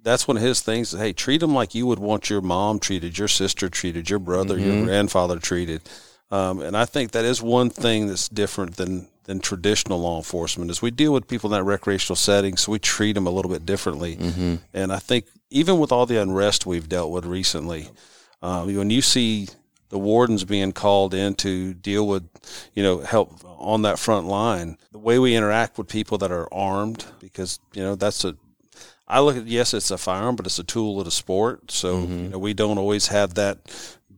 that's 0.02 0.28
one 0.28 0.36
of 0.36 0.42
his 0.42 0.60
things. 0.60 0.92
Hey, 0.92 1.12
treat 1.12 1.40
them 1.40 1.54
like 1.54 1.74
you 1.74 1.86
would 1.86 1.98
want 1.98 2.28
your 2.28 2.42
mom 2.42 2.78
treated, 2.78 3.16
your 3.18 3.28
sister 3.28 3.68
treated, 3.68 4.10
your 4.10 4.18
brother, 4.18 4.56
Mm-hmm. 4.56 4.66
your 4.76 4.84
grandfather 4.84 5.38
treated. 5.38 5.82
Um, 6.30 6.60
and 6.60 6.76
I 6.76 6.84
think 6.84 7.12
that 7.12 7.24
is 7.24 7.40
one 7.40 7.70
thing 7.70 8.08
that's 8.08 8.28
different 8.28 8.76
than 8.76 9.08
than 9.24 9.40
traditional 9.40 10.00
law 10.00 10.16
enforcement 10.16 10.70
is 10.70 10.80
we 10.80 10.90
deal 10.90 11.12
with 11.12 11.28
people 11.28 11.52
in 11.52 11.58
that 11.58 11.64
recreational 11.64 12.16
setting, 12.16 12.56
so 12.56 12.72
we 12.72 12.78
treat 12.78 13.14
them 13.14 13.26
a 13.26 13.30
little 13.30 13.50
bit 13.50 13.66
differently. 13.66 14.16
Mm-hmm. 14.16 14.56
And 14.72 14.92
I 14.92 14.98
think 14.98 15.26
even 15.50 15.78
with 15.78 15.92
all 15.92 16.06
the 16.06 16.20
unrest 16.20 16.66
we've 16.66 16.88
dealt 16.88 17.10
with 17.10 17.24
recently, 17.24 17.88
um, 18.42 18.74
when 18.74 18.90
you 18.90 19.02
see 19.02 19.48
the 19.88 19.98
wardens 19.98 20.44
being 20.44 20.72
called 20.72 21.14
in 21.14 21.34
to 21.36 21.74
deal 21.74 22.06
with, 22.06 22.28
you 22.74 22.82
know, 22.82 22.98
help 22.98 23.40
on 23.44 23.82
that 23.82 23.98
front 23.98 24.26
line, 24.26 24.76
the 24.92 24.98
way 24.98 25.18
we 25.18 25.36
interact 25.36 25.78
with 25.78 25.88
people 25.88 26.18
that 26.18 26.30
are 26.30 26.52
armed, 26.52 27.04
because 27.20 27.60
you 27.72 27.82
know 27.82 27.94
that's 27.94 28.24
a 28.24 28.36
I 29.06 29.20
look 29.20 29.36
at 29.36 29.46
yes, 29.46 29.74
it's 29.74 29.90
a 29.90 29.98
firearm, 29.98 30.36
but 30.36 30.46
it's 30.46 30.58
a 30.58 30.64
tool 30.64 30.98
of 30.98 31.04
the 31.04 31.10
sport. 31.10 31.70
So 31.70 32.00
you 32.00 32.28
know, 32.30 32.38
we 32.38 32.54
don't 32.54 32.78
always 32.78 33.08
have 33.08 33.34
that 33.34 33.58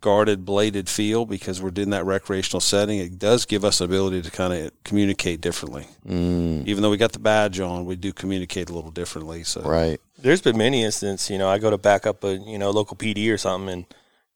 guarded, 0.01 0.45
bladed 0.45 0.89
feel 0.89 1.27
because 1.27 1.61
we're 1.61 1.73
in 1.77 1.91
that 1.91 2.05
recreational 2.05 2.61
setting. 2.61 2.99
It 2.99 3.19
does 3.19 3.45
give 3.47 3.65
us 3.65 3.79
the 3.79 3.85
ability 3.85 4.23
to 4.23 4.31
kind 4.31 4.53
of 4.53 4.71
communicate 4.85 5.41
differently. 5.41 5.87
Mm. 6.07 6.67
Even 6.67 6.83
though 6.83 6.91
we 6.91 6.97
got 6.97 7.13
the 7.13 7.19
badge 7.19 7.61
on, 7.61 7.85
we 7.85 7.97
do 7.97 8.13
communicate 8.13 8.71
a 8.71 8.75
little 8.75 8.91
differently. 8.91 9.45
So 9.45 9.63
Right. 9.63 10.01
There's 10.19 10.41
been 10.41 10.57
many 10.57 10.83
instances, 10.83 11.31
you 11.31 11.39
know, 11.39 11.49
I 11.49 11.59
go 11.59 11.71
to 11.71 11.79
back 11.79 12.07
up 12.07 12.25
a 12.25 12.37
you 12.37 12.59
know 12.59 12.71
local 12.71 12.97
PD 12.97 13.33
or 13.33 13.39
something, 13.39 13.73
and 13.73 13.85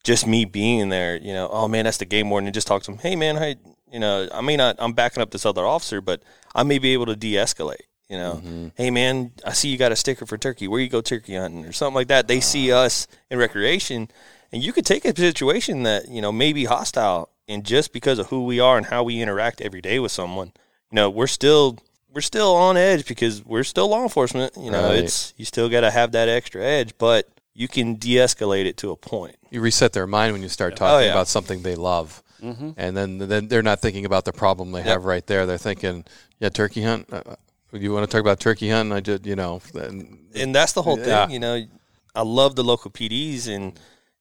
just 0.05 0.27
me 0.27 0.45
being 0.45 0.89
there, 0.89 1.17
you 1.17 1.33
know, 1.33 1.49
oh 1.51 1.69
man, 1.69 1.85
that's 1.85 1.99
the 1.99 2.05
game 2.05 2.31
warden, 2.31 2.47
and 2.47 2.55
just 2.55 2.67
talk 2.67 2.83
to 2.85 2.93
him. 2.93 2.99
Hey 2.99 3.17
man, 3.17 3.37
I, 3.39 3.57
you 3.91 3.99
know, 3.99 4.29
I 4.33 4.41
may 4.41 4.57
not, 4.57 4.77
I'm 4.79 4.93
backing 4.93 5.23
up 5.23 5.31
this 5.31 5.47
other 5.47 5.65
officer, 5.65 6.01
but 6.01 6.23
I 6.55 6.63
may 6.63 6.79
be 6.79 6.93
able 6.93 7.07
to 7.07 7.17
de-escalate. 7.17 7.83
You 8.11 8.17
know, 8.17 8.71
hey 8.75 8.91
man, 8.91 9.31
I 9.47 9.53
see 9.53 9.69
you 9.69 9.79
got 9.79 9.93
a 9.93 9.97
sticker 9.97 10.27
for 10.27 10.37
turkey. 10.37 10.67
Where 10.67 10.81
you 10.81 10.89
go 10.89 11.01
turkey 11.01 11.37
hunting 11.37 11.65
or 11.65 11.71
something 11.71 11.95
like 11.95 12.09
that. 12.09 12.27
They 12.27 12.41
see 12.41 12.73
us 12.73 13.07
in 13.31 13.39
recreation, 13.39 14.11
and 14.53 14.63
you 14.63 14.73
could 14.73 14.87
take 14.87 15.05
a 15.05 15.15
situation 15.17 15.83
that 15.85 16.09
you 16.09 16.21
know 16.21 16.33
may 16.33 16.53
be 16.53 16.65
hostile, 16.65 17.29
and 17.49 17.65
just 17.65 17.93
because 17.93 18.19
of 18.19 18.27
who 18.29 18.45
we 18.45 18.61
are 18.61 18.77
and 18.77 18.87
how 18.87 19.03
we 19.03 19.21
interact 19.21 19.61
every 19.61 19.81
day 19.81 19.99
with 19.99 20.13
someone, 20.13 20.53
you 20.91 20.97
know, 20.97 21.11
we're 21.11 21.27
still 21.27 21.79
we're 22.13 22.21
still 22.21 22.55
on 22.55 22.77
edge 22.77 23.07
because 23.07 23.45
we're 23.45 23.65
still 23.65 23.89
law 23.89 24.03
enforcement. 24.03 24.53
You 24.57 24.71
know, 24.71 24.89
Right. 24.89 25.05
it's 25.05 25.33
you 25.37 25.45
still 25.45 25.69
got 25.69 25.83
to 25.83 25.91
have 25.91 26.13
that 26.13 26.29
extra 26.29 26.63
edge, 26.63 26.95
but 26.99 27.29
you 27.55 27.69
can 27.69 27.95
de-escalate 27.97 28.65
it 28.67 28.77
to 28.79 28.91
a 28.91 28.97
point. 28.97 29.37
You 29.51 29.61
reset 29.61 29.93
their 29.93 30.07
mind 30.07 30.33
when 30.33 30.43
you 30.43 30.49
start 30.49 30.77
talking 30.77 30.95
Oh, 30.95 30.99
yeah. 31.01 31.11
about 31.11 31.29
something 31.29 31.63
they 31.63 31.75
love. 31.77 32.23
And 32.43 32.97
then, 32.97 33.19
then 33.19 33.49
they're 33.49 33.63
not 33.63 33.81
thinking 33.81 34.07
about 34.07 34.25
the 34.25 34.33
problem 34.33 34.73
they 34.73 34.81
have 34.83 35.05
right 35.05 35.27
there. 35.27 35.45
They're 35.45 35.59
thinking, 35.59 36.07
yeah, 36.39 36.49
turkey 36.49 36.83
hunt. 36.83 37.13
Uh, 37.13 37.37
you 37.73 37.93
want 37.93 38.09
to 38.09 38.11
talk 38.11 38.23
about 38.23 38.41
turkey 38.41 38.71
hunting? 38.71 38.93
I 38.97 39.01
just, 39.01 39.27
you 39.27 39.37
know, 39.37 39.61
and 39.75 40.19
and 40.35 40.55
that's 40.55 40.73
the 40.73 40.81
whole 40.81 40.99
Yeah. 40.99 41.27
thing. 41.27 41.35
You 41.35 41.39
know, 41.41 41.67
I 42.15 42.23
love 42.23 42.57
the 42.57 42.65
local 42.65 42.91
PDs, 42.91 43.47
and 43.47 43.79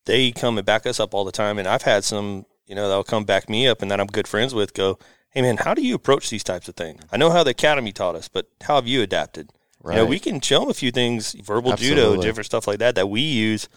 they 0.09 0.31
come 0.31 0.57
and 0.57 0.65
back 0.65 0.85
us 0.85 0.99
up 0.99 1.13
all 1.13 1.23
the 1.23 1.31
time. 1.31 1.59
And 1.59 1.67
I've 1.67 1.83
had 1.83 2.03
some, 2.03 2.45
you 2.65 2.75
know, 2.75 2.87
that'll 2.89 3.03
come 3.03 3.23
back 3.25 3.47
me 3.47 3.67
up, 3.67 3.81
and 3.81 3.89
that 3.91 3.99
I'm 4.01 4.07
good 4.07 4.27
friends 4.27 4.53
with. 4.53 4.73
Go, 4.73 4.97
hey 5.29 5.41
man, 5.41 5.57
how 5.57 5.73
do 5.73 5.81
you 5.81 5.95
approach 5.95 6.29
these 6.29 6.43
types 6.43 6.67
of 6.67 6.75
things? 6.75 7.01
I 7.11 7.17
know 7.17 7.29
how 7.29 7.43
the 7.43 7.51
academy 7.51 7.91
taught 7.91 8.15
us, 8.15 8.27
but 8.27 8.49
how 8.63 8.75
have 8.75 8.87
you 8.87 9.01
adapted? 9.01 9.51
You 9.85 9.91
know, 9.91 10.01
Right. 10.01 10.09
we 10.09 10.19
can 10.19 10.41
show 10.41 10.59
them 10.61 10.69
a 10.69 10.73
few 10.73 10.91
things, 10.91 11.33
verbal 11.33 11.71
judo, 11.77 12.15
different 12.21 12.45
stuff 12.47 12.67
like 12.67 12.79
that, 12.79 12.95
that 12.95 13.07
we 13.09 13.21
use 13.21 13.69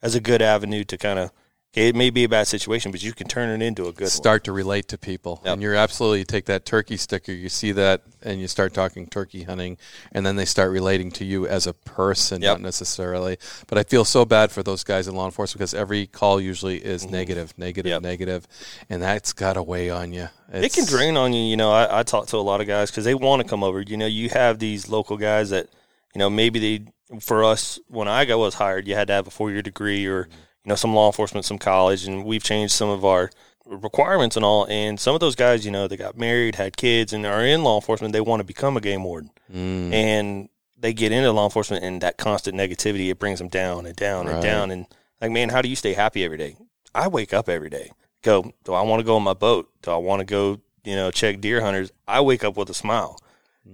as 0.00 0.14
a 0.14 0.20
good 0.20 0.40
avenue 0.40 0.84
to 0.84 0.96
kind 0.96 1.18
of. 1.18 1.32
Okay, 1.72 1.86
it 1.86 1.94
may 1.94 2.10
be 2.10 2.24
a 2.24 2.28
bad 2.28 2.48
situation, 2.48 2.90
but 2.90 3.00
you 3.00 3.12
can 3.12 3.28
turn 3.28 3.48
it 3.48 3.64
into 3.64 3.82
a 3.86 3.92
good 3.92 4.00
one. 4.06 4.10
start 4.10 4.42
to 4.44 4.50
relate 4.52 4.88
to 4.88 4.98
people. 4.98 5.40
Yep. 5.44 5.52
And 5.52 5.62
you're 5.62 5.76
absolutely 5.76 6.18
you 6.18 6.24
take 6.24 6.46
that 6.46 6.64
turkey 6.64 6.96
sticker, 6.96 7.30
you 7.30 7.48
see 7.48 7.70
that, 7.70 8.02
and 8.24 8.40
you 8.40 8.48
start 8.48 8.74
talking 8.74 9.06
turkey 9.06 9.44
hunting, 9.44 9.78
and 10.10 10.26
then 10.26 10.34
they 10.34 10.46
start 10.46 10.72
relating 10.72 11.12
to 11.12 11.24
you 11.24 11.46
as 11.46 11.68
a 11.68 11.72
person, 11.72 12.42
Yep. 12.42 12.54
not 12.54 12.60
necessarily. 12.62 13.38
But 13.68 13.78
I 13.78 13.84
feel 13.84 14.04
so 14.04 14.24
bad 14.24 14.50
for 14.50 14.64
those 14.64 14.82
guys 14.82 15.06
in 15.06 15.14
law 15.14 15.26
enforcement 15.26 15.60
because 15.60 15.72
every 15.72 16.08
call 16.08 16.40
usually 16.40 16.78
is 16.84 17.08
negative, 17.08 17.54
negative, 17.56 17.90
Mm-hmm. 17.90 17.92
Yep. 17.92 18.02
negative, 18.02 18.48
and 18.88 19.00
that's 19.00 19.32
got 19.32 19.52
to 19.52 19.62
weigh 19.62 19.90
on 19.90 20.12
you. 20.12 20.28
it 20.52 20.72
can 20.72 20.86
drain 20.86 21.16
on 21.16 21.32
you. 21.32 21.42
You 21.44 21.56
know, 21.56 21.70
I, 21.70 22.00
I 22.00 22.02
talk 22.02 22.26
to 22.28 22.36
a 22.36 22.38
lot 22.38 22.60
of 22.60 22.66
guys 22.66 22.90
because 22.90 23.04
they 23.04 23.14
want 23.14 23.42
to 23.42 23.48
come 23.48 23.62
over. 23.62 23.80
You 23.80 23.96
know, 23.96 24.06
you 24.06 24.28
have 24.30 24.58
these 24.58 24.88
local 24.88 25.16
guys 25.16 25.50
that, 25.50 25.68
you 26.16 26.18
know, 26.18 26.28
maybe 26.30 26.58
they, 26.58 27.18
for 27.20 27.44
us, 27.44 27.78
when 27.86 28.08
I 28.08 28.24
got 28.24 28.38
was 28.40 28.54
hired, 28.54 28.88
you 28.88 28.96
had 28.96 29.06
to 29.06 29.12
have 29.12 29.28
a 29.28 29.30
four 29.30 29.52
year 29.52 29.62
degree 29.62 30.04
or, 30.06 30.28
you 30.64 30.68
know, 30.68 30.74
some 30.74 30.94
law 30.94 31.06
enforcement, 31.06 31.44
some 31.46 31.58
college, 31.58 32.06
and 32.06 32.24
we've 32.24 32.42
changed 32.42 32.72
some 32.74 32.88
of 32.88 33.04
our 33.04 33.30
requirements 33.66 34.36
and 34.36 34.44
all. 34.44 34.66
And 34.66 34.98
some 34.98 35.14
of 35.14 35.20
those 35.20 35.34
guys, 35.34 35.64
you 35.64 35.70
know, 35.70 35.88
they 35.88 35.96
got 35.96 36.16
married, 36.18 36.56
had 36.56 36.76
kids, 36.76 37.12
and 37.12 37.24
are 37.26 37.44
in 37.44 37.62
law 37.62 37.76
enforcement. 37.76 38.12
They 38.12 38.20
want 38.20 38.40
to 38.40 38.44
become 38.44 38.76
a 38.76 38.80
game 38.80 39.04
warden, 39.04 39.30
Mm. 39.52 39.92
and 39.92 40.48
they 40.78 40.92
get 40.92 41.12
into 41.12 41.30
law 41.32 41.44
enforcement, 41.44 41.84
and 41.84 42.00
that 42.02 42.16
constant 42.16 42.56
negativity 42.56 43.10
it 43.10 43.18
brings 43.18 43.38
them 43.38 43.48
down 43.48 43.86
and 43.86 43.94
down 43.96 44.26
and 44.28 44.42
down. 44.42 44.70
And 44.70 44.86
like, 45.20 45.30
man, 45.30 45.50
how 45.50 45.60
do 45.62 45.68
you 45.68 45.76
stay 45.76 45.92
happy 45.94 46.24
every 46.24 46.38
day? 46.38 46.56
I 46.94 47.08
wake 47.08 47.32
up 47.34 47.48
every 47.48 47.70
day. 47.70 47.92
Go, 48.22 48.52
do 48.64 48.72
I 48.74 48.82
want 48.82 49.00
to 49.00 49.04
go 49.04 49.16
on 49.16 49.22
my 49.22 49.34
boat? 49.34 49.70
Do 49.82 49.90
I 49.92 49.96
want 49.96 50.20
to 50.20 50.24
go, 50.24 50.60
you 50.84 50.96
know, 50.96 51.10
check 51.10 51.40
deer 51.40 51.60
hunters? 51.60 51.90
I 52.08 52.20
wake 52.22 52.44
up 52.44 52.56
with 52.56 52.68
a 52.70 52.74
smile 52.74 53.18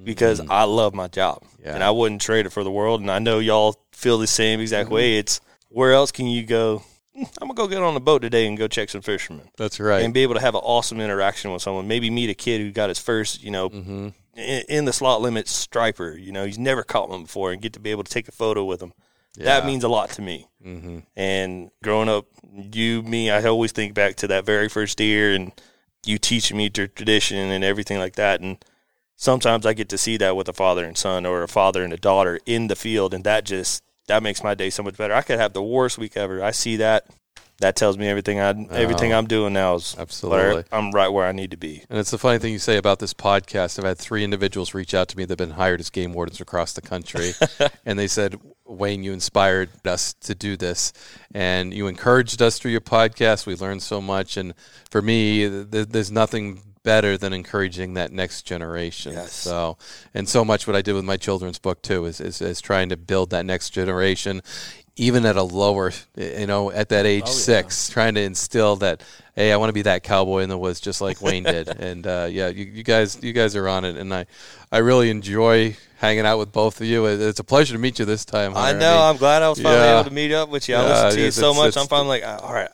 because 0.04 0.40
I 0.48 0.64
love 0.64 0.94
my 0.94 1.08
job 1.08 1.42
Yeah. 1.64 1.74
and 1.74 1.82
I 1.82 1.90
wouldn't 1.90 2.20
trade 2.20 2.46
it 2.46 2.50
for 2.50 2.62
the 2.64 2.70
world. 2.70 3.00
And 3.00 3.10
I 3.10 3.18
know 3.18 3.38
y'all 3.38 3.76
feel 3.92 4.18
the 4.18 4.26
same 4.26 4.60
exact 4.60 4.90
way. 4.90 5.16
It's 5.18 5.40
where 5.76 5.92
else 5.92 6.10
can 6.10 6.26
you 6.26 6.42
go? 6.42 6.82
"Hmm, 7.14 7.24
I'm 7.40 7.48
gonna 7.48 7.54
go 7.54 7.66
get 7.68 7.82
on 7.82 7.94
a 7.96 8.00
boat 8.00 8.22
today 8.22 8.46
and 8.46 8.56
go 8.58 8.66
check 8.68 8.88
some 8.90 9.02
fishermen 9.02 9.48
That's 9.56 9.78
right. 9.78 10.02
and 10.04 10.12
be 10.14 10.22
able 10.22 10.34
to 10.34 10.40
have 10.40 10.54
an 10.54 10.62
awesome 10.64 11.00
interaction 11.00 11.52
with 11.52 11.62
someone. 11.62 11.86
Maybe 11.86 12.08
meet 12.10 12.30
a 12.30 12.34
kid 12.34 12.60
who 12.60 12.70
got 12.72 12.88
his 12.88 12.98
first, 12.98 13.42
you 13.42 13.50
know, 13.50 13.68
Mm-hmm. 13.70 14.08
in, 14.36 14.62
in 14.68 14.84
the 14.86 14.92
slot 14.92 15.20
limit 15.20 15.48
striper. 15.48 16.16
You 16.16 16.32
know, 16.32 16.44
he's 16.46 16.58
never 16.58 16.82
caught 16.82 17.08
one 17.08 17.22
before, 17.22 17.52
and 17.52 17.60
get 17.62 17.72
to 17.74 17.80
be 17.80 17.90
able 17.90 18.04
to 18.04 18.10
take 18.12 18.28
a 18.28 18.32
photo 18.32 18.64
with 18.64 18.80
him. 18.82 18.92
That 19.38 19.66
means 19.66 19.84
a 19.84 19.88
lot 19.88 20.08
to 20.12 20.22
me. 20.22 20.48
mm-hmm. 20.64 21.00
And 21.14 21.70
growing 21.82 22.08
up, 22.08 22.24
you, 22.72 23.02
me, 23.02 23.28
I 23.30 23.42
always 23.44 23.70
think 23.72 23.92
back 23.92 24.16
to 24.16 24.26
that 24.28 24.46
very 24.46 24.68
first 24.70 24.96
deer 24.96 25.34
and 25.34 25.52
you 26.06 26.16
teaching 26.16 26.56
me 26.56 26.70
the 26.70 26.88
tradition 26.88 27.36
and 27.50 27.62
everything 27.62 27.98
like 27.98 28.14
that. 28.16 28.40
And 28.40 28.56
sometimes 29.16 29.66
I 29.66 29.74
get 29.74 29.90
to 29.90 29.98
see 29.98 30.16
that 30.16 30.36
with 30.36 30.48
a 30.48 30.54
father 30.54 30.84
and 30.86 30.96
son 30.96 31.26
or 31.26 31.42
a 31.42 31.48
father 31.48 31.84
and 31.84 31.92
a 31.92 31.98
daughter 31.98 32.40
in 32.46 32.68
the 32.68 32.76
field. 32.76 33.12
And 33.12 33.24
that 33.24 33.44
just, 33.44 33.82
that 34.08 34.22
makes 34.22 34.42
my 34.42 34.54
day 34.54 34.70
so 34.70 34.82
much 34.82 34.96
better. 34.96 35.14
I 35.14 35.22
could 35.22 35.38
have 35.38 35.52
the 35.52 35.62
worst 35.62 35.98
week 35.98 36.16
ever. 36.16 36.42
I 36.42 36.50
see 36.50 36.76
that. 36.76 37.06
That 37.60 37.74
tells 37.74 37.96
me 37.96 38.06
everything 38.06 38.38
I 38.38 38.50
everything 38.70 39.14
I'm 39.14 39.26
doing 39.26 39.54
now 39.54 39.76
is 39.76 39.96
Absolutely. 39.98 40.64
I'm 40.70 40.90
right 40.90 41.08
where 41.08 41.26
I 41.26 41.32
need 41.32 41.52
to 41.52 41.56
be. 41.56 41.82
And 41.88 41.98
it's 41.98 42.10
the 42.10 42.18
funny 42.18 42.38
thing 42.38 42.52
you 42.52 42.58
say 42.58 42.76
about 42.76 42.98
this 42.98 43.14
podcast. 43.14 43.78
I've 43.78 43.86
had 43.86 43.96
three 43.96 44.24
individuals 44.24 44.74
reach 44.74 44.92
out 44.92 45.08
to 45.08 45.16
me 45.16 45.24
that 45.24 45.40
have 45.40 45.48
been 45.48 45.56
hired 45.56 45.80
as 45.80 45.88
game 45.88 46.12
wardens 46.12 46.38
across 46.38 46.74
the 46.74 46.82
country. 46.82 47.32
and 47.86 47.98
they 47.98 48.08
said, 48.08 48.38
Wayne, 48.66 49.02
you 49.02 49.14
inspired 49.14 49.70
us 49.86 50.12
to 50.20 50.34
do 50.34 50.58
this. 50.58 50.92
And 51.32 51.72
you 51.72 51.86
encouraged 51.86 52.42
us 52.42 52.58
through 52.58 52.72
your 52.72 52.82
podcast. 52.82 53.46
We 53.46 53.54
learned 53.54 53.82
so 53.82 54.02
much. 54.02 54.36
And 54.36 54.52
for 54.90 55.00
me, 55.00 55.48
th- 55.48 55.88
there's 55.88 56.12
nothing 56.12 56.60
better 56.86 57.18
than 57.18 57.32
encouraging 57.32 57.94
that 57.94 58.12
next 58.12 58.42
generation. 58.42 59.12
Yes. 59.14 59.32
So, 59.32 59.76
and 60.14 60.28
so 60.28 60.44
much 60.44 60.68
what 60.68 60.76
I 60.76 60.82
did 60.82 60.92
with 60.92 61.04
my 61.04 61.16
children's 61.16 61.58
book 61.58 61.82
too 61.82 62.04
is, 62.04 62.20
is, 62.20 62.40
is 62.40 62.60
trying 62.60 62.90
to 62.90 62.96
build 62.96 63.30
that 63.30 63.44
next 63.44 63.70
generation. 63.70 64.40
Even 64.94 65.26
at 65.26 65.36
a 65.36 65.42
lower, 65.42 65.90
you 66.16 66.46
know, 66.46 66.70
at 66.70 66.88
that 66.90 67.04
age 67.04 67.26
six, 67.26 67.90
trying 67.90 68.14
to 68.14 68.22
instill 68.22 68.76
that, 68.76 69.02
hey, 69.34 69.52
I 69.52 69.56
want 69.56 69.68
to 69.68 69.74
be 69.74 69.82
that 69.82 70.04
cowboy 70.04 70.38
in 70.38 70.48
the 70.48 70.56
woods, 70.56 70.80
just 70.80 71.00
like 71.00 71.20
Wayne 71.20 71.42
did. 71.56 71.68
And 71.68 72.06
uh, 72.06 72.28
yeah, 72.30 72.48
you, 72.48 72.64
you 72.64 72.84
guys, 72.84 73.22
you 73.22 73.32
guys 73.34 73.56
are 73.56 73.68
on 73.68 73.84
it, 73.84 73.96
and 73.96 74.14
I, 74.14 74.26
I 74.70 74.78
really 74.78 75.10
enjoy 75.10 75.76
hanging 75.98 76.24
out 76.24 76.38
with 76.38 76.52
both 76.52 76.80
of 76.80 76.86
you. 76.86 77.04
It's 77.04 77.40
a 77.40 77.44
pleasure 77.44 77.74
to 77.74 77.78
meet 77.80 77.98
you 77.98 78.04
this 78.04 78.24
time. 78.24 78.56
I 78.56 78.68
Hunter. 78.68 78.78
know. 78.78 78.94
mean, 78.94 79.02
I'm 79.02 79.16
glad 79.16 79.42
I 79.42 79.48
was 79.50 79.60
finally 79.60 79.82
yeah. 79.82 80.00
able 80.00 80.08
to 80.08 80.14
meet 80.14 80.32
up 80.32 80.48
with 80.48 80.66
you. 80.68 80.76
I 80.76 80.82
Yeah, 80.82 80.88
listened 80.88 81.12
to 81.12 81.24
you 81.24 81.30
so 81.32 81.52
much. 81.52 81.76
I'm 81.76 81.88
finally 81.88 82.20
like, 82.20 82.42
all 82.42 82.54
right, 82.54 82.70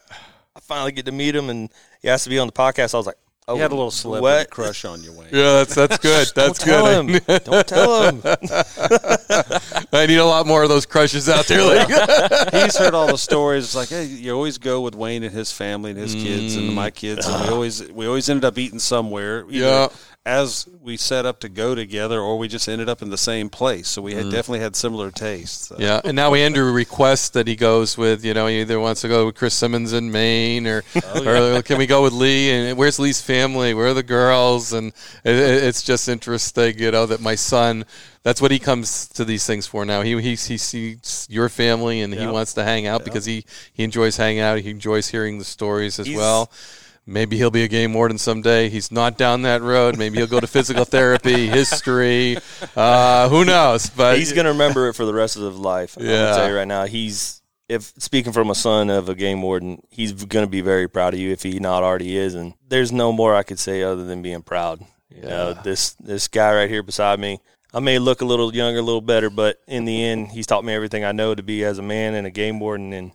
I 0.54 0.60
finally 0.60 0.92
get 0.92 1.06
to 1.06 1.12
meet 1.12 1.34
him, 1.34 1.50
and 1.50 1.70
he 2.02 2.08
has 2.08 2.22
to 2.24 2.30
be 2.30 2.38
on 2.38 2.46
the 2.46 2.52
podcast. 2.52 2.94
I 2.94 2.98
was 2.98 3.06
like, 3.06 3.16
oh, 3.48 3.54
He 3.54 3.60
had 3.60 3.70
a 3.72 3.74
little 3.74 3.90
celebrity 3.90 4.38
what? 4.38 4.50
crush 4.50 4.84
on 4.84 5.02
you, 5.02 5.12
Wayne. 5.12 5.28
yeah, 5.32 5.52
that's 5.52 5.74
that's 5.74 5.98
good. 6.02 6.28
That's 6.34 6.64
Don't 6.64 6.64
good. 6.64 6.66
tell 6.66 7.00
him. 7.00 7.40
Don't 7.44 7.66
tell 7.66 8.10
him. 8.10 8.22
I 9.92 10.06
need 10.06 10.18
a 10.18 10.24
lot 10.24 10.46
more 10.46 10.62
of 10.62 10.68
those 10.68 10.86
crushes 10.86 11.28
out 11.28 11.46
there. 11.46 11.62
Like, 11.62 11.88
He's 12.52 12.76
heard 12.76 12.94
all 12.94 13.06
the 13.06 13.18
stories. 13.18 13.64
It's 13.64 13.74
like, 13.74 13.88
hey, 13.88 14.04
you 14.04 14.32
always 14.34 14.58
go 14.58 14.80
with 14.80 14.94
Wayne 14.94 15.22
and 15.22 15.34
his 15.34 15.52
family 15.52 15.90
and 15.90 16.00
his 16.00 16.14
kids 16.14 16.56
and 16.56 16.74
my 16.74 16.90
mm. 16.90 16.94
kids, 16.94 17.26
and 17.26 17.42
we 17.42 17.48
always 17.48 17.90
we 17.92 18.06
always 18.06 18.28
ended 18.28 18.44
up 18.44 18.58
eating 18.58 18.78
somewhere. 18.78 19.44
Yeah. 19.48 19.88
As 20.24 20.68
we 20.82 20.96
set 20.96 21.24
up 21.24 21.38
to 21.40 21.48
go 21.48 21.74
together, 21.76 22.20
or 22.20 22.36
we 22.38 22.48
just 22.48 22.68
ended 22.68 22.88
up 22.88 23.02
in 23.02 23.10
the 23.10 23.16
same 23.18 23.48
place. 23.48 23.86
So 23.88 24.02
we 24.02 24.14
had 24.14 24.26
mm. 24.26 24.30
definitely 24.32 24.60
had 24.60 24.74
similar 24.74 25.12
tastes. 25.12 25.68
So. 25.68 25.76
Yeah, 25.78 26.00
and 26.04 26.16
now 26.16 26.34
Andrew 26.34 26.72
requests 26.72 27.30
that 27.30 27.46
he 27.46 27.54
goes 27.54 27.96
with, 27.96 28.24
you 28.24 28.34
know, 28.34 28.48
he 28.48 28.60
either 28.60 28.80
wants 28.80 29.02
to 29.02 29.08
go 29.08 29.26
with 29.26 29.36
Chris 29.36 29.54
Simmons 29.54 29.92
in 29.92 30.10
Maine, 30.10 30.66
oh, 30.66 30.80
or, 31.24 31.58
or 31.58 31.62
can 31.62 31.78
we 31.78 31.86
go 31.86 32.02
with 32.02 32.12
Lee? 32.12 32.50
And 32.50 32.76
where's 32.76 32.98
Lee's 32.98 33.20
family? 33.20 33.74
Where 33.74 33.88
are 33.88 33.94
the 33.94 34.02
girls? 34.02 34.72
And 34.72 34.88
it, 35.24 35.36
it- 35.36 35.62
it's 35.62 35.82
just 35.82 36.08
interesting, 36.08 36.78
you 36.78 36.90
know, 36.90 37.06
that 37.06 37.20
my 37.20 37.36
son, 37.36 37.84
that's 38.24 38.42
what 38.42 38.50
he 38.50 38.58
comes 38.58 39.06
to 39.10 39.24
these 39.24 39.46
things 39.46 39.66
for 39.66 39.84
now. 39.84 40.02
He 40.02 40.20
he, 40.20 40.30
he 40.30 40.36
sees 40.36 41.26
your 41.30 41.48
family 41.48 42.00
and 42.00 42.12
he 42.12 42.26
wants 42.26 42.54
to 42.54 42.64
hang 42.64 42.86
out 42.86 43.04
because 43.04 43.24
he, 43.24 43.44
he 43.72 43.84
enjoys 43.84 44.16
hanging 44.16 44.40
out. 44.40 44.58
He 44.58 44.70
enjoys 44.70 45.08
hearing 45.08 45.38
the 45.38 45.44
stories 45.44 45.98
as 46.00 46.06
He's- 46.06 46.18
well. 46.18 46.50
Maybe 47.04 47.36
he'll 47.36 47.50
be 47.50 47.64
a 47.64 47.68
game 47.68 47.94
warden 47.94 48.16
someday. 48.16 48.68
He's 48.68 48.92
not 48.92 49.18
down 49.18 49.42
that 49.42 49.60
road. 49.60 49.98
Maybe 49.98 50.18
he'll 50.18 50.28
go 50.28 50.38
to 50.38 50.46
physical 50.46 50.84
therapy, 50.84 51.46
history. 51.48 52.38
Uh, 52.76 53.28
who 53.28 53.44
knows? 53.44 53.90
But 53.90 54.18
he's 54.18 54.32
going 54.32 54.44
to 54.44 54.52
remember 54.52 54.88
it 54.88 54.94
for 54.94 55.04
the 55.04 55.12
rest 55.14 55.36
of 55.36 55.42
his 55.42 55.56
life. 55.56 55.96
I'm 55.96 56.04
Yeah. 56.06 56.10
gonna 56.26 56.36
tell 56.36 56.48
you 56.50 56.56
right 56.56 56.68
now, 56.68 56.84
he's 56.84 57.42
if 57.68 57.92
speaking 57.98 58.32
from 58.32 58.50
a 58.50 58.54
son 58.54 58.88
of 58.90 59.08
a 59.08 59.14
game 59.14 59.42
warden, 59.42 59.82
he's 59.90 60.12
going 60.12 60.44
to 60.44 60.50
be 60.50 60.60
very 60.60 60.88
proud 60.88 61.14
of 61.14 61.18
you 61.20 61.32
if 61.32 61.42
he 61.42 61.58
not 61.58 61.82
already 61.82 62.16
is. 62.16 62.34
And 62.34 62.54
there's 62.68 62.92
no 62.92 63.12
more 63.12 63.34
I 63.34 63.42
could 63.42 63.58
say 63.58 63.82
other 63.82 64.04
than 64.04 64.22
being 64.22 64.42
proud. 64.42 64.84
You 65.14 65.22
know, 65.22 65.54
this 65.54 65.94
this 65.94 66.28
guy 66.28 66.54
right 66.54 66.70
here 66.70 66.82
beside 66.82 67.18
me. 67.18 67.40
I 67.74 67.80
may 67.80 67.98
look 67.98 68.20
a 68.20 68.24
little 68.26 68.54
younger, 68.54 68.78
a 68.80 68.82
little 68.82 69.00
better, 69.00 69.28
but 69.30 69.58
in 69.66 69.86
the 69.86 70.04
end, 70.04 70.30
he's 70.32 70.46
taught 70.46 70.64
me 70.64 70.72
everything 70.74 71.04
I 71.04 71.12
know 71.12 71.34
to 71.34 71.42
be 71.42 71.64
as 71.64 71.78
a 71.78 71.82
man 71.82 72.14
and 72.14 72.26
a 72.26 72.30
game 72.30 72.60
warden, 72.60 72.92
and 72.92 73.12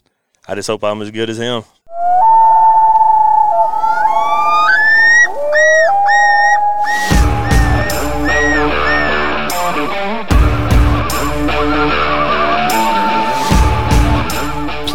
I 0.48 0.56
just 0.56 0.68
hope 0.68 0.84
I'm 0.84 1.02
as 1.04 1.12
good 1.12 1.30
as 1.30 1.38
him. 1.38 1.64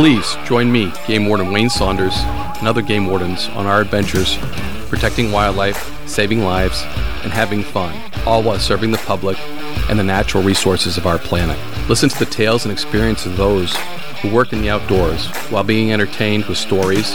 Please 0.02 0.34
join 0.44 0.72
me, 0.72 0.92
Game 1.06 1.28
Warden 1.28 1.52
Wayne 1.52 1.70
Saunders, 1.70 2.16
and 2.58 2.66
other 2.66 2.82
game 2.82 3.06
wardens 3.06 3.46
on 3.50 3.66
our 3.66 3.80
adventures 3.80 4.36
protecting 4.88 5.30
wildlife, 5.30 5.96
saving 6.08 6.42
lives, 6.42 6.82
and 7.22 7.32
having 7.32 7.62
fun, 7.62 7.96
all 8.26 8.42
while 8.42 8.58
serving 8.58 8.90
the 8.90 8.98
public 8.98 9.38
and 9.88 9.98
the 9.98 10.04
natural 10.04 10.42
resources 10.42 10.96
of 10.96 11.06
our 11.06 11.18
planet. 11.18 11.58
Listen 11.88 12.08
to 12.08 12.18
the 12.18 12.26
tales 12.26 12.64
and 12.64 12.72
experiences 12.72 13.26
of 13.26 13.36
those 13.36 13.76
who 14.22 14.32
work 14.32 14.52
in 14.52 14.62
the 14.62 14.70
outdoors 14.70 15.26
while 15.50 15.64
being 15.64 15.92
entertained 15.92 16.44
with 16.46 16.56
stories 16.56 17.14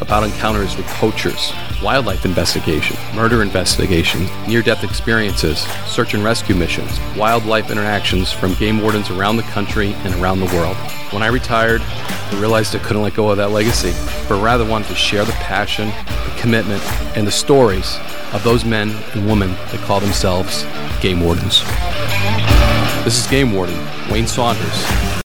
about 0.00 0.22
encounters 0.22 0.76
with 0.76 0.86
poachers, 0.86 1.52
wildlife 1.82 2.24
investigation, 2.24 2.96
murder 3.14 3.42
investigation, 3.42 4.26
near 4.48 4.62
death 4.62 4.82
experiences, 4.82 5.58
search 5.86 6.14
and 6.14 6.24
rescue 6.24 6.54
missions, 6.54 6.98
wildlife 7.16 7.70
interactions 7.70 8.32
from 8.32 8.54
game 8.54 8.80
wardens 8.80 9.10
around 9.10 9.36
the 9.36 9.42
country 9.44 9.92
and 9.92 10.14
around 10.14 10.40
the 10.40 10.46
world. 10.56 10.76
When 11.12 11.22
I 11.22 11.26
retired, 11.26 11.82
I 11.82 12.40
realized 12.40 12.74
I 12.74 12.78
couldn't 12.78 13.02
let 13.02 13.14
go 13.14 13.30
of 13.30 13.36
that 13.36 13.50
legacy, 13.50 13.92
but 14.28 14.42
rather 14.42 14.64
wanted 14.64 14.88
to 14.88 14.94
share 14.94 15.24
the 15.24 15.32
passion, 15.32 15.88
the 15.88 16.34
commitment, 16.38 16.82
and 17.16 17.26
the 17.26 17.32
stories 17.32 17.98
of 18.32 18.42
those 18.44 18.64
men 18.64 18.90
and 19.14 19.26
women 19.26 19.50
that 19.50 19.80
call 19.82 20.00
themselves 20.00 20.64
game 21.00 21.20
wardens. 21.20 21.62
This 23.04 23.18
is 23.18 23.26
Game 23.26 23.52
Warden 23.52 23.78
Wayne 24.10 24.26
Saunders 24.26 25.15